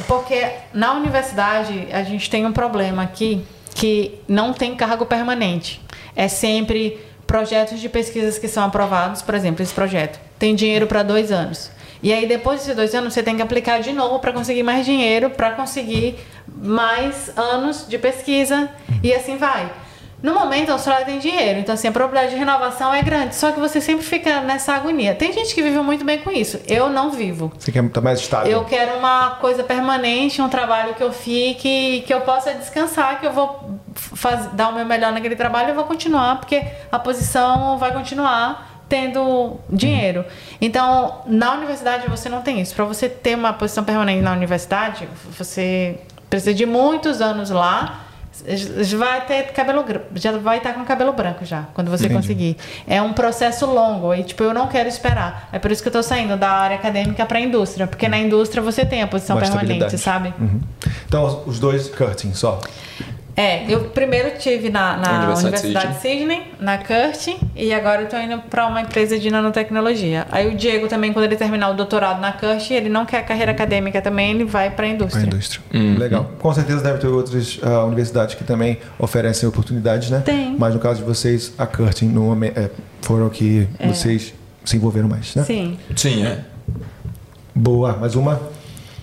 [0.07, 5.81] Porque na universidade a gente tem um problema aqui que não tem cargo permanente.
[6.17, 11.03] É sempre projetos de pesquisas que são aprovados, por exemplo, esse projeto tem dinheiro para
[11.03, 11.71] dois anos.
[12.03, 14.87] E aí, depois desses dois anos, você tem que aplicar de novo para conseguir mais
[14.87, 16.17] dinheiro, para conseguir
[16.47, 18.71] mais anos de pesquisa,
[19.03, 19.71] e assim vai.
[20.21, 23.53] No momento, a Austrália tem dinheiro, então assim, a probabilidade de renovação é grande, só
[23.53, 25.15] que você sempre fica nessa agonia.
[25.15, 27.53] Tem gente que vive muito bem com isso, eu não vivo.
[27.57, 28.51] Você quer estar mais estável?
[28.51, 33.27] Eu quero uma coisa permanente, um trabalho que eu fique, que eu possa descansar, que
[33.27, 37.79] eu vou faz, dar o meu melhor naquele trabalho e vou continuar, porque a posição
[37.79, 40.25] vai continuar tendo dinheiro.
[40.61, 42.75] Então, na universidade você não tem isso.
[42.75, 48.08] Para você ter uma posição permanente na universidade, você precisa de muitos anos lá,
[48.97, 49.85] vai ter cabelo
[50.15, 52.57] já vai estar com cabelo branco já quando você conseguir.
[52.87, 55.49] É um processo longo e tipo eu não quero esperar.
[55.53, 58.19] É por isso que eu tô saindo da área acadêmica para a indústria porque na
[58.19, 60.33] indústria você tem a posição permanente sabe?
[60.39, 60.61] Uhum.
[61.07, 62.61] Então, os dois curting só.
[63.41, 68.09] É eu primeiro tive na, na Universidade Universidade de Sydney na CURT e agora eu
[68.09, 71.75] tô indo para uma empresa de nanotecnologia aí o Diego também quando ele terminar o
[71.75, 75.25] doutorado na CURT ele não quer carreira acadêmica também ele vai para a Para a
[75.25, 75.63] indústria indústria.
[75.99, 76.31] Legal.
[76.39, 80.23] Com certeza deve ter outras ah, universidades que também oferecem oportunidades, né?
[80.25, 80.57] Tem.
[80.59, 82.71] Mas no caso de vocês, a Curtin no, é,
[83.03, 84.35] foram que vocês
[84.65, 85.45] se envolveram mais, né?
[85.45, 86.41] sim Sim, é.
[87.55, 87.95] Boa.
[87.95, 88.41] Mais uma?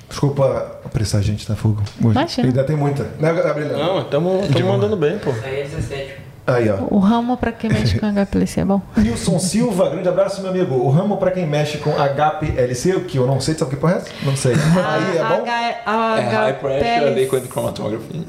[0.09, 1.81] Desculpa apressar a gente, tá, Fogo?
[2.03, 2.11] Hoje.
[2.11, 2.47] Imagina.
[2.47, 3.03] Ainda tem muita.
[3.19, 3.77] Né, Gabriela?
[3.77, 5.31] Não, estamos mandando bem, pô.
[5.31, 6.13] Isso aí é 17.
[6.47, 6.75] Aí, ó.
[6.93, 10.75] o ramo para quem mexe com HPLC é bom Nilson Silva, grande abraço, meu amigo.
[10.75, 13.79] O ramo pra quem mexe com HPLC, o que eu não sei, sabe o que
[13.81, 14.01] porra é?
[14.25, 14.53] Não sei.
[14.53, 15.41] Aí é bom?
[15.43, 18.27] H- a É High Pressure Liquid Chromatography.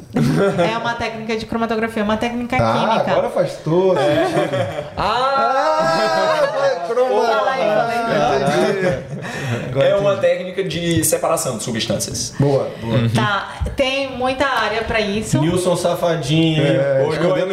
[0.73, 3.11] É uma técnica de cromatografia, uma técnica Ah, química.
[3.13, 3.59] agora faz.
[4.97, 7.27] Ah, croma.
[7.27, 7.63] Fala aí.
[8.43, 9.07] Entendi.
[9.71, 12.33] Agora É uma técnica de separação de substâncias.
[12.39, 12.99] Boa, boa.
[13.15, 15.41] Tá, tem muita área pra isso.
[15.41, 16.63] Nilson Safadinho?
[16.63, 17.09] É, no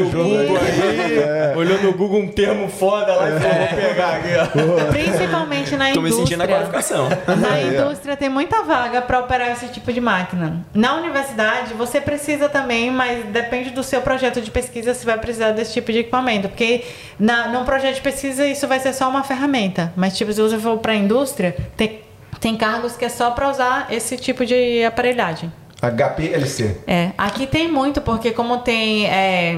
[0.07, 1.23] o jogo Google aí.
[1.23, 4.89] aí, olhou no Google um termo foda lá e falou, vou pegar aqui.
[4.91, 6.25] Principalmente na Tô me indústria.
[6.25, 7.09] sentindo na qualificação.
[7.09, 10.65] Na indústria tem muita vaga para operar esse tipo de máquina.
[10.73, 15.51] Na universidade você precisa também, mas depende do seu projeto de pesquisa se vai precisar
[15.51, 16.83] desse tipo de equipamento, porque
[17.19, 20.57] na num projeto de pesquisa isso vai ser só uma ferramenta, mas tipo se você
[20.57, 22.01] for para a indústria tem
[22.39, 25.49] tem cargos que é só para usar esse tipo de aparelhagem.
[25.91, 26.77] HPLC.
[26.87, 29.55] É, aqui tem muito, porque como tem é,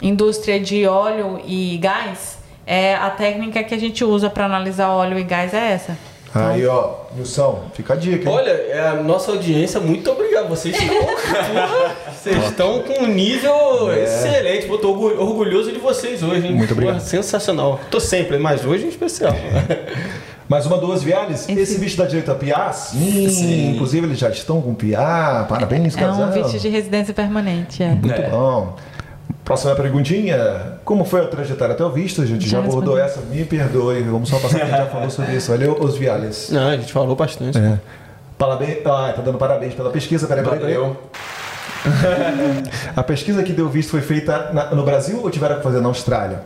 [0.00, 5.18] indústria de óleo e gás, é, a técnica que a gente usa para analisar óleo
[5.18, 5.96] e gás é essa.
[6.34, 8.36] Aí, ó, Nilson, fica a dica, hein?
[8.36, 10.48] Olha, é a nossa audiência, muito obrigado.
[10.50, 11.06] Vocês estão,
[12.12, 14.66] vocês estão com um nível excelente.
[14.66, 16.54] Pô, tô orgu- orgulhoso de vocês hoje, hein?
[16.54, 16.96] Muito obrigado.
[16.96, 17.80] Porra, sensacional.
[17.90, 19.32] Tô sempre, mas hoje em especial.
[20.48, 21.48] Mais uma, duas Viales.
[21.48, 22.72] Esse, Esse- bicho dá direito a PA?
[22.72, 23.28] Sim.
[23.28, 23.70] Sim.
[23.74, 25.44] Inclusive, eles já estão com PA.
[25.48, 26.28] Parabéns, É casal.
[26.28, 27.82] um visto de residência permanente.
[27.82, 27.88] É.
[27.90, 28.28] Muito É.
[28.30, 28.76] bom.
[29.44, 30.78] Próxima perguntinha.
[30.84, 32.22] Como foi a trajetória até o visto?
[32.22, 33.20] A gente já, Já abordou essa.
[33.22, 34.02] Me perdoe.
[34.02, 35.50] Vamos só passar que a gente já falou sobre isso.
[35.50, 36.50] Valeu, os Viales.
[36.50, 37.58] Não, a gente falou bastante.
[37.58, 37.78] É.
[38.38, 38.78] Parabéns.
[38.86, 40.26] Ah, tá dando parabéns pela pesquisa.
[40.26, 40.74] Peraí, peraí, peraí.
[40.74, 40.96] Valeu.
[42.96, 45.88] A pesquisa que deu visto foi feita na- no Brasil ou tiveram que fazer na
[45.88, 46.40] Austrália?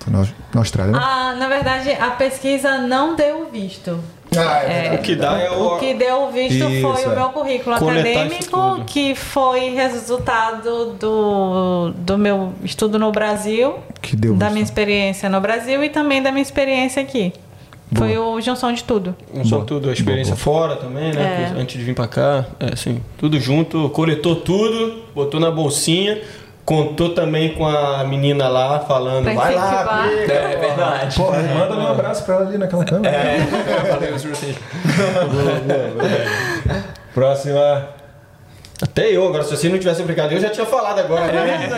[0.00, 0.20] Foi na,
[0.54, 0.98] na Austrália, né?
[1.02, 3.98] Ah, na verdade, a pesquisa não deu visto.
[4.36, 4.94] Ah, é É.
[4.94, 5.76] O que dá é o...
[5.76, 7.08] O que deu visto Isso, foi é.
[7.08, 14.14] o meu currículo Coletar acadêmico, que foi resultado do, do meu estudo no Brasil, Que
[14.14, 14.52] deu da visto.
[14.54, 17.32] minha experiência no Brasil e também da minha experiência aqui.
[17.94, 19.16] Foi o junção de tudo.
[19.32, 21.52] Um só tudo, a experiência fora também, né?
[21.56, 21.58] É.
[21.60, 22.44] Antes de vir pra cá.
[22.60, 26.20] É, assim, tudo junto, coletou tudo, botou na bolsinha,
[26.68, 31.16] contou também com a menina lá, falando, Pra vai lá, aplica, É verdade.
[31.16, 33.16] Pô, manda um abraço pra ela ali naquela câmera.
[33.16, 33.38] É,
[33.90, 34.54] valeu, Jurci.
[37.14, 37.88] Próxima.
[38.82, 41.32] Até eu, agora, se vocês não tivessem brincado, eu já tinha falado agora.
[41.32, 41.70] né?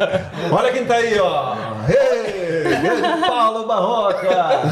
[0.50, 1.54] Olha quem tá aí, ó.
[1.86, 4.62] Hey, grande Paulo Barroca.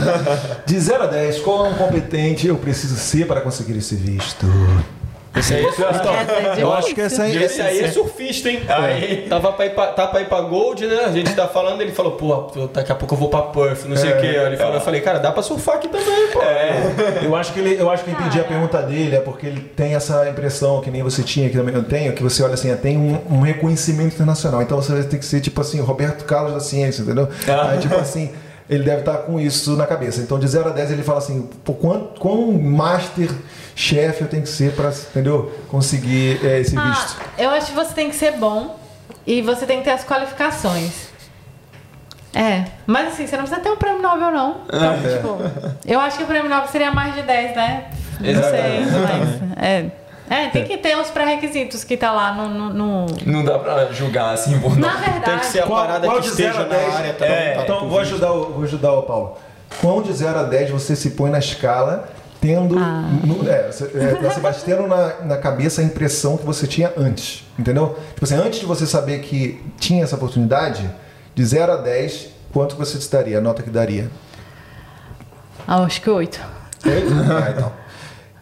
[0.64, 4.46] De 0 a 10, quão competente eu preciso ser para conseguir esse visto?
[5.36, 6.08] Esse aí é surfista.
[6.56, 7.42] É Eu acho que essa aí...
[7.42, 8.62] Esse aí é surfista, hein?
[8.68, 9.26] Aí.
[9.28, 11.04] Tava pra ir pra, tá pra ir pra Gold, né?
[11.04, 13.96] A gente tá falando, ele falou, pô, daqui a pouco eu vou pra Perth, não
[13.96, 14.26] sei o quê.
[14.26, 16.40] Ele falou, eu falei, cara, dá pra surfar aqui também, pô.
[17.22, 19.60] Eu acho que ele, eu acho que eu entendi a pergunta dele, é porque ele
[19.60, 22.74] tem essa impressão que nem você tinha, que também eu tenho, que você olha assim,
[22.76, 24.62] tem um, um reconhecimento internacional.
[24.62, 27.28] Então você vai ter que ser tipo assim, o Roberto Carlos da ciência, entendeu?
[27.48, 27.70] Ah.
[27.70, 28.30] Aí tipo assim,
[28.68, 30.20] ele deve estar com isso na cabeça.
[30.20, 33.30] Então de 0 a 10 ele fala assim, pô, quão, quão master
[33.78, 35.52] chefe eu tenho que ser para, entendeu?
[35.70, 37.16] Conseguir é, esse Ah, visto.
[37.38, 38.76] eu acho que você tem que ser bom
[39.26, 41.08] e você tem que ter as qualificações.
[42.34, 44.60] É, mas assim, você não precisa ter um prêmio Nobel, não.
[44.66, 45.16] Então, É.
[45.16, 45.38] tipo,
[45.86, 47.84] eu acho que o prêmio Nobel seria mais de 10, né?
[48.20, 49.62] Não sei, mas.
[49.62, 49.86] É.
[50.30, 52.48] É, tem que ter os pré-requisitos que tá lá no.
[52.48, 55.24] no- no- Não dá pra julgar assim por Na verdade.
[55.24, 56.88] Tem que ser a parada que de 0 esteja a 10?
[56.92, 57.14] na área.
[57.14, 59.38] Tá, É, tá, então vou ajudar, o, vou ajudar o Paulo.
[59.80, 62.10] Quão de 0 a 10 você se põe na escala,
[62.40, 63.08] tendo, Ah.
[63.24, 67.44] no, é, você- é, Sebastião, tendo na, na cabeça a impressão que você tinha antes,
[67.58, 67.96] entendeu?
[68.14, 70.88] Tipo assim, antes de você saber que tinha essa oportunidade,
[71.34, 74.10] de 0 a 10, quanto você te daria, a nota que daria?
[75.66, 76.40] Ah, acho que 8.
[76.86, 77.12] Oito?
[77.12, 77.72] ah, então.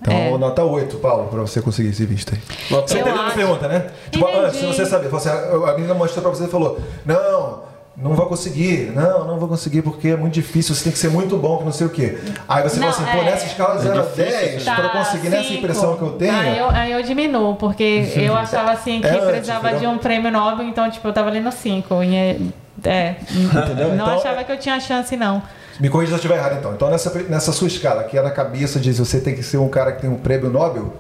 [0.01, 0.39] Então, É.
[0.39, 2.41] nota 8, Paulo, pra você conseguir esse visto aí.
[2.69, 3.87] Você Eu entendeu a pergunta, né?
[4.11, 4.45] Tipo, Entendi.
[4.47, 7.63] antes, se você saber, você, a menina mostrou pra você e falou: Não,
[7.97, 11.09] não vou conseguir, não, não vou conseguir porque é muito difícil, você tem que ser
[11.09, 12.19] muito bom, que não sei o quê.
[12.47, 13.31] Aí você Não, fala assim, pô, é.
[13.31, 15.59] nessa escala 0 a 10, Tá, para conseguir nessa cinco.
[15.61, 16.33] impressão que eu tenho.
[16.35, 19.91] Aí eu, aí eu diminuo, porque eu achava assim que É antes, precisava entendeu?
[19.91, 21.95] de um prêmio Nobel, então, tipo, eu tava ali no 5.
[22.03, 22.37] É,
[22.85, 23.89] é, Entendeu?
[23.89, 25.43] não Então- achava que eu tinha chance, não.
[25.81, 26.73] Me corrija se eu estiver errado então.
[26.75, 29.69] Então nessa, nessa sua escala, que é na cabeça diz você tem que ser um
[29.69, 30.95] cara que tem um prêmio Nobel,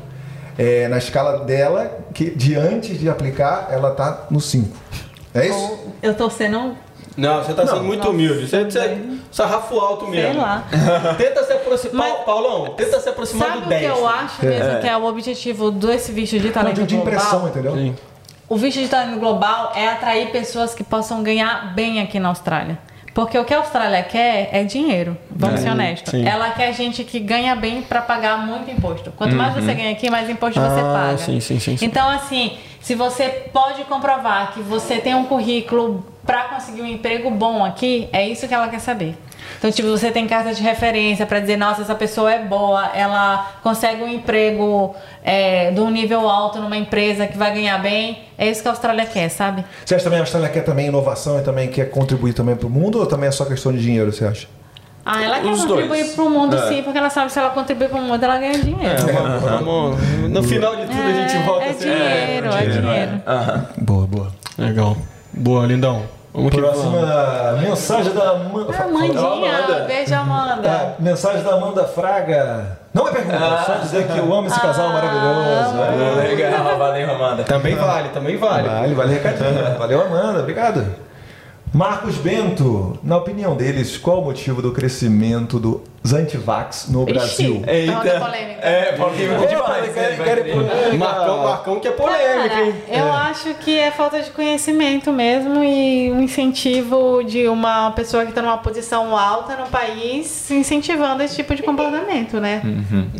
[0.58, 4.68] é, na escala dela, que de antes de aplicar, ela tá no 5.
[5.34, 5.54] É isso?
[5.58, 6.74] Ou eu tô sendo,
[7.16, 7.72] Não, você tá Não.
[7.74, 8.46] sendo muito humilde.
[8.46, 8.98] Você, você
[9.32, 10.32] sarrafo alto mesmo.
[10.32, 10.64] sei lá.
[11.16, 12.08] Tenta se aproximar.
[12.10, 13.80] Mas- Paulão, tenta se aproximar Sabe do o 10.
[13.80, 16.96] que eu acho mesmo que é o objetivo desse visto de Não, talento de, de
[16.96, 17.48] impressão, global?
[17.48, 17.72] entendeu?
[17.74, 17.96] Sim.
[18.48, 22.78] O visto de talento global é atrair pessoas que possam ganhar bem aqui na Austrália.
[23.14, 26.10] Porque o que a Austrália quer é dinheiro, vamos ser honestos.
[26.10, 26.22] sim.
[26.28, 29.10] Ela quer gente que ganha bem para pagar muito imposto.
[29.16, 31.16] Quanto mais você ganha aqui, mais imposto você Ah, paga.
[31.18, 31.84] sim, sim, sim, sim.
[31.86, 37.30] Então, assim, se você pode comprovar que você tem um currículo para conseguir um emprego
[37.30, 39.16] bom aqui, é isso que ela quer saber.
[39.58, 43.52] Então, tipo, você tem carta de referência para dizer, nossa, essa pessoa é boa, ela
[43.62, 48.18] consegue um emprego é, de um nível alto numa empresa que vai ganhar bem.
[48.36, 49.64] É isso que a Austrália quer, sabe?
[49.84, 52.66] Você acha também que a Austrália quer também inovação e também quer contribuir também para
[52.66, 54.48] o mundo ou também é só questão de dinheiro, você acha?
[55.04, 56.68] Ah, ela quer Os contribuir para o mundo É.
[56.68, 58.84] sim, porque ela sabe que se ela contribuir para o mundo, ela ganha dinheiro.
[58.84, 61.78] É, vamos- vamos- no final de tudo a gente volta é assim.
[61.88, 63.22] dinheiro, é dinheiro.
[63.24, 63.66] Aham.
[63.78, 64.32] Boa, boa.
[64.58, 64.96] Legal.
[65.32, 66.02] Boa, lindão.
[66.36, 66.76] Vamos que vamos.
[66.76, 68.76] Próxima mensagem da Amanda.
[68.78, 69.84] Ah, Mandinha, Amanda.
[69.86, 70.68] beijo, Amanda.
[70.68, 72.78] É, mensagem da Amanda Fraga.
[72.92, 75.72] Não é pergunta, só dizer que eu amo esse casal maravilhoso.
[75.72, 77.44] Pô, Legal, valeu, Amanda.
[77.44, 78.68] Também vale, também vale.
[78.68, 79.46] Vale, vale recadinho.
[79.78, 80.40] Valeu, Amanda.
[80.40, 80.86] Obrigado.
[81.72, 85.58] Marcos Bento, na opinião deles, qual o motivo do crescimento
[86.06, 87.56] dos antivax no Brasil?
[87.56, 88.60] Ixi, pergunta polêmica.
[88.66, 89.92] É, polêmica demais.
[89.92, 90.52] quer ir querer.
[90.52, 92.74] pro- Marcão, Marcão que é polêmica, Cara, hein?
[92.88, 98.30] eu acho que é falta de conhecimento mesmo e um incentivo de uma pessoa que
[98.30, 102.62] está numa posição alta no país incentivando esse tipo de comportamento, né?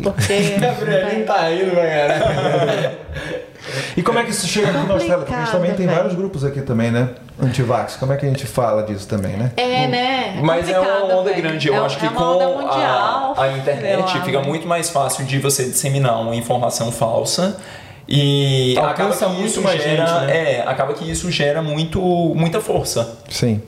[0.01, 0.55] Porque.
[0.59, 2.97] Gabrielinho tá indo, né, cara?
[3.97, 5.17] E como é que isso chega aqui na Austrália?
[5.17, 7.09] Porque a gente também tem vários grupos aqui também, né?
[7.41, 7.97] Antivax.
[7.97, 9.51] Como é que a gente fala disso também, né?
[9.57, 10.39] É, né?
[10.41, 11.41] Mas é uma onda velho.
[11.41, 11.67] grande.
[11.67, 12.23] Eu É- acho que é uma com
[12.77, 14.45] mundial, a, a sei internet lá, fica velho.
[14.45, 17.57] muito mais fácil de você disseminar uma informação falsa.
[18.07, 20.53] E Alcança acaba que muito isso mais gera, gente, né?
[20.53, 21.99] é, acaba que isso gera muito,
[22.35, 23.17] muita força.
[23.29, 23.61] Sim.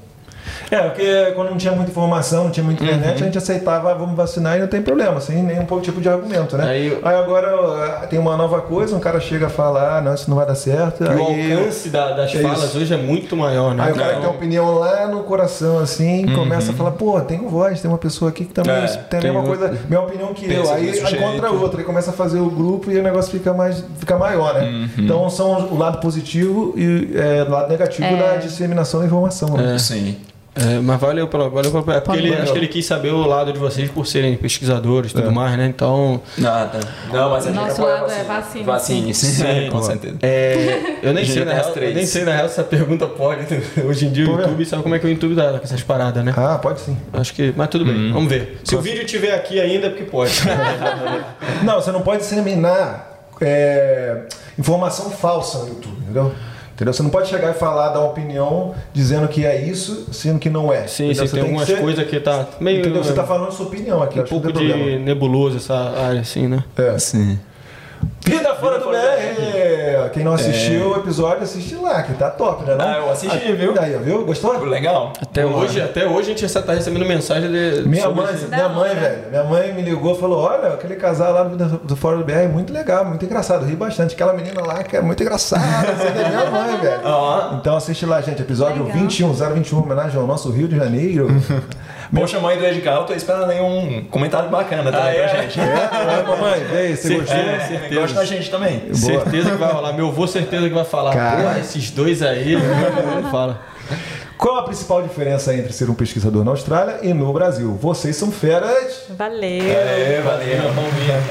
[0.72, 3.93] É, porque quando não tinha muita informação, não tinha muita internet, a gente aceitava, ah,
[3.95, 6.65] vamos vacinar e não tem problema, sem nenhum tipo de argumento, né?
[6.69, 10.30] Aí- agora ó, tem uma nova coisa, um cara chega a falar, ah, não, isso
[10.30, 11.03] não vai dar certo.
[11.03, 12.77] E o aí, alcance da- das É falas isso.
[12.77, 13.83] hoje é muito maior, né?
[13.83, 17.39] aí o cara que tem opinião lá no coração, assim, começa a falar, pô, tem
[17.48, 20.48] voz, tem uma pessoa aqui que também É, tem a mesma coisa, mesma opinião que
[20.48, 20.75] Pensa eu.
[20.75, 23.83] Aí, aí encontra outra, e começa a fazer o grupo e o negócio fica mais
[23.99, 24.89] fica maior, né?
[24.98, 28.15] Então são o lado positivo e é, o lado negativo É.
[28.15, 29.49] da disseminação da informação.
[29.57, 29.77] Né?
[29.80, 30.15] Sim.
[30.62, 31.50] É, mas valeu pelo.
[31.50, 34.06] Valeu pelo é porque ele, acho que ele quis saber o lado de vocês por
[34.06, 35.32] serem pesquisadores e tudo É.
[35.32, 35.68] mais, né?
[35.68, 36.22] Então.
[36.38, 36.80] Nada.
[37.14, 39.28] Não, mas a gente Nosso lado é vacina, Vacine, sim.
[39.28, 39.70] Sim.
[39.72, 40.18] com certeza.
[40.22, 43.46] É, eu nem sei, na real, eu nem sei na real se essa pergunta pode.
[43.86, 44.42] Hoje em dia o Por quê?
[44.44, 46.34] YouTube sabe como é que o YouTube tá com essas paradas, né?
[46.36, 46.98] Ah, pode sim.
[47.14, 47.54] Acho que.
[47.56, 48.60] Mas tudo bem, vamos ver.
[48.64, 50.34] Se o vídeo tiver aqui ainda é porque pode.
[51.64, 54.24] Não, você não pode disseminar é,
[54.58, 56.32] informação falsa no YouTube, entendeu?
[56.80, 56.93] Entendeu?
[56.93, 60.49] Você não pode chegar e falar, dar uma opinião dizendo que é isso, sendo que
[60.49, 60.88] não é.
[60.88, 62.80] Sim, sim, Você tem que algumas ser- coisas que tá meio.
[62.80, 63.03] Entendeu?
[63.03, 64.98] Você está falando sua opinião aqui, um pouco de problema.
[64.99, 66.64] nebuloso essa área, assim, né?
[66.77, 66.98] É.
[66.98, 67.38] Sim.
[68.30, 70.09] Vida fora do BR!
[70.14, 72.75] Quem não assistiu o episódio, assiste lá, que tá top, né?
[72.75, 72.85] Não?
[72.85, 73.74] Ah, eu assisti, viu?
[73.74, 74.25] Daí, viu?
[74.25, 74.59] Gostou?
[74.64, 75.14] Legal.
[75.22, 77.88] Até hoje, até hoje a gente já tá recebendo mensagem de.
[77.88, 79.30] Minha mãe, minha mãe, velho.
[79.30, 82.33] Minha mãe me ligou e falou: Olha, aquele casal lá do, do Fora do BR
[82.33, 83.66] é muito legal, muito engraçado.
[83.66, 84.14] Ri bastante.
[84.16, 85.93] Aquela menina lá que é muito engraçada.
[85.93, 86.99] Você é minha mãe, velho.
[87.59, 88.41] Então assiste lá, gente.
[88.41, 89.01] Episódio Legal.
[89.01, 91.27] 21, 021, homenagem ao nosso Rio de Janeiro.
[92.14, 95.60] Poxa, mãe do Edgar, eu tô esperando aí um comentário bacana também pra gente.
[95.60, 97.38] é, é, mamãe, vê, você gostou?
[97.38, 98.02] É, certeza.
[98.02, 98.80] gosta da gente também.
[98.80, 98.96] Boa.
[98.96, 99.94] Certeza que vai rolar.
[99.94, 101.14] Meu avô, certeza que vai falar.
[101.14, 101.54] Cara.
[101.54, 102.56] Pô, esses dois aí.
[103.32, 103.62] Fala.
[104.38, 107.78] Qual a principal diferença entre ser um pesquisador na Austrália e no Brasil?
[107.80, 109.04] Vocês são feras.
[109.10, 109.64] Valeu.
[109.64, 110.74] É, valeu.
[110.74, 111.22] Vamos ver.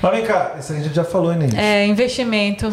[0.00, 1.48] Mas vem cá, isso a gente já falou, né?
[1.56, 2.70] É, investimento.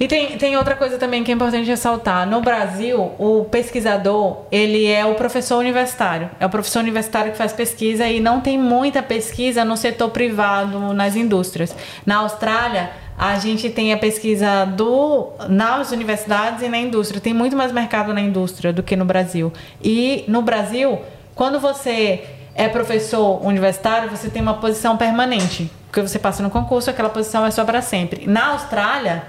[0.00, 2.28] E tem, tem outra coisa também que é importante ressaltar.
[2.28, 6.30] No Brasil, o pesquisador, ele é o professor universitário.
[6.38, 10.94] É o professor universitário que faz pesquisa e não tem muita pesquisa no setor privado,
[10.94, 11.74] nas indústrias.
[12.06, 17.20] Na Austrália, a gente tem a pesquisa do, nas universidades e na indústria.
[17.20, 19.52] Tem muito mais mercado na indústria do que no Brasil.
[19.82, 21.00] E no Brasil,
[21.34, 25.68] quando você é professor universitário, você tem uma posição permanente.
[25.86, 28.28] Porque você passa no concurso, aquela posição é só para sempre.
[28.28, 29.24] Na Austrália,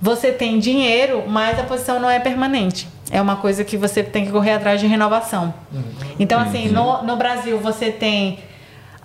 [0.00, 2.88] você tem dinheiro, mas a posição não é permanente.
[3.10, 5.54] é uma coisa que você tem que correr atrás de renovação.
[6.18, 8.38] Então, assim, no, no Brasil você tem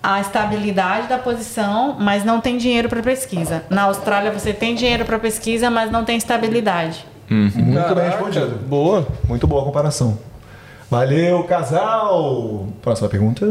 [0.02, 3.62] a estabilidade da posição, mas não tem dinheiro para pesquisa.
[3.70, 7.04] Na Austrália você tem dinheiro para pesquisa, mas não tem estabilidade.
[7.28, 8.58] Muito bem Caraca, respondido.
[8.66, 9.06] Boa.
[9.28, 10.18] Muito boa a comparação.
[10.90, 12.66] Valeu, casal!
[12.82, 13.46] Próxima pergunta.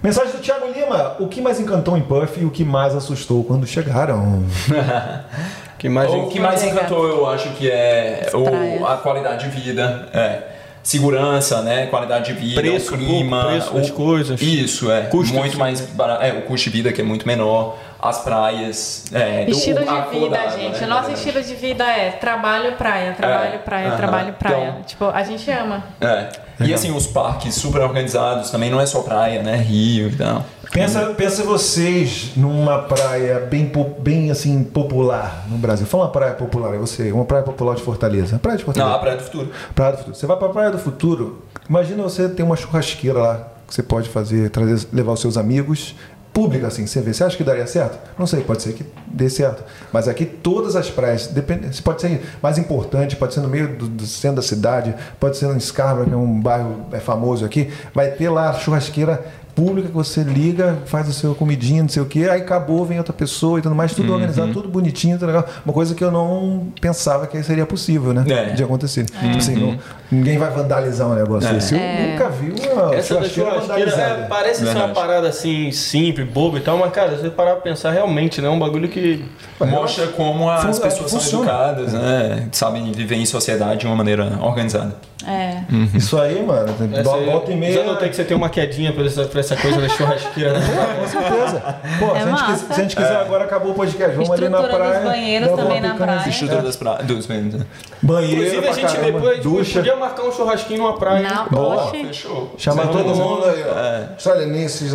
[0.00, 1.16] Mensagem do Thiago Lima.
[1.18, 4.44] O que mais encantou em Puff e o que mais assustou quando chegaram?
[5.78, 10.08] Que mais O que mais encantou, eu acho que é o- a qualidade de vida.
[10.12, 10.42] É.
[10.82, 11.86] Segurança, né?
[11.86, 13.44] Qualidade de vida, Preço, o clima.
[13.46, 14.40] preço o- das coisas.
[14.40, 15.02] Isso, é.
[15.02, 16.22] Custo muito mais barato.
[16.24, 17.76] É, o custo de vida que é muito menor.
[18.00, 19.06] As praias.
[19.12, 20.80] É, do- Estilo a de cor vida, água, gente.
[20.80, 23.58] né, O nosso estilo de vida é trabalho, praia, trabalho, É.
[23.58, 23.96] praia, Aham.
[23.96, 24.68] trabalho, praia.
[24.68, 25.82] Então- Tipo, a gente ama.
[26.00, 26.28] É.
[26.60, 29.56] E assim, os parques super organizados também não é só praia, né?
[29.56, 30.44] Rio e tal.
[30.72, 35.86] Pensa, pensa vocês numa praia bem, bem assim popular no Brasil.
[35.86, 38.38] Fala uma praia popular, é você, uma praia popular de Fortaleza.
[38.38, 38.90] Praia de Fortaleza.
[38.90, 39.50] Não, a Praia do Futuro.
[39.74, 40.14] Praia do Futuro.
[40.16, 44.08] Você vai pra Praia do Futuro, imagina você ter uma churrasqueira lá que você pode
[44.08, 45.94] fazer, trazer, levar os seus amigos.
[46.38, 47.12] Pública, assim, você vê.
[47.12, 47.98] Você acha que daria certo?
[48.16, 49.64] Não sei, pode ser que dê certo.
[49.92, 53.88] Mas aqui todas as praias, depende, pode ser mais importante, pode ser no meio do,
[53.88, 57.72] do centro da cidade, pode ser no Scarborough, que é um bairro é, famoso aqui,
[57.92, 59.26] vai ter lá churrasqueira
[59.58, 62.96] pública que você liga, faz o seu comidinha, não sei o quê, aí acabou, vem
[62.98, 65.44] outra pessoa e tudo mais, tudo organizado, tudo bonitinho, tudo legal.
[65.64, 68.24] Uma coisa que eu não pensava que seria possível, né?
[68.28, 68.44] É.
[68.54, 69.04] De acontecer.
[69.06, 69.76] Tipo assim, não-
[70.12, 71.54] ninguém vai vandalizar um negócio É.
[71.54, 71.74] desse.
[71.74, 72.12] Eu É.
[72.12, 74.00] nunca vi uma Essa churrasqueira vandalizada.
[74.22, 77.54] é, parece ser uma parada assim, simples, boba e tal, mas cara, se você parar
[77.54, 78.46] pra pensar realmente, né?
[78.46, 79.24] É um bagulho que.
[79.60, 81.44] Mostra como as pessoas são funciona.
[81.50, 82.46] educadas, né?
[82.52, 84.94] Sabem viver em sociedade de uma maneira organizada.
[85.26, 85.62] É.
[85.94, 87.74] Isso aí, mano, Essa volta e meia.
[87.74, 90.66] Já notei que você tem uma quedinha por essa, por essa coisa da churrasqueira, né?
[91.00, 91.76] Com certeza.
[91.98, 94.14] Pô, se, a gente, se a gente quiser agora, acabou o podcast.
[94.14, 95.08] Vamos ali na Estrutura dos praia.
[95.08, 96.28] banheiros também na praia.
[96.28, 96.94] Estrutura das pra...
[96.96, 97.62] dos banheiros.
[98.00, 99.78] Banheiro, Inclusive, a pra gente caramba, depois ducha.
[99.78, 101.22] podia marcar um churrasquinho numa praia.
[101.22, 101.44] Na?
[101.44, 101.90] Boa.
[101.90, 102.54] Fechou.
[102.56, 103.78] Chamar todo mundo aí, ó.
[103.78, 104.08] É.
[104.14, 104.92] Australianenses,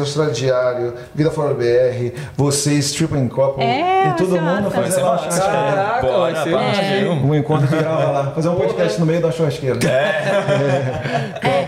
[1.13, 3.63] Vida Fora BR, vocês, Triple and Couple.
[3.63, 5.53] É, e todo mundo fazer lá uma churrasqueira.
[5.53, 6.53] Caraca, vai ser.
[6.53, 7.09] É.
[7.09, 8.31] Um encontro que grava lá.
[8.31, 9.79] Fazer um podcast no meio da churrasqueira.
[9.85, 10.12] É,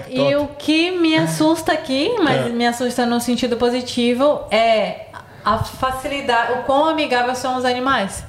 [0.10, 5.08] e o que me assusta aqui, mas me assusta no sentido positivo, é
[5.44, 8.24] a facilidade, o quão amigáveis são os animais.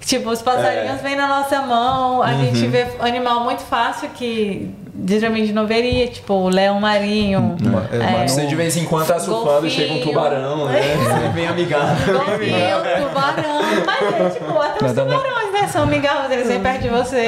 [0.00, 4.72] Tipo, os passarinhos vêm na nossa mão, a gente vê animal muito fácil que
[5.06, 7.56] geralmente não veria, tipo o leão marinho.
[7.92, 8.18] É, É.
[8.18, 10.14] mas Você de vez em quando tá surfando e chega um Golfinho.
[10.14, 10.80] tubarão, né?
[11.22, 12.18] Você vem amigável.
[12.18, 12.58] Golfinho,
[13.08, 15.02] tubarão, mas é tipo, até os né?
[15.04, 15.68] tubarões, né?
[15.68, 17.26] São amigáveis, eles vêm perto de você.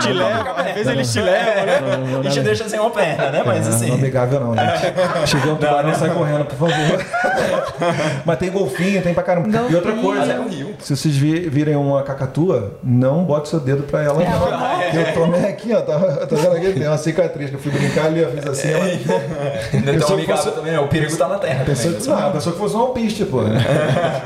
[0.00, 2.20] Te leva, às vezes eles te levam, né?
[2.24, 3.42] E te deixa sem uma perna, né?
[3.44, 3.86] Mas Não, assim.
[3.88, 4.92] não é amigável não, gente.
[5.28, 7.04] Chegou um tubarão, sai correndo, por favor.
[8.24, 9.48] Mas tem golfinho, tem pra caramba.
[9.70, 10.14] E outra Golfinho.
[10.16, 10.38] coisa, é
[10.82, 14.22] se vocês vi- virem uma cacatua, não bote seu dedo pra ela.
[14.94, 16.72] Eu tomei aqui, ó, tá, tá vendo aqui?
[16.72, 18.86] Tem uma cicatriz que eu fui brincar ali, eu fiz assim, ela...
[18.88, 20.84] É Pessoa tão que amigável fosse- também, não.
[20.84, 21.64] O perigo tá na terra.
[21.64, 23.40] Pensou que, não, pensou que fosse um alpiste, pô.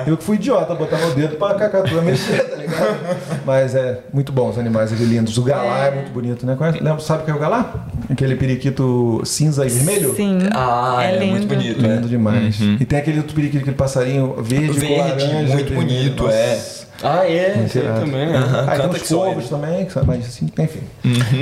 [0.07, 2.99] Eu que fui idiota, botar meu dedo pra cacatua mexer, tá ligado?
[3.44, 5.36] Mas é muito bom os animais ali lindos.
[5.39, 6.55] O galá é, muito bonito, né?
[6.57, 7.86] Conhece- Lembra, sabe o que é o galá?
[8.10, 10.15] Aquele periquito cinza e vermelho?
[10.15, 10.39] Sim.
[10.55, 11.31] Ah, é, lindo.
[11.33, 11.81] muito bonito.
[11.81, 12.09] Lindo é.
[12.09, 12.57] demais.
[12.81, 15.26] E tem aquele outro periquito, aquele passarinho verde, com Verde, laranja.
[15.33, 15.75] muito vermelho.
[15.75, 16.34] bonito, Nossa.
[16.36, 16.82] é.
[17.03, 18.01] Ah, é, Muito isso aí irado.
[18.01, 18.37] também, né?
[18.39, 18.65] Aham.
[18.67, 20.81] Ah, tem Canta que só corvos também, que são- mas assim, enfim.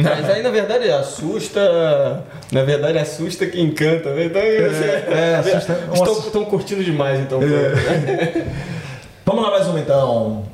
[0.02, 2.24] Mas aí, na verdade, assusta.
[2.50, 4.24] Na verdade, assusta quem encanta, né?
[4.26, 7.40] Então, é, assusta- Estão, estão curtindo demais, então.
[9.24, 10.44] Vamos lá mais uma então.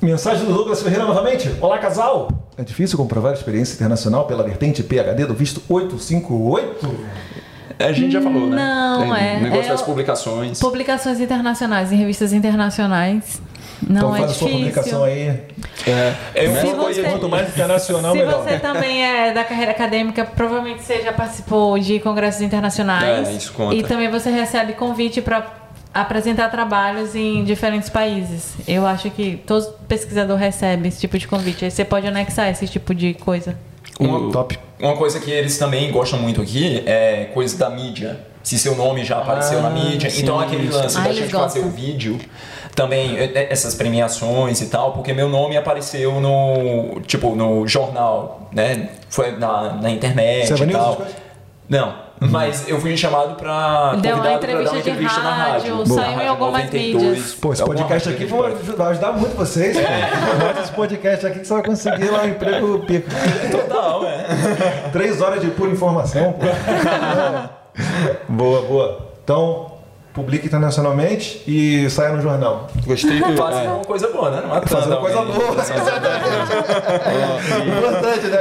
[0.00, 1.50] Mensagem do Douglas Ferreira novamente.
[1.60, 2.28] Olá, casal!
[2.56, 6.94] É difícil comprovar a experiência internacional pela vertente PHD do visto 858?
[7.78, 8.56] A gente já falou, né?
[8.56, 10.58] Não, Tem é- Negócio é das o- publicações.
[10.60, 13.42] Publicações internacionais, em revistas internacionais.
[13.86, 14.68] Não então é faz a sua difícil.
[14.72, 15.40] publicação aí.
[16.34, 18.42] É uma Se coisa você- Quanto mais internacional, Se melhor.
[18.42, 23.28] você também é da carreira acadêmica, provavelmente você já participou de congressos internacionais.
[23.28, 23.74] É, isso conta.
[23.74, 25.46] E também você recebe convite para
[25.92, 28.54] apresentar trabalhos em diferentes países.
[28.68, 31.64] Eu acho que todo pesquisador recebe esse tipo de convite.
[31.64, 33.56] Aí você pode anexar esse tipo de coisa.
[33.98, 34.58] Uma, Top.
[34.78, 38.20] uma coisa que eles também gostam muito aqui é coisa da mídia.
[38.42, 40.08] Se seu nome já apareceu na mídia.
[40.18, 41.66] Então aquele lance Ah, da eles gente fazer gostam.
[41.66, 42.18] o vídeo.
[42.76, 48.48] Também, é- é- essas premiações e tal, porque meu nome apareceu no, tipo, no jornal,
[48.52, 48.90] né?
[49.08, 51.00] Foi na, na internet Seven e tal.
[51.68, 55.20] Não, mas eu fui chamado pra Deu uma convidado pra dar uma entrevista de entrevista
[55.20, 55.94] na rádio, rádio.
[55.94, 57.34] saiu em algumas 92, mídias.
[57.34, 59.76] Pô, esse podcast aqui vai ajudar muito vocês.
[60.38, 63.08] Bota esse podcast aqui que você vai conseguir lá um emprego pico.
[63.50, 64.26] Total, é.
[64.92, 66.46] Três horas de pura informação, pô.
[68.28, 69.06] boa, boa.
[69.24, 69.72] Então,
[70.16, 72.68] publique internacionalmente e saia no jornal.
[72.86, 73.36] Gostei que.
[73.36, 73.68] Faça é.
[73.68, 74.42] uma coisa boa, né?
[74.46, 75.36] Não é Fazer uma coisa boa.
[77.78, 78.38] Importante, né?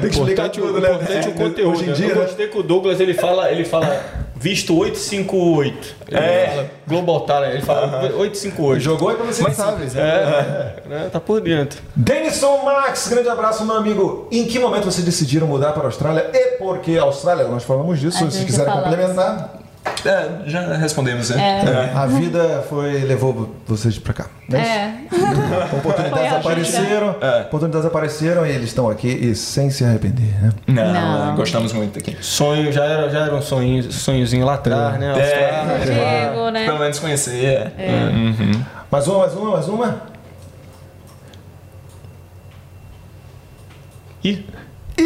[0.00, 0.88] Tem que explicar tudo, o, né?
[0.94, 1.72] importante o conteúdo.
[1.74, 1.92] Hoje em né?
[1.92, 2.22] dia, Eu né?
[2.22, 4.00] gostei que o Douglas ele fala, ele fala
[4.34, 5.94] visto 858.
[6.08, 6.46] Ele É.
[6.48, 8.80] fala Global Talent, ele fala 858.
[8.80, 9.84] Jogou e pra você sabe.
[9.94, 11.08] É, né?
[11.12, 11.82] Tá por dentro.
[11.94, 14.26] Denison Max, grande abraço, meu amigo.
[14.32, 17.46] Em que momento vocês decidiram mudar para a Austrália e por que a Austrália?
[17.46, 18.84] Nós falamos disso, A se falamos.
[18.84, 19.57] complementar.
[20.04, 21.92] É, já respondemos, né?
[21.94, 24.26] A vida foi levou vocês para cá.
[24.48, 25.06] né?
[25.10, 25.14] É.
[25.76, 26.38] Oportunidades Foi a vida.
[26.38, 27.40] apareceram, É.
[27.42, 30.50] oportunidades apareceram e eles estão aqui e sem se arrepender, né?
[30.66, 31.36] Não, Não.
[31.36, 32.16] gostamos muito aqui.
[32.20, 35.06] Sonho, já era, já era um sonho, sonhozinho lá atrás, né?
[35.06, 35.10] É.
[35.10, 35.86] Austrália.
[35.86, 36.64] Chego, né?
[36.66, 37.72] Pelo menos conhecer.
[37.76, 38.10] é.
[38.12, 38.62] Uhum.
[38.90, 40.02] Mais uma, mais uma, mais uma.
[44.24, 44.44] Ih,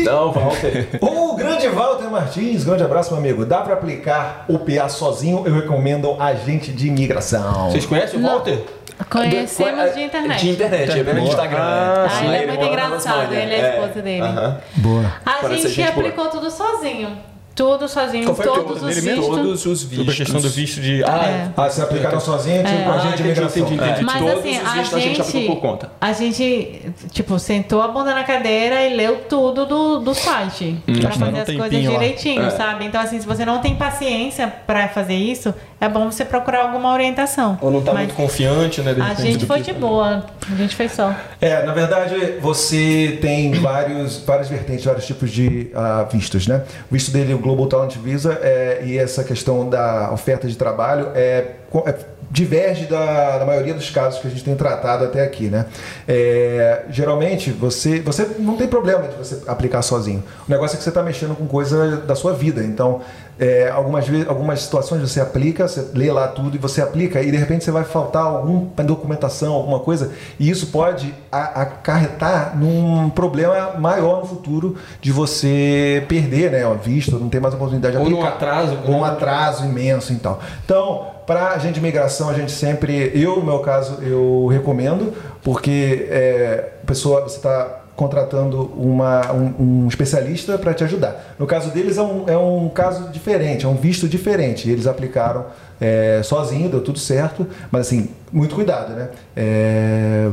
[0.05, 0.89] Não, Walter.
[1.01, 3.45] O grande Walter Martins, grande abraço, meu amigo.
[3.45, 5.43] Dá para aplicar o PA sozinho?
[5.47, 7.71] Eu recomendo agente de imigração.
[7.71, 8.31] vocês conhecem o Não.
[8.31, 8.63] Walter?
[9.11, 10.41] Conhecemos de internet.
[10.41, 11.29] De internet, é pelo Boa.
[11.29, 11.59] Instagram.
[11.61, 14.23] Ah, Ah, ele é muito engraçado, ele é a esposa dele.
[14.23, 14.59] aham.
[14.77, 15.13] Boa.
[15.27, 17.19] A Parece gente, aplicou tudo sozinho.
[17.55, 18.89] Tudo sozinho, Qual foi todos tudo?
[18.89, 19.27] os vistos.
[19.27, 20.17] Todos os Sobre a vistos.
[20.17, 21.05] questão do visto de.
[21.05, 21.49] Ah, É.
[21.57, 22.83] Ah, se aplicaram sozinho, tipo É.
[22.85, 23.63] com a Ah, gente de entendi, imigração.
[23.63, 24.01] entendi, entendi.
[24.01, 24.03] É.
[24.03, 25.93] Mas Todos assim, os a vistos a gente aplicou gente, por conta.
[26.01, 26.81] a gente,
[27.13, 30.79] tipo, sentou a bunda na cadeira e leu tudo do, do site.
[30.87, 31.91] pra Gastaram fazer as coisas lá.
[31.91, 32.51] direitinho, É.
[32.51, 32.87] sabe?
[32.87, 36.91] Então, assim, se você não tem paciência pra fazer isso, é bom você procurar alguma
[36.93, 37.59] orientação.
[37.61, 38.95] Ou não tá Mas muito confiante, né?
[38.99, 41.15] A gente foi de boa, a gente fez só.
[41.41, 46.63] É, na verdade, você tem vários, várias vertentes, vários tipos de ah, vistos, né?
[46.91, 51.09] O visto dele, o Global Talent Visa, é, e essa questão da oferta de trabalho
[51.15, 51.57] é,
[51.87, 51.95] é-
[52.31, 55.67] diverge da, da maioria dos casos que a gente tem tratado até aqui, né?
[56.09, 60.25] É, geralmente, você, você não tem problema de você aplicar sozinho.
[60.49, 62.65] O negócio é que você está mexendo com coisa da sua vida.
[62.65, 63.03] Então,
[63.43, 67.31] é, algumas, vezes, algumas situações você aplica, você lê lá tudo e você aplica e
[67.31, 73.11] de repente você vai faltar alguma documentação, alguma coisa, e isso pode a- acarretar num
[73.11, 78.01] problema maior no futuro de você perder, né, o visto, não ter mais oportunidade de
[78.01, 78.23] Ou aplicar.
[78.23, 79.09] num atraso, Ou um né?
[79.09, 80.39] atraso imenso e tal.
[80.65, 85.13] Então, para a gente de imigração, a gente sempre, eu no meu caso, eu recomendo,
[85.43, 91.37] porque é, a pessoa, você está contratando uma, um, um especialista para te ajudar.
[91.39, 94.69] No caso deles é um, é um caso diferente, é um visto diferente.
[94.69, 95.47] Eles aplicaram
[95.81, 99.11] é, sozinho, deu tudo certo, mas assim, muito cuidado, né?
[99.37, 100.29] É,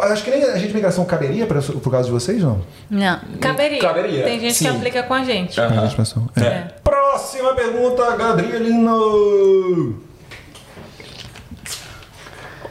[0.00, 2.62] acho que nem a gente de imigração caberia pra, por causa de vocês, não?
[2.88, 3.78] Não, caberia.
[3.78, 4.64] Caberia, Tem gente sim.
[4.64, 5.60] que aplica com a gente.
[5.60, 5.90] Aham.
[6.36, 6.40] É.
[6.40, 6.68] É.
[6.82, 10.00] Próxima pergunta, Gadrielino.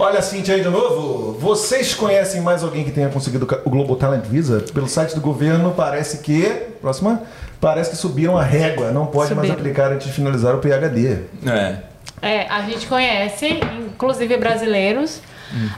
[0.02, 1.34] Olha, Cintia aí de novo.
[1.34, 4.66] Vocês conhecem mais alguém que tenha conseguido o Global Talent Visa?
[4.74, 6.42] Pelo site do governo parece que.
[6.82, 7.22] Próxima.
[7.60, 8.90] Parece que subiram a régua.
[8.90, 9.54] Não pode mais Subiram.
[9.54, 11.20] aplicar antes de finalizar o PHD.
[11.46, 11.76] É.
[12.20, 15.22] É, a gente conhece, inclusive brasileiros.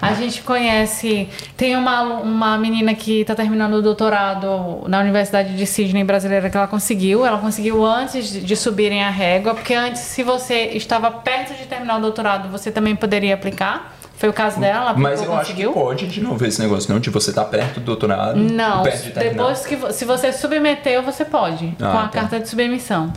[0.02, 1.28] A gente conhece.
[1.58, 6.56] Tem uma, uma menina que está terminando o doutorado na Universidade de Sydney brasileira que
[6.56, 7.26] ela conseguiu.
[7.26, 11.98] Ela conseguiu antes de subirem a régua, porque antes, se você estava perto de terminar
[11.98, 13.93] o doutorado, você também poderia aplicar.
[14.16, 15.74] Foi o caso dela, Mas eu acho que conseguiu.
[15.74, 17.00] pode de novo esse negócio, não?
[17.00, 18.38] De você estar perto do doutorado.
[18.38, 19.32] Não, perto de terminar.
[19.34, 22.08] depois que se você submeteu, você pode, Ah, com a tá.
[22.10, 23.12] carta de submissão.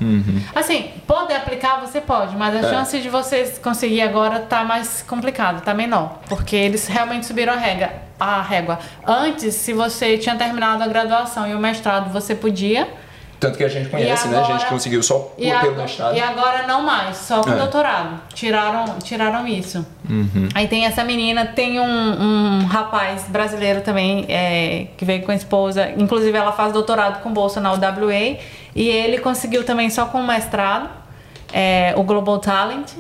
[0.55, 2.71] Assim, poder aplicar você pode, mas a É.
[2.71, 7.57] chance de você conseguir agora tá mais complicado, tá menor, porque eles realmente subiram a.
[8.19, 8.79] A régua.
[9.07, 12.89] Antes, se você tinha terminado a graduação e o mestrado, você podia.
[13.39, 14.39] Tanto que a gente conhece, E né?
[14.39, 16.17] A gente agora- conseguiu só E, pelo agora, mestrado.
[16.17, 17.57] e agora não mais, só com É.
[17.57, 18.19] doutorado.
[18.33, 19.85] Tiraram, tiraram isso.
[20.09, 20.49] Uhum.
[20.55, 21.85] Aí tem essa menina, tem um,
[22.63, 25.91] um rapaz brasileiro também é, que veio com a esposa.
[25.99, 28.39] Inclusive ela faz doutorado com bolsa na UWA.
[28.75, 30.89] E ele conseguiu também só com mestrado,
[31.53, 32.93] é, o Global Talent.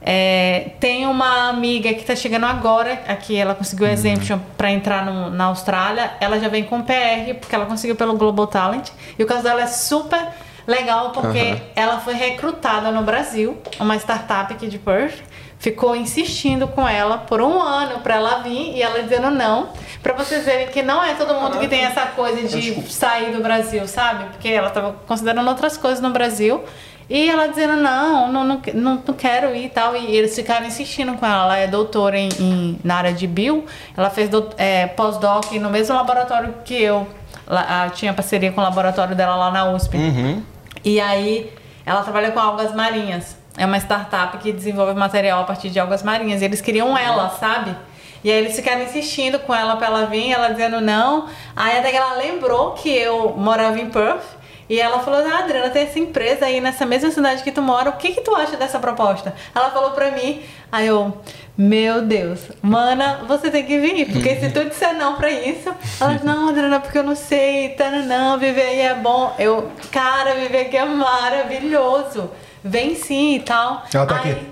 [0.00, 3.92] É, tem uma amiga que está chegando agora aqui, ela conseguiu Uhum.
[3.92, 6.12] exemption para entrar no- na Austrália.
[6.20, 8.90] Ela já vem com PR, porque ela conseguiu pelo Global Talent.
[9.18, 10.20] E o caso dela é super
[10.66, 11.60] legal, porque Aham.
[11.74, 15.22] ela foi recrutada no Brasil, uma startup aqui de Perth.
[15.58, 19.70] Ficou insistindo com ela por um ano para ela vir e ela dizendo não.
[20.00, 23.42] Para vocês verem que não é todo mundo que tem essa coisa de sair do
[23.42, 24.26] Brasil, sabe?
[24.26, 26.62] Porque ela estava considerando outras coisas no Brasil.
[27.10, 29.96] E ela dizendo, não, não, não, não, quero ir e tal.
[29.96, 31.44] E eles ficaram insistindo com ela.
[31.44, 33.64] Ela é doutora em, em- na área de bio.
[33.96, 34.28] Ela fez
[34.58, 37.06] é, pós-doc no mesmo laboratório que eu.
[37.46, 39.96] Lá- tinha parceria com o laboratório dela lá na USP.
[40.84, 41.50] E aí
[41.86, 43.38] ela trabalha com algas marinhas.
[43.56, 46.42] É uma startup que desenvolve material a partir de algas marinhas.
[46.42, 47.74] E eles queriam ela, sabe?
[48.22, 51.26] E aí eles ficaram insistindo com ela pra ela vir, ela dizendo não.
[51.56, 54.36] Aí até que ela lembrou que eu morava em Perth.
[54.68, 57.88] E ela falou, ah, Adriana, tem essa empresa aí nessa mesma cidade que tu mora,
[57.88, 59.34] o que que tu acha dessa proposta?
[59.54, 61.16] Ela falou pra mim, aí eu,
[61.56, 66.12] meu Deus, mana, você tem que vir, porque se tu disser não pra isso, ela
[66.12, 69.34] disse, não, Adriana, porque eu não sei, tá, não, viver aí é bom.
[69.38, 72.30] Eu, cara, viver aqui é maravilhoso,
[72.62, 73.84] vem sim e tal.
[73.92, 74.46] Ela tá aí, aqui.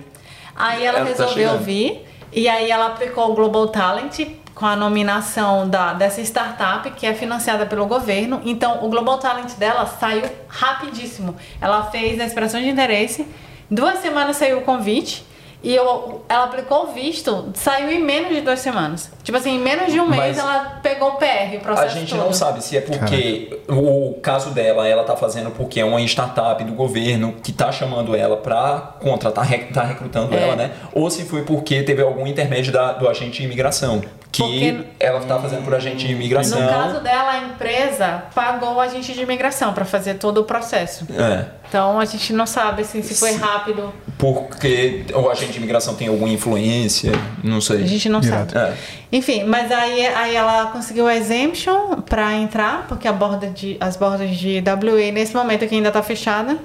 [0.56, 1.64] aí ela, Ela tá resolveu chegando.
[1.64, 4.20] vir, e aí ela aplicou o Global Talent
[4.56, 8.40] com a nominação da, dessa startup que é financiada pelo governo.
[8.42, 11.36] Então, o Global Talent dela saiu rapidíssimo.
[11.60, 13.26] Ela fez a expressão de interesse,
[13.70, 15.26] duas semanas saiu o convite.
[15.62, 19.10] E eu, ela aplicou o visto, saiu em menos de duas semanas.
[19.24, 21.98] Tipo assim, em menos de um mês Mas ela pegou o PR, o processo A
[21.98, 22.24] gente todo.
[22.24, 26.62] não sabe se é porque o caso dela, ela tá fazendo porque é uma startup
[26.62, 30.42] do governo que tá chamando ela pra contratar, tá recrutando É.
[30.42, 30.70] ela, né?
[30.92, 34.02] Ou se foi porque teve algum intermédio da- do agente de imigração.
[34.30, 36.60] Que Porque- ela tá fazendo por agente de imigração.
[36.60, 41.06] No caso dela, a empresa pagou o agente de imigração para fazer todo o processo.
[41.18, 41.46] É.
[41.68, 43.92] Então a gente não sabe assim, se foi rápido.
[44.18, 47.12] Porque o agente de imigração tem alguma influência,
[47.42, 47.82] não sei.
[47.82, 48.52] A gente não Irado.
[48.52, 48.72] sabe.
[48.72, 48.76] É.
[49.12, 53.96] Enfim, mas aí, aí ela conseguiu a exemption para entrar, porque a borda de, as
[53.96, 56.56] bordas de WA nesse momento aqui ainda tá fechada.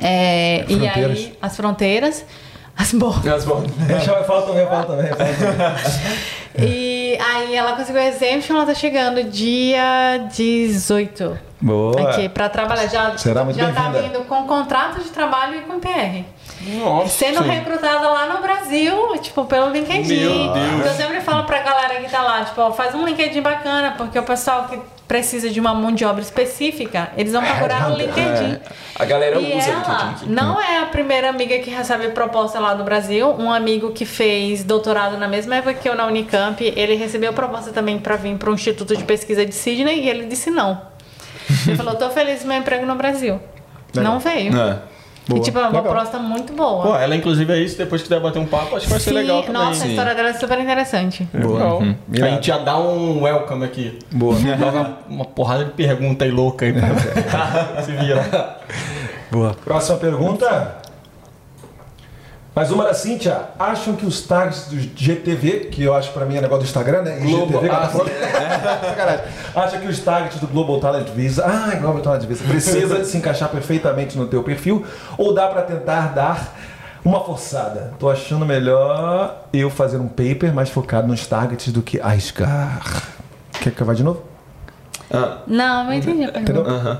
[0.00, 1.18] É, e Fronteiras.
[1.18, 2.24] aí as fronteiras,
[2.76, 3.32] as bordas.
[3.32, 3.70] As bordas.
[3.70, 4.62] Eu também, eu falo também.
[4.62, 5.10] eu falo também.
[6.60, 12.10] E aí ela conseguiu a exemption, ela tá chegando dia 18 Boa.
[12.10, 12.86] aqui para trabalhar.
[12.86, 16.24] Já, Será muito já tá vindo com contrato de trabalho e com PR.
[16.82, 17.08] Nossa.
[17.08, 20.20] Sendo recrutada lá no Brasil, tipo, pelo LinkedIn.
[20.20, 20.86] Meu Deus.
[20.86, 24.18] Eu sempre falo pra galera que tá lá, tipo, ó, faz um LinkedIn bacana, porque
[24.18, 28.58] o pessoal que precisa de uma mão de obra específica, eles vão procurar no LinkedIn.
[28.98, 30.28] A galera E usa ela LinkedIn aqui.
[30.28, 33.34] não é a primeira amiga que recebe proposta lá do Brasil.
[33.38, 37.72] Um amigo que fez doutorado na mesma época que eu na Unicamp, ele recebeu proposta
[37.72, 40.80] também pra vir para o Instituto de Pesquisa de Sydney e ele disse não.
[41.66, 43.40] Ele falou: tô feliz com meu emprego no Brasil.
[43.94, 44.12] Legal.
[44.12, 44.56] Não veio.
[44.56, 44.78] É.
[45.28, 45.40] Boa.
[45.40, 45.82] E tipo, é uma Legal.
[45.82, 46.82] proposta muito boa.
[46.84, 49.10] Pô, ela inclusive é isso, depois que der bater um papo, acho que vai ser
[49.10, 49.62] Sim, legal também.
[49.62, 49.90] Nossa, a Sim.
[49.90, 51.28] história dela é super interessante.
[51.34, 51.80] Legal.
[51.80, 51.94] Uhum.
[52.14, 53.98] A gente já dá um welcome aqui.
[54.10, 54.34] Boa.
[54.58, 56.88] Dá uma, uma porrada de pergunta aí louca aí pra
[57.84, 58.58] se vira.
[59.30, 59.54] Boa.
[59.62, 60.77] Próxima pergunta.
[62.58, 63.50] Mais uma da Cíntia.
[63.56, 67.02] Acham que os tags do GTV, que eu acho pra mim é negócio do Instagram,
[67.02, 67.20] né?
[67.20, 68.80] Globo- GTV, ah, tá?
[68.88, 69.24] Sacanagem.
[69.54, 73.48] Acha que os tags do Global Talent Visa, ah, Global Talent Visa, precisa se encaixar
[73.50, 74.84] perfeitamente no teu perfil
[75.16, 76.52] ou dá pra tentar dar
[77.04, 77.92] uma forçada?
[77.96, 83.04] Tô achando melhor eu fazer um paper mais focado nos targets do que arriscar.
[83.60, 84.24] Quer que eu vá de novo?
[85.46, 86.70] Não, não entendi a pergunta.
[86.70, 86.96] Entendeu?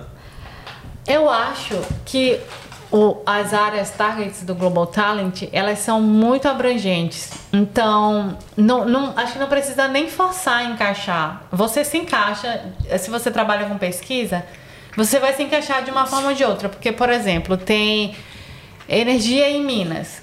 [1.09, 2.39] Eu acho que
[2.91, 7.31] o- as áreas targets do Global Talent, elas são muito abrangentes.
[7.53, 11.43] Então, não, não- acho que não precisa nem forçar a encaixar.
[11.53, 12.65] Você se encaixa,
[12.99, 14.45] se você trabalha com pesquisa,
[14.97, 16.69] você vai se encaixar de uma forma ou de outra.
[16.69, 18.15] Porque, por exemplo, tem
[18.89, 20.23] energia em Minas.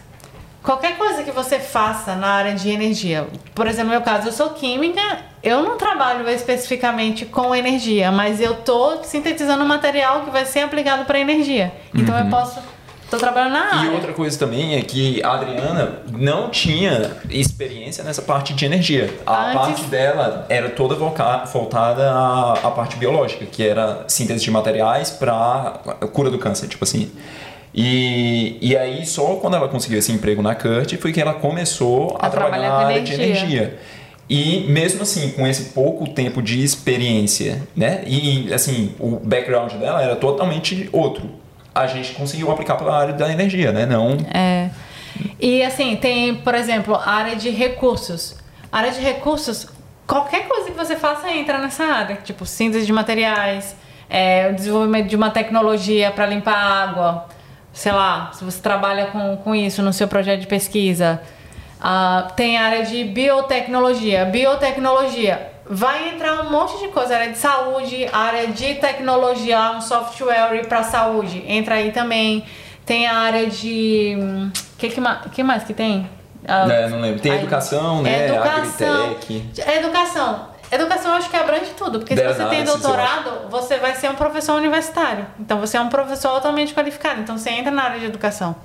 [0.65, 4.31] Qualquer coisa que você faça na área de energia, por exemplo, no meu caso, eu
[4.33, 4.99] sou química,
[5.43, 10.61] eu não trabalho especificamente com energia, mas eu tô sintetizando um material que vai ser
[10.61, 11.71] aplicado para energia.
[11.93, 12.59] Então eu posso,
[13.11, 13.91] tô trabalhando na E área.
[13.91, 19.13] outra coisa também é que a Adriana não tinha experiência nessa parte de energia.
[19.23, 24.49] A Antes- parte dela era toda voltada à, à parte biológica, que era síntese de
[24.49, 25.79] materiais para
[26.11, 27.11] cura do câncer, tipo assim.
[27.77, 32.15] E, e aí, só quando ela conseguiu esse emprego na CURT foi que ela começou
[32.17, 33.41] a, A trabalhar trabalhar na área de energia.
[33.43, 33.79] energia.
[34.29, 38.01] E mesmo assim, com esse pouco tempo de experiência, né?
[38.07, 41.29] E assim, o background dela era totalmente outro.
[41.73, 43.85] A gente conseguiu aplicar pela área da energia, né?
[43.85, 44.17] Não.
[44.33, 44.69] É.
[45.39, 48.37] E assim, tem, por exemplo, a área de recursos.
[48.71, 49.67] A área de recursos,
[50.07, 52.15] qualquer coisa que você faça entra nessa área.
[52.23, 53.75] Tipo, síntese de materiais,
[54.09, 57.27] é, o desenvolvimento de uma tecnologia para limpar água.
[57.75, 61.21] Sei lá, se você trabalha com, com isso no seu projeto de pesquisa.
[61.79, 64.23] Ah, tem a área de biotecnologia.
[64.25, 65.51] Biotecnologia.
[65.69, 70.83] Vai entrar um monte de coisa, área de saúde, área de tecnologia, um software para
[70.83, 72.45] saúde, entra aí também.
[72.85, 74.15] Tem a área de.
[74.17, 75.01] hum, que, que,
[75.33, 76.09] que mais que tem?
[76.47, 77.19] Ah, É, não lembro.
[77.19, 78.25] Tem educação, né?
[78.29, 79.05] Educação.
[79.05, 79.53] Agritech.
[79.69, 80.47] Educação.
[80.71, 84.15] Educação eu acho que abrange tudo, porque se você tem doutorado, você vai ser um
[84.15, 85.25] professor universitário.
[85.39, 87.21] Então você é um professor altamente qualificado.
[87.21, 88.55] Então você entra na área de educação.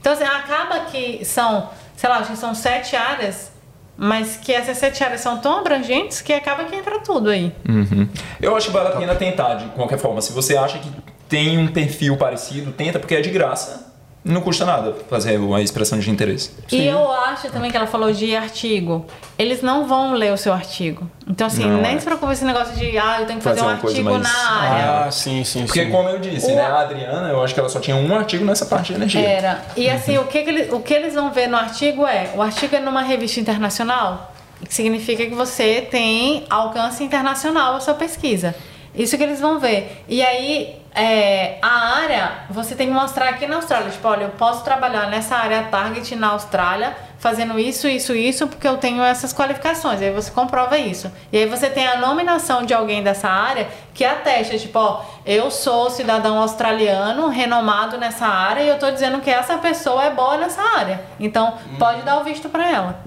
[0.00, 3.50] Então assim, acaba que são, sei lá, acho que são sete áreas,
[3.96, 7.52] mas que essas sete áreas são tão abrangentes que acaba que entra tudo aí.
[7.68, 8.08] Uhum.
[8.40, 10.20] Eu acho que vale a pena tentar, de qualquer forma.
[10.20, 10.90] Se você acha que
[11.28, 13.87] tem um perfil parecido, tenta, porque é de graça.
[14.24, 16.50] Não custa nada fazer uma expressão de interesse.
[16.70, 19.06] E eu acho também que ela falou de artigo.
[19.38, 21.08] Eles não vão ler o seu artigo.
[21.26, 21.98] Então, assim, Não, nem é.
[21.98, 24.22] se preocupe com esse negócio de, ah, eu tenho que fazer, Fazer um artigo mais-
[24.22, 25.06] na área.
[25.06, 25.90] Ah, sim, sim, Porque, sim.
[25.90, 28.44] como eu disse, O- né, a Adriana, eu acho que ela só tinha um artigo
[28.44, 29.20] nessa parte de energia.
[29.26, 29.62] Era.
[29.76, 32.42] E assim, o, que, que ele- o que eles vão ver no artigo é: o
[32.42, 34.32] artigo é numa revista internacional,
[34.66, 38.54] que significa que você tem alcance internacional a sua pesquisa.
[38.94, 40.02] Isso que eles vão ver.
[40.08, 43.90] E aí, é, a área, você tem que mostrar aqui na Austrália.
[43.90, 48.66] Tipo, olha, eu posso trabalhar nessa área target na Austrália, fazendo isso, isso, isso, porque
[48.66, 50.02] eu tenho essas qualificações.
[50.02, 51.10] Aí você comprova isso.
[51.32, 55.50] E aí você tem a nominação de alguém dessa área que atesta, tipo, ó, eu
[55.52, 60.36] sou cidadão australiano, renomado nessa área, e eu tô dizendo que essa pessoa é boa
[60.36, 61.00] nessa área.
[61.20, 63.00] Então, pode dar o visto pra ela.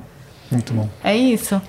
[0.49, 0.87] Muito bom.
[1.03, 1.61] É isso.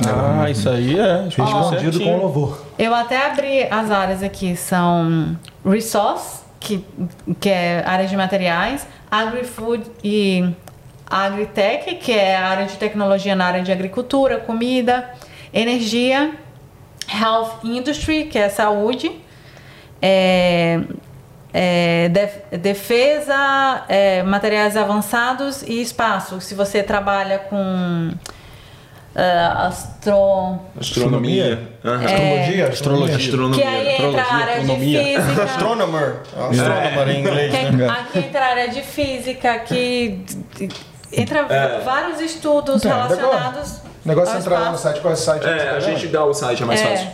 [0.00, 1.24] Ah, isso aí é.
[1.24, 2.62] Respondido com louvor.
[2.78, 6.84] Eu até abri as áreas aqui, são Resource, que,
[7.40, 10.48] que é área de materiais, Agri-Food e
[11.08, 15.10] Agritech, que é a área de tecnologia na área de agricultura, comida,
[15.52, 16.32] energia,
[17.12, 19.10] Health Industry, que é saúde,
[20.00, 20.80] é,
[21.52, 26.40] é, def- defesa, é, materiais avançados e espaço.
[26.40, 28.10] Se você trabalha com
[29.14, 30.58] ah, astro...
[30.80, 31.68] Astronomia.
[31.84, 32.04] Aham.
[32.04, 32.68] Astrologia?
[32.68, 33.60] Astrologia.
[33.60, 35.02] Que aí entra a área de Astronomia.
[35.04, 35.42] física.
[35.44, 36.16] Astronomer.
[36.50, 37.88] Astronomer em inglês, Que né?
[37.88, 40.24] aqui entra a área de física, que
[41.12, 41.80] entra É.
[41.84, 43.80] vários estudos Então, relacionados.
[44.04, 45.46] O negócio é entrar lá no site, qual é o site?
[45.46, 46.84] É, a gente dá o site, é mais É.
[46.88, 47.08] fácil.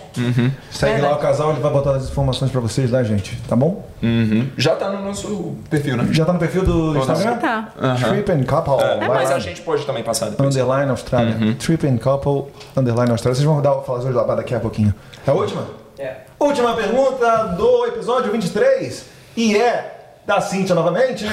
[0.71, 3.37] Segue lá o casal, ele vai botar as informações pra vocês lá, gente.
[3.47, 3.87] Tá bom?
[4.03, 4.49] Uhum.
[4.57, 6.09] Já tá no nosso perfil, né?
[6.13, 7.37] Já tá no perfil do Instagram?
[7.37, 7.69] Tá.
[8.09, 8.83] Trip and Couple.
[8.83, 9.37] É, vai mas lá.
[9.37, 10.49] a gente pode também passar depois.
[10.57, 11.37] Underline Austrália.
[11.59, 13.35] Trip and Couple, Underline Austrália.
[13.35, 14.95] Vocês vão dar, falar hoje lá daqui a pouquinho.
[15.27, 15.67] É a última?
[15.99, 16.15] É.
[16.41, 19.05] Última pergunta do episódio 23.
[19.37, 19.98] E é
[20.29, 21.25] da Cíntia novamente.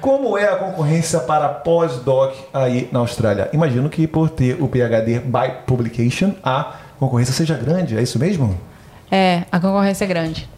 [0.00, 3.50] Como é a concorrência para pós-doc aí na Austrália?
[3.52, 7.94] Imagino que por ter o PhD by Publication, a concorrência seja grande.
[7.94, 8.58] É isso mesmo?
[9.10, 10.48] É, a concorrência é grande.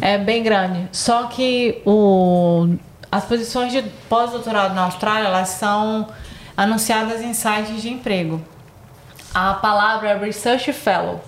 [0.00, 0.88] É bem grande.
[0.92, 2.68] Só que o,
[3.10, 6.06] as posições de pós-doutorado na Austrália, elas são
[6.56, 8.40] anunciadas em sites de emprego.
[9.34, 11.20] A palavra é Research Fellow.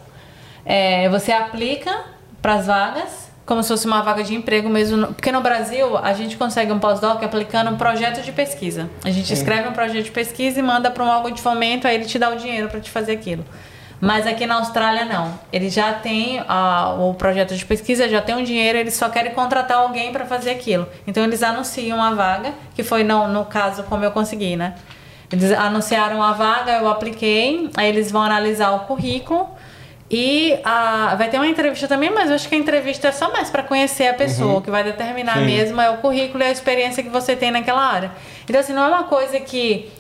[0.65, 2.05] É, você aplica
[2.41, 5.09] para as vagas, como se fosse uma vaga de emprego mesmo.
[5.09, 8.89] Porque no Brasil, a gente consegue um pós-doc aplicando um projeto de pesquisa.
[9.05, 11.95] A gente escreve um projeto de pesquisa e manda para um órgão de fomento, aí
[11.95, 13.45] ele te dá o dinheiro para te fazer aquilo.
[14.01, 15.39] Mas aqui na Austrália não.
[15.53, 16.01] Eles já
[16.49, 20.27] ah, o projeto de pesquisa, já tem o dinheiro, eles só querem contratar alguém para
[20.27, 20.87] fazer aquilo.
[21.07, 24.75] Então eles anunciam a vaga, que foi no, no caso como eu consegui, né?
[25.33, 29.49] Eles anunciaram a vaga, eu apliquei, aí eles vão analisar o currículo
[30.11, 33.33] e ah, vai ter uma entrevista também, mas eu acho que a entrevista é só
[33.33, 34.59] mais para conhecer a pessoa.
[34.59, 37.83] O que vai determinar mesmo é o currículo e a experiência que você tem naquela
[37.83, 38.13] área.
[38.45, 39.91] Então, assim, não é uma coisa que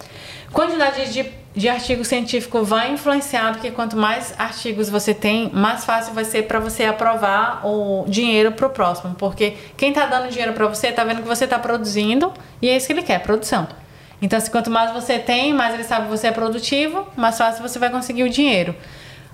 [0.52, 1.26] quantidade de,
[1.56, 6.42] de artigo científico vai influenciar, porque quanto mais artigos você tem, mais fácil vai ser
[6.42, 9.14] para você aprovar o dinheiro pro próximo.
[9.14, 12.76] Porque quem tá dando dinheiro para você tá vendo que você tá produzindo e é
[12.76, 13.66] isso que ele quer, produção.
[14.20, 17.62] Então, assim, quanto mais você tem, mais ele sabe que você é produtivo, mais fácil
[17.62, 18.74] você vai conseguir o dinheiro.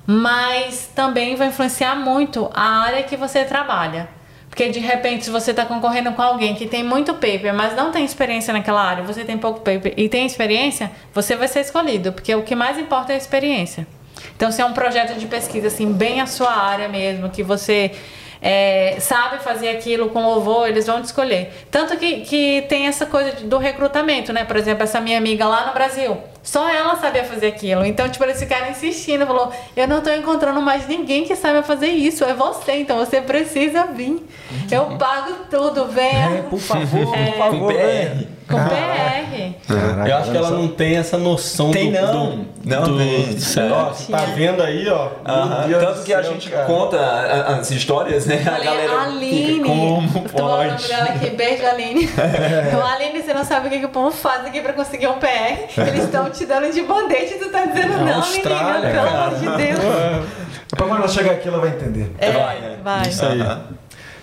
[0.06, 4.08] Mas também vai influenciar muito a área que você trabalha.
[4.48, 7.92] Porque de repente, se você está concorrendo com alguém que tem muito paper, mas não
[7.92, 12.12] tem experiência naquela área, você tem pouco paper e tem experiência, você vai ser escolhido,
[12.12, 13.86] porque o que mais importa é a experiência.
[14.36, 17.92] Então, se é um projeto de pesquisa assim, bem a sua área mesmo, que você
[18.42, 21.52] é, sabe fazer aquilo com louvor, eles vão te escolher.
[21.70, 24.44] Tanto que, que tem essa coisa do recrutamento, né?
[24.44, 27.84] Por exemplo, essa minha amiga lá no Brasil, só ela sabia fazer aquilo.
[27.84, 31.88] Então, tipo, eles ficaram insistindo, falou, eu não tô encontrando mais ninguém que saiba fazer
[31.88, 34.26] isso, é você, então você precisa vir.
[34.70, 36.44] Eu pago tudo, venha.
[36.48, 37.72] Por favor, por Com favor.
[38.50, 40.06] Com PR.
[40.08, 42.30] Eu acho que ela não tem essa noção Tem do, não.
[42.36, 43.38] do, Não do, tem.
[43.38, 45.08] Sério, ó, você tá vendo aí, ó.
[45.66, 46.64] Meu Deus Tanto que a céu, gente cara.
[46.66, 48.42] conta a- as histórias, né?
[48.46, 49.46] A galera Aline.
[49.54, 50.88] fica, como falando o nome pode?
[50.88, 51.30] dela aqui.
[51.30, 52.08] Beijo, Aline.
[52.68, 55.18] Então, Aline, você não sabe o que, que o povo faz aqui pra conseguir um
[55.18, 55.80] PR.
[55.88, 58.90] Eles estão te dando de bondete e tu tá dizendo não, Austrália, menina.
[58.90, 59.80] Pelo amor de Deus.
[60.70, 62.12] Pra quando ela chegar aqui, ela vai entender.
[62.18, 62.76] É, Vai, né?
[62.82, 63.08] vai.
[63.08, 63.40] Isso aí.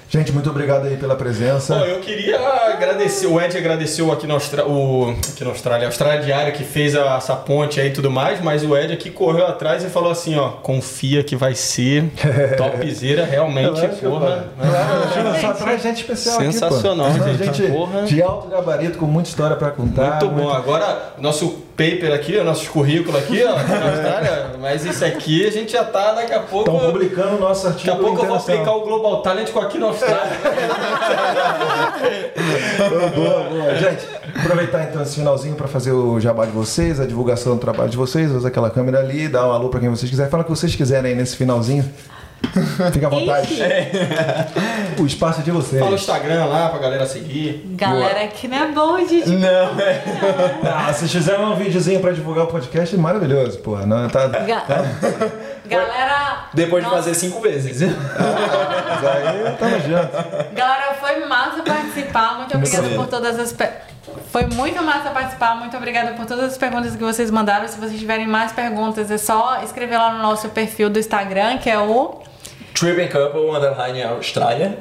[0.10, 1.76] Gente, muito obrigado aí pela presença.
[1.78, 2.40] Pô, eu queria
[2.74, 4.66] agradecer, o Ed agradeceu aqui na, Austra...
[4.66, 5.10] o...
[5.34, 8.42] aqui na Austrália, a Austrália Diária que fez a- essa ponte aí e tudo mais,
[8.42, 12.06] mas o Ed aqui correu atrás e falou assim, ó, confia que vai ser
[12.56, 14.46] topzera, realmente, porra.
[14.58, 17.26] Imagina, só traz gente especial Sensacional, aqui, pô.
[17.26, 17.44] gente.
[17.58, 18.04] gente Porra.
[18.04, 20.24] de alto gabarito, com muita história pra contar.
[20.24, 20.50] Muito bom.
[20.50, 25.84] Agora, nosso paper aqui, nossos currículos aqui, ó, Austrália, mas isso aqui a gente já
[25.84, 26.72] tá daqui a pouco.
[26.72, 29.60] Estão publicando o nosso Daqui artigo a pouco eu vou aplicar o Global Talent com
[29.60, 30.38] aqui na Austrália.
[32.90, 33.76] Boa, boa.
[33.76, 34.08] Gente,
[34.40, 37.98] aproveitar então esse finalzinho para fazer o jabá de vocês, a divulgação do trabalho de
[37.98, 40.32] vocês, usa aquela câmera ali, dá um alô para quem vocês quiserem.
[40.32, 41.86] Fala o que vocês quiserem aí nesse finalzinho.
[42.94, 43.60] Fica à vontade.
[45.00, 45.80] O espaço é de vocês.
[45.80, 47.62] Fala o Instagram lá pra galera seguir.
[47.76, 50.02] Galera que não é bom de Não, é.
[50.64, 53.76] Ah, vocês fizeram um videozinho para divulgar o podcast, maravilhoso, pô.
[53.78, 54.28] Não, tá...
[54.28, 54.64] Ga-
[55.68, 56.48] Galera.
[56.54, 57.82] Depois de fazer cinco vezes.
[57.92, 60.54] Mas aí tamo junto.
[60.56, 62.38] Galera, foi massa participar.
[62.38, 63.52] Muito obrigada por todas as.
[63.54, 63.70] pe-
[64.32, 65.56] Foi muito massa participar.
[65.56, 67.68] Muito obrigada por todas as perguntas que vocês mandaram.
[67.68, 71.70] Se vocês tiverem mais perguntas, é só escrever lá no nosso perfil do Instagram, que
[71.70, 72.22] é o.
[72.74, 74.78] Trip and Couple Underline Austrália.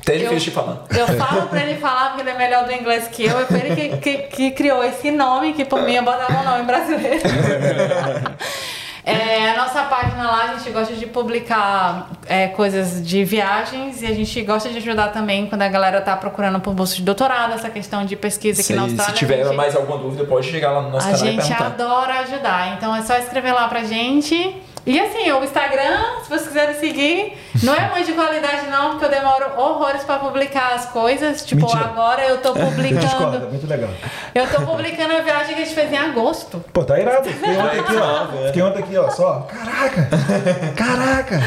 [0.00, 0.84] Até Eu- difícil de falar.
[0.90, 3.38] Eu falo pra ele falar porque ele é melhor do inglês que eu.
[3.40, 6.44] É foi ele que, que, que criou esse nome, que por mim eu botava um
[6.44, 7.20] nome brasileiro.
[9.04, 14.06] É, a nossa página lá, a gente gosta de publicar é, coisas de viagens e
[14.06, 17.54] a gente gosta de ajudar também quando a galera tá procurando por bolsa de doutorado,
[17.54, 20.46] essa questão de pesquisa aqui Se, na se tiver a gente, mais alguma dúvida, pode
[20.46, 22.76] chegar lá no nosso a canal e gente adora ajudar.
[22.76, 24.56] Então é só escrever lá pra gente.
[24.84, 29.04] E assim, o Instagram, se vocês quiserem seguir, não é muito de qualidade não, porque
[29.04, 31.44] eu demoro horrores pra publicar as coisas.
[31.46, 31.84] Tipo, Mentira.
[31.84, 32.66] agora eu tô Eu discordo, é
[32.98, 33.48] publicando.
[33.48, 33.90] muito legal.
[34.34, 36.64] Eu tô publicando a viagem que a gente fez em agosto.
[36.72, 37.28] Pô, tá irado.
[37.28, 38.46] Fiquei ontem aqui, ó.
[38.46, 39.10] Fiquei ontem aqui, ó.
[39.10, 39.40] Só.
[39.48, 40.08] Caraca!
[40.76, 41.40] Caraca!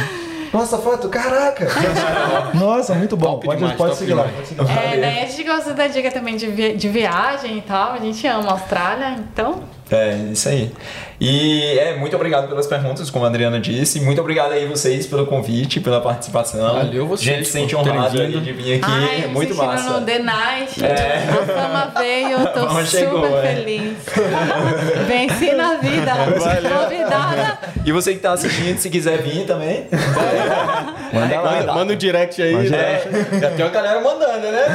[0.53, 1.67] Nossa foto, caraca!
[2.55, 3.31] Nossa, muito bom.
[3.33, 4.23] Top Pode, demais, pode seguir lá.
[4.23, 4.71] Pode seguir lá.
[4.71, 7.91] É, daí a gente gosta da dica também de, vi- de viagem e tal.
[7.91, 9.63] A gente ama a Austrália, então.
[9.91, 10.71] É, isso aí.
[11.19, 14.01] E é, muito obrigado pelas perguntas, como a Adriana disse.
[14.01, 16.73] Muito obrigado aí vocês pelo convite, pela participação.
[16.73, 18.91] Valeu vocês A gente se sente honrado aí de vir aqui.
[18.91, 19.99] Ai, é muito massa.
[19.99, 20.83] no The Night.
[20.83, 21.29] É.
[21.29, 23.55] A fama veio, eu tô fama super chegou, é.
[23.55, 23.97] feliz.
[25.07, 26.11] Venci na vida.
[26.81, 27.59] Convidada.
[27.85, 29.87] E você que tá assistindo, se quiser vir também.
[31.13, 31.51] Manda lá.
[31.51, 32.53] Manda, manda um direct aí.
[32.53, 33.01] Mas né?
[33.39, 34.65] Já tem uma galera mandando, né?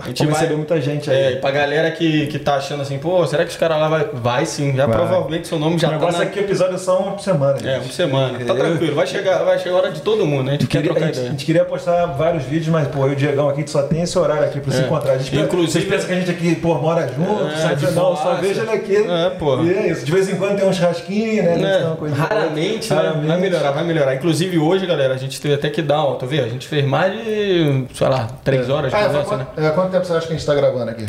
[0.00, 0.34] A gente vai.
[0.34, 1.34] receber muita gente É, aí.
[1.34, 4.08] e pra galera que, que tá achando assim, pô, será que os caras lá vai.
[4.12, 4.96] Vai sim, já Vai.
[4.96, 5.96] provavelmente seu nome já o tá.
[5.96, 6.24] negócio Na...
[6.24, 7.56] é que o episódio é só uma por semana.
[7.58, 7.84] É, gente.
[7.84, 8.38] uma semana.
[8.38, 10.50] Tá Eu- tranquilo, vai chegar, vai chegar a hora de todo mundo, né?
[10.50, 11.30] A gente A quer gente, queria, a, trocar gente, a ideia.
[11.32, 13.82] gente queria postar vários vídeos, mas, pô, eu e o Diegão aqui, a gente só
[13.82, 14.84] tem esse horário aqui pra se É.
[14.84, 15.12] encontrar.
[15.12, 17.76] A gente, pensa- Inclusive- vocês pensam que a gente aqui, pô, mora junto, É, sabe?
[17.76, 18.96] de Não, só vejo ele aqui.
[18.96, 19.62] É, pô.
[19.62, 20.04] E é isso.
[20.04, 21.56] De vez em quando tem um churrasquinho, né?
[21.56, 21.78] Né?
[21.86, 22.96] uma coisa- Raramente, né?
[22.96, 23.26] Raramente.
[23.26, 24.14] vai melhorar, vai melhorar.
[24.14, 26.40] Inclusive hoje, galera, a gente teve até que dar, ó, tu vê?
[26.40, 29.46] A gente fez mais de, sei lá, três horas de Ah, conversa, né?
[29.54, 31.06] quanto, é, quanto tempo você acha que a gente tá gravando aqui?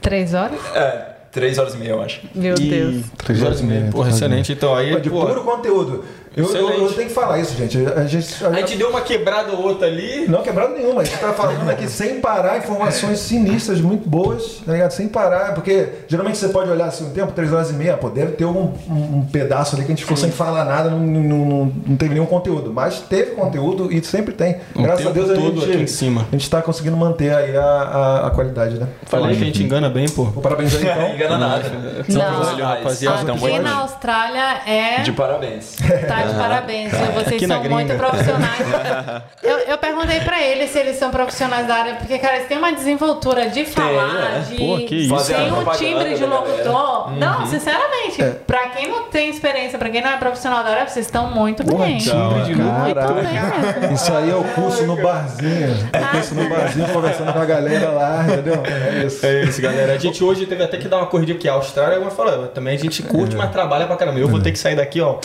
[0.00, 0.58] Três horas?
[0.74, 1.02] É,
[1.38, 2.20] três horas e meia, eu acho.
[2.34, 3.04] Meu E- Deus.
[3.24, 3.88] Três horas e meia.
[3.90, 4.52] Porra, excelente.
[4.52, 6.04] Então aí, Pô, de pô, puro conteúdo.
[6.36, 7.78] Eu, eu, eu tenho que falar isso, gente.
[7.86, 10.26] A gente, a gente deu uma quebrada ou outra ali.
[10.28, 14.72] Não quebrado nenhuma, a gente tá falando aqui sem parar, informações sinistras, muito boas, tá
[14.72, 14.90] ligado?
[14.92, 18.08] Sem parar, porque geralmente você pode olhar assim um tempo, três horas e meia, pô,
[18.10, 20.98] deve ter um, um- um pedaço ali que a gente ficou sem falar nada, não,
[21.00, 22.72] não, não, não teve nenhum conteúdo.
[22.72, 24.56] Mas teve conteúdo e sempre tem.
[24.74, 26.26] O Graças a Deus a todo gente, aqui em cima.
[26.28, 28.86] a gente tá conseguindo manter aí a, a, a qualidade, né?
[29.04, 30.26] Falei que a gente engana bem, pô.
[30.26, 31.08] Pô, Parabéns aí Não então.
[31.14, 31.68] engana nada.
[31.68, 31.94] Não.
[31.94, 32.58] profissionais.
[32.58, 33.18] rapaziada.
[33.32, 33.78] Estão Aqui na.
[33.78, 35.02] Austrália é.
[35.02, 35.76] De parabéns.
[36.08, 37.12] Tá de parabéns, viu?
[37.12, 38.58] vocês são muito profissionais.
[39.42, 42.58] Eu, eu perguntei pra eles se eles são profissionais da área, porque, cara, eles têm
[42.58, 44.40] uma desenvoltura de falar, é.
[44.40, 44.56] de.
[44.56, 45.26] Pô, que isso.
[45.26, 47.12] Tem um timbre de locutor.
[47.16, 51.06] Não, sinceramente, pra quem não tem experiência, pra quem não é profissional da área, vocês
[51.06, 51.98] estão muito bem.
[51.98, 53.94] timbre de.
[53.94, 55.76] Isso aí é o curso no barzinho.
[55.92, 58.62] É o curso no barzinho, conversando com a galera lá, entendeu?
[58.64, 59.24] É isso.
[59.24, 59.92] É isso, galera.
[59.92, 61.48] A gente hoje teve até que dar uma corrida aqui.
[61.48, 64.18] A Austrália, eu falei, também a gente curte, mas trabalha pra caramba.
[64.18, 65.18] Eu vou ter que sair daqui, ó.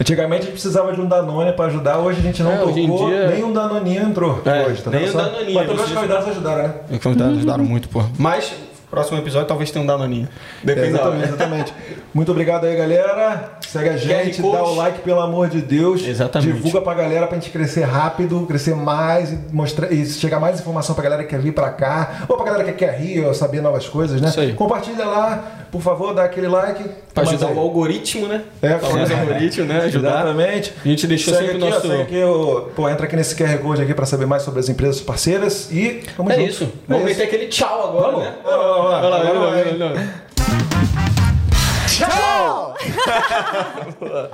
[0.00, 3.08] Antigamente a gente precisava de um Danone pra ajudar, hoje a gente não É, tocou,
[3.08, 5.18] dia- nem um Danoninho entrou É, hoje, tá nem vendo um só?
[5.22, 6.74] Danoninho, Mas todos os convidados ajudaram, né?
[6.90, 8.02] Os convidados ajudaram muito, pô.
[8.18, 8.52] Mas,
[8.90, 10.28] próximo episódio talvez tenha um danoninho.
[10.62, 11.16] É, Depende da hora.
[11.16, 11.74] exatamente, exatamente.
[12.14, 13.52] Muito obrigado aí, galera.
[13.68, 16.02] Segue a gente, dá o like, pelo amor de Deus.
[16.06, 16.54] Exatamente.
[16.54, 20.94] Divulga pra galera pra gente crescer rápido, crescer mais e, mostrar, e chegar mais informação
[20.94, 23.60] pra galera que quer vir pra cá, ou pra galera que quer rir ou saber
[23.60, 24.28] novas coisas, né?
[24.30, 24.54] Isso aí.
[24.54, 26.84] Compartilha lá, por favor, dá aquele like.
[27.14, 27.54] Pra ajudar aí.
[27.54, 28.42] o algoritmo, né?
[28.62, 29.80] É, Pra fazer o algoritmo, né?
[29.84, 30.08] Ajudar.
[30.20, 30.72] Exatamente.
[30.84, 33.16] A gente deixou segue sempre aqui, o nosso- ó, segue aqui, ó, pô, entra aqui
[33.16, 36.48] nesse QR Code aqui pra saber mais sobre as empresas parceiras e vamos É junto.
[36.50, 36.64] isso.
[36.64, 37.18] É Vamos isso.
[37.20, 38.24] meter aquele tchau agora, Vamos.
[38.24, 38.34] né?
[38.44, 39.18] Vamos lá, vamos lá.
[39.22, 40.14] Vamos lá, vai lá.
[41.88, 42.74] Tchau!